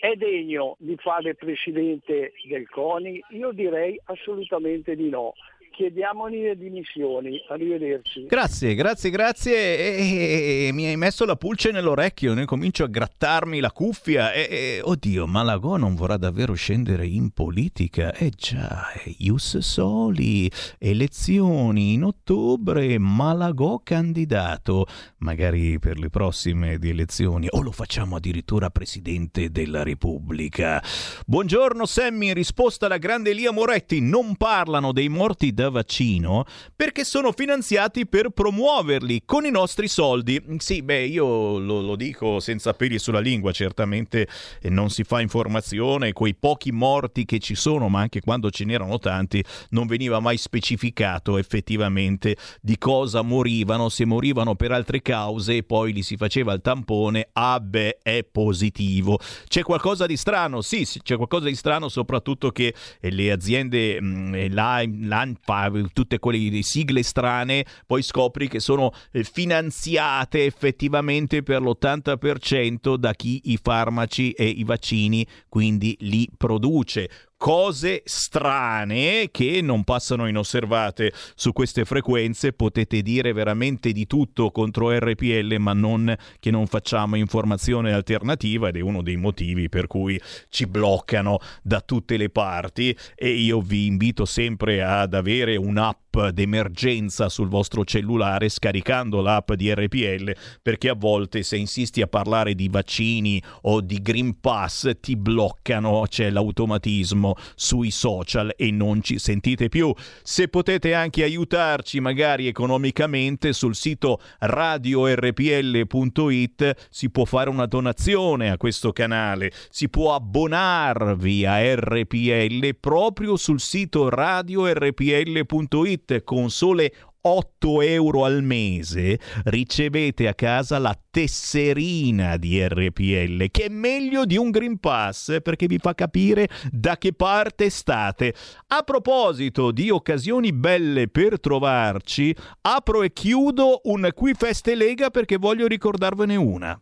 è 0.00 0.14
degno 0.16 0.76
di 0.78 0.96
fare 0.96 1.34
presidente 1.34 2.32
del 2.46 2.68
CONI? 2.68 3.24
Io 3.30 3.52
direi 3.52 3.98
assolutamente 4.04 4.94
di 4.94 5.08
no 5.08 5.32
chiediamogli 5.70 6.42
le 6.42 6.56
dimissioni. 6.56 7.40
Arrivederci. 7.48 8.26
Grazie, 8.26 8.74
grazie, 8.74 9.10
grazie. 9.10 9.54
E, 9.54 10.66
e, 10.66 10.72
mi 10.72 10.86
hai 10.86 10.96
messo 10.96 11.24
la 11.24 11.36
pulce 11.36 11.70
nell'orecchio, 11.70 12.34
ne 12.34 12.44
comincio 12.44 12.84
a 12.84 12.88
grattarmi 12.88 13.60
la 13.60 13.70
cuffia. 13.70 14.32
E, 14.32 14.48
e, 14.50 14.80
oddio, 14.82 15.26
Malagò 15.26 15.76
non 15.76 15.94
vorrà 15.94 16.16
davvero 16.16 16.54
scendere 16.54 17.06
in 17.06 17.30
politica. 17.30 18.12
Eh 18.12 18.30
già, 18.36 18.86
Ius 19.18 19.58
Soli, 19.58 20.50
elezioni 20.78 21.94
in 21.94 22.04
ottobre, 22.04 22.98
Malagò 22.98 23.80
candidato. 23.82 24.86
Magari 25.18 25.78
per 25.78 25.98
le 25.98 26.10
prossime 26.10 26.78
elezioni. 26.80 27.46
O 27.50 27.62
lo 27.62 27.72
facciamo 27.72 28.16
addirittura 28.16 28.70
Presidente 28.70 29.50
della 29.50 29.82
Repubblica. 29.82 30.82
Buongiorno 31.26 31.86
Sammy, 31.86 32.32
risposta 32.32 32.86
alla 32.86 32.98
grande 32.98 33.30
Elia 33.30 33.52
Moretti, 33.52 34.00
non 34.00 34.36
parlano 34.36 34.92
dei 34.92 35.08
morti 35.08 35.52
da 35.60 35.68
vaccino 35.68 36.44
perché 36.74 37.04
sono 37.04 37.32
finanziati 37.32 38.06
per 38.06 38.30
promuoverli 38.30 39.22
con 39.26 39.44
i 39.44 39.50
nostri 39.50 39.88
soldi. 39.88 40.42
Sì, 40.58 40.82
beh, 40.82 41.04
io 41.04 41.58
lo, 41.58 41.80
lo 41.80 41.96
dico 41.96 42.40
senza 42.40 42.72
peli 42.72 42.98
sulla 42.98 43.20
lingua, 43.20 43.52
certamente 43.52 44.26
eh, 44.62 44.70
non 44.70 44.88
si 44.90 45.04
fa 45.04 45.20
informazione, 45.20 46.12
quei 46.12 46.34
pochi 46.34 46.72
morti 46.72 47.24
che 47.24 47.38
ci 47.38 47.54
sono, 47.54 47.88
ma 47.88 48.00
anche 48.00 48.20
quando 48.20 48.50
ce 48.50 48.64
n'erano 48.64 48.98
tanti, 48.98 49.44
non 49.70 49.86
veniva 49.86 50.20
mai 50.20 50.38
specificato 50.38 51.36
effettivamente 51.36 52.36
di 52.62 52.78
cosa 52.78 53.22
morivano, 53.22 53.88
se 53.88 54.04
morivano 54.06 54.54
per 54.54 54.72
altre 54.72 55.02
cause 55.02 55.56
e 55.56 55.62
poi 55.62 55.92
li 55.92 56.02
si 56.02 56.16
faceva 56.16 56.52
il 56.54 56.62
tampone, 56.62 57.28
ah 57.32 57.60
beh, 57.60 57.98
è 58.02 58.24
positivo. 58.24 59.18
C'è 59.46 59.62
qualcosa 59.62 60.06
di 60.06 60.16
strano? 60.16 60.62
Sì, 60.62 60.86
c'è 61.02 61.16
qualcosa 61.16 61.46
di 61.46 61.54
strano, 61.54 61.88
soprattutto 61.88 62.50
che 62.50 62.74
eh, 63.00 63.10
le 63.10 63.30
aziende, 63.30 64.00
mh, 64.00 64.54
l'ANFA, 64.54 65.49
tutte 65.92 66.18
quelle 66.18 66.62
sigle 66.62 67.02
strane, 67.02 67.64
poi 67.86 68.02
scopri 68.02 68.48
che 68.48 68.60
sono 68.60 68.92
eh, 69.12 69.24
finanziate 69.24 70.44
effettivamente 70.44 71.42
per 71.42 71.62
l'80% 71.62 72.96
da 72.96 73.12
chi 73.14 73.40
i 73.44 73.58
farmaci 73.60 74.30
e 74.32 74.46
i 74.46 74.64
vaccini 74.64 75.26
quindi 75.48 75.96
li 76.00 76.28
produce 76.36 77.29
cose 77.40 78.02
strane 78.04 79.30
che 79.30 79.62
non 79.62 79.82
passano 79.82 80.28
inosservate 80.28 81.10
su 81.34 81.54
queste 81.54 81.86
frequenze. 81.86 82.52
Potete 82.52 83.00
dire 83.00 83.32
veramente 83.32 83.92
di 83.92 84.06
tutto 84.06 84.50
contro 84.50 84.90
RPL, 84.90 85.56
ma 85.58 85.72
non 85.72 86.14
che 86.38 86.50
non 86.50 86.66
facciamo 86.66 87.16
informazione 87.16 87.94
alternativa 87.94 88.68
ed 88.68 88.76
è 88.76 88.80
uno 88.80 89.00
dei 89.00 89.16
motivi 89.16 89.70
per 89.70 89.86
cui 89.86 90.20
ci 90.50 90.66
bloccano 90.66 91.38
da 91.62 91.80
tutte 91.80 92.18
le 92.18 92.28
parti 92.28 92.94
e 93.14 93.30
io 93.30 93.62
vi 93.62 93.86
invito 93.86 94.26
sempre 94.26 94.82
ad 94.82 95.14
avere 95.14 95.56
un'app 95.56 95.98
d'emergenza 96.32 97.28
sul 97.28 97.48
vostro 97.48 97.84
cellulare 97.84 98.48
scaricando 98.48 99.22
l'app 99.22 99.52
di 99.52 99.72
RPL 99.72 100.34
perché 100.60 100.90
a 100.90 100.94
volte 100.94 101.42
se 101.42 101.56
insisti 101.56 102.02
a 102.02 102.06
parlare 102.06 102.54
di 102.54 102.68
vaccini 102.68 103.40
o 103.62 103.80
di 103.80 104.02
Green 104.02 104.40
Pass 104.40 104.90
ti 105.00 105.16
bloccano, 105.16 106.04
c'è 106.06 106.28
l'automatismo 106.28 107.29
sui 107.54 107.90
social 107.90 108.54
e 108.56 108.70
non 108.70 109.02
ci 109.02 109.18
sentite 109.18 109.68
più. 109.68 109.92
Se 110.22 110.48
potete 110.48 110.94
anche 110.94 111.22
aiutarci 111.22 112.00
magari 112.00 112.46
economicamente 112.46 113.52
sul 113.52 113.74
sito 113.74 114.20
radiorpl.it 114.38 116.88
si 116.90 117.10
può 117.10 117.24
fare 117.24 117.50
una 117.50 117.66
donazione 117.66 118.50
a 118.50 118.56
questo 118.56 118.92
canale, 118.92 119.50
si 119.70 119.88
può 119.88 120.14
abbonarvi 120.14 121.44
a 121.46 121.74
RPL 121.74 122.76
proprio 122.78 123.36
sul 123.36 123.58
sito 123.60 124.08
radiorpl.it 124.08 126.22
con 126.24 126.50
sole 126.50 126.92
8 127.22 127.82
euro 127.82 128.24
al 128.24 128.42
mese 128.42 129.18
ricevete 129.44 130.26
a 130.28 130.34
casa 130.34 130.78
la 130.78 130.98
tesserina 131.10 132.36
di 132.36 132.66
RPL, 132.66 133.50
che 133.50 133.64
è 133.64 133.68
meglio 133.68 134.24
di 134.24 134.36
un 134.36 134.50
Green 134.50 134.78
Pass 134.78 135.40
perché 135.42 135.66
vi 135.66 135.78
fa 135.78 135.94
capire 135.94 136.48
da 136.70 136.96
che 136.96 137.12
parte 137.12 137.68
state. 137.68 138.34
A 138.68 138.82
proposito 138.82 139.70
di 139.70 139.90
occasioni 139.90 140.52
belle 140.52 141.08
per 141.08 141.40
trovarci, 141.40 142.34
apro 142.62 143.02
e 143.02 143.12
chiudo 143.12 143.80
un 143.84 144.08
Qui 144.14 144.34
Feste 144.34 144.74
Lega 144.74 145.10
perché 145.10 145.36
voglio 145.36 145.66
ricordarvene 145.66 146.36
una. 146.36 146.80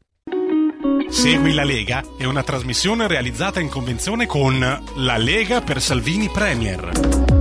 Segui 1.08 1.54
la 1.54 1.64
Lega 1.64 2.04
è 2.16 2.24
una 2.24 2.42
trasmissione 2.42 3.08
realizzata 3.08 3.60
in 3.60 3.68
convenzione 3.68 4.26
con 4.26 4.58
La 4.96 5.16
Lega 5.16 5.62
per 5.62 5.80
Salvini 5.80 6.28
Premier. 6.28 7.37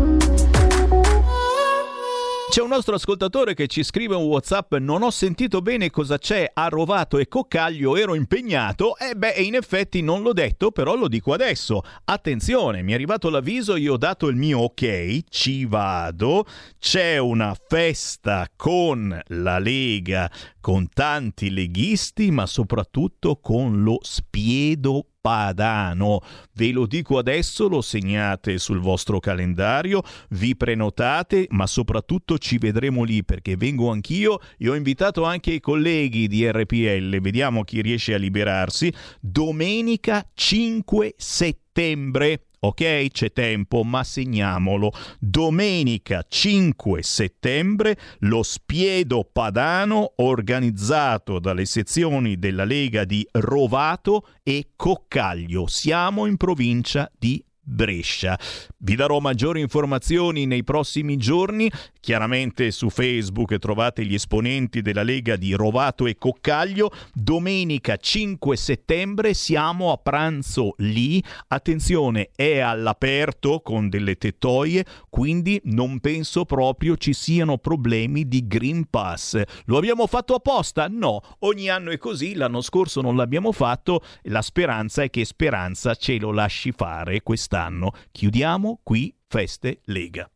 C'è 2.50 2.62
un 2.62 2.70
nostro 2.70 2.96
ascoltatore 2.96 3.54
che 3.54 3.68
ci 3.68 3.84
scrive 3.84 4.16
un 4.16 4.24
WhatsApp: 4.24 4.76
Non 4.76 5.04
ho 5.04 5.12
sentito 5.12 5.62
bene 5.62 5.90
cosa 5.90 6.18
c'è 6.18 6.50
a 6.52 6.70
Rovato 6.70 7.18
e 7.18 7.28
Coccaglio, 7.28 7.98
ero 7.98 8.16
impegnato. 8.16 8.98
E 8.98 9.10
eh 9.10 9.16
beh, 9.16 9.34
in 9.42 9.54
effetti 9.54 10.02
non 10.02 10.22
l'ho 10.22 10.32
detto, 10.32 10.72
però 10.72 10.96
lo 10.96 11.10
dico 11.10 11.34
adesso. 11.34 11.82
Attenzione, 12.06 12.82
mi 12.84 12.94
è 12.94 12.96
arrivato 12.96 13.30
l'avviso, 13.30 13.76
io 13.76 13.94
ho 13.94 13.98
dato 13.98 14.28
il 14.28 14.38
mio 14.38 14.60
ok, 14.60 15.24
ci 15.30 15.66
vado. 15.66 16.46
C'è 16.80 17.18
una 17.18 17.56
festa 17.68 18.48
con 18.56 19.20
la 19.28 19.60
Lega, 19.60 20.32
con 20.62 20.88
tanti 20.92 21.52
leghisti, 21.52 22.32
ma 22.32 22.46
soprattutto 22.46 23.40
con 23.42 23.84
lo 23.84 24.00
spiedo 24.02 25.08
Padano. 25.28 26.22
Ve 26.54 26.72
lo 26.72 26.86
dico 26.86 27.18
adesso, 27.18 27.68
lo 27.68 27.82
segnate 27.82 28.58
sul 28.58 28.80
vostro 28.80 29.20
calendario, 29.20 30.02
vi 30.30 30.56
prenotate, 30.56 31.48
ma 31.50 31.68
soprattutto 31.68 32.38
ci 32.38 32.58
vedremo 32.58 33.04
lì 33.04 33.26
perché 33.26 33.58
vengo 33.58 33.92
anch'io 33.92 34.40
e 34.58 34.70
ho 34.70 34.74
invitato 34.74 35.26
anche 35.26 35.52
i 35.52 35.60
colleghi 35.60 36.30
di 36.30 36.50
RPL, 36.50 37.20
vediamo 37.20 37.66
chi 37.66 37.82
riesce 37.82 38.14
a 38.14 38.18
liberarsi, 38.18 38.92
domenica 39.20 40.26
5 40.34 41.16
settembre 41.18 42.44
Ok, 42.60 43.10
c'è 43.12 43.32
tempo, 43.32 43.84
ma 43.84 44.04
segniamolo. 44.04 44.92
Domenica 45.20 46.26
5 46.28 47.04
settembre 47.04 47.98
lo 48.20 48.42
Spiedo 48.42 49.30
Padano 49.32 50.14
organizzato 50.16 51.38
dalle 51.38 51.66
sezioni 51.66 52.40
della 52.40 52.64
Lega 52.64 53.06
di 53.06 53.28
Rovato 53.32 54.28
e 54.42 54.70
Coccaglio. 54.76 55.68
Siamo 55.68 56.26
in 56.26 56.38
provincia 56.38 57.12
di 57.16 57.44
Brescia. 57.70 58.40
Vi 58.78 58.96
darò 58.96 59.20
maggiori 59.20 59.60
informazioni 59.60 60.46
nei 60.46 60.64
prossimi 60.64 61.18
giorni. 61.18 61.70
Chiaramente 62.00 62.72
su 62.72 62.90
Facebook 62.90 63.58
trovate 63.60 64.06
gli 64.06 64.14
esponenti 64.14 64.82
della 64.82 65.04
Lega 65.04 65.36
di 65.36 65.52
Rovato 65.52 66.06
e 66.06 66.16
Coccaglio. 66.16 66.90
Domenica 67.14 67.98
5 67.98 68.56
settembre 68.56 69.34
siamo 69.34 69.92
a 69.92 69.98
pranzo 69.98 70.76
lì. 70.78 71.22
Attenzione, 71.50 72.30
è 72.34 72.60
all'aperto 72.60 73.60
con 73.60 73.90
delle 73.90 74.16
tettoie, 74.16 74.86
quindi 75.10 75.60
non 75.66 76.00
penso 76.00 76.46
proprio 76.46 76.96
ci 76.96 77.12
siano 77.12 77.58
problemi 77.58 78.30
di 78.30 78.48
Green 78.48 78.90
Pass. 78.90 79.42
Lo 79.66 79.78
abbiamo 79.78 80.08
fatto 80.08 80.36
apposta? 80.36 80.88
No, 80.88 81.22
ogni 81.40 81.70
anno 81.70 81.92
è 81.92 81.98
così, 81.98 82.34
l'anno 82.34 82.62
scorso 82.62 83.02
non 83.02 83.18
l'abbiamo 83.18 83.52
fatto. 83.52 84.02
La 84.24 84.42
speranza 84.42 85.04
è 85.04 85.10
che 85.10 85.26
Speranza 85.26 85.96
ce 85.96 86.18
lo 86.18 86.32
lasci 86.32 86.72
fare 86.72 87.22
quest'anno 87.22 87.57
quest'anno. 87.58 87.92
Chiudiamo 88.12 88.80
qui 88.84 89.14
Feste 89.28 89.80
Lega. 89.86 90.30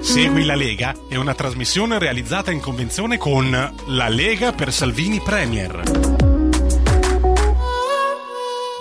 Segui 0.00 0.44
la 0.44 0.54
Lega 0.54 0.94
è 1.08 1.16
una 1.16 1.34
trasmissione 1.34 1.98
realizzata 1.98 2.50
in 2.50 2.60
convenzione 2.60 3.16
con 3.16 3.50
La 3.50 4.08
Lega 4.08 4.52
per 4.52 4.72
Salvini 4.72 5.20
Premier. 5.20 6.33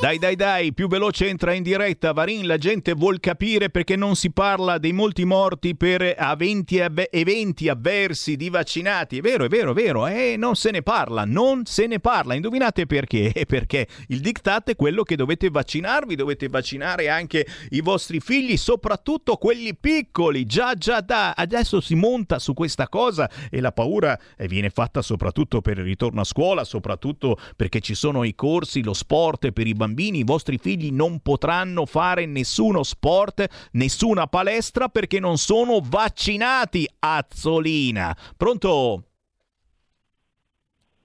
Dai, 0.04 0.18
dai, 0.18 0.36
dai, 0.36 0.74
più 0.74 0.90
veloce 0.90 1.30
entra 1.30 1.54
in 1.54 1.64
diretta. 1.64 2.12
Varin, 2.12 2.46
la 2.46 2.58
gente 2.58 2.92
vuol 2.92 3.22
capire 3.22 3.70
perché 3.70 3.96
non 3.96 4.18
si 4.18 4.32
parla 4.32 4.78
dei 4.78 4.92
molti 4.92 5.24
morti 5.24 5.78
per 5.78 6.02
eventi, 6.02 6.78
eventi 6.78 7.70
avversi 7.70 8.36
di 8.36 8.50
vaccinati. 8.50 9.20
È 9.20 9.22
vero, 9.22 9.46
è 9.46 9.48
vero, 9.48 9.72
è 9.72 9.74
vero. 9.74 10.06
Eh, 10.06 10.36
non 10.38 10.58
se 10.58 10.72
ne 10.72 10.82
parla, 10.82 11.24
non 11.24 11.64
se 11.64 11.88
ne 11.88 12.02
parla. 12.02 12.34
Indovinate 12.34 12.86
perché? 12.86 13.32
Perché 13.48 13.88
il 14.08 14.20
diktat 14.20 14.72
è 14.72 14.76
quello 14.76 15.04
che 15.04 15.16
dovete 15.16 15.50
vaccinarvi, 15.50 16.16
dovete 16.16 16.50
vaccinare 16.50 17.08
anche 17.08 17.48
i 17.70 17.80
vostri 17.80 18.20
figli, 18.20 18.58
soprattutto 18.58 19.38
quelli 19.38 19.74
piccoli. 19.74 20.46
Già, 20.46 20.74
già, 20.74 21.00
da. 21.00 21.32
Adesso 21.32 21.80
si 21.80 21.96
monta 21.96 22.40
su 22.40 22.54
questa 22.54 22.90
cosa 22.90 23.30
e 23.50 23.62
la 23.62 23.72
paura 23.72 24.20
eh, 24.36 24.50
viene 24.50 24.70
fatta 24.70 25.02
soprattutto 25.02 25.62
per 25.62 25.78
il 25.78 25.86
ritorno 25.86 26.20
a 26.20 26.26
scuola, 26.26 26.66
soprattutto 26.66 27.38
perché 27.56 27.80
ci 27.80 27.96
sono 27.96 28.26
i 28.26 28.36
corsi, 28.36 28.84
lo 28.84 28.94
sport 28.94 29.52
per 29.52 29.66
i 29.66 29.72
bambini 29.74 29.92
bambini, 29.94 30.20
i 30.20 30.24
vostri 30.24 30.58
figli 30.58 30.92
non 30.92 31.20
potranno 31.20 31.86
fare 31.86 32.26
nessuno 32.26 32.82
sport, 32.84 33.70
nessuna 33.74 34.26
palestra 34.28 34.90
perché 34.90 35.20
non 35.20 35.38
sono 35.38 35.80
vaccinati. 35.82 36.88
Azzolina. 37.00 38.16
Pronto? 38.36 39.04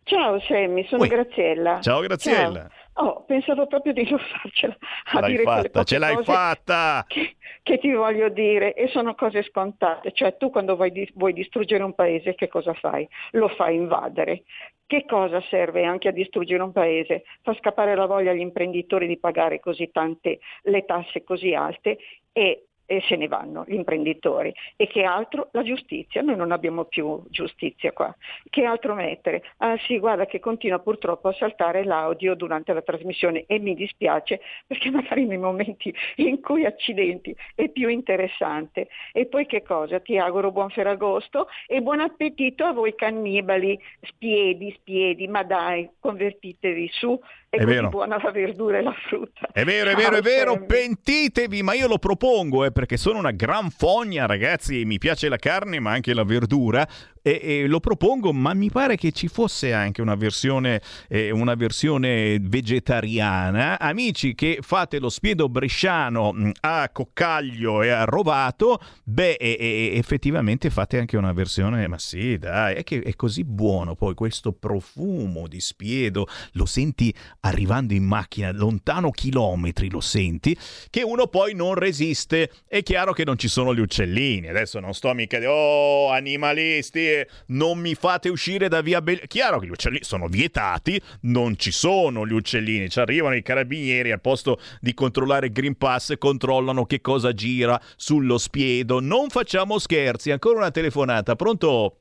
Ciao 0.05 0.41
Semmi, 0.41 0.87
sono 0.89 1.03
Ui. 1.03 1.09
Graziella. 1.09 1.81
Ciao 1.81 2.01
Graziella. 2.01 2.69
Ciao. 2.69 2.77
Oh, 3.01 3.25
pensavo 3.27 3.67
proprio 3.67 3.93
di 3.93 4.09
non 4.11 4.19
farcela 4.43 4.77
a 5.13 5.21
l'hai 5.21 5.37
fatta, 5.37 5.85
ce 5.85 5.99
l'hai 5.99 6.25
fatta. 6.25 7.05
Che, 7.07 7.37
che 7.63 7.79
ti 7.79 7.93
voglio 7.93 8.29
dire 8.29 8.75
e 8.75 8.89
sono 8.89 9.15
cose 9.15 9.45
scontate. 9.45 10.13
Cioè 10.13 10.37
tu 10.37 10.51
quando 10.51 10.75
vuoi, 10.75 11.13
vuoi 11.15 11.33
distruggere 11.33 11.85
un 11.85 11.95
paese 11.95 12.35
che 12.35 12.49
cosa 12.49 12.73
fai? 12.73 13.07
Lo 13.33 13.49
fai 13.49 13.77
invadere. 13.77 14.43
Che 14.89 15.05
cosa 15.05 15.43
serve 15.51 15.85
anche 15.85 16.09
a 16.09 16.13
distruggere 16.13 16.63
un 16.63 16.73
paese? 16.73 17.25
Fa 17.43 17.55
scappare 17.59 17.95
la 17.95 18.07
voglia 18.07 18.31
agli 18.31 18.41
imprenditori 18.41 19.07
di 19.07 19.19
pagare 19.19 19.61
così 19.61 19.91
tante 19.91 20.39
le 20.63 20.87
tasse 20.87 21.25
così 21.25 21.53
alte 21.53 21.99
e 22.33 22.68
e 22.91 23.03
se 23.07 23.17
ne 23.17 23.29
vanno 23.29 23.65
gli 23.67 23.75
imprenditori. 23.75 24.53
E 24.75 24.87
che 24.87 25.03
altro? 25.03 25.49
La 25.53 25.63
giustizia, 25.63 26.23
noi 26.23 26.37
non 26.37 26.53
abbiamo 26.53 26.85
più 26.85 27.23
giustizia 27.29 27.93
qua. 27.93 28.15
Che 28.49 28.65
altro 28.65 28.95
mettere? 28.95 29.43
Ah 29.59 29.77
sì, 29.87 29.99
guarda 29.99 30.25
che 30.25 30.41
continua 30.41 30.79
purtroppo 30.79 31.29
a 31.29 31.35
saltare 31.35 31.85
l'audio 31.85 32.35
durante 32.35 32.73
la 32.73 32.81
trasmissione 32.81 33.45
e 33.47 33.59
mi 33.59 33.75
dispiace 33.75 34.41
perché 34.67 34.91
magari 34.91 35.27
nei 35.27 35.37
momenti 35.37 35.95
in 36.17 36.41
cui 36.41 36.65
accidenti 36.65 37.37
è 37.55 37.69
più 37.69 37.89
interessante. 37.89 38.89
E 39.13 39.27
poi 39.27 39.45
che 39.45 39.63
cosa? 39.63 40.01
Ti 40.01 40.17
auguro 40.17 40.51
buon 40.51 40.71
Ferragosto 40.71 41.49
e 41.67 41.83
buon 41.83 42.01
appetito 42.01 42.65
a 42.65 42.73
voi 42.73 42.95
cannibali, 42.95 43.79
spiedi, 44.01 44.73
spiedi, 44.79 45.29
ma 45.29 45.43
dai, 45.43 45.91
convertitevi 46.01 46.89
su 46.91 47.21
è, 47.51 47.65
vero. 47.65 47.89
buona 47.89 48.21
la 48.23 48.31
verdura 48.31 48.79
e 48.79 48.83
la 48.83 48.95
frutta. 49.09 49.49
È 49.53 49.65
vero, 49.65 49.91
è 49.91 49.95
vero, 49.95 50.17
è 50.17 50.21
vero, 50.21 50.53
Sammy. 50.53 50.67
pentitevi, 50.67 51.63
ma 51.63 51.73
io 51.75 51.89
lo 51.89 51.99
propongo 51.99 52.65
eh, 52.65 52.73
perché 52.73 52.97
sono 52.97 53.19
una 53.19 53.31
gran 53.31 53.71
fogna, 53.71 54.27
ragazzi, 54.27 54.85
mi 54.85 54.99
piace 54.99 55.29
la 55.29 55.39
carne 55.39 55.81
ma 55.81 55.93
anche 55.93 56.13
la 56.13 56.25
verdura 56.25 56.87
e, 57.23 57.41
e 57.43 57.67
lo 57.67 57.81
propongo, 57.81 58.33
ma 58.33 58.55
mi 58.55 58.71
pare 58.71 58.97
che 58.97 59.13
ci 59.13 59.29
fosse 59.29 59.73
anche 59.73 60.01
una 60.01 60.15
versione, 60.15 60.81
eh, 61.09 61.31
una 61.31 61.55
versione 61.55 62.39
vegetariana. 62.41 63.79
Amici 63.79 64.35
che 64.35 64.59
fate 64.61 64.99
lo 64.99 65.09
spiedo 65.09 65.49
bresciano 65.49 66.33
mh, 66.33 66.53
a 66.61 66.89
coccaglio 66.91 67.83
e 67.83 67.91
a 67.91 68.05
rovato, 68.05 68.81
beh, 69.05 69.35
e- 69.35 69.57
e- 69.59 69.97
effettivamente 69.97 70.71
fate 70.71 70.99
anche 70.99 71.17
una 71.17 71.33
versione, 71.33 71.87
ma 71.89 71.99
sì, 71.99 72.39
dai, 72.39 72.77
è 72.77 72.85
che 72.85 73.01
è 73.01 73.15
così 73.15 73.45
buono 73.45 73.95
poi 73.95 74.15
questo 74.15 74.53
profumo 74.53 75.47
di 75.49 75.61
spiedo, 75.61 76.27
lo 76.53 76.67
senti 76.67 77.15
arrivando 77.41 77.95
in 77.95 78.05
macchina, 78.05 78.53
lontano 78.53 79.11
chilometri 79.11 79.91
lo 79.91 80.01
senti, 80.01 80.57
che 80.91 81.03
uno 81.03 81.27
poi 81.27 81.55
non 81.55 81.75
resiste. 81.75 82.51
È 82.67 82.83
chiaro 82.83 83.13
che 83.13 83.25
non 83.25 83.39
ci 83.39 83.49
sono 83.49 83.75
gli 83.75 83.81
uccellini, 83.81 84.49
adesso 84.49 84.81
non 84.81 84.95
sto 84.95 85.13
mica 85.15 85.39
di 85.39 85.47
oh, 85.47 86.11
animalisti, 86.11 87.08
eh, 87.09 87.29
non 87.49 87.79
mi 87.79 87.95
fate 87.95 88.29
uscire 88.29 88.69
da 88.69 88.81
via 88.81 89.01
Bell... 89.03 89.27
Chiaro 89.27 89.59
che 89.59 89.67
gli 89.67 89.71
uccellini 89.71 90.05
sono 90.05 90.27
vietati, 90.27 91.01
non 91.23 91.57
ci 91.57 91.71
sono 91.71 92.27
gli 92.27 92.33
uccellini, 92.33 92.89
ci 92.89 93.01
arrivano 93.01 93.35
i 93.35 93.43
carabinieri 93.43 94.13
al 94.13 94.21
posto 94.21 94.59
di 94.81 94.95
controllare 94.95 95.47
il 95.47 95.53
Green 95.53 95.77
Pass, 95.77 96.17
controllano 96.19 96.85
che 96.85 97.01
cosa 97.01 97.33
gira 97.33 97.81
sullo 97.97 98.39
spiedo. 98.39 99.01
Non 99.01 99.29
facciamo 99.29 99.79
scherzi, 99.79 100.31
ancora 100.31 100.59
una 100.59 100.71
telefonata, 100.71 101.37
pronto? 101.37 101.97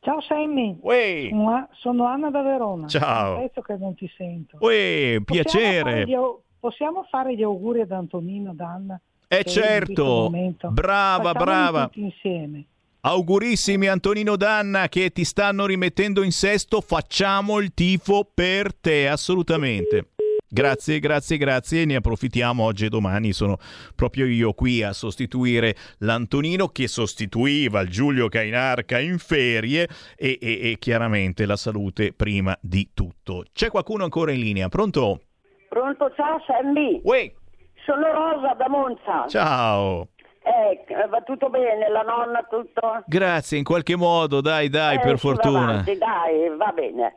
Ciao 0.00 0.20
Sammy, 0.20 0.78
Uè. 0.82 1.30
sono, 1.80 2.06
Anna 2.06 2.30
da 2.30 2.42
Verona. 2.42 2.86
Ciao. 2.86 3.40
Pezzo 3.40 3.60
che 3.60 3.76
non 3.76 3.94
ti 3.96 4.08
sento. 4.16 4.56
Uè, 4.60 5.16
Possiamo 5.24 5.24
fare 5.24 5.42
piacere. 5.42 6.06
gli 6.06 6.14
possiamo 6.60 7.06
fare 7.10 7.34
gli 7.34 7.42
auguri 7.42 7.80
ad 7.80 7.90
Antonino, 7.90 8.50
ad 8.50 8.60
Anna? 8.60 9.00
Eh 9.28 9.42
certo, 9.42 10.30
brava, 10.70 11.32
Facciamoli 11.32 11.32
brava. 11.34 11.84
tutti 11.86 12.00
insieme. 12.02 12.64
Augurissimi 13.08 13.86
Antonino 13.86 14.34
Danna 14.34 14.88
che 14.88 15.10
ti 15.10 15.22
stanno 15.22 15.64
rimettendo 15.64 16.24
in 16.24 16.32
sesto, 16.32 16.80
facciamo 16.80 17.60
il 17.60 17.72
tifo 17.72 18.28
per 18.34 18.74
te, 18.74 19.06
assolutamente. 19.06 20.08
Grazie, 20.48 20.98
grazie, 20.98 21.36
grazie. 21.36 21.84
Ne 21.84 21.94
approfittiamo 21.94 22.64
oggi 22.64 22.86
e 22.86 22.88
domani. 22.88 23.32
Sono 23.32 23.58
proprio 23.94 24.26
io 24.26 24.54
qui 24.54 24.82
a 24.82 24.92
sostituire 24.92 25.76
l'Antonino 25.98 26.66
che 26.66 26.88
sostituiva 26.88 27.80
il 27.80 27.90
Giulio 27.90 28.26
Cainarca 28.26 28.98
in 28.98 29.18
ferie 29.18 29.88
e, 30.16 30.36
e- 30.42 30.70
e 30.72 30.76
chiaramente 30.80 31.46
la 31.46 31.56
salute 31.56 32.12
prima 32.12 32.58
di 32.60 32.90
tutto. 32.92 33.44
C'è 33.52 33.70
qualcuno 33.70 34.02
ancora 34.02 34.32
in 34.32 34.40
linea? 34.40 34.68
Pronto? 34.68 35.20
Pronto, 35.68 36.12
ciao 36.16 36.42
Sammy. 36.44 37.00
Sono 37.84 38.10
Rosa 38.10 38.54
da 38.54 38.68
Monza. 38.68 39.28
Ciao. 39.28 40.08
Eh, 40.46 40.84
va 41.08 41.20
tutto 41.22 41.48
bene, 41.50 41.88
la 41.88 42.02
nonna 42.02 42.44
tutto? 42.48 43.02
Grazie, 43.06 43.58
in 43.58 43.64
qualche 43.64 43.96
modo, 43.96 44.40
dai, 44.40 44.68
dai, 44.68 44.96
Eh, 44.96 45.00
per 45.00 45.18
fortuna. 45.18 45.58
avanti, 45.58 45.98
dai, 45.98 46.48
va 46.56 46.70
bene. 46.72 47.16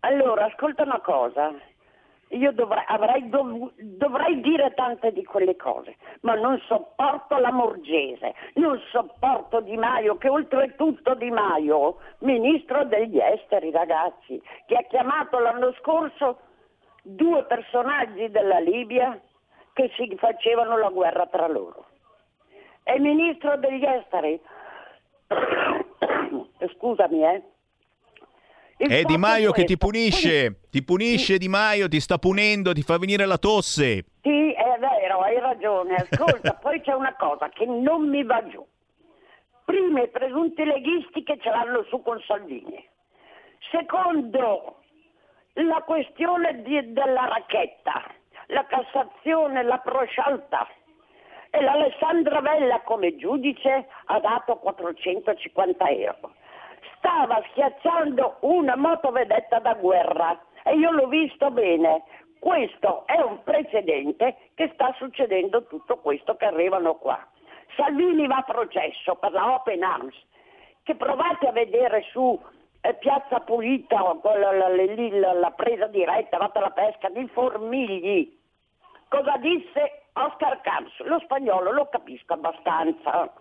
Allora, 0.00 0.46
ascolta 0.46 0.82
una 0.82 1.00
cosa. 1.00 1.52
Io 2.30 2.50
dovrei, 2.50 2.82
avrei 2.88 3.28
dov- 3.28 3.70
dovrei 3.76 4.40
dire 4.40 4.74
tante 4.74 5.12
di 5.12 5.22
quelle 5.24 5.54
cose, 5.54 5.94
ma 6.22 6.34
non 6.34 6.58
sopporto 6.66 7.36
la 7.38 7.52
Morgese, 7.52 8.34
non 8.54 8.80
sopporto 8.90 9.60
Di 9.60 9.76
Maio, 9.76 10.16
che 10.16 10.28
oltretutto 10.28 11.14
Di 11.14 11.30
Maio, 11.30 11.98
ministro 12.20 12.84
degli 12.86 13.18
esteri, 13.20 13.70
ragazzi, 13.70 14.42
che 14.66 14.74
ha 14.74 14.82
chiamato 14.88 15.38
l'anno 15.38 15.72
scorso 15.78 16.38
due 17.02 17.44
personaggi 17.44 18.28
della 18.30 18.58
Libia 18.58 19.16
che 19.72 19.92
si 19.96 20.12
facevano 20.18 20.76
la 20.76 20.88
guerra 20.88 21.26
tra 21.26 21.46
loro. 21.46 21.84
Il 22.86 23.00
ministro 23.00 23.56
degli 23.56 23.84
esteri, 23.84 24.40
scusami, 26.76 27.24
eh. 27.24 27.42
Il 28.78 28.90
È 28.90 29.02
Di 29.04 29.16
Maio 29.16 29.52
che 29.52 29.64
ti 29.64 29.78
punisce, 29.78 30.60
ti 30.70 30.82
punisce 30.82 31.38
Di 31.38 31.48
Maio, 31.48 31.88
ti 31.88 32.00
sta 32.00 32.18
punendo, 32.18 32.72
ti 32.72 32.82
fa 32.82 32.98
venire 32.98 33.24
la 33.24 33.38
tosse. 33.38 34.04
Sì, 34.20 34.52
è 34.52 34.78
vero, 34.78 35.20
hai 35.20 35.38
ragione. 35.38 35.94
Ascolta, 35.94 36.54
poi 36.60 36.80
c'è 36.80 36.92
una 36.92 37.14
cosa 37.16 37.48
che 37.50 37.64
non 37.66 38.08
mi 38.08 38.24
va 38.24 38.44
giù. 38.48 38.66
Prima 39.64 40.02
i 40.02 40.08
presunti 40.08 40.64
leghisti 40.64 41.22
che 41.22 41.38
ce 41.40 41.50
l'hanno 41.50 41.84
su 41.84 42.02
con 42.02 42.20
Salvini. 42.26 42.84
Secondo, 43.70 44.80
la 45.54 45.82
questione 45.86 46.60
di- 46.62 46.92
della 46.92 47.26
racchetta, 47.28 48.02
la 48.48 48.66
Cassazione, 48.66 49.62
la 49.62 49.78
proscialta. 49.78 50.68
E 51.56 51.60
l'Alessandra 51.62 52.40
Vella 52.40 52.80
come 52.80 53.14
giudice 53.14 53.86
ha 54.06 54.18
dato 54.18 54.56
450 54.56 55.88
euro. 55.90 56.32
Stava 56.98 57.40
schiacciando 57.50 58.38
una 58.40 58.74
motovedetta 58.74 59.60
da 59.60 59.74
guerra 59.74 60.36
e 60.64 60.74
io 60.74 60.90
l'ho 60.90 61.06
visto 61.06 61.52
bene. 61.52 62.02
Questo 62.40 63.06
è 63.06 63.20
un 63.20 63.40
precedente 63.44 64.36
che 64.54 64.68
sta 64.74 64.92
succedendo 64.98 65.64
tutto 65.66 65.98
questo 65.98 66.34
che 66.34 66.46
arrivano 66.46 66.96
qua. 66.96 67.24
Salvini 67.76 68.26
va 68.26 68.38
a 68.38 68.42
processo 68.42 69.14
per 69.14 69.30
la 69.30 69.54
Open 69.54 69.84
Arms, 69.84 70.16
che 70.82 70.96
provate 70.96 71.46
a 71.46 71.52
vedere 71.52 72.02
su 72.10 72.36
eh, 72.80 72.94
Piazza 72.94 73.38
Pulita, 73.40 74.02
la, 74.02 74.50
la- 74.52 74.68
la- 74.68 75.32
la 75.34 75.50
presa 75.52 75.86
diretta, 75.86 76.36
la 76.36 76.70
pesca 76.74 77.08
di 77.10 77.26
Formigli. 77.28 78.36
Cosa 79.08 79.36
disse 79.36 80.03
Oscar 80.14 80.60
Camps? 80.60 80.98
Lo 81.00 81.18
spagnolo 81.20 81.72
lo 81.72 81.88
capisco 81.88 82.34
abbastanza. 82.34 83.32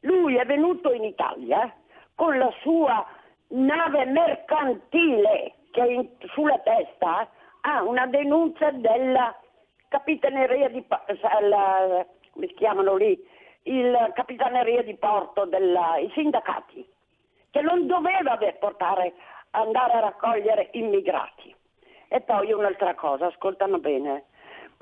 Lui 0.00 0.36
è 0.36 0.44
venuto 0.44 0.92
in 0.92 1.04
Italia 1.04 1.72
con 2.14 2.36
la 2.38 2.52
sua 2.60 3.06
nave 3.48 4.04
mercantile 4.06 5.54
che 5.70 5.80
in- 5.80 6.10
sulla 6.32 6.58
testa 6.58 7.28
ha 7.62 7.82
una 7.82 8.06
denuncia 8.06 8.70
della 8.72 9.34
capitaneria 9.88 10.68
di 10.68 10.84
sa- 10.88 11.40
la- 11.40 12.04
come 12.32 12.46
si 12.48 12.54
chiamano 12.54 12.96
lì? 12.96 13.18
Il 13.64 14.10
capitaneria 14.14 14.82
di 14.82 14.96
porto, 14.96 15.44
della- 15.44 15.98
i 15.98 16.10
sindacati, 16.14 16.84
che 17.50 17.60
non 17.60 17.86
doveva 17.86 18.36
portare 18.58 19.14
andare 19.50 19.92
a 19.92 20.00
raccogliere 20.00 20.70
immigrati. 20.72 21.54
E 22.08 22.20
poi 22.22 22.52
un'altra 22.52 22.94
cosa, 22.94 23.26
ascoltano 23.26 23.78
bene. 23.78 24.24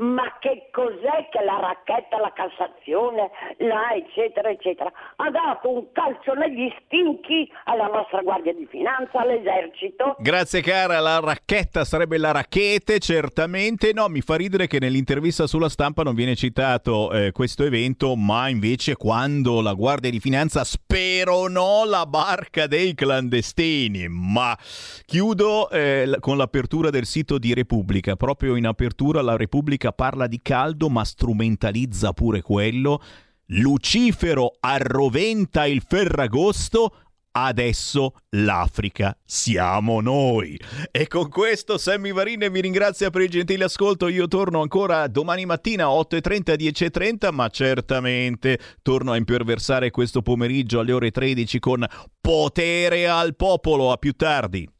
Ma 0.01 0.37
che 0.41 0.69
cos'è 0.73 1.29
che 1.31 1.45
la 1.45 1.59
racchetta, 1.61 2.19
la 2.19 2.33
Cassazione, 2.33 3.31
la 3.59 3.93
eccetera 3.95 4.49
eccetera, 4.51 4.91
ha 5.17 5.31
dato 5.31 5.71
un 5.71 5.93
calcio 5.93 6.35
negli 6.35 6.73
stinchi 6.85 7.51
alla 7.65 7.87
nostra 7.87 8.23
Guardia 8.23 8.55
di 8.55 8.67
Finanza, 8.67 9.21
all'esercito, 9.21 10.17
Grazie 10.19 10.63
cara, 10.63 11.01
la 11.01 11.21
racchetta 11.21 11.85
sarebbe 11.85 12.19
la 12.19 12.31
racchete, 12.33 12.99
certamente. 12.99 13.93
No, 13.93 14.09
mi 14.09 14.21
fa 14.21 14.37
ridere 14.37 14.67
che 14.67 14.79
nell'intervista 14.79 15.47
sulla 15.47 15.69
stampa 15.69 16.03
non 16.03 16.15
viene 16.15 16.35
citato 16.35 17.11
eh, 17.13 17.33
questo 17.33 17.65
evento, 17.65 18.17
ma 18.17 18.49
invece 18.49 18.97
quando 18.97 19.61
la 19.61 19.73
Guardia 19.75 20.11
di 20.11 20.21
Finanza 20.21 20.65
speronò 20.65 21.85
la 21.85 22.07
barca 22.07 22.67
dei 22.67 22.95
clandestini. 22.95 24.09
Ma 24.09 24.57
chiudo 25.05 25.69
eh, 25.71 26.17
con 26.21 26.37
l'apertura 26.37 26.91
del 26.91 27.07
sito 27.07 27.39
di 27.39 27.55
Repubblica. 27.55 28.17
Proprio 28.17 28.57
in 28.57 28.67
apertura 28.67 29.23
la 29.23 29.37
Repubblica 29.37 29.90
parla 29.93 30.27
di 30.27 30.41
caldo, 30.43 30.89
ma 30.89 31.05
strumentalizza 31.05 32.13
pure 32.13 32.43
quello. 32.43 33.03
Lucifero 33.47 34.53
arroventa 34.61 35.67
il 35.67 35.83
Ferragosto, 35.85 36.95
adesso 37.33 38.15
l'Africa 38.31 39.17
siamo 39.25 40.01
noi. 40.01 40.57
E 40.93 41.09
con 41.09 41.29
questo 41.29 41.77
Sammy 41.77 42.13
Varine 42.13 42.49
vi 42.49 42.61
ringrazia 42.61 43.11
per 43.11 43.23
il 43.23 43.29
gentile 43.31 43.65
ascolto. 43.65 44.07
Io 44.07 44.29
torno 44.29 44.61
ancora 44.61 45.09
domani 45.09 45.47
mattina 45.47 45.87
8.30, 45.87 46.55
10.30, 46.55 47.33
ma 47.33 47.49
certamente 47.49 48.59
torno 48.83 49.11
a 49.11 49.17
imperversare 49.17 49.91
questo 49.91 50.23
pomeriggio 50.23 50.79
alle 50.79 50.93
ore 50.93 51.11
13 51.11 51.59
con 51.59 51.85
Potere 52.21 53.09
al 53.09 53.35
Popolo. 53.35 53.91
A 53.91 53.97
più 53.97 54.13
tardi. 54.13 54.71